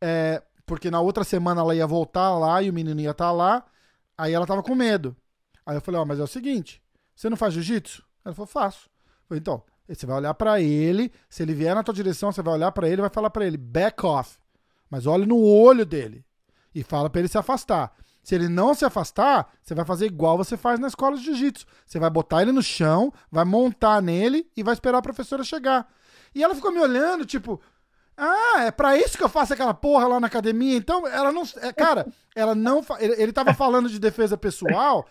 é, 0.00 0.40
porque 0.64 0.88
na 0.88 1.00
outra 1.00 1.24
semana 1.24 1.60
ela 1.60 1.74
ia 1.74 1.86
voltar 1.86 2.38
lá 2.38 2.62
e 2.62 2.70
o 2.70 2.72
menino 2.72 3.00
ia 3.00 3.10
estar 3.10 3.24
tá 3.24 3.32
lá. 3.32 3.64
Aí 4.16 4.32
ela 4.32 4.46
tava 4.46 4.62
com 4.62 4.76
medo. 4.76 5.16
Aí 5.66 5.76
eu 5.76 5.80
falei, 5.80 5.98
ó, 5.98 6.04
oh, 6.04 6.06
mas 6.06 6.20
é 6.20 6.22
o 6.22 6.28
seguinte, 6.28 6.80
você 7.12 7.28
não 7.28 7.36
faz 7.36 7.54
jiu-jitsu? 7.54 8.04
Ela 8.24 8.34
falou, 8.36 8.46
faço. 8.46 8.86
Eu 8.86 9.28
falei, 9.28 9.40
então, 9.40 9.64
você 9.88 10.06
vai 10.06 10.16
olhar 10.16 10.34
para 10.34 10.60
ele, 10.60 11.12
se 11.28 11.42
ele 11.42 11.54
vier 11.54 11.74
na 11.74 11.82
tua 11.82 11.94
direção, 11.94 12.32
você 12.32 12.42
vai 12.42 12.54
olhar 12.54 12.72
para 12.72 12.86
ele 12.88 13.00
e 13.00 13.02
vai 13.02 13.10
falar 13.10 13.30
para 13.30 13.46
ele, 13.46 13.56
back 13.56 14.04
off. 14.06 14.38
Mas 14.88 15.06
olhe 15.06 15.26
no 15.26 15.40
olho 15.40 15.84
dele 15.84 16.24
e 16.74 16.82
fala 16.82 17.10
para 17.10 17.20
ele 17.20 17.28
se 17.28 17.38
afastar. 17.38 17.92
Se 18.22 18.34
ele 18.34 18.48
não 18.48 18.72
se 18.72 18.84
afastar, 18.84 19.52
você 19.60 19.74
vai 19.74 19.84
fazer 19.84 20.06
igual 20.06 20.38
você 20.38 20.56
faz 20.56 20.78
na 20.78 20.86
escola 20.86 21.16
de 21.16 21.24
jiu-jitsu. 21.24 21.66
Você 21.84 21.98
vai 21.98 22.08
botar 22.08 22.42
ele 22.42 22.52
no 22.52 22.62
chão, 22.62 23.12
vai 23.30 23.44
montar 23.44 24.00
nele 24.00 24.48
e 24.56 24.62
vai 24.62 24.74
esperar 24.74 24.98
a 24.98 25.02
professora 25.02 25.42
chegar. 25.42 25.88
E 26.34 26.42
ela 26.42 26.54
ficou 26.54 26.70
me 26.70 26.78
olhando, 26.78 27.26
tipo, 27.26 27.60
ah, 28.16 28.62
é 28.64 28.70
pra 28.70 28.96
isso 28.96 29.18
que 29.18 29.24
eu 29.24 29.28
faço 29.28 29.52
aquela 29.52 29.74
porra 29.74 30.06
lá 30.06 30.20
na 30.20 30.28
academia. 30.28 30.76
Então, 30.76 31.06
ela 31.08 31.32
não. 31.32 31.42
É, 31.56 31.72
cara, 31.72 32.06
ela 32.34 32.54
não. 32.54 32.84
Ele, 33.00 33.14
ele 33.20 33.32
tava 33.32 33.52
falando 33.54 33.88
de 33.88 33.98
defesa 33.98 34.36
pessoal 34.36 35.06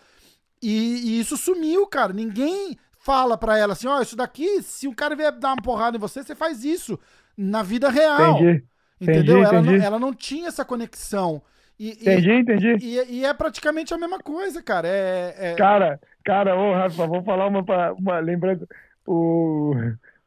e, 0.62 0.70
e, 0.70 1.20
isso 1.20 1.36
sumiu, 1.36 1.86
cara. 1.86 2.12
Ninguém 2.12 2.78
fala 3.04 3.36
pra 3.36 3.58
ela 3.58 3.72
assim: 3.72 3.86
ó, 3.86 3.98
oh, 3.98 4.02
isso 4.02 4.16
daqui, 4.16 4.62
se 4.62 4.88
um 4.88 4.94
cara 4.94 5.14
vier 5.14 5.32
dar 5.32 5.54
uma 5.54 5.62
porrada 5.62 5.96
em 5.96 6.00
você, 6.00 6.22
você 6.22 6.34
faz 6.34 6.64
isso 6.64 6.98
na 7.36 7.62
vida 7.62 7.88
real. 7.88 8.36
Entendi. 8.38 8.64
Entendeu? 9.00 9.38
Entendi, 9.38 9.54
ela, 9.54 9.60
entendi. 9.60 9.78
Não, 9.78 9.84
ela 9.84 9.98
não 9.98 10.14
tinha 10.14 10.48
essa 10.48 10.64
conexão. 10.64 11.42
E, 11.78 11.90
entendi, 11.90 12.30
e, 12.30 12.38
entendi. 12.38 12.76
E, 12.80 13.18
e, 13.18 13.24
é 13.24 13.34
praticamente 13.34 13.92
a 13.92 13.98
mesma 13.98 14.18
coisa, 14.18 14.62
cara. 14.62 14.86
É, 14.86 15.34
é... 15.36 15.54
Cara, 15.54 15.98
cara, 16.24 16.54
ô, 16.56 16.72
Rafa, 16.72 17.06
vou 17.06 17.22
falar 17.22 17.48
uma, 17.48 17.64
uma 17.98 18.18
lembrando. 18.20 18.68
O 19.04 19.74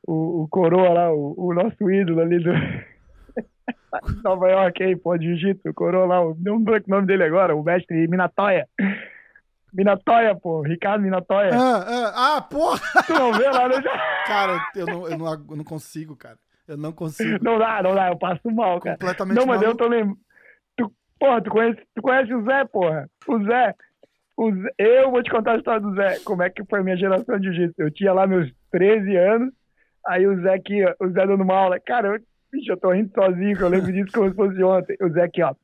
o, 0.07 0.43
o 0.43 0.47
Coroa 0.47 0.89
lá, 0.89 1.13
o, 1.13 1.33
o, 1.37 1.53
nosso 1.53 1.89
ídolo 1.89 2.21
ali 2.21 2.39
do 2.39 2.51
Nova 4.23 4.49
York 4.49 4.83
aí, 4.83 4.95
pô, 4.95 5.17
jiu-jitsu, 5.17 5.69
o 5.69 5.73
Coroa 5.73 6.05
lá, 6.05 6.17
não 6.39 6.57
o 6.57 6.81
nome 6.87 7.07
dele 7.07 7.23
agora, 7.23 7.55
o 7.55 7.63
mestre 7.63 8.07
Minatoya. 8.07 8.67
Minatoya, 9.75 10.35
pô, 10.35 10.61
Ricardo 10.61 11.01
Minatoya. 11.01 11.51
Ah, 11.53 11.85
ah, 11.87 12.37
ah 12.37 12.41
porra! 12.41 12.79
Tu 13.05 13.13
não 13.13 13.33
vê 13.33 13.49
lá, 13.49 13.67
né? 13.67 13.75
Cara, 14.25 14.59
eu 14.75 14.85
não, 14.85 15.09
eu, 15.09 15.17
não, 15.17 15.33
eu 15.33 15.55
não 15.57 15.63
consigo, 15.63 16.15
cara. 16.15 16.37
Eu 16.67 16.77
não 16.77 16.91
consigo. 16.91 17.37
Não 17.43 17.59
dá, 17.59 17.83
não 17.83 17.93
dá, 17.93 18.09
eu 18.09 18.17
passo 18.17 18.49
mal, 18.49 18.79
cara. 18.79 18.97
Completamente 18.97 19.37
Não, 19.37 19.45
mas 19.45 19.61
eu 19.61 19.75
tô 19.75 19.87
lembrando. 19.87 20.17
Porra, 21.19 21.41
tu 21.41 21.49
conhece, 21.49 21.81
tu 21.95 22.01
conhece 22.01 22.33
o 22.33 22.43
Zé, 22.43 22.65
porra? 22.65 23.09
O 23.27 23.43
Zé. 23.43 23.73
O 24.37 24.51
Zé. 24.51 24.69
Eu 24.77 25.11
vou 25.11 25.23
te 25.23 25.29
contar 25.29 25.53
a 25.53 25.57
história 25.57 25.79
do 25.79 25.95
Zé. 25.95 26.19
Como 26.25 26.43
é 26.43 26.49
que 26.49 26.65
foi 26.65 26.79
a 26.79 26.83
minha 26.83 26.97
geração 26.97 27.39
de 27.39 27.45
jiu-jitsu. 27.53 27.75
Eu 27.77 27.91
tinha 27.91 28.13
lá 28.13 28.27
meus 28.27 28.51
13 28.71 29.15
anos. 29.15 29.53
Aí 30.05 30.27
o 30.27 30.41
Zé 30.41 30.53
aqui, 30.53 30.83
o 30.99 31.09
Zé 31.09 31.25
dando 31.25 31.43
uma 31.43 31.55
aula. 31.55 31.79
Cara, 31.79 32.09
eu, 32.09 32.19
bicho, 32.51 32.71
eu 32.71 32.77
tô 32.77 32.91
rindo 32.91 33.11
sozinho, 33.13 33.55
que 33.55 33.63
eu 33.63 33.69
lembro 33.69 33.91
disso 33.91 34.11
como 34.13 34.29
se 34.29 34.35
fosse 34.35 34.63
ontem. 34.63 34.97
O 35.01 35.09
Zé 35.09 35.23
aqui, 35.23 35.41
ó. 35.41 35.55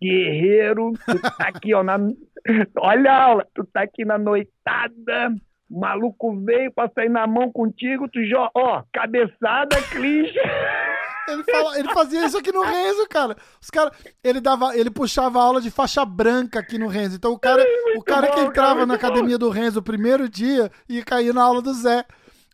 Guerreiro, 0.00 0.92
tu 1.06 1.20
tá 1.20 1.48
aqui, 1.48 1.74
ó, 1.74 1.82
na... 1.82 1.98
Olha 2.78 3.12
a 3.12 3.22
aula, 3.22 3.46
tu 3.54 3.64
tá 3.64 3.82
aqui 3.82 4.04
na 4.04 4.18
noitada, 4.18 5.34
o 5.70 5.80
maluco 5.80 6.36
veio 6.44 6.72
pra 6.72 6.90
sair 6.94 7.08
na 7.08 7.26
mão 7.26 7.50
contigo, 7.50 8.08
tu 8.08 8.24
já, 8.24 8.50
ó, 8.54 8.82
cabeçada, 8.92 9.76
clichê. 9.90 10.40
Ele, 11.28 11.42
fala, 11.42 11.78
ele 11.78 11.92
fazia 11.92 12.24
isso 12.24 12.38
aqui 12.38 12.52
no 12.52 12.62
Renzo, 12.62 13.04
cara. 13.08 13.36
Os 13.60 13.68
cara 13.68 13.90
ele, 14.22 14.40
dava, 14.40 14.76
ele 14.76 14.90
puxava 14.90 15.42
aula 15.42 15.60
de 15.60 15.72
faixa 15.72 16.04
branca 16.04 16.60
aqui 16.60 16.78
no 16.78 16.86
Renzo. 16.86 17.16
Então 17.16 17.32
o 17.32 17.38
cara, 17.38 17.64
o 17.96 18.02
cara 18.04 18.28
bom, 18.28 18.34
que 18.34 18.40
entrava 18.42 18.74
cara, 18.74 18.86
na 18.86 18.94
academia 18.94 19.36
bom. 19.36 19.46
do 19.46 19.50
Renzo 19.50 19.80
o 19.80 19.82
primeiro 19.82 20.28
dia 20.28 20.70
e 20.88 21.02
caía 21.02 21.32
na 21.32 21.42
aula 21.42 21.60
do 21.60 21.74
Zé. 21.74 22.04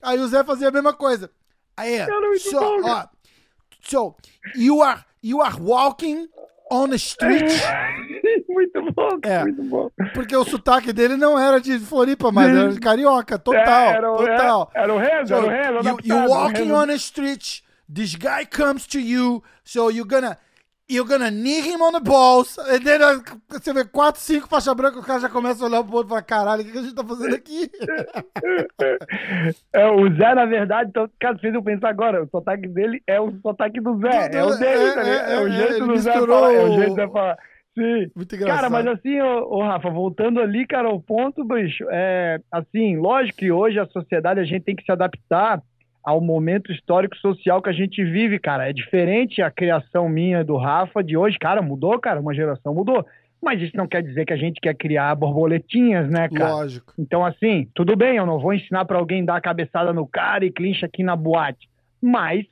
Aí 0.00 0.18
o 0.18 0.26
Zé 0.26 0.42
fazia 0.42 0.68
a 0.68 0.72
mesma 0.72 0.94
coisa. 0.94 1.30
Aí, 1.76 1.98
Cara, 1.98 2.38
so, 2.38 2.80
ó, 2.82 3.06
so 3.82 4.16
you 4.54 4.82
are 4.82 5.04
you 5.22 5.42
are 5.42 5.56
walking 5.60 6.28
on 6.72 6.88
the 6.88 6.96
street. 6.96 7.44
muito 8.48 8.92
bom, 8.92 9.18
é, 9.22 9.42
muito 9.42 9.62
bom. 9.64 9.90
Porque 10.14 10.34
o 10.34 10.44
sotaque 10.44 10.92
dele 10.92 11.16
não 11.16 11.38
era 11.38 11.60
de 11.60 11.78
Floripa, 11.78 12.32
mas 12.32 12.48
era 12.48 12.72
de 12.72 12.80
carioca, 12.80 13.38
total, 13.38 13.62
é, 13.62 13.96
era, 13.96 14.16
total. 14.16 14.70
Era 14.74 14.94
o 14.94 14.98
Renzo, 14.98 15.34
era 15.34 15.44
o 15.44 15.48
Renzo. 15.48 15.88
You, 15.88 15.98
you 16.04 16.28
walking 16.28 16.72
on 16.72 16.86
the 16.86 16.94
street, 16.94 17.62
this 17.92 18.14
guy 18.14 18.46
comes 18.46 18.86
to 18.86 18.98
you, 18.98 19.42
so 19.64 19.90
you're 19.90 20.08
gonna 20.08 20.38
you're 20.92 21.08
gonna 21.08 21.30
knee 21.30 21.60
him 21.60 21.80
on 21.80 21.92
the 21.92 22.00
balls. 22.00 22.56
E 22.58 22.78
then, 22.80 23.00
você 23.48 23.72
vê 23.72 23.84
4, 23.84 24.20
5 24.20 24.48
faixa 24.48 24.74
branca, 24.74 24.98
o 24.98 25.02
cara 25.02 25.20
já 25.20 25.28
começa 25.28 25.64
a 25.64 25.66
olhar 25.66 25.82
pro 25.82 25.96
outro 25.96 26.08
e 26.08 26.10
fala, 26.10 26.22
caralho, 26.22 26.62
o 26.62 26.64
que 26.64 26.78
a 26.78 26.82
gente 26.82 26.94
tá 26.94 27.04
fazendo 27.04 27.34
aqui? 27.34 27.70
É, 29.72 29.88
o 29.88 30.14
Zé, 30.14 30.34
na 30.34 30.44
verdade, 30.44 30.90
então, 30.90 31.08
cara, 31.18 31.38
fez 31.38 31.54
eu 31.54 31.62
pensar 31.62 31.88
agora, 31.88 32.22
o 32.22 32.28
sotaque 32.28 32.68
dele 32.68 33.02
é 33.06 33.20
o 33.20 33.32
sotaque 33.40 33.80
do 33.80 33.98
Zé, 33.98 34.28
do, 34.28 34.36
é 34.36 34.44
o 34.44 34.56
dele, 34.56 34.84
é, 34.84 34.94
tá 34.94 35.08
é, 35.08 35.34
é, 35.34 35.40
o 35.40 35.50
jeito 35.50 35.86
do 35.86 35.98
Zé 35.98 36.12
falar, 36.12 36.52
é 36.52 36.64
o 36.64 36.74
jeito 36.74 36.90
do 36.90 36.94
Zé 36.94 37.08
falar. 37.08 37.38
Sim. 37.74 38.10
Muito 38.14 38.34
engraçado. 38.34 38.56
Cara, 38.56 38.70
mas 38.70 38.86
assim, 38.86 39.20
ô, 39.20 39.56
ô, 39.56 39.62
Rafa, 39.62 39.88
voltando 39.90 40.40
ali, 40.40 40.66
cara, 40.66 40.90
o 40.90 41.00
ponto, 41.00 41.44
bicho, 41.44 41.86
é 41.90 42.38
assim, 42.50 42.96
lógico 42.96 43.38
que 43.38 43.50
hoje 43.50 43.78
a 43.78 43.86
sociedade 43.86 44.40
a 44.40 44.44
gente 44.44 44.64
tem 44.64 44.76
que 44.76 44.84
se 44.84 44.92
adaptar 44.92 45.62
ao 46.02 46.20
momento 46.20 46.72
histórico 46.72 47.16
social 47.16 47.62
que 47.62 47.70
a 47.70 47.72
gente 47.72 48.02
vive, 48.04 48.38
cara. 48.38 48.68
É 48.68 48.72
diferente 48.72 49.40
a 49.40 49.50
criação 49.50 50.08
minha 50.08 50.44
do 50.44 50.56
Rafa 50.56 51.02
de 51.02 51.16
hoje, 51.16 51.38
cara, 51.38 51.62
mudou, 51.62 51.98
cara, 51.98 52.20
uma 52.20 52.34
geração 52.34 52.74
mudou. 52.74 53.06
Mas 53.40 53.60
isso 53.60 53.76
não 53.76 53.88
quer 53.88 54.02
dizer 54.02 54.24
que 54.24 54.32
a 54.32 54.36
gente 54.36 54.60
quer 54.60 54.74
criar 54.74 55.14
borboletinhas, 55.16 56.08
né, 56.08 56.28
cara? 56.28 56.52
Lógico. 56.52 56.94
Então, 56.96 57.24
assim, 57.24 57.68
tudo 57.74 57.96
bem, 57.96 58.16
eu 58.16 58.26
não 58.26 58.38
vou 58.38 58.54
ensinar 58.54 58.84
para 58.84 58.98
alguém 58.98 59.24
dar 59.24 59.36
a 59.36 59.40
cabeçada 59.40 59.92
no 59.92 60.06
cara 60.06 60.44
e 60.44 60.50
clincha 60.50 60.86
aqui 60.86 61.02
na 61.02 61.16
boate. 61.16 61.68
Mas 62.00 62.46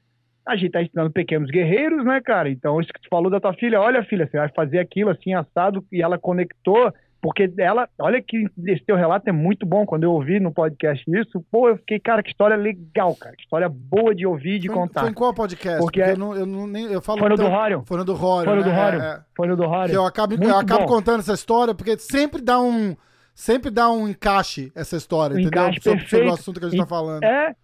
a 0.44 0.56
gente 0.56 0.72
tá 0.72 0.82
ensinando 0.82 1.10
pequenos 1.10 1.48
guerreiros, 1.48 2.04
né, 2.04 2.20
cara? 2.20 2.50
Então, 2.50 2.80
isso 2.80 2.92
que 2.92 3.00
tu 3.00 3.08
falou 3.08 3.30
da 3.30 3.38
tua 3.38 3.54
filha, 3.54 3.80
olha, 3.80 4.02
filha, 4.02 4.28
você 4.28 4.36
vai 4.36 4.48
fazer 4.48 4.80
aquilo 4.80 5.10
assim, 5.10 5.32
assado, 5.32 5.84
e 5.92 6.02
ela 6.02 6.18
conectou 6.18 6.92
porque 7.20 7.52
ela, 7.58 7.86
olha 7.98 8.22
que 8.22 8.46
esse 8.66 8.82
teu 8.84 8.96
relato 8.96 9.28
é 9.28 9.32
muito 9.32 9.66
bom. 9.66 9.84
Quando 9.84 10.04
eu 10.04 10.12
ouvi 10.12 10.40
no 10.40 10.50
podcast 10.50 11.04
isso, 11.10 11.44
pô, 11.50 11.68
eu 11.68 11.76
fiquei, 11.76 12.00
cara, 12.00 12.22
que 12.22 12.30
história 12.30 12.56
legal, 12.56 13.14
cara. 13.14 13.36
Que 13.36 13.42
história 13.42 13.68
boa 13.68 14.14
de 14.14 14.26
ouvir 14.26 14.54
e 14.54 14.58
de 14.58 14.68
foi, 14.68 14.76
contar. 14.76 15.00
Foi 15.00 15.10
em 15.10 15.14
qual 15.14 15.34
podcast? 15.34 15.80
Porque, 15.80 16.00
Porque 16.00 16.12
eu, 16.12 16.18
não, 16.18 16.34
eu, 16.34 16.46
não, 16.46 16.66
nem, 16.66 16.86
eu 16.86 17.02
falo 17.02 17.18
Foi 17.18 17.28
no 17.28 17.36
do 17.36 17.46
Rório. 17.46 17.82
Foi 17.84 17.98
no 17.98 18.04
do 18.04 18.14
Rório. 18.14 18.46
Foi 18.46 18.56
no 18.56 18.62
do 18.62 18.70
né? 18.70 18.82
Rório. 18.82 19.02
É, 19.02 19.06
é. 19.06 19.20
Foi 19.36 19.48
no 19.48 19.56
do 19.56 19.66
Rório. 19.66 19.94
Eu 19.94 20.06
acabo, 20.06 20.34
eu 20.42 20.56
acabo 20.56 20.86
contando 20.86 21.20
essa 21.20 21.34
história 21.34 21.74
porque 21.74 21.98
sempre 21.98 22.40
dá 22.40 22.60
um. 22.60 22.96
Sempre 23.34 23.70
dá 23.70 23.90
um 23.90 24.08
encaixe 24.08 24.72
essa 24.74 24.96
história, 24.96 25.34
um 25.34 25.40
entendeu? 25.40 25.62
Encaixe 25.62 25.80
sobre, 25.82 25.98
perfeito. 26.00 26.22
sobre 26.22 26.30
o 26.30 26.34
assunto 26.34 26.60
que 26.60 26.66
a 26.66 26.68
gente 26.68 26.78
e, 26.78 26.82
tá 26.82 26.86
falando. 26.86 27.22
É, 27.22 27.54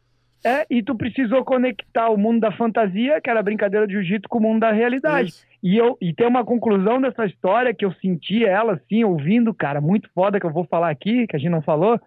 é, 0.45 0.67
e 0.71 0.83
tu 0.83 0.95
precisou 0.95 1.45
conectar 1.45 2.09
o 2.09 2.17
mundo 2.17 2.41
da 2.41 2.53
fantasia, 2.53 3.21
que 3.21 3.29
era 3.29 3.43
brincadeira 3.43 3.87
de 3.87 3.95
jiu-jitsu, 3.95 4.29
com 4.29 4.39
o 4.39 4.43
mundo 4.43 4.61
da 4.61 4.71
realidade. 4.71 5.31
Isso. 5.31 5.45
E, 5.67 5.77
eu, 5.77 5.99
e 6.01 6.15
tem 6.15 6.29
uma 6.29 6.45
conclusão 6.45 7.01
dessa 7.01 7.27
história 7.27 7.75
que 7.75 7.85
eu 7.85 7.93
senti 7.95 8.45
ela, 8.45 8.75
assim, 8.75 9.03
ouvindo, 9.03 9.53
cara, 9.53 9.81
muito 9.81 10.09
foda, 10.15 10.39
que 10.39 10.47
eu 10.47 10.53
vou 10.53 10.65
falar 10.65 10.91
aqui, 10.91 11.27
que 11.27 11.35
a 11.35 11.41
gente 11.41 11.51
não 11.51 11.61
falou, 11.61 12.01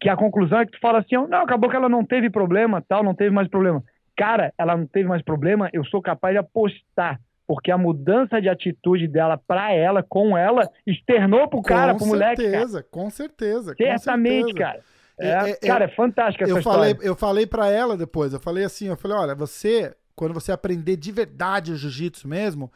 que 0.00 0.08
a 0.08 0.16
conclusão 0.16 0.60
é 0.60 0.64
que 0.64 0.72
tu 0.72 0.80
fala 0.80 1.00
assim, 1.00 1.14
não, 1.14 1.42
acabou 1.42 1.68
que 1.68 1.76
ela 1.76 1.90
não 1.90 2.02
teve 2.02 2.30
problema, 2.30 2.82
tal, 2.88 3.04
não 3.04 3.14
teve 3.14 3.28
mais 3.28 3.46
problema. 3.46 3.84
cara, 4.16 4.54
ela 4.56 4.74
não 4.74 4.86
teve 4.86 5.06
mais 5.06 5.20
problema, 5.20 5.68
eu 5.74 5.84
sou 5.84 6.00
capaz 6.00 6.32
de 6.32 6.38
apostar. 6.38 7.20
Porque 7.46 7.70
a 7.70 7.76
mudança 7.76 8.40
de 8.40 8.48
atitude 8.48 9.06
dela 9.06 9.36
para 9.36 9.70
ela, 9.70 10.02
com 10.02 10.34
ela, 10.34 10.66
externou 10.86 11.46
pro 11.46 11.60
cara, 11.60 11.92
com 11.92 11.98
pro 11.98 12.06
moleque. 12.06 12.40
Certeza, 12.40 12.82
cara. 12.82 12.88
com 12.90 13.10
certeza, 13.10 13.74
Certamente, 13.76 14.54
com 14.54 14.58
certeza. 14.60 14.64
cara. 14.64 14.80
É, 15.20 15.50
é, 15.50 15.50
é 15.50 15.56
cara, 15.56 15.84
é 15.84 15.88
fantástica 15.88 16.44
essa 16.44 16.58
eu 16.58 16.62
falei, 16.62 16.92
história. 16.92 17.06
Eu 17.06 17.14
falei 17.14 17.46
para 17.46 17.68
ela 17.68 17.98
depois, 17.98 18.32
eu 18.32 18.40
falei 18.40 18.64
assim, 18.64 18.86
eu 18.86 18.96
falei, 18.96 19.18
olha, 19.18 19.34
você, 19.34 19.94
quando 20.16 20.32
você 20.32 20.52
aprender 20.52 20.96
de 20.96 21.12
verdade 21.12 21.70
o 21.70 21.76
jiu-jitsu 21.76 22.26
mesmo, 22.26 22.72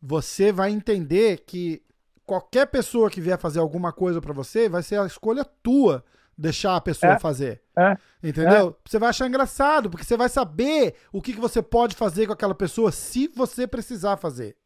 você 0.00 0.52
vai 0.52 0.70
entender 0.70 1.44
que 1.46 1.82
qualquer 2.24 2.66
pessoa 2.66 3.10
que 3.10 3.20
vier 3.20 3.38
fazer 3.38 3.58
alguma 3.58 3.92
coisa 3.92 4.20
para 4.20 4.32
você, 4.32 4.68
vai 4.68 4.82
ser 4.82 5.00
a 5.00 5.06
escolha 5.06 5.44
tua 5.62 6.04
deixar 6.36 6.76
a 6.76 6.80
pessoa 6.80 7.14
é, 7.14 7.18
fazer. 7.18 7.60
É, 7.76 7.96
entendeu? 8.22 8.68
É. 8.68 8.88
Você 8.88 8.98
vai 8.98 9.08
achar 9.08 9.26
engraçado, 9.26 9.90
porque 9.90 10.04
você 10.04 10.16
vai 10.16 10.28
saber 10.28 10.94
o 11.12 11.20
que, 11.20 11.32
que 11.32 11.40
você 11.40 11.60
pode 11.60 11.96
fazer 11.96 12.26
com 12.26 12.32
aquela 12.32 12.54
pessoa 12.54 12.92
se 12.92 13.26
você 13.28 13.66
precisar 13.66 14.16
fazer. 14.16 14.56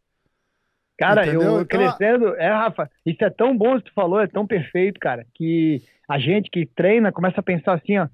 Cara, 0.99 1.27
entendeu? 1.27 1.43
eu 1.43 1.61
então, 1.63 1.79
crescendo, 1.79 2.37
é, 2.37 2.49
Rafa, 2.49 2.91
isso 3.07 3.25
é 3.25 3.31
tão 3.31 3.57
bom 3.57 3.79
que 3.79 3.85
tu 3.85 3.95
falou, 3.95 4.21
é 4.21 4.27
tão 4.27 4.47
perfeito, 4.47 5.01
cara, 5.01 5.27
que 5.35 5.83
a 6.09 6.19
gente 6.19 6.51
que 6.51 6.67
treina 6.67 7.11
começa 7.11 7.41
a 7.41 7.43
pensar 7.43 7.73
assim, 7.75 7.99
ó, 7.99 8.07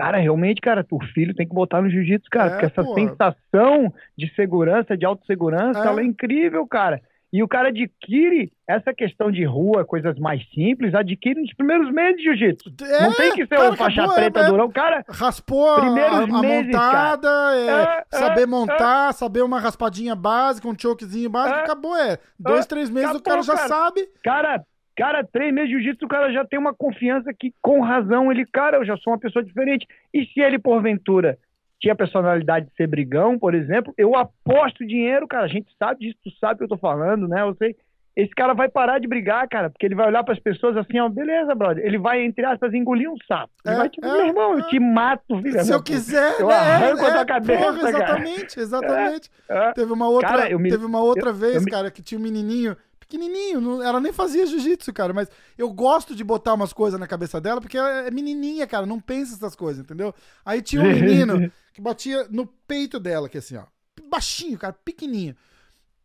cara, 0.00 0.16
realmente, 0.16 0.62
cara, 0.62 0.86
o 0.90 1.04
filho 1.12 1.34
tem 1.34 1.46
que 1.46 1.54
botar 1.54 1.82
no 1.82 1.90
jiu-jitsu, 1.90 2.30
cara, 2.30 2.46
é, 2.46 2.50
porque 2.52 2.66
essa 2.66 2.82
pô. 2.82 2.94
sensação 2.94 3.92
de 4.16 4.34
segurança, 4.34 4.96
de 4.96 5.04
autossegurança, 5.04 5.80
é. 5.80 5.86
ela 5.86 6.00
é 6.00 6.04
incrível, 6.04 6.66
cara. 6.66 7.02
E 7.32 7.44
o 7.44 7.48
cara 7.48 7.68
adquire 7.68 8.50
essa 8.66 8.92
questão 8.92 9.30
de 9.30 9.44
rua, 9.44 9.84
coisas 9.84 10.18
mais 10.18 10.42
simples, 10.52 10.94
adquire 10.94 11.40
nos 11.40 11.52
primeiros 11.54 11.92
meses 11.92 12.16
de 12.16 12.24
jiu-jitsu. 12.24 12.72
É, 12.82 13.02
não 13.02 13.12
tem 13.12 13.34
que 13.34 13.46
ser 13.46 13.60
um 13.60 13.76
faixa 13.76 14.00
acabou, 14.00 14.16
preta 14.16 14.40
é, 14.40 14.46
durão. 14.46 14.64
O 14.64 14.72
cara. 14.72 15.04
Raspou 15.08 15.80
primeiros 15.80 16.18
a, 16.18 16.22
a 16.22 16.40
meses, 16.40 16.66
montada, 16.66 17.28
é, 17.54 18.04
é, 18.12 18.18
saber 18.18 18.42
é, 18.42 18.46
montar, 18.46 19.12
saber 19.12 19.42
uma 19.42 19.60
raspadinha 19.60 20.16
básica, 20.16 20.66
um 20.66 20.76
chokezinho 20.76 21.30
básico, 21.30 21.60
acabou. 21.60 21.94
É. 21.94 22.18
Dois, 22.38 22.66
três 22.66 22.90
meses 22.90 23.10
acabou, 23.10 23.20
o 23.20 23.24
cara 23.24 23.42
já 23.42 23.54
cara. 23.54 23.68
sabe. 23.68 24.08
Cara, 24.24 24.64
Cara, 25.00 25.24
três 25.24 25.50
meses 25.50 25.70
de 25.70 25.76
jiu-jitsu, 25.76 26.04
o 26.04 26.08
cara 26.08 26.30
já 26.30 26.44
tem 26.44 26.58
uma 26.58 26.74
confiança 26.74 27.32
que, 27.32 27.54
com 27.62 27.80
razão, 27.80 28.30
ele, 28.30 28.44
cara, 28.44 28.76
eu 28.76 28.84
já 28.84 28.98
sou 28.98 29.14
uma 29.14 29.18
pessoa 29.18 29.42
diferente. 29.42 29.86
E 30.12 30.26
se 30.26 30.40
ele, 30.40 30.58
porventura, 30.58 31.38
tinha 31.80 31.94
a 31.94 31.96
personalidade 31.96 32.66
de 32.66 32.74
ser 32.74 32.86
brigão, 32.86 33.38
por 33.38 33.54
exemplo, 33.54 33.94
eu 33.96 34.14
aposto 34.14 34.86
dinheiro, 34.86 35.26
cara. 35.26 35.44
A 35.44 35.48
gente 35.48 35.74
sabe 35.78 36.00
disso, 36.00 36.18
tu 36.22 36.30
sabe 36.38 36.52
o 36.52 36.58
que 36.58 36.64
eu 36.64 36.68
tô 36.68 36.76
falando, 36.76 37.26
né? 37.26 37.40
Eu 37.40 37.54
sei. 37.54 37.74
Esse 38.14 38.34
cara 38.34 38.52
vai 38.52 38.68
parar 38.68 38.98
de 38.98 39.08
brigar, 39.08 39.48
cara, 39.48 39.70
porque 39.70 39.86
ele 39.86 39.94
vai 39.94 40.06
olhar 40.06 40.22
para 40.22 40.34
as 40.34 40.40
pessoas 40.40 40.76
assim, 40.76 40.98
ó, 41.00 41.08
beleza, 41.08 41.54
brother. 41.54 41.82
Ele 41.82 41.96
vai, 41.96 42.22
entre 42.22 42.44
aspas, 42.44 42.74
engolir 42.74 43.10
um 43.10 43.16
sapo. 43.26 43.50
Ele 43.64 43.74
é, 43.76 43.78
vai 43.78 43.88
tipo, 43.88 44.06
é, 44.06 44.12
meu 44.12 44.26
irmão, 44.26 44.52
é. 44.52 44.60
eu 44.60 44.66
te 44.66 44.78
mato, 44.78 45.40
filho. 45.40 45.64
Se 45.64 45.72
eu 45.72 45.82
quiser, 45.82 46.38
eu 46.40 46.48
né? 46.48 46.54
arranco 46.54 47.04
a 47.06 47.08
é, 47.08 47.12
tua 47.12 47.24
cabeça, 47.24 47.62
porra, 47.64 47.88
Exatamente, 47.88 48.54
cara. 48.54 48.62
exatamente. 48.62 49.30
É, 49.48 49.72
teve 49.72 49.92
uma 49.94 50.10
outra, 50.10 50.28
cara, 50.28 50.58
me, 50.58 50.68
teve 50.68 50.84
uma 50.84 51.00
outra 51.00 51.30
eu, 51.30 51.34
vez, 51.34 51.54
eu 51.54 51.62
me... 51.62 51.70
cara, 51.70 51.90
que 51.90 52.02
tinha 52.02 52.18
um 52.18 52.22
menininho 52.22 52.76
pequenininho, 53.10 53.60
não, 53.60 53.82
ela 53.82 54.00
nem 54.00 54.12
fazia 54.12 54.46
jiu-jitsu, 54.46 54.92
cara, 54.92 55.12
mas 55.12 55.28
eu 55.58 55.68
gosto 55.70 56.14
de 56.14 56.22
botar 56.22 56.54
umas 56.54 56.72
coisas 56.72 56.98
na 57.00 57.08
cabeça 57.08 57.40
dela, 57.40 57.60
porque 57.60 57.76
ela 57.76 58.06
é 58.06 58.10
menininha, 58.10 58.66
cara, 58.66 58.86
não 58.86 59.00
pensa 59.00 59.34
essas 59.34 59.56
coisas, 59.56 59.82
entendeu? 59.82 60.14
Aí 60.44 60.62
tinha 60.62 60.80
um 60.80 60.86
menino 60.94 61.50
que 61.74 61.80
batia 61.80 62.28
no 62.30 62.46
peito 62.46 63.00
dela, 63.00 63.28
que 63.28 63.38
assim, 63.38 63.56
ó, 63.56 63.64
baixinho, 64.08 64.56
cara, 64.56 64.72
pequenininho. 64.72 65.34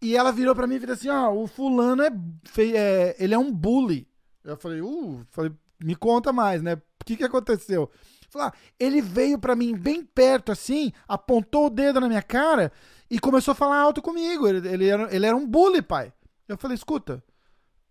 E 0.01 0.15
ela 0.15 0.31
virou 0.31 0.55
pra 0.55 0.67
mim 0.67 0.75
e 0.75 0.79
falou 0.79 0.93
assim, 0.95 1.09
ó, 1.09 1.31
o 1.31 1.47
fulano 1.47 2.01
é, 2.01 2.09
é, 2.73 3.15
ele 3.19 3.33
é 3.33 3.37
um 3.37 3.51
bully. 3.51 4.07
Eu 4.43 4.57
falei, 4.57 4.81
uh, 4.81 5.25
falei, 5.31 5.51
me 5.79 5.95
conta 5.95 6.33
mais, 6.33 6.61
né? 6.61 6.73
O 6.73 7.05
que 7.05 7.15
que 7.15 7.23
aconteceu? 7.23 7.89
Falei, 8.29 8.49
ah, 8.49 8.53
ele 8.79 9.01
veio 9.01 9.39
pra 9.39 9.55
mim 9.55 9.75
bem 9.75 10.03
perto, 10.03 10.51
assim, 10.51 10.91
apontou 11.07 11.67
o 11.67 11.69
dedo 11.69 11.99
na 11.99 12.07
minha 12.07 12.21
cara 12.21 12.71
e 13.09 13.19
começou 13.19 13.53
a 13.53 13.55
falar 13.55 13.79
alto 13.79 14.01
comigo. 14.01 14.47
Ele, 14.47 14.67
ele, 14.67 14.87
era, 14.87 15.15
ele 15.15 15.25
era 15.25 15.35
um 15.35 15.47
bully, 15.47 15.81
pai. 15.81 16.11
Eu 16.47 16.57
falei, 16.57 16.75
escuta, 16.75 17.23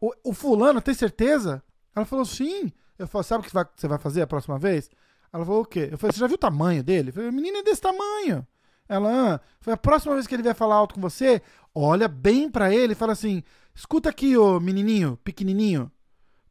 o, 0.00 0.12
o 0.24 0.32
fulano, 0.32 0.80
tem 0.80 0.94
certeza? 0.94 1.62
Ela 1.94 2.04
falou, 2.04 2.24
sim. 2.24 2.72
Eu 2.98 3.06
falei, 3.08 3.24
sabe 3.24 3.40
o 3.42 3.50
que 3.50 3.80
você 3.80 3.88
vai 3.88 3.98
fazer 3.98 4.22
a 4.22 4.26
próxima 4.26 4.58
vez? 4.58 4.90
Ela 5.32 5.44
falou, 5.44 5.62
o 5.62 5.66
quê? 5.66 5.88
Eu 5.90 5.98
falei, 5.98 6.12
você 6.12 6.20
já 6.20 6.26
viu 6.26 6.36
o 6.36 6.38
tamanho 6.38 6.82
dele? 6.82 7.08
Eu 7.08 7.12
falei, 7.14 7.28
o 7.28 7.32
menino 7.32 7.58
é 7.58 7.62
desse 7.62 7.80
tamanho. 7.80 8.46
Ela, 8.88 9.34
ah. 9.34 9.40
foi 9.60 9.72
a 9.72 9.76
próxima 9.76 10.14
vez 10.14 10.26
que 10.26 10.34
ele 10.34 10.42
vier 10.42 10.54
falar 10.54 10.76
alto 10.76 10.94
com 10.94 11.00
você, 11.00 11.40
olha 11.74 12.06
bem 12.06 12.50
para 12.50 12.72
ele 12.72 12.92
e 12.92 12.96
fala 12.96 13.12
assim, 13.12 13.42
escuta 13.74 14.10
aqui, 14.10 14.36
ô 14.36 14.60
menininho, 14.60 15.18
pequenininho, 15.24 15.90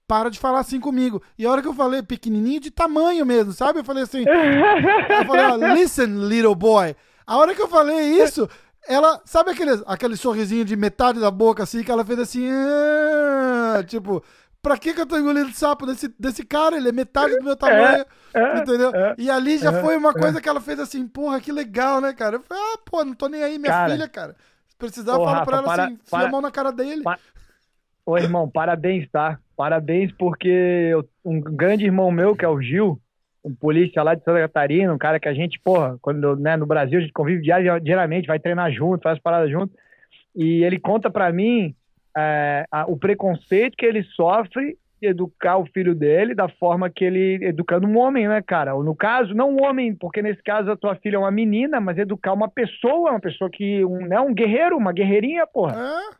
para 0.08 0.30
de 0.30 0.40
falar 0.40 0.60
assim 0.60 0.80
comigo. 0.80 1.22
E 1.38 1.46
a 1.46 1.52
hora 1.52 1.62
que 1.62 1.68
eu 1.68 1.74
falei 1.74 2.02
pequenininho, 2.02 2.60
de 2.60 2.72
tamanho 2.72 3.26
mesmo, 3.26 3.54
sabe? 3.54 3.80
Eu 3.80 3.84
falei 3.84 4.04
assim, 4.04 4.26
eu 4.28 5.26
falei, 5.26 5.76
listen, 5.76 6.28
little 6.28 6.56
boy. 6.56 6.96
A 7.26 7.38
hora 7.38 7.56
que 7.56 7.62
eu 7.62 7.70
falei 7.70 8.22
isso, 8.22 8.50
ela, 8.88 9.22
sabe 9.26 9.52
aquele, 9.52 9.72
aquele 9.86 10.18
sorrisinho 10.18 10.66
de 10.66 10.76
metade 10.76 11.20
da 11.20 11.32
boca 11.32 11.64
assim, 11.64 11.84
que 11.84 11.92
ela 11.92 12.04
fez 12.06 12.20
assim, 12.20 12.50
ah", 12.52 13.84
tipo, 13.86 14.24
pra 14.62 14.78
que, 14.78 14.94
que 14.94 15.02
eu 15.02 15.06
tô 15.06 15.18
engolindo 15.18 15.52
sapo 15.54 15.86
desse, 15.86 16.08
desse 16.20 16.46
cara? 16.46 16.78
Ele 16.78 16.90
é 16.90 16.92
metade 16.92 17.38
do 17.38 17.44
meu 17.44 17.56
tamanho, 17.56 18.06
é, 18.34 18.40
é, 18.40 18.58
entendeu? 18.60 18.92
É, 18.94 19.16
e 19.18 19.30
ali 19.30 19.58
já 19.58 19.82
foi 19.82 19.96
uma 19.96 20.14
coisa 20.14 20.42
que 20.42 20.50
ela 20.50 20.62
fez 20.62 20.80
assim, 20.80 21.08
porra, 21.08 21.40
que 21.40 21.52
legal, 21.52 22.02
né, 22.02 22.14
cara? 22.14 22.38
Eu 22.38 22.42
falei, 22.42 22.64
ah, 22.64 22.80
pô, 22.86 23.04
não 23.04 23.14
tô 23.14 23.28
nem 23.28 23.44
aí, 23.44 23.58
minha 23.58 23.72
cara, 23.72 23.92
filha, 23.92 24.08
cara. 24.08 24.36
Se 24.68 24.76
precisar, 24.78 25.14
eu 25.14 25.24
falo 25.24 25.46
pra 25.46 25.58
ela 25.58 25.66
para, 25.66 25.84
assim, 25.86 26.00
para, 26.10 26.28
a 26.28 26.32
mão 26.32 26.42
na 26.42 26.52
cara 26.52 26.72
dele. 26.72 27.04
Para, 27.04 27.20
Ô, 28.06 28.18
irmão, 28.18 28.50
parabéns, 28.50 29.10
tá? 29.10 29.40
Parabéns, 29.56 30.12
porque 30.12 30.92
um 31.24 31.40
grande 31.40 31.86
irmão 31.86 32.12
meu, 32.12 32.36
que 32.36 32.44
é 32.44 32.50
o 32.50 32.62
Gil, 32.62 33.00
um 33.44 33.54
polícia 33.54 34.02
lá 34.02 34.16
de 34.16 34.24
Santa 34.24 34.40
Catarina, 34.40 34.94
um 34.94 34.98
cara 34.98 35.20
que 35.20 35.28
a 35.28 35.34
gente, 35.34 35.60
porra, 35.60 35.98
quando 36.02 36.36
né, 36.36 36.56
no 36.56 36.66
Brasil 36.66 37.00
a 37.00 37.02
gente 37.02 37.14
convive 37.14 37.42
diariamente, 37.82 38.28
vai 38.28 38.40
treinar 38.40 38.72
junto, 38.72 39.04
faz 39.04 39.20
paradas 39.20 39.52
junto. 39.52 39.74
E 40.36 40.64
ele 40.64 40.80
conta 40.80 41.12
para 41.12 41.32
mim 41.32 41.76
é, 42.18 42.66
a, 42.72 42.86
o 42.86 42.98
preconceito 42.98 43.76
que 43.76 43.86
ele 43.86 44.04
sofre 44.04 44.78
educar 45.06 45.58
o 45.58 45.66
filho 45.66 45.94
dele 45.96 46.34
da 46.34 46.48
forma 46.48 46.90
que 46.90 47.04
ele 47.04 47.40
educando 47.46 47.88
um 47.88 47.98
homem, 47.98 48.28
né, 48.28 48.42
cara? 48.42 48.76
Ou 48.76 48.84
no 48.84 48.96
caso, 48.96 49.34
não 49.34 49.52
um 49.52 49.64
homem, 49.64 49.96
porque 49.96 50.22
nesse 50.22 50.42
caso 50.44 50.72
a 50.72 50.78
tua 50.78 50.96
filha 50.96 51.16
é 51.16 51.20
uma 51.20 51.32
menina, 51.32 51.80
mas 51.80 51.98
educar 51.98 52.34
uma 52.34 52.48
pessoa, 52.48 53.12
uma 53.12 53.20
pessoa 53.20 53.50
que 53.50 53.84
um, 53.86 54.06
né, 54.06 54.20
um 54.20 54.34
guerreiro, 54.34 54.78
uma 54.78 54.94
guerreirinha, 54.94 55.46
porra. 55.48 55.76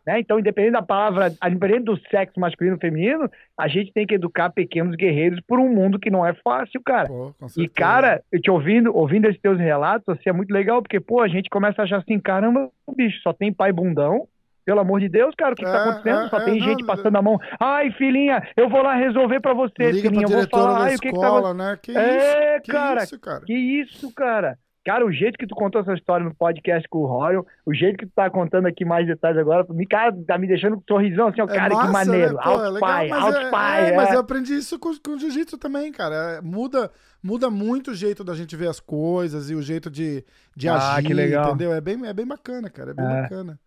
Né? 0.06 0.20
Então, 0.20 0.40
independente 0.40 0.74
da 0.74 0.82
palavra, 0.82 1.32
independente 1.46 1.86
do 1.86 2.00
sexo 2.10 2.40
masculino 2.40 2.76
ou 2.76 2.82
feminino, 2.82 3.30
a 3.58 3.68
gente 3.68 3.92
tem 3.94 4.06
que 4.06 4.16
educar 4.16 4.50
pequenos 4.50 4.96
guerreiros 4.96 5.40
por 5.48 5.60
um 5.60 5.70
mundo 5.70 6.00
que 6.00 6.10
não 6.10 6.26
é 6.26 6.34
fácil, 6.34 6.82
cara. 6.84 7.08
Pô, 7.08 7.34
e 7.58 7.68
cara, 7.68 8.22
eu 8.32 8.42
te 8.42 8.52
ouvindo, 8.52 8.96
ouvindo 8.96 9.28
esses 9.28 9.42
teus 9.42 9.60
relatos, 9.60 10.08
assim, 10.10 10.30
é 10.30 10.34
muito 10.34 10.52
legal, 10.52 10.82
porque 10.82 11.00
pô, 11.00 11.22
a 11.22 11.28
gente 11.28 11.50
começa 11.50 11.82
a 11.82 11.86
achar 11.86 11.98
assim, 11.98 12.20
caramba, 12.20 12.70
bicho, 12.96 13.22
só 13.22 13.34
tem 13.34 13.54
pai 13.54 13.72
bundão, 13.72 14.28
pelo 14.66 14.80
amor 14.80 15.00
de 15.00 15.10
Deus, 15.10 15.34
cara, 15.36 15.54
o 15.54 15.56
que, 15.56 15.64
é, 15.64 15.66
que 15.66 15.72
tá 15.72 15.78
é, 15.78 15.82
acontecendo? 15.82 16.26
É, 16.26 16.30
Só 16.30 16.40
tem 16.40 16.58
é, 16.58 16.62
gente 16.62 16.82
não, 16.82 16.88
passando 16.88 17.16
a 17.16 17.22
mão. 17.22 17.40
Ai, 17.60 17.92
filhinha, 17.92 18.42
eu 18.56 18.70
vou 18.70 18.82
lá 18.82 18.96
resolver 18.96 19.40
pra 19.40 19.54
você, 19.54 19.92
Liga 19.92 20.10
filhinha. 20.10 20.28
Pra 20.28 20.38
eu 20.38 20.42
vou 20.42 20.50
falar. 20.50 20.84
Ai, 20.84 20.96
o 20.96 21.00
que 21.00 21.08
escola, 21.08 21.42
que 21.42 21.48
tá... 21.48 21.54
né? 21.54 21.80
Que 21.82 21.98
é, 21.98 22.58
isso? 22.58 22.72
cara, 22.72 23.00
que 23.00 23.06
isso, 23.06 23.20
cara? 23.20 23.46
Que 23.46 23.54
isso, 23.54 24.14
cara? 24.14 24.58
Cara, 24.86 25.06
o 25.06 25.12
jeito 25.12 25.38
que 25.38 25.48
tu 25.48 25.56
contou 25.56 25.80
essa 25.80 25.94
história 25.94 26.26
no 26.26 26.36
podcast 26.36 26.88
com 26.90 27.00
o 27.00 27.06
Royal, 27.06 27.46
o 27.66 27.74
jeito 27.74 27.98
que 27.98 28.06
tu 28.06 28.12
tá 28.14 28.30
contando 28.30 28.68
aqui 28.68 28.84
mais 28.84 29.08
detalhes 29.08 29.40
agora, 29.40 29.66
me, 29.70 29.88
cara, 29.88 30.14
tá 30.28 30.38
me 30.38 30.46
deixando 30.46 30.76
com 30.76 30.82
um 30.82 30.86
sorrisão 30.86 31.28
assim, 31.28 31.42
ó, 31.42 31.46
é 31.46 31.56
cara, 31.56 31.74
massa, 31.74 31.88
que 31.88 31.94
maneiro. 31.94 32.34
Né? 32.34 32.42
Pô, 32.44 32.50
alto 32.50 32.80
pai, 32.82 33.10
alto 33.10 33.38
é, 33.38 33.50
pai. 33.50 33.90
É, 33.92 33.96
mas 33.96 34.14
eu 34.14 34.20
aprendi 34.20 34.54
isso 34.56 34.78
com, 34.78 34.92
com 35.00 35.12
o 35.12 35.18
jiu-jitsu 35.18 35.58
também, 35.58 35.90
cara. 35.90 36.42
muda, 36.44 36.92
muda 37.24 37.50
muito 37.50 37.92
o 37.92 37.96
jeito 37.96 38.26
da 38.26 38.36
gente 38.36 38.58
ver 38.58 38.68
as 38.68 38.82
coisas 38.82 39.50
e 39.50 39.56
o 39.56 39.62
jeito 39.62 39.90
de, 39.90 40.26
de 40.54 40.68
ah, 40.68 40.96
agir, 40.96 41.08
que 41.08 41.14
legal. 41.14 41.48
entendeu? 41.48 41.72
É 41.72 41.80
bem, 41.80 42.06
é 42.06 42.14
bem 42.14 42.28
bacana, 42.28 42.70
cara, 42.70 42.92
é 42.92 42.94
bem 42.94 43.06
bacana. 43.06 43.58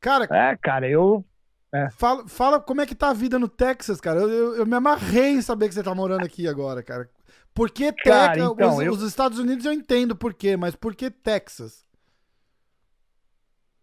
Cara, 0.00 0.26
é, 0.30 0.56
cara, 0.56 0.88
eu. 0.88 1.24
É. 1.72 1.90
Fala, 1.90 2.26
fala 2.26 2.60
como 2.60 2.80
é 2.80 2.86
que 2.86 2.94
tá 2.94 3.10
a 3.10 3.14
vida 3.14 3.38
no 3.38 3.48
Texas, 3.48 4.00
cara. 4.00 4.20
Eu, 4.20 4.28
eu, 4.28 4.56
eu, 4.56 4.66
me 4.66 4.74
amarrei 4.74 5.32
em 5.32 5.42
saber 5.42 5.68
que 5.68 5.74
você 5.74 5.82
tá 5.82 5.94
morando 5.94 6.24
aqui 6.24 6.48
agora, 6.48 6.82
cara. 6.82 7.08
Por 7.54 7.70
que 7.70 7.92
Texas? 7.92 8.36
Então, 8.36 8.76
os, 8.76 8.82
eu... 8.82 8.92
os, 8.92 9.02
Estados 9.02 9.38
Unidos 9.38 9.66
eu 9.66 9.72
entendo 9.72 10.16
por 10.16 10.32
quê, 10.32 10.56
mas 10.56 10.74
por 10.74 10.94
que 10.94 11.10
Texas? 11.10 11.86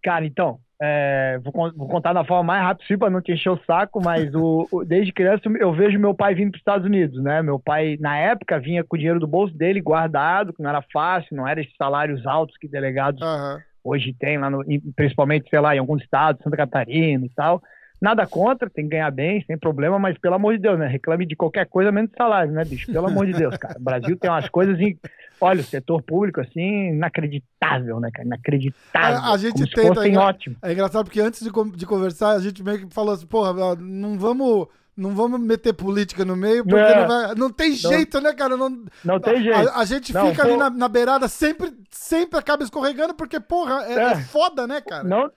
Cara, 0.02 0.26
então, 0.26 0.60
é, 0.82 1.40
vou, 1.44 1.52
vou, 1.76 1.88
contar 1.88 2.14
da 2.14 2.24
forma 2.24 2.44
mais 2.44 2.62
rápida 2.62 2.84
possível 2.84 3.00
para 3.00 3.10
não 3.10 3.22
te 3.22 3.34
encher 3.34 3.50
o 3.50 3.64
saco, 3.66 4.02
mas 4.04 4.34
o, 4.34 4.68
o, 4.72 4.86
desde 4.86 5.12
criança 5.12 5.44
eu 5.60 5.74
vejo 5.74 6.00
meu 6.00 6.14
pai 6.14 6.34
vindo 6.34 6.52
para 6.52 6.58
os 6.58 6.62
Estados 6.62 6.86
Unidos, 6.86 7.22
né? 7.22 7.42
Meu 7.42 7.60
pai, 7.60 7.98
na 8.00 8.18
época, 8.18 8.60
vinha 8.60 8.84
com 8.84 8.96
o 8.96 9.00
dinheiro 9.00 9.20
do 9.20 9.28
bolso 9.28 9.56
dele 9.56 9.82
guardado, 9.82 10.54
que 10.54 10.62
não 10.64 10.70
era 10.70 10.84
fácil, 10.94 11.36
não 11.36 11.48
era 11.48 11.60
esses 11.60 11.76
salários 11.76 12.26
altos 12.26 12.56
que 12.58 12.68
delegados 12.68 13.22
uhum 13.22 13.60
hoje 13.86 14.14
tem 14.18 14.38
lá, 14.38 14.50
no, 14.50 14.66
principalmente, 14.96 15.50
sei 15.50 15.60
lá, 15.60 15.76
em 15.76 15.80
alguns 15.80 16.02
estados, 16.02 16.42
Santa 16.44 16.58
Catarina 16.58 17.26
e 17.26 17.30
tal. 17.30 17.62
Nada 18.02 18.28
contra, 18.28 18.70
tem 18.70 18.84
que 18.86 18.92
ganhar 18.92 19.10
bem, 19.10 19.42
sem 19.48 19.58
problema, 19.58 19.98
mas 19.98 20.18
pelo 20.18 20.36
amor 20.36 20.54
de 20.54 20.62
Deus, 20.62 20.78
né? 20.78 20.88
Reclame 20.88 21.26
de 21.26 21.36
qualquer 21.36 21.66
coisa 21.66 21.92
menos 21.92 22.12
salário, 22.18 22.52
né, 22.52 22.66
bicho? 22.66 22.92
Pelo 22.92 23.08
amor 23.08 23.26
de 23.26 23.34
Deus, 23.34 23.56
cara. 23.56 23.80
O 23.80 23.84
Brasil 23.84 24.18
tem 24.18 24.30
umas 24.30 24.50
coisas 24.50 24.78
em. 24.80 24.98
Olha, 25.40 25.62
o 25.62 25.64
setor 25.64 26.02
público, 26.02 26.42
assim, 26.42 26.90
inacreditável, 26.90 28.00
né, 28.00 28.10
cara? 28.14 28.28
Inacreditável. 28.28 29.18
A, 29.18 29.34
a 29.34 29.38
gente 29.38 29.66
tenta. 29.74 30.08
É, 30.08 30.18
ótimo. 30.18 30.58
é 30.62 30.74
engraçado 30.74 31.06
porque 31.06 31.22
antes 31.22 31.42
de, 31.42 31.50
de 31.78 31.86
conversar, 31.86 32.32
a 32.32 32.40
gente 32.40 32.62
meio 32.64 32.86
que 32.86 32.94
falou 32.94 33.14
assim, 33.14 33.28
porra, 33.28 33.76
não 33.78 34.20
vamos 34.20 34.68
não 34.98 35.16
vamos 35.16 35.40
meter 35.40 35.74
política 35.74 36.24
no 36.24 36.36
meio, 36.36 36.64
porque 36.64 36.80
é. 36.80 37.00
não, 37.00 37.08
vai, 37.08 37.36
não, 37.36 37.52
tem 37.52 37.74
jeito, 37.74 38.22
né, 38.22 38.34
cara? 38.34 38.56
Não, 38.56 38.86
não 39.04 39.20
tem 39.20 39.44
jeito. 39.44 39.70
A, 39.70 39.80
a 39.80 39.86
gente 39.86 40.14
não, 40.14 40.30
fica 40.30 40.44
ali 40.44 40.56
na, 40.56 40.70
na, 40.70 40.88
beirada, 40.88 41.28
sempre, 41.28 41.72
sempre 41.92 42.40
acaba 42.40 42.64
escorregando, 42.64 43.14
porque, 43.14 43.40
porra, 43.40 43.86
é, 43.86 43.94
é. 43.94 44.04
é 44.12 44.16
foda, 44.16 44.66
né, 44.66 44.82
cara? 44.82 45.04
Não, 45.04 45.30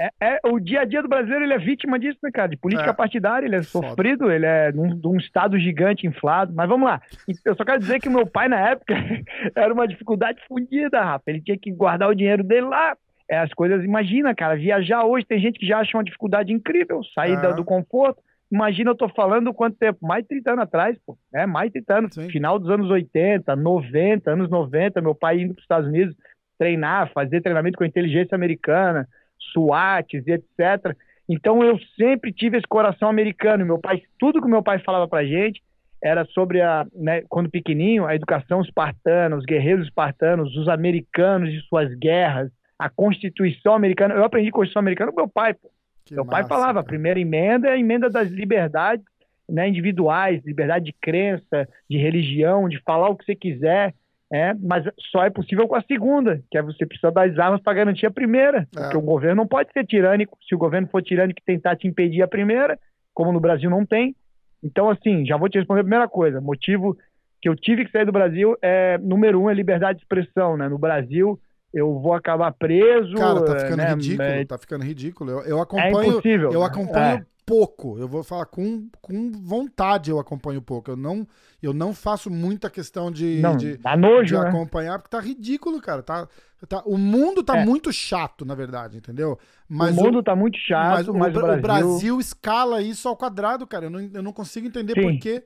é, 0.00 0.10
é, 0.20 0.38
o 0.46 0.58
dia 0.58 0.80
a 0.80 0.84
dia 0.84 1.02
do 1.02 1.08
brasileiro 1.08 1.44
ele 1.44 1.54
é 1.54 1.58
vítima 1.58 1.98
disso, 1.98 2.18
né, 2.22 2.30
cara? 2.30 2.48
De 2.48 2.56
política 2.56 2.90
é. 2.90 2.92
partidária, 2.92 3.46
ele 3.46 3.56
é 3.56 3.62
Foda. 3.62 3.88
sofrido, 3.88 4.30
ele 4.30 4.46
é 4.46 4.72
de 4.72 4.78
um, 4.78 5.00
um, 5.04 5.16
estado 5.16 5.58
gigante 5.58 6.06
inflado. 6.06 6.52
Mas 6.54 6.68
vamos 6.68 6.88
lá. 6.88 7.00
Eu 7.44 7.54
só 7.56 7.64
quero 7.64 7.80
dizer 7.80 8.00
que 8.00 8.08
o 8.08 8.12
meu 8.12 8.26
pai, 8.26 8.48
na 8.48 8.70
época, 8.70 8.94
era 9.54 9.72
uma 9.72 9.88
dificuldade 9.88 10.40
fundida, 10.46 11.02
Rafa. 11.02 11.24
Ele 11.28 11.40
tinha 11.40 11.58
que 11.58 11.70
guardar 11.70 12.08
o 12.08 12.14
dinheiro 12.14 12.44
dele 12.44 12.66
lá. 12.66 12.96
É, 13.30 13.38
as 13.38 13.52
coisas, 13.52 13.84
imagina, 13.84 14.34
cara, 14.34 14.56
viajar 14.56 15.04
hoje, 15.04 15.26
tem 15.26 15.38
gente 15.38 15.58
que 15.58 15.66
já 15.66 15.78
acha 15.78 15.96
uma 15.96 16.04
dificuldade 16.04 16.52
incrível, 16.52 17.02
sair 17.14 17.36
do 17.54 17.64
conforto. 17.64 18.22
Imagina, 18.50 18.90
eu 18.90 18.96
tô 18.96 19.08
falando 19.10 19.52
quanto 19.52 19.76
tempo? 19.76 19.98
Mais 20.02 20.22
de 20.22 20.28
30 20.28 20.52
anos 20.52 20.62
atrás, 20.62 20.98
pô. 21.04 21.18
É, 21.34 21.46
mais 21.46 21.68
de 21.68 21.82
30 21.82 21.98
anos. 21.98 22.14
Sim. 22.14 22.30
Final 22.30 22.58
dos 22.58 22.70
anos 22.70 22.90
80, 22.90 23.54
90, 23.54 24.30
anos 24.30 24.50
90, 24.50 25.00
meu 25.02 25.14
pai 25.14 25.40
indo 25.40 25.54
para 25.54 25.60
os 25.60 25.64
Estados 25.64 25.88
Unidos 25.88 26.16
treinar, 26.58 27.12
fazer 27.12 27.40
treinamento 27.40 27.78
com 27.78 27.84
a 27.84 27.86
inteligência 27.86 28.34
americana, 28.34 29.06
SWATs 29.52 30.26
e 30.26 30.32
etc. 30.32 30.96
Então 31.28 31.62
eu 31.62 31.78
sempre 31.96 32.32
tive 32.32 32.56
esse 32.56 32.66
coração 32.66 33.08
americano. 33.08 33.64
Meu 33.64 33.78
pai, 33.78 34.02
tudo 34.18 34.40
que 34.40 34.48
meu 34.48 34.62
pai 34.62 34.78
falava 34.80 35.06
pra 35.06 35.24
gente 35.24 35.62
era 36.02 36.24
sobre 36.26 36.60
a, 36.62 36.86
né, 36.94 37.22
quando 37.28 37.50
pequenininho, 37.50 38.06
a 38.06 38.14
educação 38.14 38.60
espartana, 38.62 39.36
os 39.36 39.44
guerreiros 39.44 39.86
espartanos, 39.86 40.56
os 40.56 40.68
americanos 40.68 41.50
e 41.50 41.60
suas 41.62 41.92
guerras, 41.94 42.50
a 42.78 42.88
Constituição 42.88 43.74
americana. 43.74 44.14
Eu 44.14 44.24
aprendi 44.24 44.50
Constituição 44.50 44.80
americana 44.80 45.12
com 45.12 45.20
meu 45.20 45.28
pai, 45.28 45.54
pô. 45.54 45.70
Que 46.08 46.14
Meu 46.14 46.24
pai 46.24 46.46
falava, 46.46 46.82
primeira 46.82 47.20
emenda 47.20 47.68
é 47.68 47.72
a 47.72 47.78
emenda 47.78 48.08
das 48.08 48.30
liberdades 48.30 49.04
né, 49.48 49.68
individuais, 49.68 50.44
liberdade 50.44 50.86
de 50.86 50.92
crença, 50.92 51.68
de 51.88 51.96
religião, 51.96 52.68
de 52.68 52.80
falar 52.82 53.08
o 53.08 53.16
que 53.16 53.24
você 53.24 53.34
quiser, 53.34 53.94
é, 54.30 54.52
mas 54.54 54.84
só 55.10 55.24
é 55.24 55.30
possível 55.30 55.66
com 55.66 55.74
a 55.74 55.82
segunda, 55.82 56.42
que 56.50 56.58
é 56.58 56.62
você 56.62 56.84
precisa 56.84 57.10
das 57.10 57.38
armas 57.38 57.62
para 57.62 57.72
garantir 57.72 58.06
a 58.06 58.10
primeira, 58.10 58.68
é. 58.76 58.80
porque 58.80 58.96
o 58.96 59.02
governo 59.02 59.36
não 59.36 59.46
pode 59.46 59.72
ser 59.72 59.86
tirânico, 59.86 60.36
se 60.46 60.54
o 60.54 60.58
governo 60.58 60.88
for 60.88 61.02
tirânico 61.02 61.40
e 61.40 61.44
tentar 61.44 61.76
te 61.76 61.86
impedir 61.86 62.22
a 62.22 62.28
primeira, 62.28 62.78
como 63.14 63.32
no 63.32 63.40
Brasil 63.40 63.70
não 63.70 63.86
tem. 63.86 64.14
Então, 64.62 64.90
assim, 64.90 65.24
já 65.24 65.36
vou 65.36 65.48
te 65.48 65.58
responder 65.58 65.80
a 65.80 65.84
primeira 65.84 66.08
coisa, 66.08 66.40
motivo 66.40 66.96
que 67.40 67.48
eu 67.48 67.54
tive 67.54 67.84
que 67.84 67.92
sair 67.92 68.04
do 68.04 68.12
Brasil 68.12 68.56
é, 68.60 68.98
número 68.98 69.40
um, 69.40 69.48
é 69.48 69.54
liberdade 69.54 69.98
de 69.98 70.04
expressão, 70.04 70.56
né? 70.56 70.68
No 70.68 70.76
Brasil, 70.76 71.38
eu 71.72 71.98
vou 71.98 72.14
acabar 72.14 72.52
preso. 72.52 73.14
Cara, 73.14 73.44
tá 73.44 73.58
ficando 73.58 73.76
né? 73.76 73.90
ridículo, 73.90 74.28
é... 74.28 74.44
tá 74.44 74.58
ficando 74.58 74.84
ridículo. 74.84 75.30
Eu, 75.30 75.40
eu 75.42 75.60
acompanho, 75.60 76.00
é 76.00 76.06
impossível. 76.06 76.52
eu 76.52 76.62
acompanho 76.62 77.18
é. 77.18 77.26
pouco. 77.44 77.98
Eu 77.98 78.08
vou 78.08 78.22
falar 78.24 78.46
com, 78.46 78.88
com 79.00 79.32
vontade, 79.32 80.10
eu 80.10 80.18
acompanho 80.18 80.62
pouco. 80.62 80.90
Eu 80.90 80.96
não, 80.96 81.26
eu 81.62 81.74
não 81.74 81.92
faço 81.92 82.30
muita 82.30 82.70
questão 82.70 83.10
de, 83.10 83.40
não, 83.40 83.56
de, 83.56 83.76
dá 83.76 83.96
nojo, 83.96 84.24
de 84.24 84.34
né? 84.34 84.48
acompanhar, 84.48 84.98
porque 84.98 85.14
tá 85.14 85.20
ridículo, 85.20 85.80
cara. 85.80 86.02
Tá, 86.02 86.26
tá, 86.66 86.82
o 86.86 86.96
mundo 86.96 87.42
tá 87.42 87.58
é. 87.58 87.64
muito 87.64 87.92
chato, 87.92 88.46
na 88.46 88.54
verdade, 88.54 88.96
entendeu? 88.96 89.38
Mas 89.68 89.96
o 89.96 90.02
mundo 90.02 90.18
o, 90.20 90.22
tá 90.22 90.34
muito 90.34 90.58
chato, 90.58 91.12
mas, 91.12 91.34
mas 91.34 91.36
o, 91.36 91.38
o, 91.38 91.42
Brasil... 91.42 91.58
o, 91.58 91.62
Brasil... 91.62 92.20
escala 92.20 92.80
isso 92.80 93.06
ao 93.08 93.16
quadrado, 93.16 93.66
cara. 93.66 93.86
Eu 93.86 93.90
não, 93.90 94.00
eu 94.00 94.22
não 94.22 94.32
consigo 94.32 94.66
entender 94.66 94.94
Sim. 94.94 95.02
por 95.02 95.18
quê. 95.20 95.44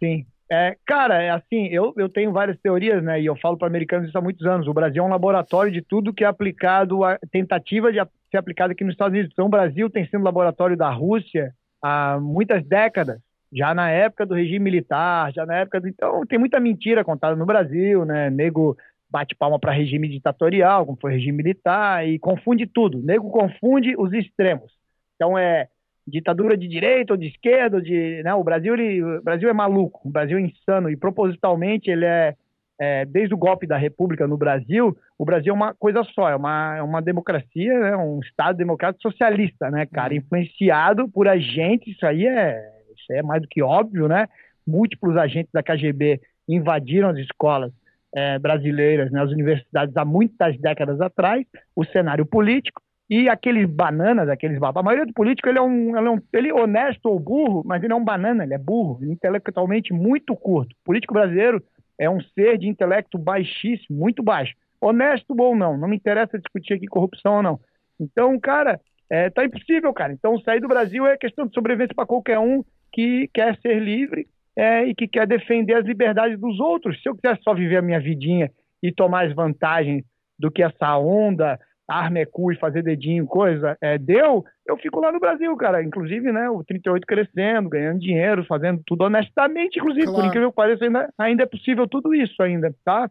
Sim. 0.00 0.26
É, 0.52 0.76
cara, 0.84 1.22
é 1.22 1.30
assim, 1.30 1.68
eu, 1.68 1.94
eu 1.96 2.10
tenho 2.10 2.30
várias 2.30 2.60
teorias, 2.60 3.02
né? 3.02 3.18
E 3.18 3.24
eu 3.24 3.34
falo 3.36 3.56
para 3.56 3.66
americanos 3.66 4.06
isso 4.06 4.18
há 4.18 4.20
muitos 4.20 4.46
anos. 4.46 4.66
O 4.66 4.74
Brasil 4.74 5.02
é 5.02 5.06
um 5.06 5.10
laboratório 5.10 5.72
de 5.72 5.80
tudo 5.80 6.12
que 6.12 6.24
é 6.24 6.26
aplicado, 6.26 7.02
a 7.04 7.18
tentativa 7.30 7.90
de 7.90 7.98
ser 8.30 8.36
aplicado 8.36 8.70
aqui 8.70 8.84
nos 8.84 8.92
Estados 8.92 9.14
Unidos. 9.14 9.30
Então, 9.32 9.46
o 9.46 9.48
Brasil 9.48 9.88
tem 9.88 10.04
sido 10.04 10.22
laboratório 10.22 10.76
da 10.76 10.90
Rússia 10.90 11.54
há 11.80 12.18
muitas 12.20 12.62
décadas, 12.66 13.18
já 13.50 13.72
na 13.72 13.88
época 13.88 14.26
do 14.26 14.34
regime 14.34 14.58
militar, 14.58 15.32
já 15.32 15.46
na 15.46 15.54
época 15.54 15.80
do. 15.80 15.88
Então, 15.88 16.26
tem 16.26 16.38
muita 16.38 16.60
mentira 16.60 17.02
contada 17.02 17.34
no 17.34 17.46
Brasil, 17.46 18.04
né? 18.04 18.28
Nego 18.28 18.76
bate 19.08 19.34
palma 19.34 19.58
para 19.58 19.72
regime 19.72 20.06
ditatorial, 20.06 20.84
como 20.84 20.98
foi 21.00 21.12
regime 21.12 21.38
militar, 21.38 22.06
e 22.06 22.18
confunde 22.18 22.66
tudo. 22.66 22.98
Nego 23.02 23.30
confunde 23.30 23.94
os 23.96 24.12
extremos. 24.12 24.70
Então, 25.16 25.38
é 25.38 25.68
ditadura 26.06 26.56
de 26.56 26.66
direita 26.66 27.12
ou 27.12 27.16
de 27.16 27.28
esquerda, 27.28 27.80
de, 27.80 28.22
né, 28.22 28.34
o 28.34 28.42
Brasil 28.42 28.74
ele, 28.74 29.02
o 29.02 29.22
Brasil 29.22 29.48
é 29.48 29.52
maluco, 29.52 30.00
o 30.04 30.10
Brasil 30.10 30.38
é 30.38 30.40
insano 30.40 30.90
e 30.90 30.96
propositalmente 30.96 31.90
ele 31.90 32.04
é, 32.04 32.34
é, 32.80 33.04
desde 33.04 33.34
o 33.34 33.38
golpe 33.38 33.66
da 33.66 33.76
República 33.76 34.26
no 34.26 34.36
Brasil, 34.36 34.96
o 35.16 35.24
Brasil 35.24 35.52
é 35.52 35.56
uma 35.56 35.74
coisa 35.74 36.02
só, 36.14 36.28
é 36.28 36.34
uma, 36.34 36.76
é 36.76 36.82
uma 36.82 37.00
democracia, 37.00 37.78
né, 37.78 37.96
um 37.96 38.18
Estado 38.20 38.56
democrático 38.56 39.02
socialista, 39.02 39.70
né, 39.70 39.86
cara, 39.86 40.12
uhum. 40.12 40.18
influenciado 40.18 41.08
por 41.08 41.28
agentes, 41.28 41.94
isso 41.94 42.04
aí 42.04 42.26
é, 42.26 42.60
isso 42.96 43.12
é 43.12 43.22
mais 43.22 43.40
do 43.40 43.48
que 43.48 43.62
óbvio, 43.62 44.08
né, 44.08 44.26
múltiplos 44.66 45.16
agentes 45.16 45.52
da 45.52 45.62
KGB 45.62 46.20
invadiram 46.48 47.10
as 47.10 47.18
escolas 47.18 47.72
é, 48.14 48.38
brasileiras, 48.38 49.10
né, 49.12 49.22
as 49.22 49.30
universidades 49.30 49.96
há 49.96 50.04
muitas 50.04 50.58
décadas 50.58 51.00
atrás, 51.00 51.46
o 51.76 51.84
cenário 51.84 52.26
político, 52.26 52.82
e 53.14 53.28
aqueles 53.28 53.68
bananas, 53.68 54.26
aqueles 54.26 54.58
babá, 54.58 54.80
a 54.80 54.82
maioria 54.82 55.04
do 55.04 55.12
político 55.12 55.46
ele 55.46 55.58
é, 55.58 55.60
um, 55.60 55.94
ele 55.98 56.08
é, 56.08 56.10
um, 56.10 56.18
ele 56.32 56.48
é 56.48 56.54
honesto 56.54 57.04
ou 57.04 57.20
burro, 57.20 57.62
mas 57.62 57.84
ele 57.84 57.92
é 57.92 57.96
um 57.96 58.02
banana, 58.02 58.42
ele 58.42 58.54
é 58.54 58.58
burro, 58.58 59.04
intelectualmente 59.04 59.92
muito 59.92 60.34
curto. 60.34 60.72
O 60.72 60.84
político 60.84 61.12
brasileiro 61.12 61.62
é 61.98 62.08
um 62.08 62.22
ser 62.22 62.56
de 62.56 62.68
intelecto 62.68 63.18
baixíssimo, 63.18 63.98
muito 63.98 64.22
baixo. 64.22 64.54
Honesto 64.80 65.34
ou 65.38 65.54
não, 65.54 65.76
não 65.76 65.88
me 65.88 65.96
interessa 65.96 66.38
discutir 66.38 66.72
aqui 66.72 66.86
corrupção 66.86 67.36
ou 67.36 67.42
não. 67.42 67.60
Então, 68.00 68.40
cara, 68.40 68.80
é, 69.10 69.28
tá 69.28 69.44
impossível, 69.44 69.92
cara. 69.92 70.14
Então, 70.14 70.40
sair 70.40 70.60
do 70.60 70.68
Brasil 70.68 71.06
é 71.06 71.14
questão 71.18 71.46
de 71.46 71.52
sobrevivência 71.52 71.94
para 71.94 72.06
qualquer 72.06 72.38
um 72.38 72.64
que 72.90 73.28
quer 73.34 73.58
ser 73.58 73.78
livre 73.78 74.26
é, 74.56 74.86
e 74.86 74.94
que 74.94 75.06
quer 75.06 75.26
defender 75.26 75.74
as 75.74 75.84
liberdades 75.84 76.40
dos 76.40 76.58
outros. 76.58 76.98
Se 77.02 77.10
eu 77.10 77.14
quiser 77.14 77.38
só 77.42 77.52
viver 77.52 77.76
a 77.76 77.82
minha 77.82 78.00
vidinha 78.00 78.50
e 78.82 78.90
tomar 78.90 79.26
as 79.26 79.34
vantagens 79.34 80.02
do 80.38 80.50
que 80.50 80.62
essa 80.62 80.96
onda 80.96 81.60
arma 81.92 82.18
é 82.18 82.26
cu 82.26 82.52
e 82.52 82.58
fazer 82.58 82.82
dedinho, 82.82 83.26
coisa, 83.26 83.76
é, 83.80 83.98
deu, 83.98 84.44
eu 84.66 84.76
fico 84.78 85.00
lá 85.00 85.12
no 85.12 85.20
Brasil, 85.20 85.54
cara. 85.56 85.82
Inclusive, 85.82 86.32
né, 86.32 86.48
o 86.50 86.64
38 86.64 87.06
crescendo, 87.06 87.68
ganhando 87.68 88.00
dinheiro, 88.00 88.44
fazendo 88.44 88.82
tudo 88.86 89.04
honestamente, 89.04 89.78
inclusive, 89.78 90.06
claro. 90.06 90.20
por 90.20 90.26
incrível 90.26 90.50
que 90.50 90.56
pareça, 90.56 90.84
ainda, 90.84 91.12
ainda 91.18 91.42
é 91.42 91.46
possível 91.46 91.86
tudo 91.88 92.14
isso 92.14 92.42
ainda, 92.42 92.74
tá? 92.84 93.10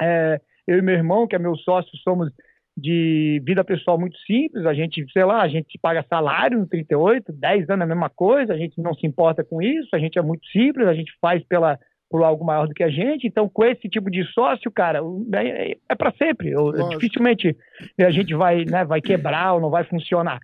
É, 0.00 0.40
eu 0.66 0.78
e 0.78 0.82
meu 0.82 0.94
irmão, 0.94 1.26
que 1.26 1.36
é 1.36 1.38
meu 1.38 1.56
sócio, 1.56 1.90
somos 1.98 2.30
de 2.76 3.42
vida 3.44 3.62
pessoal 3.62 3.98
muito 3.98 4.16
simples, 4.20 4.64
a 4.64 4.72
gente, 4.72 5.04
sei 5.12 5.24
lá, 5.24 5.42
a 5.42 5.48
gente 5.48 5.78
paga 5.78 6.04
salário 6.08 6.58
no 6.58 6.66
38, 6.66 7.32
10 7.32 7.68
anos 7.68 7.80
é 7.80 7.84
a 7.84 7.88
mesma 7.88 8.08
coisa, 8.08 8.54
a 8.54 8.56
gente 8.56 8.80
não 8.80 8.94
se 8.94 9.06
importa 9.06 9.44
com 9.44 9.60
isso, 9.60 9.88
a 9.92 9.98
gente 9.98 10.18
é 10.18 10.22
muito 10.22 10.46
simples, 10.46 10.86
a 10.86 10.94
gente 10.94 11.12
faz 11.20 11.42
pela 11.44 11.78
por 12.10 12.24
algo 12.24 12.44
maior 12.44 12.66
do 12.66 12.74
que 12.74 12.82
a 12.82 12.90
gente. 12.90 13.26
Então, 13.26 13.48
com 13.48 13.64
esse 13.64 13.88
tipo 13.88 14.10
de 14.10 14.24
sócio, 14.32 14.70
cara, 14.70 15.00
é, 15.32 15.76
é 15.88 15.94
para 15.94 16.12
sempre. 16.12 16.50
Eu, 16.50 16.72
dificilmente 16.88 17.56
a 17.98 18.10
gente 18.10 18.34
vai, 18.34 18.64
né, 18.64 18.84
vai 18.84 19.00
quebrar 19.00 19.54
ou 19.54 19.60
não 19.60 19.70
vai 19.70 19.84
funcionar. 19.84 20.40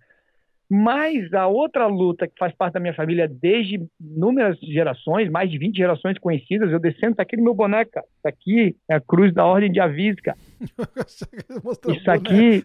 Mas 0.69 1.33
a 1.33 1.47
outra 1.47 1.87
luta 1.87 2.27
que 2.27 2.37
faz 2.37 2.53
parte 2.53 2.73
da 2.73 2.79
minha 2.79 2.93
família 2.93 3.27
desde 3.27 3.81
inúmeras 3.99 4.57
gerações, 4.59 5.29
mais 5.29 5.49
de 5.49 5.57
20 5.57 5.77
gerações 5.77 6.17
conhecidas, 6.17 6.71
eu 6.71 6.79
descendo, 6.79 7.15
tá 7.15 7.23
aqui 7.23 7.37
no 7.37 7.43
meu 7.43 7.53
boneco, 7.53 7.91
cara. 7.91 8.05
Isso 8.17 8.27
aqui 8.27 8.75
é 8.89 8.95
a 8.95 9.01
cruz 9.01 9.33
da 9.33 9.45
Ordem 9.45 9.71
de 9.71 9.79
Avis, 9.79 10.15
cara. 10.21 10.37
Isso 11.07 12.11
aqui... 12.11 12.63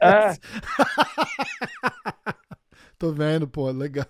É... 0.00 0.34
Tô 2.98 3.12
vendo, 3.12 3.48
pô, 3.48 3.70
legal 3.70 4.06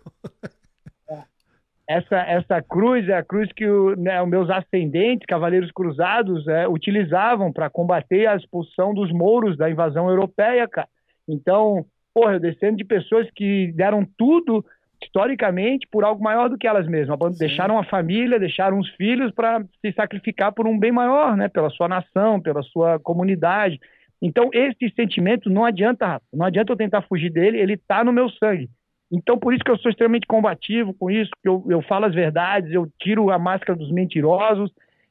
essa, 1.88 2.16
essa 2.16 2.62
cruz 2.62 3.08
é 3.08 3.14
a 3.14 3.24
cruz 3.24 3.50
que 3.50 3.66
o, 3.66 3.96
né, 3.96 4.20
os 4.22 4.28
meus 4.28 4.50
ascendentes, 4.50 5.24
cavaleiros 5.26 5.70
cruzados, 5.72 6.46
é, 6.46 6.68
utilizavam 6.68 7.50
para 7.50 7.70
combater 7.70 8.26
a 8.26 8.36
expulsão 8.36 8.92
dos 8.92 9.10
mouros 9.10 9.56
da 9.56 9.70
invasão 9.70 10.06
europeia, 10.08 10.68
cara. 10.68 10.88
Então, 11.26 11.86
porra, 12.12 12.34
eu 12.34 12.40
descendo 12.40 12.76
de 12.76 12.84
pessoas 12.84 13.26
que 13.34 13.72
deram 13.72 14.06
tudo 14.18 14.62
historicamente 15.02 15.86
por 15.90 16.04
algo 16.04 16.22
maior 16.22 16.50
do 16.50 16.58
que 16.58 16.66
elas 16.66 16.86
mesmas. 16.86 17.18
Sim. 17.32 17.38
Deixaram 17.38 17.78
a 17.78 17.84
família, 17.84 18.38
deixaram 18.38 18.78
os 18.78 18.90
filhos 18.90 19.32
para 19.32 19.64
se 19.80 19.92
sacrificar 19.92 20.52
por 20.52 20.66
um 20.66 20.78
bem 20.78 20.92
maior, 20.92 21.36
né? 21.38 21.48
Pela 21.48 21.70
sua 21.70 21.88
nação, 21.88 22.38
pela 22.38 22.62
sua 22.62 22.98
comunidade. 22.98 23.80
Então, 24.20 24.50
esse 24.52 24.92
sentimento 24.94 25.48
não 25.48 25.64
adianta, 25.64 26.20
não 26.34 26.44
adianta 26.44 26.72
eu 26.72 26.76
tentar 26.76 27.02
fugir 27.02 27.30
dele, 27.30 27.58
ele 27.58 27.74
está 27.74 28.04
no 28.04 28.12
meu 28.12 28.28
sangue. 28.28 28.68
Então, 29.10 29.38
por 29.38 29.54
isso 29.54 29.64
que 29.64 29.70
eu 29.70 29.78
sou 29.78 29.90
extremamente 29.90 30.26
combativo 30.26 30.92
com 30.94 31.10
isso, 31.10 31.30
que 31.42 31.48
eu, 31.48 31.64
eu 31.68 31.80
falo 31.82 32.06
as 32.06 32.14
verdades, 32.14 32.72
eu 32.72 32.88
tiro 33.00 33.30
a 33.30 33.38
máscara 33.38 33.78
dos 33.78 33.90
mentirosos. 33.90 34.70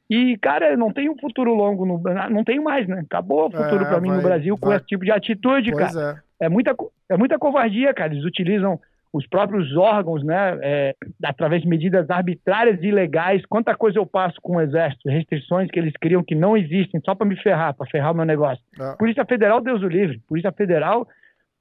E, 0.10 0.38
cara, 0.38 0.78
não 0.78 0.94
tem 0.94 1.10
um 1.10 1.18
futuro 1.18 1.54
longo, 1.54 1.86
no, 1.86 2.02
não 2.30 2.44
tenho 2.44 2.64
mais, 2.64 2.88
né? 2.88 3.02
Acabou 3.06 3.48
o 3.48 3.52
futuro 3.52 3.84
é, 3.84 3.88
para 3.88 4.00
mim 4.00 4.10
no 4.10 4.22
Brasil 4.22 4.56
vai. 4.56 4.70
com 4.70 4.76
esse 4.76 4.86
tipo 4.86 5.04
de 5.04 5.12
atitude, 5.12 5.72
pois 5.72 5.94
cara. 5.94 6.24
É. 6.40 6.46
é. 6.46 6.50
muita, 6.50 6.76
é 7.10 7.18
muita 7.18 7.38
covardia, 7.38 7.94
cara. 7.94 8.14
Eles 8.14 8.24
utilizam 8.24 8.80
os 9.12 9.26
próprios 9.26 9.76
órgãos, 9.76 10.24
né, 10.24 10.60
é, 10.62 10.96
através 11.24 11.62
de 11.62 11.68
medidas 11.68 12.10
arbitrárias 12.10 12.82
e 12.82 12.88
ilegais, 12.88 13.46
quanta 13.46 13.76
coisa 13.76 13.98
eu 13.98 14.06
passo 14.06 14.40
com 14.42 14.58
o 14.58 14.62
Exército, 14.62 15.10
restrições 15.10 15.70
que 15.72 15.80
eles 15.80 15.94
criam 16.00 16.24
que 16.24 16.36
não 16.36 16.56
existem, 16.56 17.02
só 17.04 17.16
para 17.16 17.26
me 17.26 17.36
ferrar, 17.38 17.74
para 17.74 17.88
ferrar 17.88 18.12
o 18.12 18.16
meu 18.16 18.26
negócio. 18.26 18.64
É. 18.80 18.96
Polícia 18.98 19.26
Federal, 19.26 19.62
Deus 19.62 19.82
o 19.82 19.88
livre. 19.88 20.22
Polícia 20.28 20.52
Federal, 20.52 21.08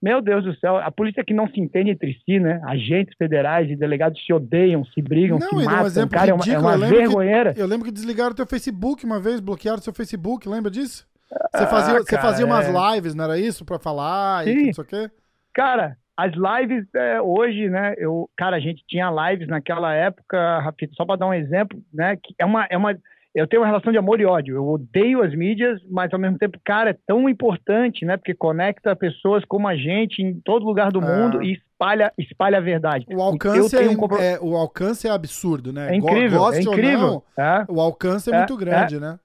meu 0.02 0.20
Deus 0.20 0.44
do 0.44 0.54
céu, 0.58 0.76
a 0.76 0.90
polícia 0.90 1.24
que 1.24 1.32
não 1.32 1.48
se 1.48 1.60
entende 1.60 1.90
entre 1.90 2.14
si, 2.24 2.38
né? 2.38 2.60
Agentes 2.64 3.14
federais 3.16 3.70
e 3.70 3.76
delegados 3.76 4.22
se 4.24 4.32
odeiam, 4.32 4.84
se 4.84 5.00
brigam, 5.00 5.38
não, 5.38 5.48
se 5.48 5.54
matam. 5.64 6.04
Um 6.04 6.08
cara, 6.08 6.34
ridículo. 6.34 6.54
é 6.54 6.58
uma, 6.58 6.72
é 6.72 6.76
uma 6.76 6.86
eu 6.86 6.90
vergonheira. 6.90 7.54
Que, 7.54 7.62
eu 7.62 7.66
lembro 7.66 7.86
que 7.86 7.92
desligaram 7.92 8.32
o 8.32 8.34
teu 8.34 8.46
Facebook 8.46 9.04
uma 9.04 9.18
vez, 9.18 9.40
bloquearam 9.40 9.78
o 9.78 9.82
seu 9.82 9.92
Facebook, 9.92 10.48
lembra 10.48 10.70
disso? 10.70 11.06
Você 11.52 11.66
fazia, 11.66 11.94
ah, 11.96 12.02
você 12.02 12.18
fazia 12.18 12.46
umas 12.46 12.68
é. 12.68 12.94
lives, 12.94 13.14
não 13.14 13.24
era 13.24 13.38
isso? 13.38 13.64
Pra 13.64 13.78
falar 13.78 14.44
Sim. 14.44 14.50
e 14.50 14.66
não 14.66 14.72
sei 14.74 14.84
o 14.84 14.86
quê? 14.86 15.10
Cara, 15.52 15.96
as 16.16 16.32
lives 16.32 16.86
é, 16.94 17.20
hoje, 17.20 17.68
né? 17.68 17.94
Eu, 17.98 18.28
cara, 18.36 18.56
a 18.56 18.60
gente 18.60 18.84
tinha 18.86 19.10
lives 19.10 19.48
naquela 19.48 19.92
época, 19.92 20.60
Rafito, 20.60 20.94
só 20.94 21.04
para 21.04 21.16
dar 21.16 21.26
um 21.26 21.34
exemplo, 21.34 21.78
né? 21.92 22.16
Que 22.16 22.34
é 22.38 22.44
uma, 22.44 22.66
é 22.70 22.76
uma, 22.76 22.96
eu 23.36 23.46
tenho 23.46 23.60
uma 23.60 23.68
relação 23.68 23.92
de 23.92 23.98
amor 23.98 24.18
e 24.18 24.24
ódio. 24.24 24.56
Eu 24.56 24.66
odeio 24.66 25.22
as 25.22 25.34
mídias, 25.34 25.78
mas 25.90 26.10
ao 26.10 26.18
mesmo 26.18 26.38
tempo, 26.38 26.58
cara, 26.64 26.90
é 26.90 26.96
tão 27.06 27.28
importante, 27.28 28.02
né? 28.06 28.16
Porque 28.16 28.32
conecta 28.32 28.96
pessoas 28.96 29.44
como 29.44 29.68
a 29.68 29.76
gente 29.76 30.22
em 30.22 30.40
todo 30.40 30.64
lugar 30.64 30.90
do 30.90 31.04
é. 31.04 31.06
mundo 31.06 31.42
e 31.42 31.52
espalha, 31.52 32.10
espalha 32.16 32.56
a 32.56 32.62
verdade. 32.62 33.04
O 33.14 33.20
alcance, 33.20 33.76
é, 33.76 33.90
um... 33.90 34.16
é, 34.18 34.38
o 34.40 34.56
alcance 34.56 35.06
é 35.06 35.10
absurdo, 35.10 35.70
né? 35.70 35.92
É 35.92 35.96
incrível, 35.96 36.38
Goste 36.38 36.66
é 36.66 36.72
incrível. 36.72 37.22
Não, 37.36 37.44
é. 37.44 37.66
o 37.68 37.78
alcance 37.78 38.32
é, 38.32 38.38
muito 38.38 38.54
é, 38.54 38.56
grande, 38.56 38.98
né? 38.98 39.18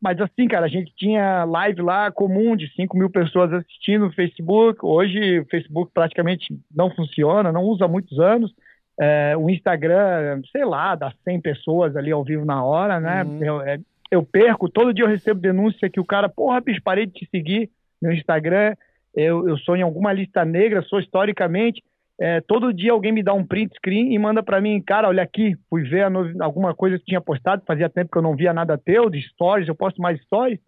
Mas 0.00 0.18
assim, 0.22 0.48
cara, 0.48 0.64
a 0.64 0.70
gente 0.70 0.90
tinha 0.96 1.44
live 1.44 1.82
lá 1.82 2.10
comum 2.10 2.56
de 2.56 2.72
5 2.74 2.96
mil 2.96 3.10
pessoas 3.10 3.52
assistindo 3.52 4.06
no 4.06 4.12
Facebook. 4.12 4.78
Hoje 4.82 5.40
o 5.40 5.46
Facebook 5.50 5.90
praticamente 5.92 6.46
não 6.74 6.90
funciona, 6.94 7.52
não 7.52 7.64
usa 7.64 7.84
há 7.84 7.88
muitos 7.88 8.18
anos. 8.18 8.54
É, 9.00 9.36
o 9.36 9.48
Instagram, 9.48 10.42
sei 10.50 10.64
lá, 10.64 10.94
dá 10.94 11.12
100 11.24 11.40
pessoas 11.40 11.96
ali 11.96 12.10
ao 12.10 12.24
vivo 12.24 12.44
na 12.44 12.64
hora, 12.64 12.98
né? 12.98 13.22
Uhum. 13.22 13.44
Eu, 13.44 13.60
é, 13.60 13.78
eu, 14.10 14.22
perco, 14.24 14.68
todo 14.68 14.92
dia 14.92 15.04
eu 15.04 15.08
recebo 15.08 15.40
denúncia 15.40 15.88
que 15.88 16.00
o 16.00 16.04
cara, 16.04 16.28
porra, 16.28 16.60
bicho, 16.60 16.82
parei 16.82 17.06
de 17.06 17.12
te 17.12 17.28
seguir 17.30 17.70
no 18.02 18.12
Instagram. 18.12 18.74
Eu, 19.14 19.48
eu 19.48 19.56
sou 19.58 19.76
em 19.76 19.82
alguma 19.82 20.12
lista 20.12 20.44
negra, 20.44 20.82
sou 20.82 20.98
historicamente. 20.98 21.82
É, 22.20 22.40
todo 22.40 22.74
dia 22.74 22.90
alguém 22.90 23.12
me 23.12 23.22
dá 23.22 23.32
um 23.32 23.46
print 23.46 23.72
screen 23.76 24.12
e 24.12 24.18
manda 24.18 24.42
para 24.42 24.60
mim, 24.60 24.82
cara, 24.82 25.06
olha 25.06 25.22
aqui, 25.22 25.56
fui 25.70 25.84
ver 25.84 26.04
alguma 26.40 26.74
coisa 26.74 26.98
que 26.98 27.04
tinha 27.04 27.20
postado, 27.20 27.62
fazia 27.64 27.88
tempo 27.88 28.10
que 28.10 28.18
eu 28.18 28.22
não 28.22 28.34
via 28.34 28.52
nada 28.52 28.76
teu, 28.76 29.08
de 29.08 29.22
stories, 29.22 29.68
eu 29.68 29.74
posto 29.76 30.02
mais 30.02 30.20
stories, 30.22 30.58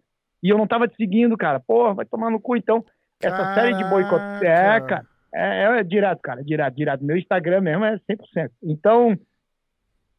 e 0.41 0.49
eu 0.49 0.57
não 0.57 0.65
tava 0.65 0.87
te 0.87 0.95
seguindo, 0.95 1.37
cara. 1.37 1.59
Porra, 1.59 1.93
vai 1.93 2.05
tomar 2.05 2.31
no 2.31 2.39
cu, 2.39 2.55
então. 2.55 2.83
Essa 3.21 3.37
Caraca. 3.37 3.61
série 3.61 3.75
de 3.75 3.83
boicote. 3.83 4.45
É, 4.45 4.79
cara. 4.81 5.05
É, 5.33 5.63
é, 5.63 5.79
é, 5.79 5.83
direto, 5.83 6.19
cara, 6.21 6.43
direto, 6.43 6.75
direto. 6.75 7.03
Meu 7.03 7.17
Instagram 7.17 7.61
mesmo 7.61 7.85
é 7.85 7.97
100%. 8.09 8.51
Então, 8.63 9.17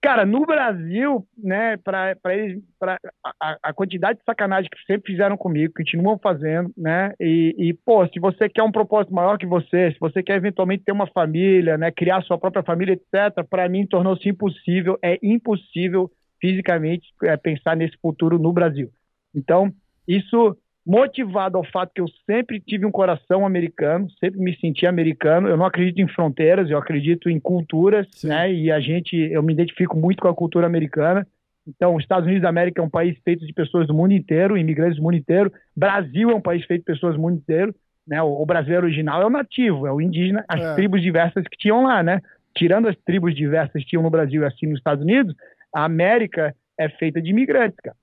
Cara, 0.03 0.27
no 0.27 0.45
Brasil, 0.45 1.25
né, 1.39 1.77
para 1.77 2.17
eles, 2.31 2.61
pra, 2.77 2.99
a, 3.41 3.57
a, 3.63 3.73
quantidade 3.73 4.19
de 4.19 4.25
sacanagem 4.25 4.69
que 4.69 4.85
sempre 4.85 5.13
fizeram 5.13 5.37
comigo, 5.37 5.75
continuam 5.77 6.19
fazendo, 6.19 6.73
né, 6.77 7.13
e, 7.21 7.55
e, 7.57 7.73
pô, 7.73 8.05
se 8.09 8.19
você 8.19 8.49
quer 8.49 8.65
um 8.65 8.73
propósito 8.73 9.15
maior 9.15 9.39
que 9.39 9.47
você, 9.47 9.93
se 9.93 10.01
você 10.01 10.21
quer 10.21 10.35
eventualmente 10.35 10.83
ter 10.83 10.91
uma 10.91 11.07
família, 11.07 11.79
né, 11.79 11.93
criar 11.93 12.21
sua 12.25 12.37
própria 12.37 12.65
família, 12.65 12.95
etc., 12.95 13.47
para 13.49 13.69
mim 13.69 13.87
tornou-se 13.87 14.29
impossível, 14.29 14.99
é 15.01 15.21
impossível 15.23 16.11
fisicamente 16.41 17.07
é, 17.23 17.37
pensar 17.37 17.77
nesse 17.77 17.97
futuro 17.99 18.41
no 18.41 18.53
Brasil. 18.53 18.91
Então, 19.33 19.73
isso 20.09 20.57
motivado 20.85 21.57
ao 21.57 21.65
fato 21.65 21.93
que 21.95 22.01
eu 22.01 22.09
sempre 22.27 22.61
tive 22.61 22.85
um 22.85 22.91
coração 22.91 23.47
americano, 23.47 24.11
sempre 24.19 24.41
me 24.41 24.57
senti 24.57 24.87
americano. 24.87 25.49
Eu 25.49 25.57
não 25.57 25.65
acredito 25.65 26.01
em 26.01 26.09
fronteiras, 26.09 26.69
eu 26.69 26.79
acredito 26.79 27.31
em 27.31 27.39
culturas, 27.39 28.07
Sim. 28.11 28.29
né? 28.29 28.53
E 28.53 28.71
a 28.71 28.81
gente, 28.81 29.17
eu 29.17 29.43
me 29.43 29.53
identifico 29.53 29.97
muito 29.97 30.21
com 30.21 30.29
a 30.29 30.35
cultura 30.35 30.67
americana. 30.67 31.27
Então, 31.67 31.95
os 31.95 32.03
Estados 32.03 32.25
Unidos 32.25 32.43
da 32.43 32.49
América 32.49 32.83
é 32.83 32.85
um 32.85 32.91
país 32.91 33.17
feito 33.25 33.47
de 33.47 33.53
pessoas 33.53 33.87
do 33.87 33.95
mundo 33.95 34.13
inteiro, 34.13 34.59
imigrantes 34.59 34.97
do 34.97 35.03
mundo 35.03 35.17
inteiro. 35.17 35.53
Brasil 35.77 36.31
é 36.31 36.35
um 36.35 36.41
país 36.41 36.65
feito 36.65 36.81
de 36.81 36.87
pessoas 36.87 37.15
do 37.15 37.23
mundo 37.23 37.37
inteiro, 37.37 37.73
né? 38.07 38.21
O, 38.21 38.45
brasileiro 38.45 38.85
original 38.87 39.23
é 39.23 39.27
o 39.27 39.31
nativo, 39.31 39.87
é 39.87 39.93
o 39.93 40.01
indígena, 40.01 40.45
as 40.49 40.61
é. 40.61 40.75
tribos 40.75 41.01
diversas 41.01 41.45
que 41.47 41.57
tinham 41.57 41.85
lá, 41.85 42.03
né? 42.03 42.21
Tirando 42.57 42.89
as 42.89 42.97
tribos 43.07 43.35
diversas 43.37 43.81
que 43.83 43.91
tinham 43.91 44.03
no 44.03 44.11
Brasil 44.11 44.43
e 44.43 44.47
assim 44.47 44.67
nos 44.67 44.79
Estados 44.79 45.05
Unidos, 45.05 45.33
a 45.73 45.85
América 45.85 46.53
é 46.77 46.89
feita 46.89 47.23
de 47.23 47.31
imigrantes, 47.31 47.77
cara 47.81 47.97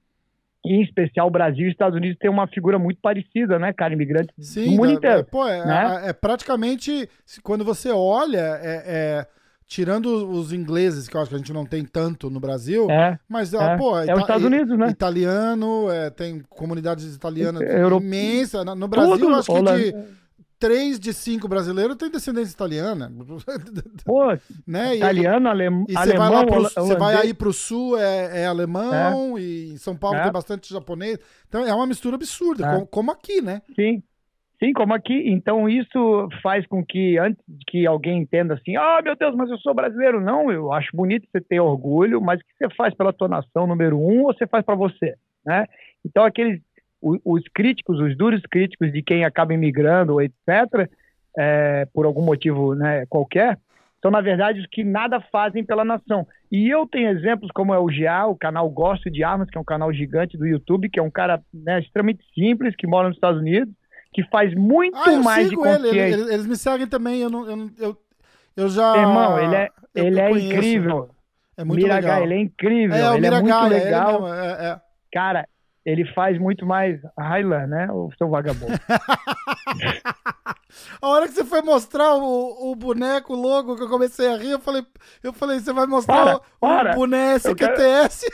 em 0.65 0.81
especial 0.81 1.29
Brasil 1.29 1.65
e 1.65 1.67
os 1.67 1.71
Estados 1.71 1.95
Unidos 1.95 2.17
têm 2.19 2.29
uma 2.29 2.47
figura 2.47 2.77
muito 2.77 2.99
parecida, 3.01 3.57
né, 3.57 3.71
cara? 3.73 3.93
Imigrantes 3.93 4.33
Sim, 4.39 4.65
do 4.65 4.71
mundo 4.71 4.91
inteiro. 4.91 5.19
É, 5.19 5.23
pô, 5.23 5.47
é, 5.47 5.65
né? 5.65 6.01
é, 6.03 6.09
é, 6.09 6.13
praticamente, 6.13 7.09
quando 7.41 7.63
você 7.63 7.89
olha, 7.91 8.59
é, 8.61 8.83
é, 8.85 9.27
tirando 9.65 10.29
os 10.29 10.51
ingleses, 10.51 11.07
que 11.07 11.15
eu 11.15 11.21
acho 11.21 11.29
que 11.29 11.35
a 11.35 11.37
gente 11.39 11.53
não 11.53 11.65
tem 11.65 11.85
tanto 11.85 12.29
no 12.29 12.39
Brasil, 12.39 12.89
é, 12.89 13.17
mas, 13.27 13.53
é, 13.53 13.77
pô, 13.77 13.97
é 13.97 14.13
os 14.13 14.19
Estados 14.19 14.45
Unidos, 14.45 14.77
né? 14.77 14.89
Italiano, 14.89 15.89
é, 15.89 16.09
tem 16.09 16.41
comunidades 16.49 17.15
italianas 17.15 17.61
Euro... 17.61 17.97
imensas. 17.97 18.65
No 18.65 18.87
Brasil, 18.87 19.17
Tudo, 19.17 19.35
acho 19.35 19.53
que 19.53 19.91
de 19.91 20.19
três 20.59 20.99
de 20.99 21.13
cinco 21.13 21.47
brasileiros 21.47 21.95
têm 21.95 22.11
descendência 22.11 22.53
italiana. 22.53 23.11
Pô, 24.05 24.25
né? 24.67 24.97
italiano, 24.97 25.47
e, 25.47 25.49
alem, 25.49 25.85
e 25.87 25.93
você 25.93 25.97
alemão, 25.97 26.31
vai, 26.31 26.45
pro, 26.45 26.61
você 26.61 26.95
vai 26.95 27.15
aí 27.15 27.33
pro 27.33 27.53
sul, 27.53 27.97
é, 27.97 28.41
é 28.41 28.45
alemão, 28.45 29.37
é. 29.37 29.41
e 29.41 29.69
em 29.71 29.77
São 29.77 29.95
Paulo 29.95 30.17
é. 30.17 30.23
tem 30.23 30.31
bastante 30.31 30.71
japonês. 30.71 31.17
Então 31.47 31.65
é 31.65 31.73
uma 31.73 31.87
mistura 31.87 32.15
absurda, 32.15 32.65
é. 32.65 32.73
como, 32.73 32.87
como, 32.87 33.11
aqui, 33.11 33.41
né? 33.41 33.61
Sim. 33.75 34.03
Sim, 34.61 34.73
como 34.73 34.93
aqui. 34.93 35.13
Então 35.31 35.69
isso 35.69 36.27
faz 36.43 36.67
com 36.67 36.85
que, 36.85 37.17
antes 37.17 37.41
que 37.67 37.87
alguém 37.87 38.21
entenda 38.21 38.55
assim, 38.55 38.75
ah, 38.75 38.97
oh, 38.99 39.03
meu 39.03 39.15
Deus, 39.15 39.33
mas 39.33 39.49
eu 39.49 39.57
sou 39.59 39.73
brasileiro. 39.73 40.19
Não, 40.19 40.51
eu 40.51 40.73
acho 40.73 40.89
bonito 40.93 41.25
você 41.31 41.39
ter 41.39 41.61
orgulho, 41.61 42.19
mas 42.19 42.41
o 42.41 42.43
que 42.43 42.53
você 42.57 42.75
faz 42.75 42.93
pela 42.93 43.13
tua 43.13 43.29
nação, 43.29 43.65
número 43.65 43.97
um, 43.97 44.25
ou 44.25 44.33
você 44.33 44.45
faz 44.45 44.65
para 44.65 44.75
você? 44.75 45.15
Né? 45.45 45.65
Então 46.05 46.25
aqueles 46.25 46.61
os 47.01 47.43
críticos, 47.53 47.99
os 47.99 48.17
duros 48.17 48.41
críticos 48.49 48.91
de 48.91 49.01
quem 49.01 49.23
acaba 49.23 49.53
imigrando, 49.53 50.21
etc., 50.21 50.89
é, 51.37 51.87
por 51.93 52.05
algum 52.05 52.21
motivo 52.21 52.73
né, 52.75 53.05
qualquer, 53.07 53.57
são, 54.01 54.09
na 54.09 54.21
verdade, 54.21 54.59
os 54.59 54.67
que 54.67 54.83
nada 54.83 55.19
fazem 55.31 55.63
pela 55.63 55.83
nação. 55.83 56.25
E 56.51 56.69
eu 56.69 56.87
tenho 56.87 57.09
exemplos 57.09 57.51
como 57.53 57.73
é 57.73 57.79
o 57.79 57.87
GA, 57.87 58.27
o 58.27 58.35
canal 58.35 58.69
Gosto 58.69 59.11
de 59.11 59.23
Armas, 59.23 59.49
que 59.49 59.57
é 59.57 59.61
um 59.61 59.65
canal 59.65 59.91
gigante 59.91 60.37
do 60.37 60.47
YouTube, 60.47 60.89
que 60.89 60.99
é 60.99 61.03
um 61.03 61.11
cara 61.11 61.41
né, 61.53 61.79
extremamente 61.79 62.23
simples, 62.33 62.75
que 62.77 62.87
mora 62.87 63.09
nos 63.09 63.17
Estados 63.17 63.41
Unidos, 63.41 63.73
que 64.13 64.23
faz 64.29 64.53
muito 64.55 64.97
ah, 64.97 65.19
mais 65.21 65.49
de 65.49 65.55
consciência. 65.55 65.87
Ele, 65.89 65.99
eles, 65.99 66.29
eles, 66.29 66.47
me 66.47 66.55
seguem 66.55 66.87
também, 66.87 67.21
eu, 67.21 67.29
não, 67.29 67.49
eu, 67.49 67.69
eu, 67.77 67.97
eu 68.55 68.69
já... 68.69 68.97
Irmão, 68.97 69.37
ele 69.37 69.55
é, 69.55 69.69
ele 69.93 70.19
é 70.19 70.31
incrível. 70.31 71.09
É 71.57 71.63
muito 71.65 71.81
Miragai, 71.81 72.11
legal. 72.11 72.23
ele 72.23 72.33
é 72.33 72.39
incrível, 72.39 72.95
é, 72.95 73.11
ele 73.11 73.21
Miragai, 73.21 73.51
é 73.51 73.59
muito 73.59 73.73
legal. 73.73 74.33
É, 74.33 74.47
é, 74.47 74.65
é. 74.69 74.81
Cara, 75.11 75.47
ele 75.85 76.05
faz 76.13 76.37
muito 76.37 76.65
mais 76.65 76.99
Highland, 77.17 77.67
né? 77.67 77.87
O 77.91 78.11
seu 78.17 78.29
vagabundo. 78.29 78.73
a 81.01 81.07
hora 81.07 81.27
que 81.27 81.33
você 81.33 81.45
foi 81.45 81.61
mostrar 81.61 82.15
o, 82.15 82.71
o 82.71 82.75
boneco, 82.75 83.33
o 83.33 83.41
logo, 83.41 83.75
que 83.75 83.83
eu 83.83 83.89
comecei 83.89 84.27
a 84.27 84.37
rir, 84.37 84.51
eu 84.51 84.59
falei, 84.59 84.83
eu 85.23 85.33
falei 85.33 85.59
você 85.59 85.73
vai 85.73 85.87
mostrar 85.87 86.39
para, 86.59 86.89
o, 86.89 86.91
o 86.91 86.95
boneco 86.95 87.55
QTS. 87.55 88.25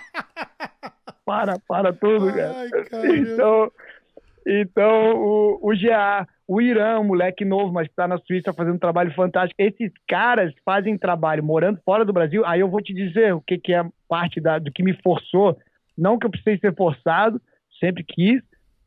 para, 1.24 1.58
para 1.66 1.92
tudo, 1.92 2.28
Ai, 2.28 2.68
cara. 2.84 3.16
Então, 3.16 3.72
então 4.46 5.16
o, 5.16 5.58
o 5.62 5.70
GA, 5.70 6.28
o 6.46 6.60
Irã, 6.60 7.00
um 7.00 7.04
moleque 7.04 7.44
novo, 7.44 7.72
mas 7.72 7.86
que 7.86 7.92
está 7.92 8.06
na 8.06 8.18
Suíça 8.18 8.52
fazendo 8.52 8.74
um 8.74 8.78
trabalho 8.78 9.12
fantástico. 9.14 9.60
Esses 9.60 9.90
caras 10.06 10.52
fazem 10.64 10.98
trabalho 10.98 11.42
morando 11.42 11.80
fora 11.84 12.04
do 12.04 12.12
Brasil. 12.12 12.44
Aí 12.44 12.60
eu 12.60 12.68
vou 12.68 12.82
te 12.82 12.92
dizer 12.92 13.34
o 13.34 13.40
que, 13.40 13.56
que 13.56 13.72
é 13.72 13.84
parte 14.06 14.40
da, 14.40 14.58
do 14.58 14.70
que 14.70 14.82
me 14.82 14.94
forçou 15.02 15.56
não 15.96 16.18
que 16.18 16.26
eu 16.26 16.30
precisei 16.30 16.58
ser 16.58 16.74
forçado, 16.74 17.40
sempre 17.80 18.04
quis 18.04 18.42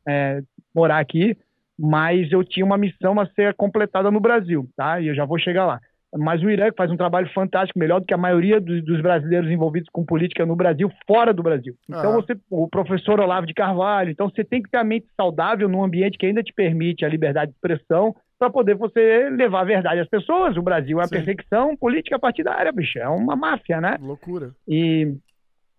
é, 0.07 0.41
morar 0.73 0.99
aqui, 0.99 1.37
mas 1.77 2.31
eu 2.31 2.43
tinha 2.43 2.65
uma 2.65 2.77
missão 2.77 3.19
a 3.19 3.27
ser 3.27 3.53
completada 3.53 4.09
no 4.09 4.19
Brasil, 4.19 4.67
tá? 4.75 4.99
E 4.99 5.07
eu 5.07 5.15
já 5.15 5.25
vou 5.25 5.37
chegar 5.37 5.65
lá. 5.65 5.79
Mas 6.15 6.41
o 6.41 6.49
Irã 6.49 6.71
faz 6.75 6.89
um 6.89 6.95
trabalho 6.97 7.29
fantástico, 7.33 7.77
melhor 7.77 7.99
do 7.99 8.05
que 8.05 8.13
a 8.13 8.17
maioria 8.17 8.61
dos, 8.61 8.83
dos 8.83 9.01
brasileiros 9.01 9.51
envolvidos 9.51 9.89
com 9.91 10.05
política 10.05 10.45
no 10.45 10.55
Brasil, 10.55 10.89
fora 11.05 11.33
do 11.33 11.43
Brasil. 11.43 11.75
Então, 11.87 12.13
você, 12.13 12.35
o 12.49 12.67
professor 12.67 13.19
Olavo 13.19 13.45
de 13.45 13.53
Carvalho, 13.53 14.09
então 14.09 14.29
você 14.29 14.43
tem 14.43 14.63
que 14.63 14.69
ter 14.69 14.77
a 14.77 14.83
mente 14.83 15.05
saudável 15.17 15.67
num 15.67 15.83
ambiente 15.83 16.17
que 16.17 16.25
ainda 16.25 16.41
te 16.41 16.53
permite 16.53 17.03
a 17.03 17.09
liberdade 17.09 17.51
de 17.51 17.57
expressão 17.57 18.15
para 18.39 18.49
poder 18.49 18.75
você 18.75 19.29
levar 19.29 19.61
a 19.61 19.65
verdade 19.65 19.99
às 19.99 20.07
pessoas. 20.07 20.55
O 20.55 20.61
Brasil 20.61 21.01
é 21.01 21.05
a 21.05 21.09
perfeição 21.09 21.75
política 21.75 22.17
partidária, 22.17 22.71
bicho. 22.71 22.97
É 22.97 23.09
uma 23.09 23.35
máfia, 23.35 23.81
né? 23.81 23.97
Loucura. 23.99 24.51
E 24.67 25.13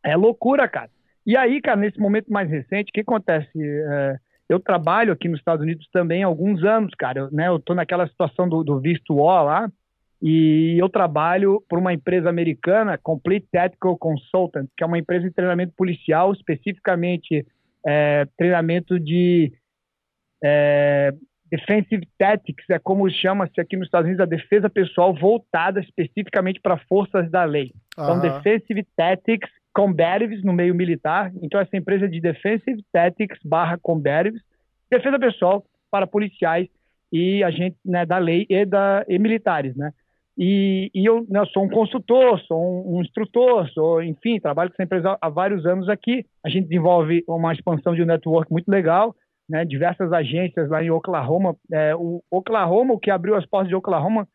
é 0.05 0.15
loucura, 0.15 0.69
cara. 0.69 0.91
E 1.29 1.37
aí, 1.37 1.61
cara, 1.61 1.77
nesse 1.77 2.01
momento 2.01 2.33
mais 2.33 2.49
recente, 2.49 2.89
o 2.89 2.93
que 2.95 3.03
acontece? 3.03 3.51
É, 3.55 4.17
eu 4.49 4.59
trabalho 4.59 5.13
aqui 5.13 5.29
nos 5.29 5.39
Estados 5.39 5.63
Unidos 5.63 5.87
também 5.93 6.23
há 6.23 6.27
alguns 6.27 6.65
anos, 6.65 6.95
cara. 6.95 7.21
Eu, 7.21 7.31
né, 7.31 7.49
eu 7.49 7.59
tô 7.59 7.75
naquela 7.75 8.09
situação 8.09 8.49
do, 8.49 8.65
do 8.65 8.81
visto 8.81 9.13
O 9.13 9.27
lá, 9.27 9.71
e 10.23 10.79
eu 10.81 10.89
trabalho 10.89 11.63
por 11.69 11.79
uma 11.79 11.93
empresa 11.93 12.31
americana, 12.31 12.97
Complete 12.97 13.47
Tactical 13.53 13.99
Consultant, 13.99 14.71
que 14.75 14.83
é 14.83 14.87
uma 14.87 14.99
empresa 14.99 15.29
de 15.29 15.35
treinamento 15.35 15.75
policial, 15.77 16.33
especificamente 16.33 17.47
é, 17.87 18.27
treinamento 18.39 18.99
de, 18.99 19.53
é, 20.43 21.13
Defensive 21.51 22.07
Tactics 22.19 22.69
é 22.71 22.79
como 22.79 23.09
chama-se 23.11 23.61
aqui 23.61 23.77
nos 23.77 23.87
Estados 23.87 24.07
Unidos 24.07 24.23
a 24.23 24.29
defesa 24.29 24.69
pessoal 24.69 25.15
voltada 25.15 25.81
especificamente 25.81 26.59
para 26.59 26.79
forças 26.89 27.31
da 27.31 27.45
lei. 27.45 27.73
Então, 27.93 28.15
uhum. 28.15 28.21
Defensive 28.21 28.87
Tactics 28.97 29.51
Combatives 29.75 30.43
no 30.43 30.53
meio 30.53 30.75
militar. 30.75 31.33
Então, 31.43 31.61
essa 31.61 31.77
empresa 31.77 32.07
é 32.07 32.09
de 32.09 32.21
Defensive 32.21 32.85
Tactics 32.93 33.39
barra 33.45 33.79
Combatives, 33.81 34.43
defesa 34.91 35.19
pessoal 35.19 35.65
para 35.91 36.07
policiais 36.07 36.69
e 37.13 37.43
agentes 37.43 37.79
né, 37.85 38.05
da 38.05 38.19
lei 38.19 38.47
e, 38.49 38.65
da, 38.65 39.05
e 39.09 39.19
militares, 39.19 39.77
né? 39.77 39.93
E, 40.41 40.89
e 40.95 41.05
eu, 41.05 41.27
né, 41.29 41.45
sou 41.53 41.65
um 41.65 41.69
consultor, 41.69 42.41
sou 42.43 42.61
um, 42.63 42.97
um, 42.97 43.03
instrutor, 43.03 43.69
sou, 43.71 44.01
enfim, 44.01 44.39
trabalho 44.39 44.71
com 44.71 44.75
essa 44.75 44.85
empresa 44.85 45.19
há 45.21 45.29
vários 45.29 45.67
anos 45.67 45.89
aqui. 45.89 46.25
A 46.45 46.49
gente 46.49 46.69
desenvolve 46.69 47.25
uma 47.27 47.53
expansão 47.53 47.93
de 47.93 48.03
um 48.03 48.07
network 48.07 48.53
muito 48.53 48.69
legal, 48.69 49.17
né, 49.49 49.65
diversas 49.65 50.13
agências 50.13 50.71
lá 50.71 50.81
em 50.83 50.91
Oklahoma. 50.91 51.57
É, 51.73 51.93
o 51.97 52.23
Oklahoma, 52.31 52.95
o 52.95 53.01
que 53.01 53.11
abriu 53.11 53.35
as 53.35 53.45
portas 53.47 53.69
de 53.69 53.75
Oklahoma, 53.75 54.29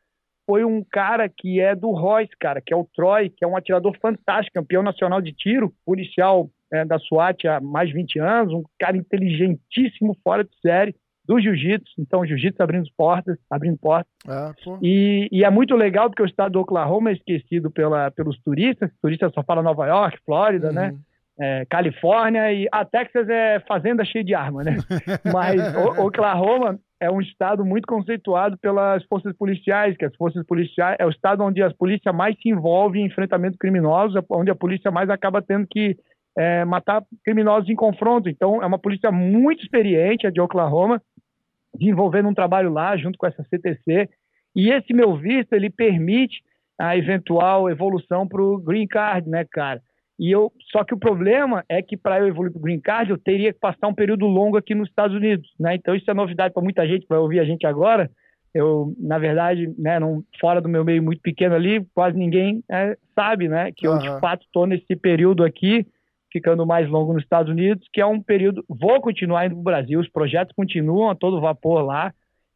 foi 0.45 0.65
um 0.65 0.83
cara 0.83 1.29
que 1.29 1.59
é 1.59 1.75
do 1.75 1.91
Royce, 1.91 2.33
cara, 2.39 2.61
que 2.61 2.73
é 2.73 2.77
o 2.77 2.87
Troy, 2.95 3.29
que 3.29 3.43
é 3.43 3.47
um 3.47 3.55
atirador 3.55 3.97
fantástico, 3.99 4.55
campeão 4.55 4.83
nacional 4.83 5.21
de 5.21 5.31
tiro, 5.31 5.73
policial 5.85 6.49
é, 6.71 6.83
da 6.83 6.99
SWAT 6.99 7.47
há 7.47 7.61
mais 7.61 7.89
de 7.89 7.95
20 7.95 8.19
anos, 8.19 8.53
um 8.53 8.63
cara 8.79 8.97
inteligentíssimo, 8.97 10.17
fora 10.23 10.43
de 10.43 10.51
série 10.59 10.95
do 11.25 11.39
jiu-jitsu, 11.39 11.93
então 11.99 12.25
jiu-jitsu 12.25 12.61
abrindo 12.61 12.89
portas, 12.97 13.37
abrindo 13.49 13.77
portas. 13.77 14.11
É, 14.27 14.51
e, 14.81 15.29
e, 15.31 15.43
é 15.43 15.49
muito 15.49 15.73
legal 15.75 16.09
porque 16.09 16.21
o 16.21 16.25
estado 16.25 16.53
do 16.53 16.59
Oklahoma 16.59 17.11
é 17.11 17.13
esquecido 17.13 17.71
pela, 17.71 18.11
pelos 18.11 18.37
turistas, 18.39 18.91
turistas 19.01 19.31
só 19.33 19.41
falam 19.43 19.63
Nova 19.63 19.87
York, 19.87 20.17
Flórida, 20.25 20.71
né? 20.71 20.87
uhum. 20.87 20.93
né? 20.93 20.99
É, 21.39 21.65
Califórnia 21.65 22.53
e 22.53 22.67
a 22.71 22.85
Texas 22.85 23.27
é 23.27 23.59
fazenda 23.61 24.05
cheia 24.05 24.23
de 24.23 24.35
arma, 24.35 24.63
né? 24.63 24.77
Mas 25.33 25.75
o, 25.75 26.05
Oklahoma 26.05 26.79
é 27.03 27.11
um 27.11 27.19
estado 27.19 27.65
muito 27.65 27.85
conceituado 27.85 28.57
pelas 28.57 29.03
forças 29.05 29.35
policiais, 29.35 29.97
que 29.97 30.05
as 30.05 30.15
forças 30.15 30.45
policiais 30.45 30.95
é 30.97 31.05
o 31.05 31.09
estado 31.09 31.43
onde 31.43 31.61
a 31.61 31.69
polícia 31.69 32.13
mais 32.13 32.35
se 32.41 32.49
envolve 32.49 32.99
em 32.99 33.05
enfrentamento 33.05 33.57
criminoso, 33.57 34.23
onde 34.29 34.49
a 34.49 34.55
polícia 34.55 34.89
mais 34.89 35.09
acaba 35.09 35.41
tendo 35.41 35.67
que 35.67 35.97
é, 36.37 36.63
matar 36.63 37.03
criminosos 37.23 37.69
em 37.69 37.75
confronto. 37.75 38.29
Então, 38.29 38.63
é 38.63 38.65
uma 38.65 38.79
polícia 38.79 39.11
muito 39.11 39.63
experiente, 39.63 40.25
a 40.25 40.31
de 40.31 40.39
Oklahoma, 40.39 41.01
desenvolvendo 41.75 42.29
um 42.29 42.33
trabalho 42.33 42.71
lá 42.71 42.95
junto 42.95 43.17
com 43.17 43.27
essa 43.27 43.43
CTC. 43.43 44.09
E 44.55 44.71
esse 44.71 44.93
meu 44.93 45.15
visto, 45.15 45.53
ele 45.53 45.69
permite 45.69 46.41
a 46.79 46.95
eventual 46.97 47.69
evolução 47.69 48.25
para 48.25 48.41
o 48.41 48.57
Green 48.59 48.87
Card, 48.87 49.29
né, 49.29 49.45
cara? 49.51 49.81
E 50.23 50.31
eu, 50.31 50.53
só 50.71 50.85
que 50.85 50.93
o 50.93 50.97
problema 50.97 51.65
é 51.67 51.81
que 51.81 51.97
para 51.97 52.17
eu 52.17 52.29
evoluir 52.29 52.49
para 52.53 52.57
o 52.57 52.61
Green 52.61 52.79
Card, 52.79 53.11
eu 53.11 53.17
teria 53.17 53.51
que 53.51 53.59
passar 53.59 53.89
um 53.89 53.93
período 53.93 54.25
longo 54.25 54.55
aqui 54.55 54.73
nos 54.73 54.87
Estados 54.87 55.13
Unidos, 55.13 55.53
né? 55.59 55.75
Então 55.75 55.93
isso 55.93 56.09
é 56.09 56.13
novidade 56.13 56.53
para 56.53 56.63
muita 56.63 56.87
gente 56.87 57.01
que 57.01 57.09
vai 57.09 57.17
ouvir 57.17 57.41
a 57.41 57.43
gente 57.43 57.67
agora. 57.67 58.09
Eu, 58.53 58.95
na 58.97 59.17
verdade, 59.17 59.69
né, 59.77 59.99
não, 59.99 60.23
fora 60.39 60.61
do 60.61 60.69
meu 60.69 60.85
meio 60.85 61.03
muito 61.03 61.21
pequeno 61.21 61.55
ali, 61.55 61.85
quase 61.93 62.17
ninguém 62.17 62.63
é, 62.71 62.95
sabe, 63.13 63.49
né, 63.49 63.73
que 63.75 63.85
uhum. 63.85 63.95
eu 63.95 63.99
de 63.99 64.19
fato 64.21 64.45
estou 64.45 64.65
nesse 64.65 64.95
período 64.95 65.43
aqui 65.43 65.85
ficando 66.31 66.65
mais 66.65 66.89
longo 66.89 67.11
nos 67.11 67.23
Estados 67.23 67.51
Unidos, 67.51 67.85
que 67.91 67.99
é 67.99 68.05
um 68.05 68.21
período. 68.21 68.63
Vou 68.69 69.01
continuar 69.01 69.47
indo 69.47 69.55
para 69.55 69.59
o 69.59 69.63
Brasil, 69.63 69.99
os 69.99 70.07
projetos 70.07 70.55
continuam 70.55 71.09
a 71.09 71.15
todo 71.15 71.41
vapor 71.41 71.83
lá, 71.83 72.13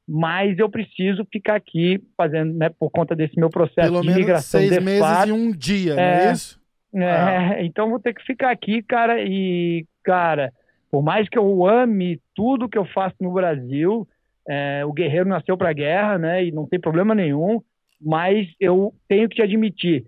mas 0.08 0.58
eu 0.58 0.70
preciso 0.70 1.28
ficar 1.30 1.56
aqui 1.56 2.02
fazendo, 2.16 2.54
né, 2.54 2.70
por 2.70 2.90
conta 2.90 3.14
desse 3.14 3.38
meu 3.38 3.50
processo 3.50 3.92
Pelo 3.92 4.02
de 4.04 4.14
migração. 4.14 4.62
Seis 4.62 4.82
meses 4.82 5.02
fato, 5.02 5.28
e 5.28 5.32
um 5.34 5.52
dia, 5.52 5.92
é, 5.92 5.96
não 5.96 6.30
é 6.30 6.32
isso? 6.32 6.57
É, 6.94 7.10
ah. 7.10 7.56
então 7.64 7.90
vou 7.90 8.00
ter 8.00 8.14
que 8.14 8.24
ficar 8.24 8.52
aqui, 8.52 8.82
cara, 8.82 9.22
e, 9.22 9.86
cara, 10.04 10.52
por 10.90 11.04
mais 11.04 11.28
que 11.28 11.38
eu 11.38 11.66
ame 11.66 12.22
tudo 12.36 12.70
que 12.70 12.78
eu 12.78 12.86
faço 12.86 13.16
no 13.22 13.32
Brasil, 13.32 14.08
é, 14.48 14.86
o 14.86 14.94
guerreiro 14.94 15.28
nasceu 15.28 15.58
para 15.58 15.70
a 15.70 15.74
guerra, 15.74 16.18
né, 16.18 16.46
e 16.46 16.52
não 16.52 16.66
tem 16.66 16.80
problema 16.80 17.14
nenhum, 17.14 17.62
mas 18.00 18.48
eu 18.60 18.94
tenho 19.08 19.28
que 19.28 19.36
te 19.36 19.42
admitir, 19.42 20.06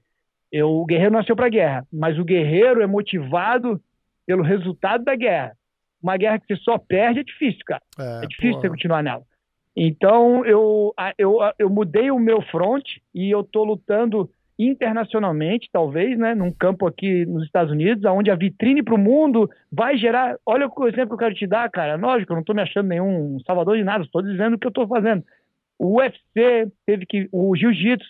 eu, 0.52 0.70
o 0.70 0.86
guerreiro 0.86 1.14
nasceu 1.14 1.36
para 1.36 1.46
a 1.46 1.50
guerra, 1.50 1.88
mas 1.92 2.18
o 2.18 2.24
guerreiro 2.24 2.82
é 2.82 2.88
motivado 2.88 3.82
pelo 4.26 4.44
resultado 4.44 5.04
da 5.04 5.16
guerra. 5.16 5.56
Uma 6.02 6.18
guerra 6.18 6.40
que 6.40 6.48
você 6.48 6.62
só 6.62 6.78
perde 6.78 7.20
é 7.20 7.24
difícil, 7.24 7.62
cara. 7.66 7.82
É, 8.00 8.24
é 8.24 8.28
difícil 8.28 8.52
porra. 8.54 8.62
você 8.62 8.70
continuar 8.70 9.04
nela. 9.04 9.24
Então, 9.76 10.46
eu, 10.46 10.94
eu, 11.18 11.38
eu 11.58 11.70
mudei 11.70 12.10
o 12.12 12.20
meu 12.20 12.42
front 12.42 12.84
e 13.14 13.30
eu 13.30 13.42
estou 13.42 13.64
lutando 13.64 14.30
internacionalmente, 14.60 15.70
talvez, 15.72 16.20
né, 16.20 16.36
num 16.36 16.52
campo 16.52 16.86
aqui 16.86 17.26
nos 17.26 17.46
Estados 17.46 17.72
Unidos, 17.72 18.04
onde 18.04 18.30
a 18.30 18.36
vitrine 18.36 18.84
para 18.84 18.94
o 18.94 18.98
mundo 18.98 19.50
vai 19.72 19.98
gerar. 19.98 20.36
Olha 20.46 20.68
o 20.68 20.88
exemplo 20.88 21.08
que 21.08 21.14
eu 21.14 21.18
quero 21.18 21.34
te 21.34 21.48
dar, 21.48 21.70
cara. 21.72 21.96
Lógico, 21.96 22.34
eu 22.34 22.36
não 22.36 22.42
estou 22.42 22.56
me 22.56 22.62
achando 22.62 22.90
nenhum 22.90 23.40
salvador 23.48 23.78
de 23.78 23.86
nada, 23.86 24.04
estou 24.04 24.22
dizendo 24.22 24.56
o 24.56 24.60
que 24.60 24.68
eu 24.68 24.70
estou 24.70 24.86
fazendo. 24.86 25.24
O 25.80 26.00
UFC 26.00 26.70
teve 26.86 27.06
que. 27.06 27.30
O 27.32 27.56
Jiu-Jitsu 27.56 28.06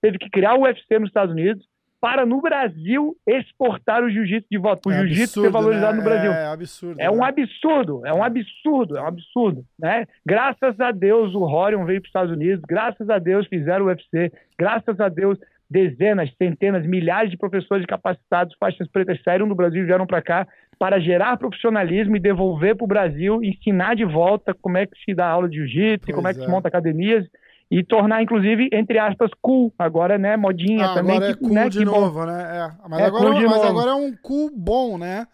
teve 0.00 0.18
que 0.18 0.30
criar 0.30 0.54
o 0.54 0.62
UFC 0.62 1.00
nos 1.00 1.08
Estados 1.08 1.32
Unidos 1.32 1.66
para 2.00 2.24
no 2.24 2.40
Brasil 2.40 3.16
exportar 3.26 4.04
o 4.04 4.10
jiu-jitsu 4.10 4.46
de 4.48 4.58
volta. 4.58 4.88
O 4.88 4.92
é 4.92 4.98
jiu-jitsu 4.98 5.42
ser 5.42 5.50
valorizado 5.50 5.94
né? 5.94 5.98
no 5.98 6.04
Brasil. 6.04 6.32
É, 6.32 6.46
absurdo. 6.46 7.00
É 7.00 7.10
um 7.10 7.18
né? 7.18 7.26
absurdo, 7.26 8.06
é 8.06 8.14
um 8.14 8.22
absurdo, 8.22 8.96
é 8.96 9.02
um 9.02 9.06
absurdo, 9.06 9.64
né? 9.78 10.06
Graças 10.24 10.78
a 10.78 10.92
Deus 10.92 11.34
o 11.34 11.44
Rorion 11.44 11.84
veio 11.84 12.00
para 12.00 12.06
os 12.06 12.08
Estados 12.08 12.32
Unidos, 12.32 12.62
graças 12.68 13.10
a 13.10 13.18
Deus 13.18 13.48
fizeram 13.48 13.86
o 13.86 13.88
UFC, 13.88 14.32
graças 14.56 15.00
a 15.00 15.08
Deus 15.08 15.38
dezenas, 15.70 16.30
centenas, 16.36 16.86
milhares 16.86 17.30
de 17.30 17.36
professores 17.36 17.84
capacitados, 17.86 18.56
faixas 18.58 18.88
pretas 18.88 19.20
saíram 19.22 19.48
do 19.48 19.54
Brasil 19.54 19.82
e 19.82 19.86
vieram 19.86 20.06
para 20.06 20.22
cá 20.22 20.46
para 20.78 21.00
gerar 21.00 21.36
profissionalismo 21.36 22.16
e 22.16 22.20
devolver 22.20 22.76
para 22.76 22.84
o 22.84 22.88
Brasil, 22.88 23.42
ensinar 23.42 23.96
de 23.96 24.04
volta 24.04 24.54
como 24.54 24.78
é 24.78 24.86
que 24.86 24.96
se 25.04 25.14
dá 25.14 25.26
aula 25.26 25.48
de 25.48 25.56
jiu-jitsu, 25.56 26.12
como 26.12 26.28
é 26.28 26.32
que 26.32 26.40
se 26.40 26.46
é. 26.46 26.48
monta 26.48 26.68
academias 26.68 27.26
e 27.70 27.84
tornar, 27.84 28.22
inclusive, 28.22 28.70
entre 28.72 28.98
aspas, 28.98 29.30
cool. 29.42 29.72
Agora, 29.78 30.16
né, 30.16 30.36
modinha 30.36 30.86
ah, 30.86 30.94
também. 30.94 31.16
Agora 31.16 31.32
que, 31.34 31.38
é 31.38 31.46
cool 31.46 31.54
né, 31.54 31.68
de 31.68 31.84
novo, 31.84 32.24
né? 32.24 32.42
É. 32.42 32.88
Mas, 32.88 33.00
é 33.00 33.04
agora, 33.04 33.24
cool 33.24 33.48
mas 33.50 33.64
agora 33.64 33.90
é 33.90 33.94
um 33.94 34.16
cool 34.22 34.50
bom, 34.54 34.96
né? 34.96 35.26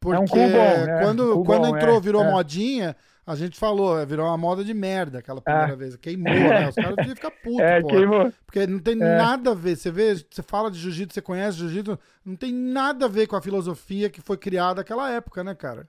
Porque 0.00 0.16
é 0.16 0.20
um 0.20 0.26
cool 0.26 0.48
bom, 0.48 0.86
né? 0.86 1.00
quando, 1.02 1.32
cool 1.34 1.44
quando 1.44 1.68
bom, 1.68 1.76
entrou, 1.76 1.96
é, 1.96 2.00
virou 2.00 2.24
é. 2.24 2.30
modinha, 2.30 2.96
a 3.24 3.36
gente 3.36 3.58
falou, 3.58 3.98
é, 3.98 4.04
virou 4.04 4.26
uma 4.26 4.36
moda 4.36 4.64
de 4.64 4.74
merda 4.74 5.20
aquela 5.20 5.40
primeira 5.40 5.76
vez. 5.76 5.94
Queimou, 5.96 6.32
né? 6.32 6.68
Os 6.68 6.74
caras 6.74 6.96
deviam 6.96 7.14
ficar 7.14 7.30
putos, 7.42 7.60
é, 7.60 7.82
Queimou. 7.82 8.32
Porque 8.44 8.66
não 8.66 8.80
tem 8.80 8.96
nada 8.96 9.52
a 9.52 9.54
ver. 9.54 9.76
Você 9.76 9.92
vê, 9.92 10.14
você 10.14 10.42
fala 10.42 10.70
de 10.70 10.78
jiu-jitsu, 10.78 11.14
você 11.14 11.22
conhece 11.22 11.58
jiu-jitsu, 11.58 11.98
não 12.24 12.34
tem 12.34 12.52
nada 12.52 13.06
a 13.06 13.08
ver 13.08 13.28
com 13.28 13.36
a 13.36 13.42
filosofia 13.42 14.10
que 14.10 14.20
foi 14.20 14.36
criada 14.36 14.80
naquela 14.80 15.08
época, 15.10 15.44
né, 15.44 15.54
cara? 15.54 15.88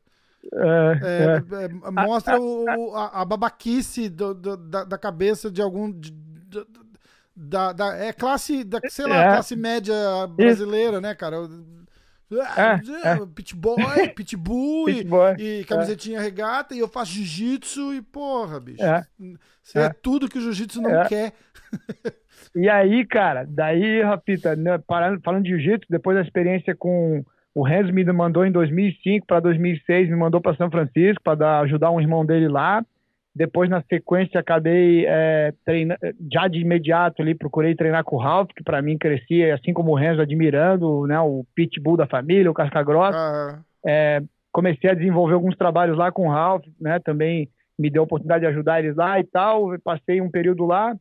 É, 0.53 0.99
é, 1.01 1.63
é. 1.63 1.65
é 1.65 1.91
mostra 1.91 2.39
o, 2.39 2.95
a, 2.95 3.21
a, 3.21 3.25
babaquice 3.25 4.09
do, 4.09 4.33
do, 4.33 4.57
da, 4.57 4.83
da, 4.83 4.97
cabeça 4.97 5.49
de 5.49 5.61
algum. 5.61 5.89
De, 5.91 6.11
de, 6.11 6.65
da, 7.35 7.73
da, 7.73 7.95
é 7.95 8.13
classe, 8.13 8.63
da, 8.63 8.79
sei 8.89 9.07
lá, 9.07 9.23
classe 9.23 9.55
média 9.55 9.95
brasileira, 10.27 11.01
né, 11.01 11.15
cara? 11.15 11.49
É, 12.41 13.25
Pitboy, 13.33 14.09
pitbull 14.15 14.85
pit 14.85 15.07
e, 15.37 15.61
e, 15.61 15.63
camisetinha 15.65 16.21
regata, 16.21 16.75
e 16.75 16.79
eu 16.79 16.87
faço 16.87 17.11
jiu-jitsu 17.11 17.93
e 17.93 18.01
porra, 18.01 18.59
bicho. 18.59 18.83
É, 18.83 19.05
é, 19.75 19.89
tudo 19.89 20.29
que 20.29 20.37
o 20.37 20.41
jiu-jitsu 20.41 20.81
não 20.81 21.05
quer. 21.07 21.33
E 22.55 22.69
aí, 22.69 23.03
cara, 23.05 23.45
daí, 23.47 24.03
Rapita, 24.03 24.55
né, 24.55 24.79
falando 25.23 25.43
de 25.43 25.49
jiu-jitsu, 25.49 25.87
depois 25.89 26.15
da 26.15 26.21
experiência 26.21 26.75
com 26.75 27.25
o 27.55 27.63
Renzo 27.63 27.93
me 27.93 28.03
mandou 28.05 28.45
em 28.45 28.51
2005 28.51 29.25
para 29.27 29.39
2006, 29.39 30.09
me 30.09 30.15
mandou 30.15 30.41
para 30.41 30.55
São 30.55 30.71
Francisco 30.71 31.21
para 31.23 31.59
ajudar 31.61 31.91
um 31.91 32.01
irmão 32.01 32.25
dele 32.25 32.47
lá. 32.47 32.83
Depois, 33.35 33.69
na 33.69 33.81
sequência, 33.83 34.39
acabei 34.39 35.05
é, 35.07 35.53
treinando, 35.65 35.99
já 36.31 36.47
de 36.47 36.59
imediato 36.59 37.21
ali, 37.21 37.33
procurei 37.33 37.75
treinar 37.75 38.03
com 38.03 38.15
o 38.15 38.19
Ralph, 38.19 38.49
que 38.55 38.63
para 38.63 38.81
mim 38.81 38.97
crescia, 38.97 39.55
assim 39.55 39.73
como 39.73 39.91
o 39.91 39.95
Renzo, 39.95 40.21
admirando 40.21 41.07
né, 41.07 41.19
o 41.19 41.43
pitbull 41.55 41.97
da 41.97 42.05
família, 42.05 42.51
o 42.51 42.53
casca 42.53 42.83
grossa. 42.83 43.17
Uhum. 43.17 43.63
É, 43.85 44.21
comecei 44.51 44.89
a 44.89 44.93
desenvolver 44.93 45.33
alguns 45.33 45.57
trabalhos 45.57 45.97
lá 45.97 46.11
com 46.11 46.27
o 46.27 46.31
Ralph, 46.31 46.65
né, 46.79 46.99
também 46.99 47.49
me 47.77 47.89
deu 47.89 48.03
a 48.03 48.05
oportunidade 48.05 48.41
de 48.41 48.47
ajudar 48.47 48.79
eles 48.79 48.95
lá 48.95 49.19
e 49.19 49.23
tal. 49.23 49.79
Passei 49.83 50.21
um 50.21 50.29
período 50.29 50.65
lá, 50.65 50.95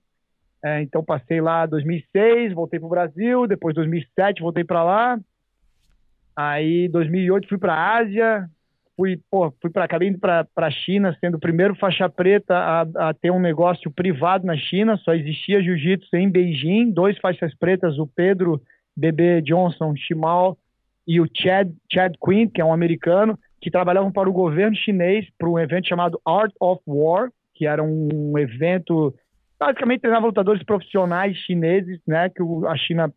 é, 0.64 0.80
então 0.80 1.04
passei 1.04 1.40
lá 1.40 1.66
2006, 1.66 2.54
voltei 2.54 2.80
para 2.80 2.86
o 2.86 2.90
Brasil, 2.90 3.46
depois 3.46 3.74
2007 3.74 4.40
voltei 4.40 4.64
para 4.64 4.82
lá, 4.82 5.18
Aí, 6.34 6.88
2008, 6.88 7.48
fui 7.48 7.58
para 7.58 7.74
a 7.74 7.98
Ásia, 7.98 8.50
fui, 8.96 9.20
pô, 9.30 9.52
fui 9.60 9.70
para 9.70 9.84
acabei 9.84 10.08
indo 10.08 10.18
para 10.18 10.46
a 10.56 10.70
China, 10.70 11.16
sendo 11.20 11.36
o 11.36 11.40
primeiro 11.40 11.74
faixa 11.74 12.08
preta 12.08 12.54
a, 12.54 12.80
a, 13.08 13.14
ter 13.14 13.30
um 13.30 13.40
negócio 13.40 13.90
privado 13.90 14.46
na 14.46 14.56
China. 14.56 14.96
Só 14.98 15.14
existia 15.14 15.62
jiu-jitsu 15.62 16.16
em 16.16 16.30
Beijing, 16.30 16.90
dois 16.90 17.18
faixas 17.18 17.54
pretas, 17.54 17.98
o 17.98 18.06
Pedro 18.06 18.60
Bebê 18.96 19.40
Johnson 19.42 19.94
Shimal 19.96 20.56
e 21.06 21.20
o 21.20 21.28
Chad, 21.34 21.70
Chad 21.92 22.14
Quinn, 22.24 22.48
que 22.48 22.60
é 22.60 22.64
um 22.64 22.72
americano, 22.72 23.38
que 23.60 23.70
trabalhavam 23.70 24.12
para 24.12 24.28
o 24.28 24.32
governo 24.32 24.76
chinês 24.76 25.26
para 25.38 25.48
um 25.48 25.58
evento 25.58 25.88
chamado 25.88 26.20
Art 26.24 26.52
of 26.60 26.82
War, 26.86 27.30
que 27.54 27.66
era 27.66 27.82
um 27.82 28.38
evento 28.38 29.14
basicamente 29.58 30.00
treinava 30.00 30.26
lutadores 30.26 30.62
profissionais 30.64 31.36
chineses, 31.36 32.00
né, 32.04 32.28
que 32.28 32.42
a 32.66 32.76
China 32.76 33.12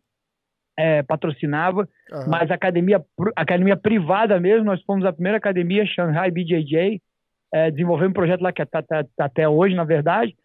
é, 0.76 1.02
patrocinava, 1.02 1.88
uhum. 2.12 2.28
mas 2.28 2.50
academia, 2.50 3.02
academia 3.34 3.76
privada 3.76 4.38
mesmo, 4.38 4.64
nós 4.64 4.82
fomos 4.82 5.04
a 5.04 5.12
primeira 5.12 5.38
academia, 5.38 5.86
Shanghai 5.86 6.30
BJJ, 6.30 7.00
é, 7.52 7.70
desenvolvendo 7.70 8.10
um 8.10 8.14
projeto 8.14 8.42
lá 8.42 8.52
que 8.52 8.62
está 8.62 8.82
tá, 8.82 9.04
tá 9.16 9.24
até 9.24 9.48
hoje, 9.48 9.74
na 9.74 9.84
verdade. 9.84 10.36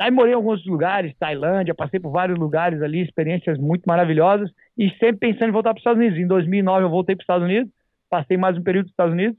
Aí 0.00 0.10
morei 0.10 0.32
em 0.32 0.36
alguns 0.36 0.64
lugares, 0.64 1.16
Tailândia, 1.18 1.74
passei 1.74 1.98
por 1.98 2.12
vários 2.12 2.38
lugares 2.38 2.80
ali, 2.82 3.02
experiências 3.02 3.58
muito 3.58 3.82
maravilhosas, 3.84 4.50
e 4.76 4.90
sempre 4.90 5.16
pensando 5.16 5.48
em 5.48 5.52
voltar 5.52 5.70
para 5.70 5.78
os 5.78 5.80
Estados 5.80 5.98
Unidos. 5.98 6.18
Em 6.18 6.26
2009 6.26 6.84
eu 6.84 6.90
voltei 6.90 7.16
para 7.16 7.22
os 7.22 7.24
Estados 7.24 7.44
Unidos, 7.44 7.72
passei 8.08 8.36
mais 8.36 8.56
um 8.56 8.62
período 8.62 8.84
nos 8.84 8.92
Estados 8.92 9.12
Unidos, 9.12 9.36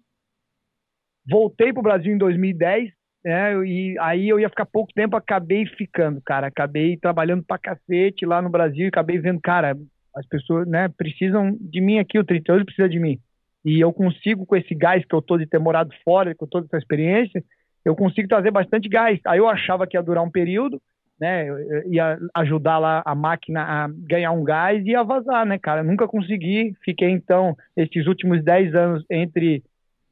voltei 1.29 1.71
para 1.71 1.79
o 1.79 1.83
Brasil 1.83 2.13
em 2.13 2.17
2010, 2.17 2.91
né, 3.23 3.53
e 3.65 3.97
aí 3.99 4.27
eu 4.27 4.39
ia 4.39 4.49
ficar 4.49 4.65
pouco 4.65 4.91
tempo, 4.93 5.15
acabei 5.15 5.65
ficando, 5.65 6.21
cara, 6.21 6.47
acabei 6.47 6.97
trabalhando 6.97 7.43
para 7.43 7.57
cacete 7.57 8.25
lá 8.25 8.41
no 8.41 8.49
Brasil, 8.49 8.85
e 8.85 8.87
acabei 8.87 9.17
vendo, 9.17 9.39
cara, 9.41 9.77
as 10.15 10.25
pessoas, 10.27 10.67
né, 10.67 10.87
precisam 10.89 11.55
de 11.59 11.81
mim 11.81 11.99
aqui, 11.99 12.17
o 12.19 12.23
38 12.23 12.65
precisa 12.65 12.89
de 12.89 12.99
mim. 12.99 13.19
E 13.63 13.79
eu 13.79 13.91
consigo, 13.91 14.45
com 14.45 14.55
esse 14.55 14.73
gás 14.73 15.03
que 15.05 15.13
eu 15.13 15.21
tô 15.21 15.37
de 15.37 15.45
ter 15.45 15.59
morado 15.59 15.93
fora, 16.03 16.33
com 16.33 16.47
toda 16.47 16.65
essa 16.65 16.77
experiência, 16.77 17.43
eu 17.83 17.95
consigo 17.95 18.27
trazer 18.27 18.51
bastante 18.51 18.87
gás. 18.87 19.19
Aí 19.25 19.39
eu 19.39 19.47
achava 19.47 19.85
que 19.85 19.97
ia 19.97 20.03
durar 20.03 20.23
um 20.23 20.31
período, 20.31 20.81
né? 21.19 21.47
Ia 21.87 22.17
ajudar 22.35 22.77
lá 22.77 23.01
a 23.05 23.13
máquina 23.13 23.61
a 23.61 23.87
ganhar 23.89 24.31
um 24.31 24.43
gás 24.43 24.85
e 24.85 24.91
ia 24.91 25.03
vazar, 25.03 25.45
né, 25.45 25.57
cara? 25.57 25.83
Nunca 25.83 26.07
consegui. 26.07 26.73
Fiquei, 26.83 27.09
então, 27.09 27.55
esses 27.75 28.07
últimos 28.07 28.43
10 28.43 28.73
anos 28.73 29.05
entre 29.09 29.63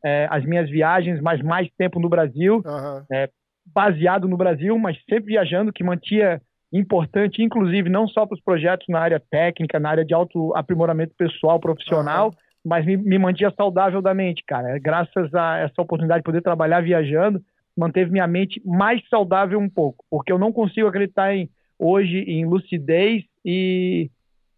é, 0.03 0.27
as 0.29 0.43
minhas 0.45 0.69
viagens, 0.69 1.21
mas 1.21 1.41
mais 1.41 1.69
tempo 1.77 1.99
no 1.99 2.09
Brasil, 2.09 2.61
uhum. 2.65 3.03
é, 3.11 3.29
baseado 3.65 4.27
no 4.27 4.37
Brasil, 4.37 4.77
mas 4.77 4.97
sempre 5.09 5.33
viajando, 5.33 5.73
que 5.73 5.83
mantia 5.83 6.41
importante, 6.71 7.41
inclusive, 7.41 7.89
não 7.89 8.07
só 8.07 8.25
para 8.25 8.35
os 8.35 8.41
projetos 8.41 8.87
na 8.89 8.99
área 8.99 9.19
técnica, 9.19 9.79
na 9.79 9.89
área 9.89 10.05
de 10.05 10.13
auto 10.13 10.55
aprimoramento 10.55 11.13
pessoal, 11.17 11.59
profissional, 11.59 12.27
uhum. 12.27 12.33
mas 12.65 12.85
me, 12.85 12.97
me 12.97 13.17
mantia 13.17 13.51
saudável 13.51 14.01
da 14.01 14.13
mente, 14.13 14.43
cara. 14.45 14.77
Graças 14.79 15.33
a 15.33 15.59
essa 15.59 15.81
oportunidade 15.81 16.19
de 16.19 16.25
poder 16.25 16.41
trabalhar 16.41 16.81
viajando, 16.81 17.41
manteve 17.77 18.11
minha 18.11 18.27
mente 18.27 18.61
mais 18.65 19.01
saudável 19.09 19.59
um 19.59 19.69
pouco, 19.69 20.03
porque 20.09 20.31
eu 20.31 20.39
não 20.39 20.51
consigo 20.51 20.87
acreditar 20.87 21.33
em, 21.33 21.49
hoje 21.79 22.19
em 22.19 22.45
lucidez 22.45 23.23
e, 23.45 24.09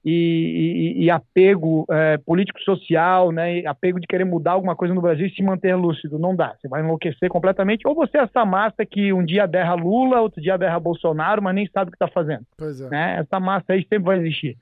e, 0.03 0.95
e, 0.99 1.03
e 1.03 1.09
apego 1.09 1.85
é, 1.89 2.17
político-social, 2.17 3.31
né, 3.31 3.65
apego 3.65 3.99
de 3.99 4.07
querer 4.07 4.23
mudar 4.23 4.53
alguma 4.53 4.75
coisa 4.75 4.93
no 4.93 5.01
Brasil 5.01 5.27
e 5.27 5.31
se 5.31 5.43
manter 5.43 5.75
lúcido. 5.75 6.17
Não 6.17 6.35
dá, 6.35 6.55
você 6.59 6.67
vai 6.67 6.81
enlouquecer 6.81 7.29
completamente. 7.29 7.87
Ou 7.87 7.93
você 7.93 8.17
é 8.17 8.21
essa 8.21 8.45
massa 8.45 8.85
que 8.85 9.11
um 9.11 9.23
dia 9.23 9.45
berra 9.45 9.73
Lula, 9.73 10.21
outro 10.21 10.41
dia 10.41 10.57
berra 10.57 10.79
Bolsonaro, 10.79 11.41
mas 11.41 11.55
nem 11.55 11.67
sabe 11.67 11.89
o 11.89 11.91
que 11.91 11.95
está 11.95 12.07
fazendo. 12.07 12.45
Pois 12.57 12.79
é. 12.79 12.89
Né? 12.89 13.17
Essa 13.19 13.39
massa 13.39 13.73
aí 13.73 13.81
sempre 13.81 14.05
vai 14.05 14.19
existir. 14.19 14.57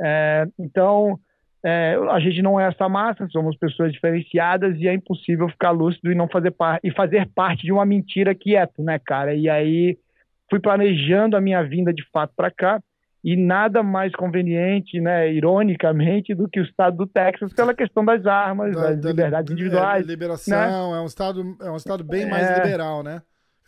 É, 0.00 0.46
então, 0.58 1.18
é, 1.64 1.96
a 2.10 2.18
gente 2.18 2.42
não 2.42 2.60
é 2.60 2.68
essa 2.68 2.88
massa, 2.88 3.26
somos 3.30 3.56
pessoas 3.56 3.92
diferenciadas 3.92 4.76
e 4.78 4.88
é 4.88 4.92
impossível 4.92 5.48
ficar 5.48 5.70
lúcido 5.70 6.10
e 6.10 6.14
não 6.14 6.28
fazer 6.28 6.50
parte 6.50 6.86
e 6.86 6.90
fazer 6.90 7.28
parte 7.34 7.62
de 7.62 7.72
uma 7.72 7.86
mentira 7.86 8.34
quieto, 8.34 8.82
né, 8.82 8.98
cara? 8.98 9.34
E 9.34 9.48
aí 9.48 9.96
fui 10.50 10.60
planejando 10.60 11.36
a 11.36 11.40
minha 11.40 11.62
vinda 11.62 11.94
de 11.94 12.04
fato 12.10 12.32
para 12.36 12.50
cá 12.50 12.82
e 13.24 13.36
nada 13.36 13.82
mais 13.82 14.12
conveniente, 14.12 15.00
né, 15.00 15.32
ironicamente, 15.32 16.34
do 16.34 16.48
que 16.48 16.58
o 16.58 16.64
estado 16.64 16.96
do 16.96 17.06
Texas 17.06 17.52
pela 17.52 17.72
questão 17.72 18.04
das 18.04 18.26
armas, 18.26 18.74
da, 18.74 18.90
das 18.90 19.00
da, 19.00 19.08
liberdades 19.10 19.50
é, 19.50 19.54
individuais. 19.54 20.04
É, 20.04 20.06
liberação, 20.06 20.92
né? 20.92 20.98
é 20.98 21.00
um 21.00 21.06
estado 21.06 21.56
é 21.60 21.70
um 21.70 21.76
estado 21.76 22.02
bem 22.02 22.28
mais 22.28 22.50
é. 22.50 22.54
liberal, 22.56 23.02
né? 23.02 23.22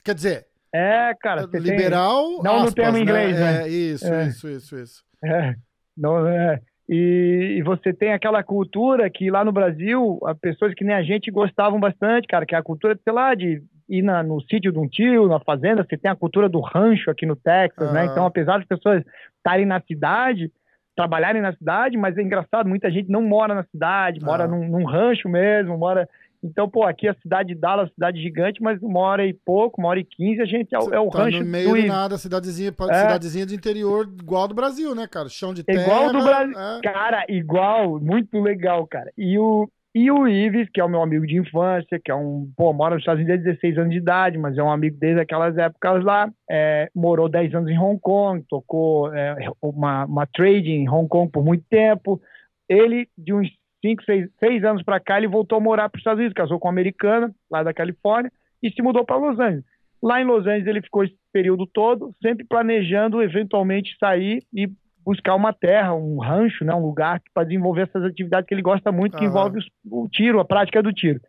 Quer 0.05 0.15
dizer, 0.15 0.47
é, 0.73 1.15
cara, 1.21 1.49
liberal, 1.53 2.27
tem... 2.27 2.43
não 2.43 2.57
aspas, 2.57 2.71
no 2.71 2.75
termo 2.75 2.99
inglês, 2.99 3.39
né? 3.39 3.53
né? 3.53 3.63
É, 3.63 3.69
isso, 3.69 4.13
é. 4.13 4.27
isso, 4.27 4.49
isso, 4.49 4.77
isso. 4.77 5.05
É. 5.25 5.55
Não, 5.97 6.27
é. 6.27 6.61
E, 6.89 7.59
e, 7.59 7.63
você 7.63 7.95
tem 7.95 8.13
aquela 8.13 8.43
cultura 8.43 9.09
que 9.09 9.31
lá 9.31 9.45
no 9.45 9.53
Brasil, 9.53 10.19
as 10.27 10.37
pessoas 10.39 10.75
que 10.75 10.85
nem 10.85 10.95
a 10.95 11.03
gente 11.03 11.31
gostavam 11.31 11.81
bastante, 11.81 12.27
cara, 12.27 12.45
que 12.45 12.55
é 12.55 12.59
a 12.59 12.63
cultura, 12.63 12.99
sei 13.03 13.13
lá, 13.13 13.35
de 13.35 13.63
ir 13.89 14.03
na, 14.03 14.23
no 14.23 14.41
sítio 14.43 14.73
de 14.73 14.79
um 14.79 14.89
tio, 14.89 15.29
na 15.29 15.41
fazenda, 15.41 15.85
você 15.85 15.97
tem 15.97 16.11
a 16.11 16.17
cultura 16.17 16.49
do 16.49 16.61
rancho 16.61 17.11
aqui 17.11 17.27
no 17.27 17.37
Texas, 17.37 17.93
né? 17.93 18.07
Então, 18.07 18.25
apesar 18.25 18.59
das 18.59 18.67
pessoas 18.67 19.03
estarem 19.37 19.67
na 19.67 19.81
cidade, 19.81 20.51
trabalharem 20.97 21.43
na 21.43 21.53
cidade, 21.55 21.97
mas 21.97 22.17
é 22.17 22.23
engraçado, 22.23 22.69
muita 22.69 22.91
gente 22.91 23.11
não 23.11 23.23
mora 23.23 23.55
na 23.55 23.65
cidade, 23.65 24.21
mora 24.21 24.47
num, 24.47 24.69
num 24.69 24.85
rancho 24.85 25.29
mesmo, 25.29 25.77
mora 25.77 26.09
então, 26.45 26.69
pô, 26.69 26.85
aqui 26.85 27.09
a 27.09 27.15
cidade 27.23 27.55
de 27.55 27.59
Dallas, 27.59 27.91
cidade 27.95 28.21
gigante, 28.21 28.63
mas 28.63 28.79
uma 28.83 29.01
hora 29.01 29.27
e 29.27 29.33
pouco, 29.33 29.81
uma 29.81 29.89
hora 29.89 29.99
e 29.99 30.05
quinze, 30.05 30.43
a 30.43 30.45
gente 30.45 30.75
é, 30.75 30.79
é 30.79 31.01
o 31.01 31.09
tá 31.09 31.25
rancho 31.25 31.39
no 31.39 31.47
meio 31.47 31.71
do, 31.71 31.81
do 31.81 31.87
nada, 31.87 32.19
cidadezinha, 32.19 32.69
é. 32.69 33.01
cidadezinha 33.01 33.47
de 33.47 33.55
interior 33.55 34.07
igual 34.21 34.47
do 34.47 34.55
Brasil, 34.55 34.95
né, 34.95 35.09
cara? 35.11 35.31
Chão 35.31 35.55
de 35.55 35.65
terra. 35.65 35.83
Igual 35.83 36.13
do 36.13 36.23
Brasil. 36.23 36.59
É. 36.59 36.81
Cara, 36.83 37.25
igual, 37.31 37.99
muito 37.99 38.39
legal, 38.39 38.87
cara. 38.87 39.11
E 39.17 39.39
o, 39.39 39.67
e 39.95 40.11
o 40.11 40.27
Ives, 40.27 40.69
que 40.75 40.81
é 40.81 40.85
o 40.85 40.89
meu 40.89 41.01
amigo 41.01 41.25
de 41.25 41.39
infância, 41.39 42.01
que 42.05 42.11
é 42.11 42.15
um, 42.15 42.51
pô, 42.57 42.73
mora 42.73 42.95
nos 42.95 43.03
Estados 43.03 43.23
Unidos 43.23 43.41
há 43.41 43.45
16 43.45 43.79
anos 43.79 43.91
de 43.93 43.99
idade, 43.99 44.37
mas 44.37 44.59
é 44.59 44.63
um 44.63 44.71
amigo 44.71 44.97
desde 44.99 45.21
aquelas 45.21 45.57
épocas 45.57 46.03
lá, 46.03 46.29
é, 46.51 46.91
morou 46.93 47.29
10 47.29 47.55
anos 47.55 47.71
em 47.71 47.79
Hong 47.79 48.01
Kong, 48.01 48.45
tocou 48.49 49.15
é, 49.15 49.37
uma, 49.63 50.05
uma 50.05 50.27
trade 50.27 50.73
em 50.73 50.89
Hong 50.91 51.09
Kong 51.09 51.31
por 51.31 51.45
muito 51.45 51.65
tempo. 51.71 52.21
Ele, 52.69 53.09
de 53.17 53.33
uns 53.33 53.49
cinco, 53.81 54.03
seis, 54.03 54.29
seis 54.41 54.65
anos 54.65 54.83
para 54.83 54.99
cá, 54.99 55.17
ele 55.17 55.29
voltou 55.29 55.59
a 55.59 55.61
morar 55.61 55.89
para 55.89 55.99
os 55.99 56.01
Estados 56.01 56.19
Unidos, 56.19 56.35
casou 56.35 56.59
com 56.59 56.67
uma 56.67 56.73
americana, 56.73 57.33
lá 57.49 57.63
da 57.63 57.73
Califórnia, 57.73 58.33
e 58.61 58.73
se 58.73 58.83
mudou 58.83 59.05
para 59.05 59.17
Los 59.17 59.39
Angeles. 59.39 59.65
Lá 60.03 60.21
em 60.21 60.25
Los 60.25 60.45
Angeles 60.45 60.67
ele 60.67 60.83
ficou 60.83 61.05
esse 61.05 61.15
período 61.33 61.67
todo, 61.67 62.13
sempre 62.21 62.45
planejando 62.45 63.23
eventualmente 63.23 63.97
sair 63.99 64.43
e 64.53 64.69
buscar 65.05 65.35
uma 65.35 65.53
terra, 65.53 65.95
um 65.95 66.19
rancho, 66.19 66.65
né, 66.65 66.75
um 66.75 66.85
lugar 66.85 67.21
para 67.33 67.45
desenvolver 67.45 67.83
essas 67.83 68.05
atividades 68.05 68.49
que 68.49 68.55
ele 68.55 68.63
gosta 68.63 68.91
muito, 68.91 69.17
que 69.17 69.25
envolve 69.25 69.61
o 69.91 70.09
tiro, 70.09 70.41
a 70.41 70.45
prática 70.45 70.83
do 70.83 70.93
tiro. 70.93 71.21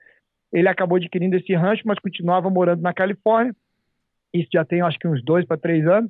Ele 0.53 0.69
acabou 0.69 0.95
adquirindo 0.95 1.35
esse 1.35 1.53
rancho, 1.53 1.83
mas 1.85 1.99
continuava 1.99 2.49
morando 2.49 2.81
na 2.81 2.93
Califórnia. 2.93 3.53
Isso 4.33 4.49
já 4.53 4.63
tem, 4.63 4.81
acho 4.81 4.97
que 4.97 5.07
uns 5.07 5.23
dois 5.23 5.45
para 5.45 5.57
três 5.57 5.85
anos. 5.85 6.09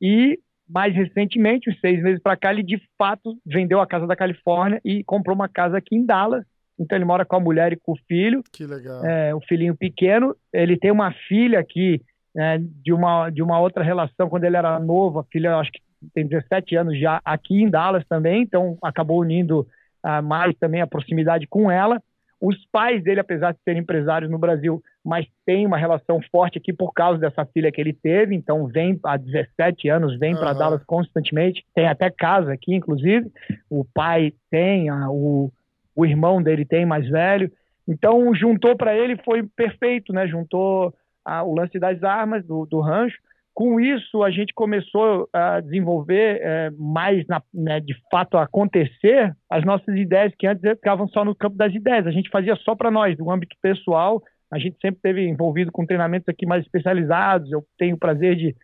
E 0.00 0.38
mais 0.68 0.94
recentemente, 0.94 1.70
uns 1.70 1.78
seis 1.80 2.02
meses 2.02 2.20
para 2.20 2.36
cá, 2.36 2.52
ele 2.52 2.62
de 2.62 2.80
fato 2.98 3.38
vendeu 3.46 3.80
a 3.80 3.86
casa 3.86 4.06
da 4.06 4.16
Califórnia 4.16 4.80
e 4.84 5.04
comprou 5.04 5.34
uma 5.34 5.48
casa 5.48 5.78
aqui 5.78 5.94
em 5.94 6.04
Dallas. 6.04 6.44
Então 6.78 6.98
ele 6.98 7.04
mora 7.04 7.24
com 7.24 7.36
a 7.36 7.40
mulher 7.40 7.72
e 7.72 7.76
com 7.76 7.92
o 7.92 7.98
filho. 8.08 8.42
Que 8.52 8.66
legal. 8.66 9.04
É, 9.04 9.34
o 9.34 9.40
filhinho 9.40 9.76
pequeno. 9.76 10.34
Ele 10.52 10.76
tem 10.76 10.90
uma 10.90 11.12
filha 11.28 11.60
aqui 11.60 12.02
é, 12.36 12.58
de, 12.58 12.92
uma, 12.92 13.30
de 13.30 13.42
uma 13.42 13.60
outra 13.60 13.82
relação 13.82 14.28
quando 14.28 14.44
ele 14.44 14.56
era 14.56 14.78
novo. 14.78 15.20
A 15.20 15.24
filha, 15.24 15.56
acho 15.56 15.70
que 15.72 15.80
tem 16.14 16.26
17 16.26 16.76
anos 16.76 16.98
já 16.98 17.20
aqui 17.24 17.62
em 17.62 17.70
Dallas 17.70 18.04
também. 18.06 18.42
Então 18.42 18.78
acabou 18.82 19.20
unindo 19.20 19.66
uh, 20.04 20.22
mais 20.22 20.56
também 20.56 20.80
a 20.80 20.86
proximidade 20.86 21.46
com 21.46 21.70
ela. 21.70 22.00
Os 22.40 22.66
pais 22.70 23.02
dele, 23.02 23.20
apesar 23.20 23.52
de 23.52 23.58
serem 23.64 23.80
empresários 23.80 24.30
no 24.30 24.38
Brasil, 24.38 24.82
mas 25.02 25.26
tem 25.46 25.64
uma 25.64 25.78
relação 25.78 26.20
forte 26.30 26.58
aqui 26.58 26.72
por 26.72 26.92
causa 26.92 27.18
dessa 27.18 27.46
filha 27.46 27.72
que 27.72 27.80
ele 27.80 27.94
teve, 27.94 28.34
então 28.34 28.66
vem 28.66 29.00
há 29.04 29.16
17 29.16 29.88
anos, 29.88 30.18
vem 30.18 30.34
uhum. 30.34 30.40
para 30.40 30.52
Dallas 30.52 30.84
constantemente, 30.84 31.64
tem 31.74 31.86
até 31.86 32.10
casa 32.10 32.52
aqui, 32.52 32.74
inclusive. 32.74 33.30
O 33.70 33.84
pai 33.84 34.34
tem, 34.50 34.90
a, 34.90 35.08
o, 35.10 35.50
o 35.94 36.04
irmão 36.04 36.42
dele 36.42 36.66
tem 36.66 36.84
mais 36.84 37.08
velho. 37.08 37.50
Então 37.88 38.34
juntou 38.34 38.76
para 38.76 38.94
ele 38.94 39.16
foi 39.24 39.42
perfeito, 39.42 40.12
né? 40.12 40.26
Juntou 40.26 40.92
a, 41.24 41.42
o 41.42 41.54
lance 41.54 41.78
das 41.78 42.02
armas 42.04 42.44
do, 42.44 42.66
do 42.66 42.80
rancho 42.80 43.16
com 43.56 43.80
isso, 43.80 44.22
a 44.22 44.30
gente 44.30 44.52
começou 44.52 45.30
a 45.32 45.60
desenvolver 45.60 46.40
é, 46.42 46.70
mais, 46.78 47.26
na, 47.26 47.42
né, 47.54 47.80
de 47.80 47.96
fato, 48.10 48.36
a 48.36 48.42
acontecer 48.42 49.34
as 49.48 49.64
nossas 49.64 49.96
ideias 49.96 50.34
que 50.38 50.46
antes 50.46 50.60
ficavam 50.60 51.08
só 51.08 51.24
no 51.24 51.34
campo 51.34 51.56
das 51.56 51.74
ideias. 51.74 52.06
A 52.06 52.10
gente 52.10 52.28
fazia 52.28 52.54
só 52.56 52.74
para 52.74 52.90
nós, 52.90 53.16
do 53.16 53.30
âmbito 53.30 53.56
pessoal. 53.62 54.22
A 54.52 54.58
gente 54.58 54.76
sempre 54.78 55.00
teve 55.02 55.26
envolvido 55.26 55.72
com 55.72 55.86
treinamentos 55.86 56.28
aqui 56.28 56.44
mais 56.44 56.64
especializados. 56.64 57.50
Eu 57.50 57.64
tenho 57.78 57.96
o 57.96 57.98
prazer 57.98 58.36
de, 58.36 58.54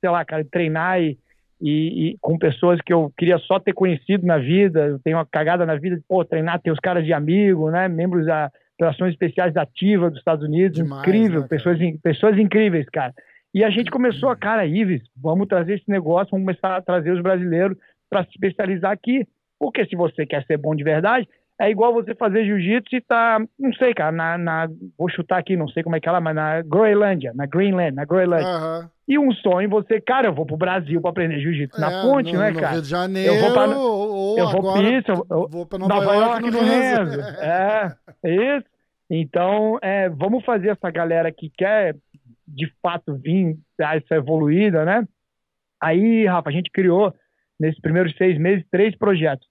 sei 0.00 0.10
lá, 0.10 0.24
cara, 0.24 0.44
treinar 0.44 1.00
e, 1.00 1.16
e, 1.60 2.08
e, 2.08 2.18
com 2.20 2.36
pessoas 2.36 2.80
que 2.84 2.92
eu 2.92 3.12
queria 3.16 3.38
só 3.38 3.60
ter 3.60 3.72
conhecido 3.72 4.26
na 4.26 4.38
vida. 4.38 4.80
Eu 4.80 4.98
tenho 4.98 5.16
uma 5.16 5.26
cagada 5.26 5.64
na 5.64 5.76
vida 5.76 5.94
de, 5.94 6.02
pô, 6.08 6.24
treinar, 6.24 6.60
ter 6.60 6.72
os 6.72 6.80
caras 6.80 7.04
de 7.04 7.12
amigo, 7.12 7.70
né? 7.70 7.86
Membros 7.86 8.26
da 8.26 8.50
Operações 8.74 9.12
Especiais 9.12 9.54
da 9.54 9.62
Ativa 9.62 10.10
dos 10.10 10.18
Estados 10.18 10.44
Unidos. 10.44 10.76
Demais, 10.76 11.02
incrível, 11.02 11.42
né, 11.42 11.46
pessoas, 11.48 11.78
pessoas 12.02 12.36
incríveis, 12.36 12.86
cara. 12.88 13.14
E 13.52 13.64
a 13.64 13.70
gente 13.70 13.90
começou 13.90 14.28
a, 14.28 14.36
cara, 14.36 14.66
Ives, 14.66 15.02
vamos 15.16 15.48
trazer 15.48 15.74
esse 15.74 15.88
negócio, 15.88 16.30
vamos 16.30 16.46
começar 16.46 16.76
a 16.76 16.82
trazer 16.82 17.10
os 17.10 17.22
brasileiros 17.22 17.76
para 18.08 18.24
se 18.24 18.30
especializar 18.30 18.92
aqui. 18.92 19.26
Porque 19.58 19.84
se 19.86 19.96
você 19.96 20.24
quer 20.24 20.44
ser 20.46 20.56
bom 20.56 20.74
de 20.74 20.82
verdade, 20.82 21.28
é 21.60 21.70
igual 21.70 21.92
você 21.92 22.14
fazer 22.14 22.46
jiu-jitsu 22.46 22.96
e 22.96 23.00
tá, 23.02 23.38
não 23.58 23.72
sei, 23.74 23.92
cara, 23.92 24.10
na, 24.10 24.38
na, 24.38 24.68
vou 24.96 25.10
chutar 25.10 25.38
aqui, 25.38 25.56
não 25.56 25.68
sei 25.68 25.82
como 25.82 25.94
é 25.94 26.00
que 26.00 26.08
é 26.08 26.12
lá, 26.12 26.18
mas 26.18 26.34
na 26.34 26.62
Groenlândia, 26.62 27.32
na 27.34 27.44
Greenland, 27.44 27.94
na 27.94 28.06
Groenlândia. 28.06 28.48
Uhum. 28.48 28.88
E 29.06 29.18
um 29.18 29.30
sonho 29.32 29.68
você, 29.68 30.00
cara, 30.00 30.28
eu 30.28 30.34
vou 30.34 30.46
pro 30.46 30.56
Brasil 30.56 30.98
para 31.02 31.10
aprender 31.10 31.38
jiu-jitsu 31.40 31.76
é, 31.76 31.80
na 31.80 32.02
ponte, 32.02 32.32
no, 32.32 32.38
né, 32.38 32.50
no 32.52 32.60
cara? 32.60 32.72
Rio 32.72 32.82
de 32.82 32.88
Janeiro, 32.88 33.34
eu 33.34 33.40
vou 33.42 33.52
pra, 33.52 33.66
ou 33.66 34.38
eu 34.38 34.48
vou 34.48 34.60
agora, 34.60 34.88
isso, 34.88 35.10
eu, 35.10 35.48
vou 35.50 35.66
para 35.66 35.78
Nova, 35.80 35.94
Nova, 35.96 36.14
York, 36.14 36.44
York 36.44 36.50
no, 36.50 36.62
no 36.62 36.66
Renzo. 36.66 37.20
Renzo. 37.20 37.40
É, 37.42 37.96
isso. 38.24 38.66
Então, 39.10 39.78
é, 39.82 40.08
vamos 40.08 40.42
fazer 40.44 40.68
essa 40.68 40.90
galera 40.90 41.30
que 41.30 41.50
quer 41.58 41.94
de 42.54 42.72
fato 42.82 43.16
vir 43.16 43.56
a 43.80 43.96
essa 43.96 44.16
evoluída, 44.16 44.84
né? 44.84 45.06
Aí, 45.80 46.26
Rafa, 46.26 46.50
a 46.50 46.52
gente 46.52 46.70
criou, 46.70 47.14
nesses 47.58 47.80
primeiros 47.80 48.14
seis 48.16 48.38
meses, 48.38 48.64
três 48.70 48.96
projetos. 48.96 49.48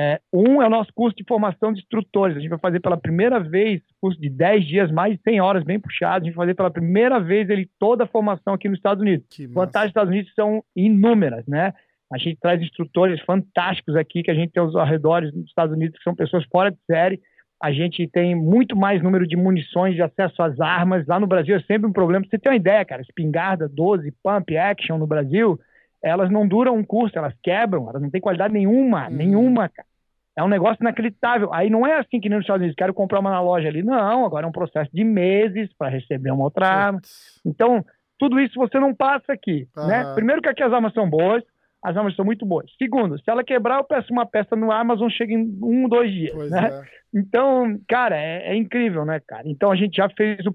É, 0.00 0.20
um 0.32 0.62
é 0.62 0.66
o 0.66 0.70
nosso 0.70 0.92
curso 0.94 1.16
de 1.16 1.24
formação 1.26 1.72
de 1.72 1.80
instrutores. 1.80 2.36
A 2.36 2.40
gente 2.40 2.50
vai 2.50 2.58
fazer 2.58 2.78
pela 2.78 2.96
primeira 2.96 3.40
vez, 3.40 3.82
curso 4.00 4.20
de 4.20 4.30
10 4.30 4.64
dias, 4.64 4.92
mais 4.92 5.16
de 5.16 5.22
100 5.24 5.40
horas, 5.40 5.64
bem 5.64 5.80
puxado. 5.80 6.22
A 6.22 6.26
gente 6.26 6.36
vai 6.36 6.46
fazer 6.46 6.54
pela 6.54 6.70
primeira 6.70 7.18
vez 7.18 7.50
ele 7.50 7.68
toda 7.80 8.04
a 8.04 8.06
formação 8.06 8.54
aqui 8.54 8.68
nos 8.68 8.78
Estados 8.78 9.02
Unidos. 9.02 9.26
Que 9.28 9.48
Vantagens 9.48 9.74
massa. 9.74 9.82
dos 9.82 9.90
Estados 9.90 10.10
Unidos 10.10 10.32
são 10.34 10.64
inúmeras, 10.76 11.44
né? 11.48 11.74
A 12.12 12.16
gente 12.16 12.38
traz 12.40 12.62
instrutores 12.62 13.20
fantásticos 13.22 13.96
aqui 13.96 14.22
que 14.22 14.30
a 14.30 14.34
gente 14.34 14.52
tem 14.52 14.62
aos 14.62 14.76
arredores 14.76 15.32
dos 15.32 15.46
Estados 15.46 15.74
Unidos, 15.74 15.98
que 15.98 16.04
são 16.04 16.14
pessoas 16.14 16.44
fora 16.44 16.70
de 16.70 16.78
série. 16.86 17.20
A 17.60 17.72
gente 17.72 18.06
tem 18.08 18.34
muito 18.34 18.76
mais 18.76 19.02
número 19.02 19.26
de 19.26 19.36
munições, 19.36 19.94
de 19.94 20.02
acesso 20.02 20.40
às 20.42 20.60
armas. 20.60 21.06
Lá 21.06 21.18
no 21.18 21.26
Brasil 21.26 21.56
é 21.56 21.60
sempre 21.62 21.88
um 21.88 21.92
problema. 21.92 22.22
Pra 22.22 22.30
você 22.30 22.38
tem 22.38 22.52
uma 22.52 22.56
ideia, 22.56 22.84
cara, 22.84 23.02
espingarda 23.02 23.68
12, 23.68 24.12
pump 24.22 24.56
action 24.56 24.96
no 24.96 25.06
Brasil, 25.06 25.58
elas 26.02 26.30
não 26.30 26.46
duram 26.46 26.76
um 26.76 26.84
curso, 26.84 27.18
elas 27.18 27.34
quebram, 27.42 27.88
elas 27.90 28.00
não 28.00 28.10
têm 28.10 28.20
qualidade 28.20 28.54
nenhuma, 28.54 29.08
Uhum. 29.08 29.14
nenhuma, 29.14 29.68
cara. 29.68 29.88
É 30.36 30.42
um 30.44 30.48
negócio 30.48 30.80
inacreditável. 30.80 31.52
Aí 31.52 31.68
não 31.68 31.84
é 31.84 31.98
assim 31.98 32.20
que 32.20 32.28
nem 32.28 32.36
nos 32.38 32.44
Estados 32.44 32.60
Unidos, 32.60 32.76
quero 32.76 32.94
comprar 32.94 33.18
uma 33.18 33.30
na 33.30 33.40
loja 33.40 33.66
ali. 33.68 33.82
Não, 33.82 34.24
agora 34.24 34.46
é 34.46 34.48
um 34.48 34.52
processo 34.52 34.88
de 34.94 35.02
meses 35.02 35.68
para 35.76 35.88
receber 35.88 36.30
uma 36.30 36.44
outra 36.44 36.64
arma. 36.68 37.00
Então, 37.44 37.84
tudo 38.20 38.38
isso 38.38 38.54
você 38.54 38.78
não 38.78 38.94
passa 38.94 39.32
aqui, 39.32 39.66
né? 39.88 40.04
Primeiro 40.14 40.40
que 40.40 40.48
aqui 40.48 40.62
as 40.62 40.72
armas 40.72 40.92
são 40.92 41.10
boas, 41.10 41.42
as 41.82 41.96
armas 41.96 42.14
são 42.16 42.24
muito 42.24 42.44
boas. 42.44 42.70
Segundo, 42.76 43.18
se 43.18 43.30
ela 43.30 43.44
quebrar, 43.44 43.78
eu 43.78 43.84
peço 43.84 44.12
uma 44.12 44.26
peça 44.26 44.56
no 44.56 44.72
Amazon, 44.72 45.08
chega 45.08 45.32
em 45.32 45.58
um, 45.62 45.88
dois 45.88 46.10
dias, 46.12 46.32
Pois 46.32 46.50
né? 46.50 46.68
é. 46.68 46.98
Então, 47.18 47.78
cara, 47.88 48.16
é, 48.16 48.52
é 48.52 48.56
incrível, 48.56 49.04
né, 49.04 49.20
cara? 49.26 49.48
Então 49.48 49.70
a 49.70 49.76
gente 49.76 49.96
já 49.96 50.08
fez 50.10 50.44
o 50.46 50.52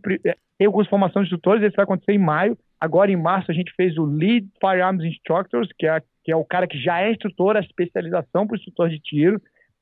tem 0.58 0.68
o 0.68 0.72
curso 0.72 0.90
de 0.96 1.20
instrutores, 1.22 1.64
esse 1.64 1.76
vai 1.76 1.84
acontecer 1.84 2.14
em 2.14 2.18
maio. 2.20 2.58
Agora 2.80 3.12
em 3.12 3.16
março 3.16 3.50
a 3.50 3.54
gente 3.54 3.74
fez 3.76 3.98
o 3.98 4.06
Lead 4.06 4.48
Firearms 4.60 5.04
Instructors, 5.04 5.70
que 5.78 5.88
é, 5.88 6.02
que 6.24 6.32
é 6.32 6.36
o 6.36 6.46
cara 6.46 6.68
que 6.68 6.78
já 6.78 7.02
é 7.02 7.12
instrutor, 7.12 7.58
a 7.58 7.62
especialização 7.62 8.46
para 8.46 8.58
instrutor 8.58 8.90
de 8.90 9.00
tiro. 9.00 9.42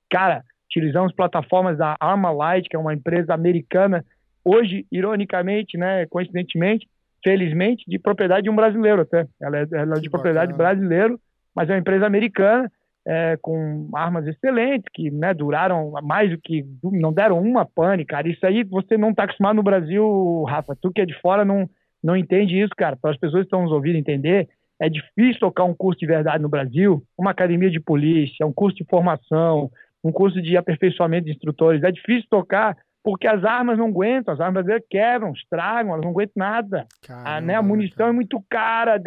Cara, 0.09 0.43
utilizamos 0.67 1.13
plataformas 1.13 1.77
da 1.77 1.97
Armalite, 1.99 2.69
que 2.69 2.75
é 2.75 2.79
uma 2.79 2.93
empresa 2.93 3.33
americana, 3.33 4.05
hoje, 4.43 4.85
ironicamente, 4.91 5.77
né, 5.77 6.05
coincidentemente, 6.07 6.87
felizmente, 7.23 7.83
de 7.87 7.99
propriedade 7.99 8.43
de 8.43 8.49
um 8.49 8.55
brasileiro 8.55 9.01
até. 9.01 9.27
Ela 9.41 9.59
é, 9.59 9.67
ela 9.73 9.91
é 9.91 9.95
Que 9.95 10.01
de 10.01 10.09
propriedade 10.09 10.51
bacana. 10.53 10.69
brasileiro, 10.69 11.19
mas 11.55 11.69
é 11.69 11.73
uma 11.73 11.79
empresa 11.79 12.05
americana 12.05 12.71
é, 13.05 13.37
com 13.41 13.89
armas 13.93 14.27
excelentes, 14.27 14.85
que 14.93 15.09
né, 15.09 15.33
duraram 15.33 15.91
mais 16.03 16.29
do 16.29 16.37
que. 16.37 16.65
não 16.83 17.11
deram 17.11 17.39
uma 17.41 17.65
pane, 17.65 18.05
cara. 18.05 18.27
Isso 18.27 18.45
aí 18.45 18.63
você 18.63 18.97
não 18.97 19.09
está 19.09 19.23
acostumado 19.23 19.55
no 19.55 19.63
Brasil, 19.63 20.43
Rafa. 20.47 20.75
Tu 20.79 20.91
que 20.91 21.01
é 21.01 21.05
de 21.05 21.19
fora 21.19 21.43
não, 21.43 21.69
não 22.03 22.15
entende 22.15 22.59
isso, 22.59 22.73
cara. 22.75 22.95
Para 22.95 23.11
as 23.11 23.17
pessoas 23.17 23.41
que 23.41 23.47
estão 23.47 23.63
nos 23.63 23.71
ouvindo 23.71 23.97
entender, 23.97 24.49
é 24.79 24.89
difícil 24.89 25.39
tocar 25.39 25.63
um 25.63 25.73
curso 25.73 25.99
de 25.99 26.05
verdade 26.05 26.41
no 26.41 26.49
Brasil, 26.49 27.03
uma 27.17 27.31
academia 27.31 27.69
de 27.69 27.79
polícia, 27.79 28.45
um 28.45 28.53
curso 28.53 28.77
de 28.77 28.85
formação, 28.85 29.71
um 30.03 30.11
curso 30.11 30.41
de 30.41 30.57
aperfeiçoamento 30.57 31.25
de 31.25 31.31
instrutores. 31.31 31.83
É 31.83 31.91
difícil 31.91 32.27
tocar 32.29 32.77
porque 33.03 33.27
as 33.27 33.43
armas 33.43 33.79
não 33.79 33.87
aguentam, 33.87 34.33
as 34.33 34.39
armas 34.39 34.65
quebram, 34.89 35.31
estragam, 35.31 35.91
elas 35.91 36.03
não 36.03 36.11
aguentam 36.11 36.33
nada. 36.35 36.85
Caramba, 37.01 37.29
A, 37.29 37.41
né, 37.41 37.55
a 37.55 37.61
munição 37.61 37.97
cara. 37.97 38.09
é 38.09 38.13
muito 38.13 38.43
cara, 38.47 39.01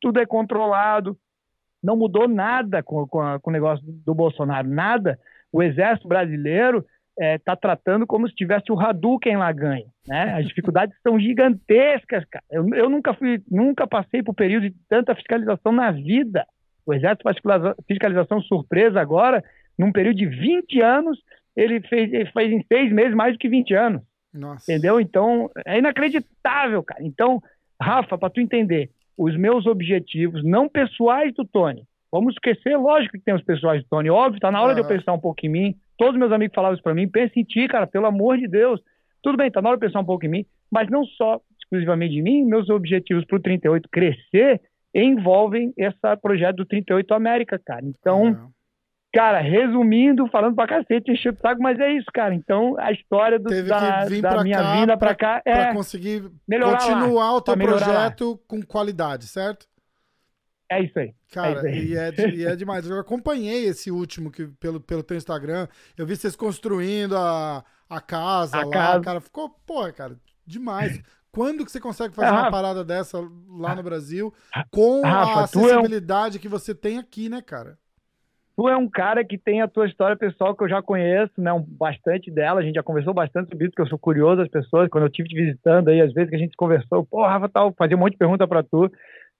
tudo 0.00 0.20
é 0.20 0.26
controlado. 0.26 1.16
Não 1.82 1.96
mudou 1.96 2.28
nada 2.28 2.82
com, 2.82 3.06
com, 3.06 3.20
a- 3.20 3.38
com 3.40 3.50
o 3.50 3.52
negócio 3.52 3.84
do 3.86 4.14
Bolsonaro, 4.14 4.68
nada. 4.68 5.18
O 5.52 5.62
exército 5.62 6.06
brasileiro 6.08 6.84
está 7.18 7.54
tratando 7.56 8.06
como 8.06 8.28
se 8.28 8.34
tivesse 8.34 8.70
o 8.72 8.80
Hadouken 8.80 9.36
lá 9.36 9.50
ganho. 9.52 9.86
Né? 10.06 10.34
As 10.38 10.46
dificuldades 10.46 10.94
são 11.02 11.18
gigantescas, 11.18 12.24
cara. 12.30 12.44
Eu, 12.50 12.66
eu 12.74 12.88
nunca 12.88 13.12
fui, 13.14 13.42
nunca 13.50 13.86
passei 13.86 14.22
por 14.22 14.34
período 14.34 14.70
de 14.70 14.76
tanta 14.88 15.14
fiscalização 15.14 15.72
na 15.72 15.90
vida. 15.90 16.46
O 16.86 16.94
exército 16.94 17.22
faz 17.24 17.36
fiscaliza- 17.36 17.74
fiscalização 17.86 18.40
surpresa 18.42 19.00
agora, 19.00 19.42
num 19.78 19.92
período 19.92 20.16
de 20.16 20.26
20 20.26 20.80
anos, 20.82 21.18
ele 21.56 21.80
fez, 21.82 22.12
ele 22.12 22.26
fez 22.30 22.52
em 22.52 22.64
seis 22.72 22.92
meses 22.92 23.14
mais 23.14 23.34
do 23.34 23.38
que 23.38 23.48
20 23.48 23.74
anos. 23.74 24.02
Nossa. 24.32 24.70
Entendeu? 24.72 25.00
Então, 25.00 25.50
é 25.66 25.78
inacreditável, 25.78 26.82
cara. 26.82 27.02
Então, 27.04 27.40
Rafa, 27.80 28.16
para 28.16 28.30
tu 28.30 28.40
entender, 28.40 28.90
os 29.22 29.36
meus 29.36 29.66
objetivos, 29.66 30.42
não 30.42 30.66
pessoais 30.66 31.34
do 31.34 31.44
Tony, 31.44 31.82
vamos 32.10 32.32
esquecer, 32.32 32.74
lógico 32.76 33.18
que 33.18 33.24
tem 33.24 33.34
os 33.34 33.42
pessoais 33.42 33.82
do 33.82 33.88
Tony, 33.88 34.08
óbvio, 34.08 34.40
tá 34.40 34.50
na 34.50 34.62
hora 34.62 34.74
de 34.74 34.80
eu 34.80 34.86
pensar 34.86 35.12
um 35.12 35.20
pouco 35.20 35.44
em 35.44 35.48
mim. 35.50 35.74
Todos 35.98 36.18
meus 36.18 36.32
amigos 36.32 36.54
falavam 36.54 36.74
isso 36.74 36.82
para 36.82 36.94
mim, 36.94 37.06
pensa 37.06 37.38
em 37.38 37.44
ti, 37.44 37.68
cara, 37.68 37.86
pelo 37.86 38.06
amor 38.06 38.38
de 38.38 38.48
Deus. 38.48 38.80
Tudo 39.22 39.36
bem, 39.36 39.50
tá 39.50 39.60
na 39.60 39.68
hora 39.68 39.78
de 39.78 39.86
pensar 39.86 40.00
um 40.00 40.04
pouco 40.06 40.24
em 40.24 40.28
mim, 40.30 40.46
mas 40.72 40.88
não 40.88 41.04
só 41.04 41.38
exclusivamente 41.60 42.14
de 42.14 42.22
mim, 42.22 42.44
meus 42.46 42.70
objetivos 42.70 43.26
pro 43.26 43.38
38 43.38 43.88
crescer 43.92 44.60
envolvem 44.94 45.72
esse 45.76 45.98
projeto 46.22 46.56
do 46.56 46.64
38 46.64 47.12
América, 47.12 47.60
cara. 47.64 47.84
Então, 47.84 48.28
É. 48.28 48.59
Cara, 49.12 49.40
resumindo, 49.40 50.28
falando 50.28 50.54
pra 50.54 50.68
cacete, 50.68 51.10
encheu 51.10 51.32
o 51.32 51.36
saco, 51.40 51.60
mas 51.60 51.80
é 51.80 51.92
isso, 51.94 52.06
cara. 52.14 52.32
Então, 52.32 52.76
a 52.78 52.92
história 52.92 53.40
do- 53.40 53.48
Teve 53.48 53.68
da, 53.68 54.04
da 54.04 54.28
pra 54.30 54.42
minha 54.44 54.58
cá 54.62 54.72
vinda 54.76 54.96
pra 54.96 55.14
cá 55.16 55.40
Pra 55.42 55.52
é, 55.52 55.72
conseguir 55.74 56.30
melhorar 56.46 56.78
continuar 56.78 57.34
o 57.34 57.40
teu 57.40 57.56
pra 57.56 57.66
projeto 57.66 58.40
com 58.46 58.62
qualidade, 58.62 59.26
certo? 59.26 59.66
é 60.72 60.84
isso 60.84 60.96
aí. 61.00 61.12
Cara, 61.32 61.48
É 61.48 61.54
isso 61.54 61.66
aí. 61.66 61.86
e, 61.88 61.96
é, 61.96 62.34
e 62.36 62.44
é 62.46 62.54
demais. 62.54 62.88
Eu 62.88 63.00
acompanhei 63.00 63.64
esse 63.66 63.90
último 63.90 64.30
que, 64.30 64.46
pelo, 64.46 64.80
pelo 64.80 65.02
teu 65.02 65.16
Instagram. 65.16 65.66
Eu 65.98 66.06
vi 66.06 66.14
vocês 66.14 66.36
construindo 66.36 67.16
a, 67.16 67.64
a 67.88 68.00
casa 68.00 68.56
A 68.58 68.64
lá. 68.64 68.70
casa. 68.70 69.00
Cara, 69.00 69.20
ficou, 69.20 69.50
porra, 69.66 69.92
cara, 69.92 70.16
demais. 70.46 71.02
Quando 71.32 71.64
que 71.64 71.72
você 71.72 71.80
consegue 71.80 72.14
fazer 72.14 72.28
É, 72.28 72.32
uma 72.32 72.50
parada 72.52 72.84
dessa 72.84 73.18
lá 73.48 73.74
no 73.74 73.82
Brasil 73.82 74.32
com 74.70 75.04
a 75.04 75.08
Rafa, 75.10 75.48
tu 75.52 75.58
é 75.58 75.62
um- 75.62 75.64
acessibilidade 75.66 76.38
que 76.38 76.48
você 76.48 76.72
tem 76.72 76.98
aqui, 76.98 77.28
né, 77.28 77.42
cara? 77.42 77.76
Tu 78.60 78.68
é 78.68 78.76
um 78.76 78.90
cara 78.90 79.24
que 79.24 79.38
tem 79.38 79.62
a 79.62 79.68
tua 79.68 79.86
história 79.86 80.14
pessoal 80.14 80.54
que 80.54 80.62
eu 80.62 80.68
já 80.68 80.82
conheço, 80.82 81.32
né? 81.38 81.50
Um, 81.50 81.62
bastante 81.62 82.30
dela. 82.30 82.60
A 82.60 82.62
gente 82.62 82.74
já 82.74 82.82
conversou 82.82 83.14
bastante 83.14 83.48
sobre 83.48 83.64
isso, 83.64 83.70
porque 83.70 83.80
eu 83.80 83.88
sou 83.88 83.98
curioso 83.98 84.36
das 84.36 84.50
pessoas. 84.50 84.90
Quando 84.90 85.04
eu 85.04 85.08
estive 85.08 85.30
te 85.30 85.34
visitando 85.34 85.88
aí, 85.88 85.98
às 85.98 86.12
vezes 86.12 86.28
que 86.28 86.36
a 86.36 86.38
gente 86.38 86.54
conversou, 86.58 87.06
pô, 87.06 87.22
Rafa, 87.26 87.48
tal, 87.48 87.72
fazia 87.72 87.96
um 87.96 88.00
monte 88.00 88.12
de 88.12 88.18
pergunta 88.18 88.46
pra 88.46 88.62
tu. 88.62 88.92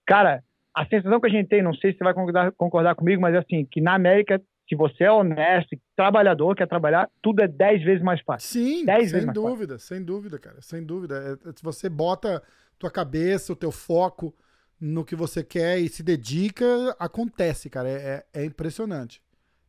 Cara, 0.06 0.42
a 0.74 0.86
sensação 0.86 1.20
que 1.20 1.26
a 1.26 1.30
gente 1.30 1.50
tem, 1.50 1.62
não 1.62 1.74
sei 1.74 1.92
se 1.92 1.98
você 1.98 2.04
vai 2.04 2.14
concordar, 2.14 2.50
concordar 2.52 2.94
comigo, 2.94 3.20
mas 3.20 3.34
é 3.34 3.38
assim, 3.40 3.66
que 3.70 3.78
na 3.78 3.92
América, 3.92 4.40
se 4.66 4.74
você 4.74 5.04
é 5.04 5.12
honesto, 5.12 5.76
trabalhador, 5.94 6.56
quer 6.56 6.66
trabalhar, 6.66 7.06
tudo 7.20 7.42
é 7.42 7.46
dez 7.46 7.84
vezes 7.84 8.02
mais 8.02 8.22
fácil. 8.22 8.48
Sim, 8.48 8.86
Dez 8.86 9.10
sem 9.10 9.26
dúvida, 9.26 9.78
sem 9.78 10.02
dúvida, 10.02 10.38
cara, 10.38 10.62
sem 10.62 10.82
dúvida. 10.82 11.16
É- 11.44 11.50
é- 11.50 11.52
se 11.54 11.62
você 11.62 11.90
bota 11.90 12.42
tua 12.78 12.90
cabeça, 12.90 13.52
o 13.52 13.56
teu 13.56 13.70
foco 13.70 14.34
no 14.80 15.04
que 15.04 15.14
você 15.14 15.42
quer 15.44 15.78
e 15.78 15.88
se 15.88 16.02
dedica, 16.02 16.64
acontece, 16.98 17.68
cara. 17.68 17.88
É, 17.88 18.24
é- 18.32 18.42
é 18.42 18.44
impressionante. 18.44 19.20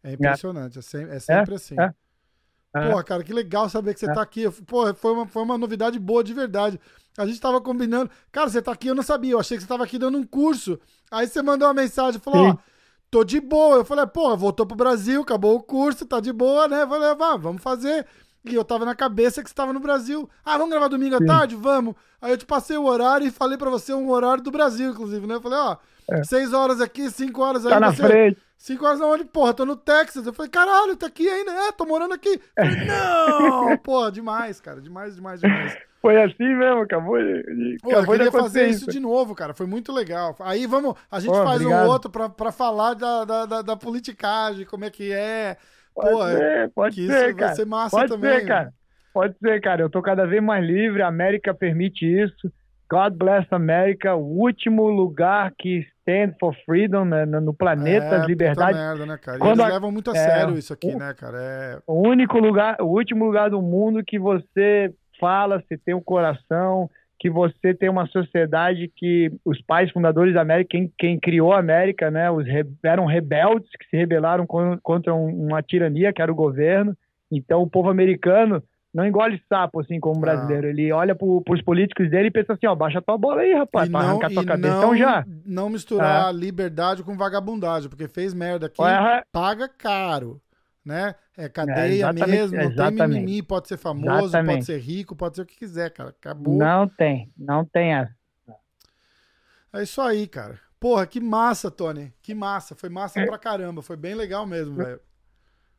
É 0.04 0.14
impressionante, 0.14 0.80
é, 0.80 0.82
sem- 0.82 1.04
é 1.10 1.20
sempre 1.20 1.56
assim. 1.56 1.76
é. 1.80 1.94
É. 2.74 2.90
Porra, 2.90 3.04
cara, 3.04 3.22
que 3.24 3.34
legal 3.34 3.70
saber 3.70 3.94
que 3.94 4.00
você 4.00 4.06
tá 4.14 4.22
aqui. 4.22 4.50
Pô, 4.66 4.94
foi 4.94 5.12
uma, 5.12 5.28
foi 5.28 5.44
uma 5.44 5.58
novidade 5.58 6.00
boa 6.00 6.24
de 6.24 6.34
verdade. 6.34 6.80
A 7.18 7.26
gente 7.28 7.42
tava 7.42 7.60
combinando. 7.60 8.10
Cara, 8.32 8.50
você 8.50 8.62
tá 8.62 8.72
aqui, 8.72 8.88
eu 8.88 8.96
não 8.96 9.04
sabia. 9.04 9.34
Eu 9.34 9.40
achei 9.42 9.58
que 9.58 9.64
você 9.64 9.68
tava 9.68 9.84
aqui 9.84 9.98
dando 10.00 10.18
um 10.18 10.24
curso. 10.26 10.80
Aí 11.12 11.28
você 11.28 11.42
mandou 11.42 11.68
uma 11.68 11.74
mensagem, 11.74 12.22
falou, 12.22 12.46
ó, 12.48 12.52
Sim. 12.52 12.58
tô 13.12 13.26
de 13.26 13.42
boa. 13.42 13.76
Eu 13.76 13.84
falei, 13.86 14.08
porra, 14.08 14.38
voltou 14.38 14.66
pro 14.66 14.78
Brasil, 14.78 15.22
acabou 15.22 15.58
o 15.58 15.62
curso, 15.62 16.06
tá 16.06 16.22
de 16.22 16.32
boa, 16.32 16.66
né? 16.70 16.84
Eu 16.84 16.88
falei, 16.88 17.14
vá, 17.16 17.36
vamos 17.36 17.62
fazer. 17.62 18.08
E 18.44 18.56
eu 18.56 18.64
tava 18.64 18.86
na 18.86 18.96
cabeça 18.96 19.44
que 19.44 19.50
você 19.50 19.56
tava 19.56 19.72
no 19.72 19.80
Brasil. 19.80 20.30
Ah, 20.44 20.58
vamos 20.58 20.72
gravar 20.72 20.88
domingo 20.88 21.16
à 21.16 21.20
Sim. 21.20 21.26
tarde? 21.26 21.56
Vamos. 21.56 21.96
Aí 22.22 22.32
eu 22.32 22.38
te 22.38 22.46
passei 22.46 22.76
o 22.76 22.86
horário 22.86 23.28
e 23.28 23.32
falei 23.32 23.58
pra 23.58 23.70
você 23.70 23.94
um 23.94 24.10
horário 24.10 24.44
do 24.44 24.52
Brasil, 24.52 24.90
inclusive, 24.90 25.28
né? 25.28 25.36
Eu 25.36 25.42
falei, 25.42 25.60
ó, 25.60 25.78
seis 26.24 26.52
horas 26.52 26.82
aqui, 26.82 27.10
cinco 27.10 27.42
horas 27.42 27.66
aí. 27.66 27.72
É. 27.72 27.76
Tá 27.76 27.80
na 27.80 27.92
você... 27.92 28.04
frente. 28.04 28.42
Cinco 28.58 28.86
horas 28.86 29.02
aonde? 29.02 29.26
Porra, 29.26 29.56
tô 29.56 29.66
no 29.66 29.76
Texas. 29.76 30.26
Eu 30.26 30.34
falei, 30.34 30.50
caralho, 30.50 30.96
tá 30.96 31.08
aqui 31.08 31.28
ainda? 31.28 31.52
É, 31.52 31.72
tô 31.72 31.84
morando 31.84 32.14
aqui. 32.14 32.40
Eu 32.56 32.66
falei, 32.66 32.86
não! 32.86 33.78
Porra, 33.82 34.12
demais, 34.12 34.62
cara. 34.62 34.80
Demais, 34.80 35.16
demais, 35.16 35.42
demais. 35.42 35.78
Foi 36.02 36.20
assim 36.22 36.56
mesmo, 36.56 36.82
acabou 36.82 37.18
de, 37.20 37.78
Pô, 37.82 37.92
eu 37.92 37.98
acabou 37.98 38.18
de 38.18 38.24
queria 38.24 38.32
fazer 38.32 38.68
isso 38.68 38.90
de 38.90 39.00
novo, 39.00 39.36
cara. 39.36 39.54
Foi 39.54 39.68
muito 39.68 39.92
legal. 39.92 40.36
Aí 40.40 40.66
vamos, 40.66 40.96
a 41.12 41.20
gente 41.20 41.32
Pô, 41.32 41.44
faz 41.44 41.62
um 41.62 41.66
obrigado. 41.66 41.90
outro 41.90 42.10
pra, 42.10 42.28
pra 42.28 42.52
falar 42.52 42.96
da, 42.96 43.24
da, 43.24 43.46
da, 43.46 43.62
da 43.62 43.76
politicagem, 43.76 44.66
como 44.66 44.84
é 44.84 44.90
que 44.90 45.12
é. 45.12 45.58
Pode 45.94 46.10
Pô, 46.12 46.28
é- 46.28 46.38
ser, 46.38 46.70
pode 46.72 46.96
que 46.96 47.02
isso 47.02 47.14
ser, 47.14 47.24
vai 47.26 47.34
cara. 47.34 47.56
ser 47.56 47.66
massa 47.66 47.98
Pode 47.98 48.10
também. 48.12 48.40
ser, 48.40 48.46
cara. 48.48 48.74
Pode 49.14 49.38
ser, 49.40 49.62
cara. 49.62 49.82
Eu 49.82 49.90
tô 49.90 50.02
cada 50.02 50.26
vez 50.26 50.42
mais 50.42 50.66
livre, 50.66 51.02
a 51.02 51.08
América 51.08 51.54
permite 51.54 52.06
isso. 52.06 52.52
God 52.90 53.14
bless 53.16 53.48
America, 53.52 54.16
o 54.16 54.22
último 54.42 54.90
lugar 54.90 55.54
que 55.58 55.86
stand 56.00 56.34
for 56.40 56.54
freedom 56.66 57.06
né, 57.06 57.26
no 57.26 57.54
planeta, 57.54 58.06
é, 58.06 58.20
puta 58.36 58.66
merda, 58.74 59.06
né, 59.06 59.18
cara? 59.18 59.40
Quando 59.40 59.60
eles 59.60 59.66
a- 59.72 59.74
levam 59.76 59.92
muito 59.94 60.12
a 60.12 60.14
é, 60.14 60.16
sério 60.18 60.58
isso 60.58 60.74
aqui, 60.74 60.94
o- 60.94 60.98
né, 61.00 61.14
cara? 61.14 61.38
É, 61.42 61.80
O 61.88 62.06
único 62.06 62.38
lugar, 62.38 62.76
o 62.82 62.88
último 62.88 63.24
lugar 63.26 63.50
do 63.50 63.62
mundo 63.62 64.04
que 64.06 64.20
você 64.20 64.94
fala, 65.22 65.62
você 65.62 65.78
tem 65.78 65.94
um 65.96 66.02
coração, 66.02 66.90
que 67.22 67.30
você 67.30 67.72
tem 67.72 67.88
uma 67.88 68.08
sociedade 68.08 68.92
que 68.96 69.32
os 69.46 69.62
pais 69.62 69.92
fundadores 69.92 70.34
da 70.34 70.42
América, 70.42 70.70
quem, 70.72 70.92
quem 70.98 71.20
criou 71.20 71.54
a 71.54 71.60
América, 71.60 72.10
né, 72.10 72.32
os 72.32 72.48
re- 72.48 72.66
eram 72.84 73.06
rebeldes 73.06 73.70
que 73.80 73.86
se 73.92 73.96
rebelaram 73.96 74.48
con- 74.48 74.80
contra 74.82 75.14
um- 75.14 75.46
uma 75.50 75.62
tirania 75.62 76.12
que 76.12 76.20
era 76.20 76.32
o 76.32 76.36
governo. 76.36 76.98
Então 77.32 77.62
o 77.62 77.70
povo 77.70 77.90
americano 77.92 78.64
não 78.92 79.06
engole 79.06 79.40
sapo 79.48 79.80
assim 79.82 80.00
como 80.00 80.18
o 80.18 80.20
brasileiro. 80.20 80.68
Ele 80.68 80.92
olha 80.92 81.14
para 81.14 81.28
os 81.54 81.62
políticos 81.62 82.10
dele 82.10 82.30
e 82.30 82.32
pensa 82.32 82.54
assim, 82.54 82.66
ó, 82.66 82.74
baixa 82.74 83.00
tua 83.04 83.20
bola 83.20 83.42
aí, 83.42 83.54
rapaz, 83.54 83.88
para 83.88 84.02
não, 84.02 84.10
arrancar 84.10 84.32
tua 84.32 84.44
cabeça. 84.44 84.74
não, 84.74 84.80
Então 84.80 84.98
já. 84.98 85.24
não 85.46 85.70
misturar 85.70 86.34
liberdade 86.34 87.04
com 87.04 87.16
vagabundagem, 87.16 87.88
porque 87.88 88.08
fez 88.08 88.34
merda 88.34 88.66
aqui, 88.66 88.78
paga 89.32 89.70
caro. 89.70 90.42
Né? 90.84 91.16
É 91.38 91.48
cadeia 91.48 92.08
é, 92.08 92.28
mesmo, 92.28 92.58
não 92.58 92.64
exatamente. 92.64 92.98
tem 92.98 93.08
mimimi, 93.08 93.44
pode 93.44 93.68
ser 93.68 93.78
famoso, 93.78 94.26
exatamente. 94.26 94.56
pode 94.56 94.66
ser 94.66 94.80
rico, 94.80 95.16
pode 95.16 95.36
ser 95.36 95.42
o 95.44 95.46
que 95.46 95.56
quiser, 95.56 95.92
cara. 95.92 96.10
Acabou. 96.10 96.58
Não 96.58 96.88
tem, 96.88 97.32
não 97.38 97.64
tem 97.66 97.94
essa. 97.94 98.16
É 99.74 99.84
isso 99.84 100.02
aí, 100.02 100.28
cara. 100.28 100.60
Porra, 100.80 101.06
que 101.06 101.20
massa, 101.20 101.70
Tony. 101.72 102.14
Que 102.22 102.34
massa. 102.34 102.76
Foi 102.76 102.90
massa 102.90 103.22
é. 103.22 103.26
pra 103.26 103.38
caramba. 103.38 103.82
Foi 103.82 103.96
bem 103.96 104.16
legal 104.16 104.46
mesmo, 104.46 104.76
velho. 104.76 105.00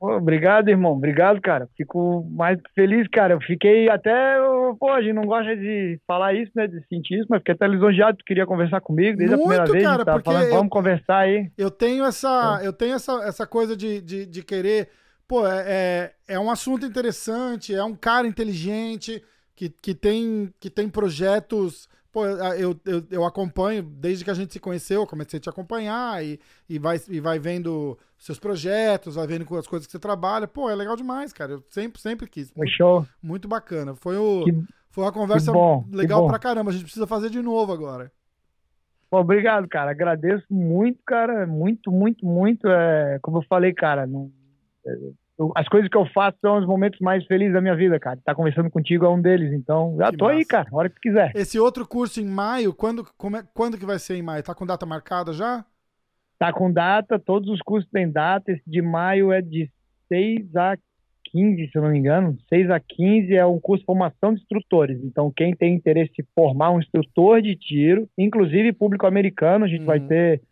Obrigado, 0.02 0.68
irmão. 0.68 0.92
Obrigado, 0.92 1.40
cara. 1.40 1.68
Fico 1.76 2.28
mais 2.28 2.58
feliz, 2.74 3.06
cara. 3.06 3.34
Eu 3.34 3.40
fiquei 3.40 3.88
até. 3.88 4.36
Pô, 4.78 4.90
a 4.90 5.00
gente 5.00 5.12
não 5.12 5.24
gosta 5.24 5.56
de 5.56 6.00
falar 6.06 6.34
isso, 6.34 6.50
né? 6.56 6.66
De 6.66 6.84
sentir 6.88 7.20
isso, 7.20 7.28
mas 7.30 7.38
fiquei 7.38 7.54
até 7.54 7.68
lisonjeado. 7.68 8.18
Tu 8.18 8.24
queria 8.24 8.44
conversar 8.44 8.80
comigo 8.80 9.16
desde 9.16 9.36
Muito, 9.36 9.60
a 9.60 9.62
primeira 9.62 9.72
vez. 9.72 9.84
Cara, 9.84 10.04
porque 10.04 10.24
falando, 10.24 10.50
vamos 10.50 10.64
eu, 10.64 10.70
conversar 10.70 11.18
aí. 11.18 11.52
Eu 11.56 11.70
tenho 11.70 12.04
essa, 12.04 12.60
é. 12.60 12.66
eu 12.66 12.72
tenho 12.72 12.94
essa, 12.94 13.12
essa 13.24 13.46
coisa 13.46 13.76
de, 13.76 14.00
de, 14.00 14.26
de 14.26 14.42
querer. 14.42 14.88
Pô, 15.28 15.46
é, 15.46 16.12
é, 16.28 16.34
é 16.34 16.40
um 16.40 16.50
assunto 16.50 16.84
interessante, 16.84 17.72
é 17.72 17.84
um 17.84 17.94
cara 17.94 18.26
inteligente 18.26 19.22
que, 19.54 19.70
que, 19.70 19.94
tem, 19.94 20.52
que 20.58 20.68
tem 20.68 20.88
projetos 20.88 21.88
Pô, 22.12 22.26
eu, 22.26 22.78
eu, 22.84 23.02
eu 23.10 23.24
acompanho, 23.24 23.82
desde 23.82 24.22
que 24.22 24.30
a 24.30 24.34
gente 24.34 24.52
se 24.52 24.60
conheceu, 24.60 25.00
eu 25.00 25.06
comecei 25.06 25.38
a 25.38 25.40
te 25.40 25.48
acompanhar 25.48 26.22
e, 26.22 26.38
e, 26.68 26.78
vai, 26.78 27.00
e 27.08 27.20
vai 27.20 27.38
vendo 27.38 27.98
seus 28.18 28.38
projetos, 28.38 29.14
vai 29.14 29.26
vendo 29.26 29.42
as 29.56 29.66
coisas 29.66 29.86
que 29.86 29.92
você 29.92 29.98
trabalha. 29.98 30.46
Pô, 30.46 30.68
é 30.68 30.74
legal 30.74 30.94
demais, 30.94 31.32
cara. 31.32 31.52
Eu 31.52 31.64
sempre, 31.70 32.02
sempre 32.02 32.28
quis. 32.28 32.50
Foi 32.50 32.68
show. 32.68 33.06
Muito 33.22 33.48
bacana. 33.48 33.94
Foi, 33.94 34.18
o, 34.18 34.44
que, 34.44 34.52
foi 34.90 35.04
uma 35.04 35.12
conversa 35.12 35.50
bom, 35.50 35.86
legal 35.90 36.26
pra 36.26 36.38
caramba. 36.38 36.70
A 36.70 36.74
gente 36.74 36.84
precisa 36.84 37.06
fazer 37.06 37.30
de 37.30 37.40
novo 37.40 37.72
agora. 37.72 38.12
Pô, 39.08 39.18
obrigado, 39.18 39.66
cara. 39.66 39.90
Agradeço 39.90 40.44
muito, 40.50 41.00
cara. 41.06 41.46
Muito, 41.46 41.90
muito, 41.90 42.26
muito. 42.26 42.68
É, 42.68 43.18
como 43.22 43.38
eu 43.38 43.42
falei, 43.48 43.72
cara, 43.72 44.06
não, 44.06 44.30
é, 44.86 44.96
as 45.54 45.68
coisas 45.68 45.88
que 45.88 45.96
eu 45.96 46.06
faço 46.06 46.38
são 46.40 46.58
os 46.58 46.66
momentos 46.66 47.00
mais 47.00 47.24
felizes 47.26 47.54
da 47.54 47.60
minha 47.60 47.74
vida, 47.74 47.98
cara. 47.98 48.18
Tá 48.24 48.34
conversando 48.34 48.70
contigo 48.70 49.04
é 49.04 49.08
um 49.08 49.20
deles, 49.20 49.52
então 49.52 49.96
já 49.98 50.10
que 50.10 50.16
tô 50.16 50.26
massa. 50.26 50.36
aí, 50.36 50.44
cara, 50.44 50.68
a 50.70 50.76
hora 50.76 50.88
que 50.90 51.00
quiser. 51.00 51.32
Esse 51.34 51.58
outro 51.58 51.86
curso 51.86 52.20
em 52.20 52.26
maio, 52.26 52.74
quando, 52.74 53.02
é, 53.02 53.42
quando 53.54 53.78
que 53.78 53.86
vai 53.86 53.98
ser 53.98 54.16
em 54.16 54.22
maio? 54.22 54.42
Tá 54.42 54.54
com 54.54 54.66
data 54.66 54.86
marcada 54.86 55.32
já? 55.32 55.64
Tá 56.38 56.52
com 56.52 56.72
data, 56.72 57.18
todos 57.18 57.48
os 57.48 57.60
cursos 57.60 57.88
têm 57.90 58.10
data. 58.10 58.52
Esse 58.52 58.62
de 58.66 58.82
maio 58.82 59.32
é 59.32 59.40
de 59.40 59.70
6 60.08 60.56
a 60.56 60.76
15, 61.32 61.68
se 61.68 61.78
eu 61.78 61.82
não 61.82 61.90
me 61.90 61.98
engano. 61.98 62.36
6 62.48 62.70
a 62.70 62.78
15 62.78 63.34
é 63.34 63.46
um 63.46 63.58
curso 63.58 63.82
de 63.82 63.86
formação 63.86 64.34
de 64.34 64.40
instrutores. 64.40 65.02
Então, 65.02 65.32
quem 65.34 65.54
tem 65.54 65.74
interesse 65.74 66.12
em 66.20 66.26
formar 66.34 66.70
um 66.70 66.78
instrutor 66.78 67.40
de 67.40 67.56
tiro, 67.56 68.08
inclusive 68.18 68.72
público 68.72 69.06
americano, 69.06 69.64
a 69.64 69.68
gente 69.68 69.80
uhum. 69.80 69.86
vai 69.86 70.00
ter 70.00 70.42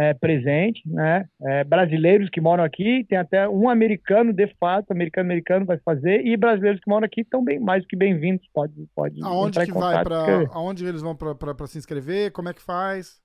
é, 0.00 0.14
presente, 0.14 0.80
né? 0.86 1.26
É, 1.42 1.62
brasileiros 1.62 2.30
que 2.30 2.40
moram 2.40 2.64
aqui, 2.64 3.04
tem 3.06 3.18
até 3.18 3.46
um 3.46 3.68
americano 3.68 4.32
de 4.32 4.46
fato, 4.58 4.92
americano-americano 4.92 5.66
vai 5.66 5.76
fazer, 5.78 6.26
e 6.26 6.34
brasileiros 6.38 6.80
que 6.80 6.88
moram 6.88 7.04
aqui 7.04 7.20
estão 7.20 7.44
bem 7.44 7.60
mais 7.60 7.84
que 7.84 7.94
bem-vindos. 7.94 8.48
Pode, 8.54 8.72
pode. 8.94 9.22
Aonde 9.22 9.60
que 9.66 9.72
vai 9.72 10.02
para? 10.02 10.48
Aonde 10.52 10.86
eles 10.86 11.02
vão 11.02 11.14
para 11.14 11.66
se 11.66 11.76
inscrever? 11.76 12.32
Como 12.32 12.48
é 12.48 12.54
que 12.54 12.62
faz? 12.62 13.20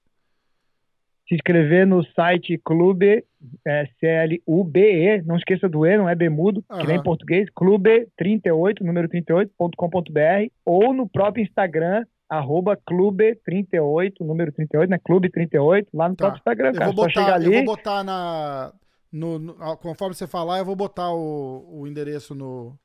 Se 1.30 1.34
inscrever 1.34 1.88
no 1.88 2.03
site 2.03 2.60
Clube 2.64 3.23
é, 3.65 3.85
C-L-U-B-E, 3.99 5.22
não 5.23 5.38
esqueça 5.38 5.69
do 5.69 5.85
E, 5.85 5.97
não 5.97 6.10
é 6.10 6.14
Bemudo, 6.14 6.64
uhum. 6.69 6.80
que 6.80 6.88
nem 6.88 6.97
em 6.97 7.03
português, 7.03 7.47
Clube38, 7.57 8.81
número 8.81 9.07
38.com.br, 9.07 10.52
ou 10.65 10.93
no 10.93 11.07
próprio 11.07 11.43
Instagram, 11.43 12.06
arroba 12.30 12.77
clube38, 12.77 14.22
número 14.22 14.52
38, 14.52 14.89
né? 14.89 14.99
Clube 15.03 15.30
38, 15.30 15.89
lá 15.93 16.10
no 16.10 16.15
tá. 16.15 16.26
próprio 16.26 16.39
Instagram, 16.39 16.73
cara. 16.73 16.85
Eu 16.85 16.93
vou 16.93 17.06
botar, 17.06 17.34
ali... 17.34 17.45
eu 17.45 17.52
vou 17.52 17.76
botar 17.76 18.03
na. 18.03 18.73
No, 19.11 19.39
no, 19.39 19.77
conforme 19.77 20.14
você 20.14 20.27
falar, 20.27 20.60
eu 20.60 20.65
vou 20.65 20.76
botar 20.76 21.10
o, 21.11 21.81
o 21.81 21.88
endereço 21.88 22.35
no, 22.35 22.77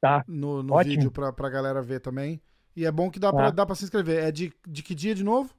tá. 0.00 0.24
no, 0.26 0.62
no 0.62 0.78
vídeo 0.82 1.10
pra, 1.10 1.32
pra 1.32 1.50
galera 1.50 1.82
ver 1.82 2.00
também. 2.00 2.40
E 2.76 2.86
é 2.86 2.90
bom 2.90 3.10
que 3.10 3.20
dá, 3.20 3.30
tá. 3.30 3.36
pra, 3.36 3.50
dá 3.50 3.66
pra 3.66 3.74
se 3.74 3.84
inscrever. 3.84 4.24
É 4.24 4.32
de, 4.32 4.52
de 4.66 4.82
que 4.82 4.94
dia 4.94 5.14
de 5.14 5.22
novo? 5.22 5.50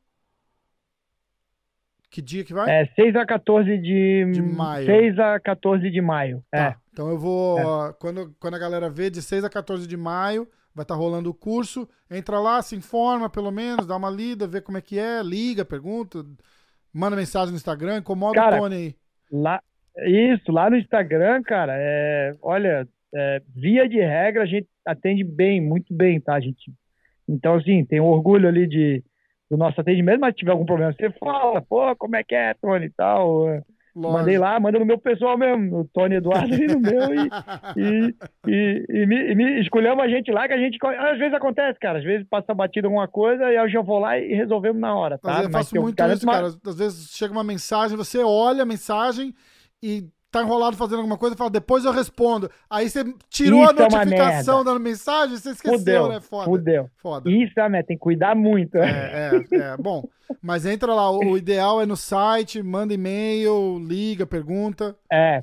Que 2.09 2.21
dia 2.21 2.43
que 2.43 2.53
vai? 2.53 2.69
É 2.69 2.85
6 2.95 3.15
a 3.15 3.25
14 3.25 3.77
de, 3.77 4.31
de 4.31 4.41
maio. 4.41 4.85
6 4.85 5.19
a 5.19 5.39
14 5.39 5.91
de 5.91 6.01
maio. 6.01 6.43
Tá. 6.49 6.57
É. 6.57 6.75
Então 6.91 7.09
eu 7.09 7.17
vou. 7.17 7.89
É. 7.89 7.93
Quando, 7.99 8.33
quando 8.39 8.53
a 8.55 8.59
galera 8.59 8.89
vê, 8.89 9.09
de 9.09 9.21
6 9.21 9.43
a 9.43 9.49
14 9.49 9.85
de 9.85 9.97
maio, 9.97 10.47
vai 10.75 10.83
estar 10.83 10.93
tá 10.93 10.99
rolando 10.99 11.29
o 11.29 11.33
curso. 11.33 11.87
Entra 12.11 12.39
lá, 12.39 12.61
se 12.61 12.75
informa 12.75 13.29
pelo 13.29 13.49
menos, 13.49 13.87
dá 13.87 13.95
uma 13.95 14.09
lida, 14.09 14.45
vê 14.45 14.61
como 14.61 14.77
é 14.77 14.81
que 14.81 14.99
é, 14.99 15.23
liga, 15.23 15.63
pergunta, 15.63 16.23
manda 16.93 17.15
mensagem 17.15 17.51
no 17.51 17.57
Instagram, 17.57 17.99
incomoda 17.99 18.35
cara, 18.35 18.57
o 18.57 18.59
Tony 18.59 18.75
aí. 18.75 18.95
Lá, 19.31 19.61
isso, 20.05 20.51
lá 20.51 20.69
no 20.69 20.77
Instagram, 20.77 21.41
cara, 21.43 21.73
é, 21.75 22.33
olha, 22.41 22.87
é, 23.13 23.41
via 23.55 23.87
de 23.87 23.99
regra 23.99 24.43
a 24.43 24.45
gente 24.45 24.67
atende 24.85 25.23
bem, 25.23 25.61
muito 25.61 25.93
bem, 25.93 26.19
tá, 26.19 26.39
gente? 26.39 26.71
Então, 27.27 27.55
assim, 27.55 27.83
tem 27.85 27.99
orgulho 27.99 28.47
ali 28.47 28.67
de, 28.67 29.03
do 29.49 29.57
nosso 29.57 29.79
atendimento, 29.79 30.19
mas 30.19 30.33
se 30.33 30.39
tiver 30.39 30.51
algum 30.51 30.65
problema, 30.65 30.93
você 30.93 31.09
fala, 31.11 31.61
pô, 31.61 31.95
como 31.95 32.15
é 32.17 32.23
que 32.23 32.35
é, 32.35 32.53
Tony 32.53 32.85
e 32.87 32.91
tal. 32.91 33.63
Lógico. 33.95 34.19
Mandei 34.19 34.37
lá, 34.37 34.59
manda 34.59 34.77
no 34.77 34.85
meu 34.85 34.97
pessoal 34.97 35.37
mesmo, 35.37 35.79
o 35.79 35.85
Tony 35.85 36.15
Eduardo 36.15 36.53
e 36.53 36.67
no 36.67 36.79
meu, 36.81 37.15
e, 37.15 37.29
e, 37.79 38.15
e, 38.45 38.85
e, 38.89 39.05
me, 39.05 39.31
e 39.31 39.35
me 39.35 39.61
escolhemos 39.61 40.03
a 40.03 40.07
gente 40.09 40.29
lá, 40.31 40.47
que 40.47 40.53
a 40.53 40.57
gente. 40.57 40.77
Às 40.85 41.17
vezes 41.17 41.33
acontece, 41.33 41.79
cara. 41.79 41.99
Às 41.99 42.03
vezes 42.03 42.27
passa 42.29 42.53
batida 42.53 42.87
alguma 42.87 43.07
coisa 43.07 43.49
e 43.49 43.55
eu 43.55 43.69
já 43.69 43.81
vou 43.81 43.99
lá 43.99 44.19
e 44.19 44.33
resolvemos 44.33 44.81
na 44.81 44.93
hora, 44.93 45.17
tá? 45.17 45.31
Mas 45.31 45.45
eu 45.45 45.51
faço 45.51 45.81
muito 45.81 46.03
isso, 46.03 46.25
cara. 46.25 46.47
Às 46.47 46.77
vezes 46.77 47.09
chega 47.11 47.31
uma 47.31 47.43
mensagem, 47.43 47.95
você 47.95 48.21
olha 48.21 48.63
a 48.63 48.65
mensagem 48.65 49.33
e 49.81 50.09
tá 50.35 50.43
enrolado 50.43 50.75
fazendo 50.75 50.97
alguma 50.97 51.17
coisa 51.17 51.35
e 51.35 51.37
fala, 51.37 51.49
depois 51.49 51.85
eu 51.85 51.91
respondo. 51.91 52.49
Aí 52.69 52.89
você 52.89 53.03
tirou 53.29 53.63
Isso 53.63 53.69
a 53.69 53.73
é 53.73 53.89
notificação 53.89 54.61
é 54.61 54.63
da 54.65 54.79
mensagem, 54.79 55.37
você 55.37 55.51
esqueceu, 55.51 55.79
fudeu, 55.79 56.09
né? 56.09 56.19
Foda. 56.19 56.45
Fudeu. 56.45 56.89
Foda. 56.97 57.31
Isso 57.31 57.59
é, 57.59 57.83
tem 57.83 57.95
que 57.95 58.01
cuidar 58.01 58.35
muito. 58.35 58.77
É, 58.77 59.31
é, 59.51 59.55
é. 59.55 59.77
Bom, 59.77 60.03
mas 60.41 60.65
entra 60.65 60.93
lá, 60.93 61.09
o 61.09 61.37
ideal 61.37 61.81
é 61.81 61.85
no 61.85 61.95
site, 61.95 62.61
manda 62.61 62.93
e-mail, 62.93 63.79
liga, 63.79 64.25
pergunta. 64.25 64.95
É. 65.11 65.41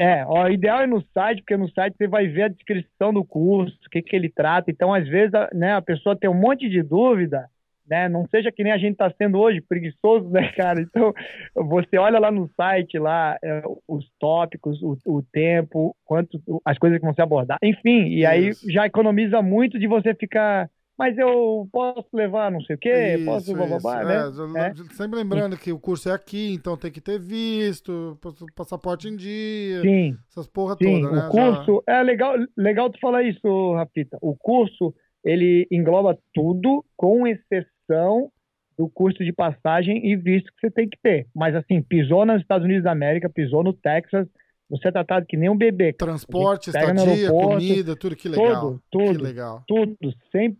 É, 0.00 0.24
ó, 0.26 0.44
o 0.44 0.48
ideal 0.48 0.80
é 0.80 0.86
no 0.86 1.02
site, 1.12 1.42
porque 1.42 1.56
no 1.56 1.68
site 1.72 1.96
você 1.98 2.06
vai 2.06 2.28
ver 2.28 2.44
a 2.44 2.48
descrição 2.48 3.12
do 3.12 3.24
curso, 3.24 3.76
o 3.84 3.90
que, 3.90 4.00
que 4.00 4.14
ele 4.14 4.30
trata. 4.30 4.70
Então, 4.70 4.94
às 4.94 5.06
vezes, 5.08 5.32
né, 5.52 5.74
a 5.74 5.82
pessoa 5.82 6.16
tem 6.16 6.30
um 6.30 6.34
monte 6.34 6.68
de 6.68 6.82
dúvida, 6.82 7.50
né? 7.88 8.08
Não 8.08 8.26
seja 8.28 8.52
que 8.52 8.62
nem 8.62 8.72
a 8.72 8.78
gente 8.78 8.92
está 8.92 9.10
sendo 9.16 9.38
hoje, 9.38 9.60
preguiçoso, 9.60 10.28
né, 10.30 10.52
cara? 10.56 10.80
Então, 10.80 11.12
você 11.54 11.98
olha 11.98 12.18
lá 12.18 12.30
no 12.30 12.48
site, 12.56 12.98
lá, 12.98 13.38
é, 13.42 13.62
os 13.86 14.08
tópicos, 14.18 14.82
o, 14.82 14.96
o, 15.06 15.22
tempo, 15.22 15.96
quanto, 16.04 16.40
as 16.64 16.78
coisas 16.78 16.98
que 16.98 17.04
vão 17.04 17.14
ser 17.14 17.22
abordadas, 17.22 17.60
enfim, 17.62 18.06
e 18.06 18.20
Isso. 18.20 18.28
aí 18.66 18.72
já 18.72 18.86
economiza 18.86 19.42
muito 19.42 19.78
de 19.78 19.86
você 19.86 20.14
ficar. 20.14 20.68
Mas 20.98 21.16
eu 21.16 21.68
posso 21.70 22.08
levar 22.12 22.50
não 22.50 22.60
sei 22.62 22.74
o 22.74 22.78
quê, 22.78 23.14
isso, 23.14 23.24
posso 23.24 23.54
bababá, 23.54 24.02
né? 24.02 24.16
É, 24.16 24.66
é. 24.66 24.74
Sempre 24.94 25.20
lembrando 25.20 25.56
que 25.56 25.70
o 25.70 25.78
curso 25.78 26.08
é 26.08 26.12
aqui, 26.12 26.52
então 26.54 26.76
tem 26.76 26.90
que 26.90 27.00
ter 27.00 27.20
visto, 27.20 28.18
passaporte 28.56 29.06
em 29.06 29.14
dia, 29.14 29.80
sim, 29.80 30.16
essas 30.28 30.48
porra 30.48 30.74
sim, 30.74 31.00
toda, 31.00 31.14
né? 31.14 31.28
O 31.28 31.30
curso, 31.30 31.84
já... 31.86 31.98
é 31.98 32.02
legal, 32.02 32.34
legal 32.56 32.90
tu 32.90 32.98
falar 32.98 33.22
isso, 33.22 33.74
Rafita. 33.74 34.18
O 34.20 34.36
curso, 34.36 34.92
ele 35.24 35.68
engloba 35.70 36.18
tudo, 36.34 36.84
com 36.96 37.28
exceção 37.28 37.77
questão 37.88 38.30
do 38.76 38.88
custo 38.88 39.24
de 39.24 39.32
passagem 39.32 40.06
e 40.06 40.14
visto 40.14 40.52
que 40.52 40.60
você 40.60 40.70
tem 40.70 40.88
que 40.88 40.98
ter. 41.02 41.26
Mas 41.34 41.54
assim, 41.54 41.82
pisou 41.82 42.24
nos 42.24 42.40
Estados 42.40 42.64
Unidos 42.64 42.84
da 42.84 42.92
América, 42.92 43.28
pisou 43.28 43.64
no 43.64 43.72
Texas, 43.72 44.28
você 44.70 44.88
é 44.88 44.92
tratado 44.92 45.26
que 45.26 45.36
nem 45.36 45.48
um 45.48 45.56
bebê. 45.56 45.92
Transporte, 45.94 46.68
estadia, 46.68 47.30
comida, 47.30 47.96
tudo 47.96 48.14
que 48.14 48.28
legal. 48.28 48.60
Tudo, 48.60 48.82
tudo. 48.90 49.18
Que 49.18 49.24
legal. 49.24 49.64
Tudo, 49.66 49.96
100%, 50.32 50.54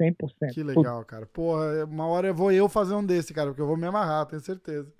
100%. 0.00 0.52
Que 0.52 0.62
legal, 0.62 0.98
tudo. 0.98 1.06
cara. 1.06 1.26
Porra, 1.26 1.84
uma 1.86 2.06
hora 2.06 2.28
eu 2.28 2.34
vou 2.34 2.52
eu 2.52 2.68
fazer 2.68 2.94
um 2.94 3.04
desse, 3.04 3.32
cara, 3.32 3.48
porque 3.48 3.62
eu 3.62 3.66
vou 3.66 3.76
me 3.76 3.86
amarrar, 3.86 4.26
tenho 4.26 4.42
certeza. 4.42 4.92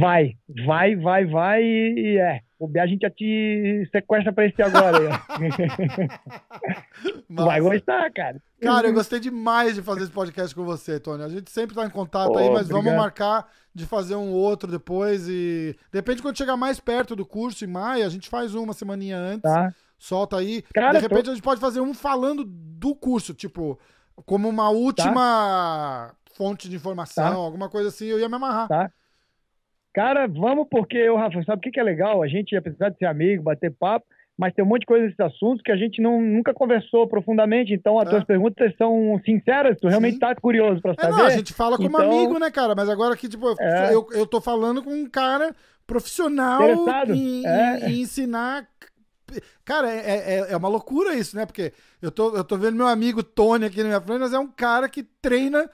Vai, 0.00 0.32
vai, 0.66 0.96
vai, 0.96 1.24
vai 1.26 1.62
e, 1.62 2.18
é. 2.18 2.40
O 2.58 2.68
a 2.80 2.86
gente 2.88 3.02
já 3.02 3.10
te 3.10 3.88
sequestra 3.92 4.32
pra 4.32 4.46
esse 4.46 4.60
agora. 4.60 5.22
vai 7.30 7.60
gostar, 7.60 8.12
cara. 8.12 8.42
Cara, 8.60 8.88
eu 8.88 8.92
gostei 8.92 9.20
demais 9.20 9.76
de 9.76 9.82
fazer 9.82 10.02
esse 10.02 10.10
podcast 10.10 10.52
com 10.52 10.64
você, 10.64 10.98
Tony. 10.98 11.22
A 11.22 11.28
gente 11.28 11.52
sempre 11.52 11.76
tá 11.76 11.86
em 11.86 11.90
contato 11.90 12.32
oh, 12.32 12.38
aí, 12.38 12.50
mas 12.50 12.62
obrigado. 12.62 12.82
vamos 12.82 12.98
marcar 12.98 13.48
de 13.72 13.86
fazer 13.86 14.16
um 14.16 14.32
outro 14.32 14.68
depois 14.68 15.28
e 15.28 15.78
depende 15.92 16.20
quando 16.20 16.36
chegar 16.36 16.56
mais 16.56 16.80
perto 16.80 17.14
do 17.14 17.24
curso 17.24 17.64
em 17.64 17.68
maio, 17.68 18.04
a 18.04 18.08
gente 18.08 18.28
faz 18.28 18.56
uma 18.56 18.72
semaninha 18.72 19.16
antes. 19.16 19.42
Tá. 19.42 19.72
Solta 19.96 20.36
aí. 20.36 20.64
Cara, 20.74 20.94
de 20.94 20.98
repente 20.98 21.26
tô... 21.26 21.30
a 21.30 21.34
gente 21.34 21.44
pode 21.44 21.60
fazer 21.60 21.80
um 21.80 21.94
falando 21.94 22.42
do 22.44 22.92
curso, 22.92 23.34
tipo, 23.34 23.78
como 24.26 24.48
uma 24.48 24.68
última 24.68 26.10
tá. 26.10 26.14
fonte 26.34 26.68
de 26.68 26.74
informação, 26.74 27.30
tá. 27.30 27.36
alguma 27.36 27.68
coisa 27.68 27.88
assim, 27.88 28.06
eu 28.06 28.18
ia 28.18 28.28
me 28.28 28.34
amarrar. 28.34 28.66
Tá. 28.66 28.90
Cara, 29.94 30.26
vamos 30.26 30.66
porque, 30.70 30.96
eu, 30.96 31.16
Rafa, 31.16 31.42
sabe 31.44 31.58
o 31.58 31.62
que, 31.62 31.70
que 31.70 31.80
é 31.80 31.82
legal? 31.82 32.22
A 32.22 32.28
gente, 32.28 32.54
apesar 32.56 32.90
de 32.90 32.98
ser 32.98 33.06
amigo, 33.06 33.42
bater 33.42 33.72
papo, 33.72 34.06
mas 34.38 34.54
tem 34.54 34.64
um 34.64 34.68
monte 34.68 34.82
de 34.82 34.86
coisa 34.86 35.04
nesses 35.04 35.18
assuntos 35.18 35.60
que 35.62 35.72
a 35.72 35.76
gente 35.76 36.00
não, 36.00 36.22
nunca 36.22 36.54
conversou 36.54 37.08
profundamente. 37.08 37.74
Então, 37.74 37.98
as 37.98 38.06
é. 38.06 38.10
tuas 38.10 38.24
perguntas 38.24 38.72
são 38.76 39.20
sinceras, 39.24 39.76
tu 39.80 39.88
realmente 39.88 40.14
Sim. 40.14 40.20
tá 40.20 40.34
curioso 40.36 40.80
para 40.80 40.94
saber. 40.94 41.12
É, 41.12 41.16
não, 41.16 41.26
a 41.26 41.30
gente 41.30 41.52
fala 41.52 41.76
como 41.76 41.88
então... 41.88 42.08
amigo, 42.08 42.38
né, 42.38 42.48
cara? 42.48 42.74
Mas 42.76 42.88
agora 42.88 43.16
que, 43.16 43.28
tipo, 43.28 43.52
é. 43.60 43.92
eu, 43.92 44.06
eu 44.12 44.24
tô 44.24 44.40
falando 44.40 44.80
com 44.80 44.92
um 44.92 45.10
cara 45.10 45.52
profissional 45.84 46.62
em, 47.08 47.44
é. 47.44 47.90
em, 47.90 48.02
ensinar. 48.02 48.68
Cara, 49.64 49.90
é, 49.90 49.98
é, 49.98 50.52
é, 50.52 50.56
uma 50.56 50.68
loucura 50.68 51.14
isso, 51.14 51.34
né? 51.34 51.44
Porque 51.44 51.72
eu 52.00 52.12
tô, 52.12 52.36
eu 52.36 52.44
tô 52.44 52.56
vendo 52.56 52.76
meu 52.76 52.86
amigo 52.86 53.22
Tony 53.24 53.64
aqui 53.64 53.78
na 53.78 53.88
minha 53.88 54.00
frente, 54.00 54.20
mas 54.20 54.32
é 54.32 54.38
um 54.38 54.46
cara 54.46 54.88
que 54.88 55.02
treina. 55.02 55.68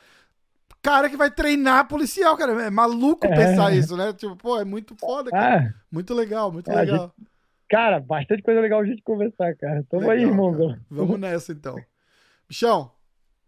Cara 0.84 1.08
que 1.08 1.16
vai 1.16 1.30
treinar 1.30 1.88
policial, 1.88 2.36
cara. 2.36 2.64
É 2.64 2.68
maluco 2.68 3.26
é. 3.26 3.34
pensar 3.34 3.74
isso, 3.74 3.96
né? 3.96 4.12
Tipo, 4.12 4.36
pô, 4.36 4.60
é 4.60 4.66
muito 4.66 4.94
foda, 4.94 5.30
cara. 5.30 5.72
Ah. 5.74 5.80
Muito 5.90 6.12
legal, 6.12 6.52
muito 6.52 6.70
é, 6.70 6.74
legal. 6.74 7.14
Gente... 7.16 7.28
Cara, 7.70 8.00
bastante 8.00 8.42
coisa 8.42 8.60
legal 8.60 8.80
a 8.80 8.84
gente 8.84 9.02
conversar, 9.02 9.56
cara. 9.56 9.82
Tamo 9.88 10.02
legal, 10.02 10.16
aí, 10.16 10.22
irmão. 10.22 10.76
Vamos 10.90 11.18
nessa, 11.18 11.52
então. 11.52 11.74
Bichão, 12.46 12.90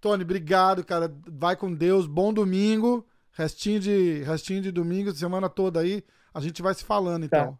Tony, 0.00 0.22
obrigado, 0.22 0.82
cara. 0.82 1.14
Vai 1.28 1.54
com 1.56 1.70
Deus. 1.72 2.06
Bom 2.06 2.32
domingo. 2.32 3.06
Restinho 3.32 3.80
de, 3.80 4.22
restinho 4.22 4.62
de 4.62 4.72
domingo, 4.72 5.12
semana 5.12 5.50
toda 5.50 5.80
aí. 5.80 6.02
A 6.32 6.40
gente 6.40 6.62
vai 6.62 6.72
se 6.72 6.84
falando, 6.84 7.28
tá. 7.28 7.38
então. 7.38 7.52
Tá, 7.52 7.58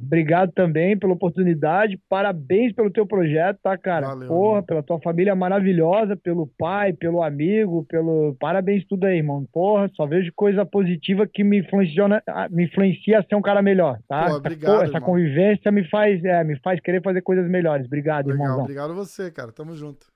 obrigado 0.00 0.52
também 0.52 0.98
pela 0.98 1.12
oportunidade, 1.12 2.00
parabéns 2.08 2.72
pelo 2.72 2.90
teu 2.90 3.06
projeto, 3.06 3.58
tá, 3.62 3.76
cara? 3.76 4.08
Valeu, 4.08 4.28
Porra, 4.28 4.54
mano. 4.54 4.66
pela 4.66 4.82
tua 4.82 5.00
família 5.00 5.34
maravilhosa, 5.34 6.16
pelo 6.16 6.46
pai, 6.58 6.92
pelo 6.92 7.22
amigo, 7.22 7.84
pelo... 7.88 8.36
Parabéns 8.38 8.84
tudo 8.86 9.04
aí, 9.04 9.18
irmão. 9.18 9.46
Porra, 9.52 9.90
só 9.94 10.06
vejo 10.06 10.32
coisa 10.34 10.64
positiva 10.64 11.26
que 11.26 11.42
me 11.42 11.58
influencia, 11.58 12.04
me 12.50 12.64
influencia 12.64 13.18
a 13.18 13.22
ser 13.22 13.34
um 13.34 13.42
cara 13.42 13.62
melhor, 13.62 13.98
tá? 14.08 14.26
Pô, 14.26 14.36
obrigado, 14.36 14.76
Pô, 14.76 14.82
essa 14.82 15.00
convivência 15.00 15.72
me 15.72 15.88
faz, 15.88 16.24
é, 16.24 16.44
me 16.44 16.58
faz 16.60 16.80
querer 16.80 17.02
fazer 17.02 17.22
coisas 17.22 17.48
melhores. 17.48 17.86
Obrigado, 17.86 18.30
irmão. 18.30 18.60
Obrigado 18.60 18.92
a 18.92 18.94
você, 18.94 19.30
cara. 19.30 19.52
Tamo 19.52 19.74
junto. 19.74 20.06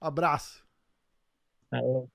Abraço. 0.00 0.64
Falou. 1.70 2.08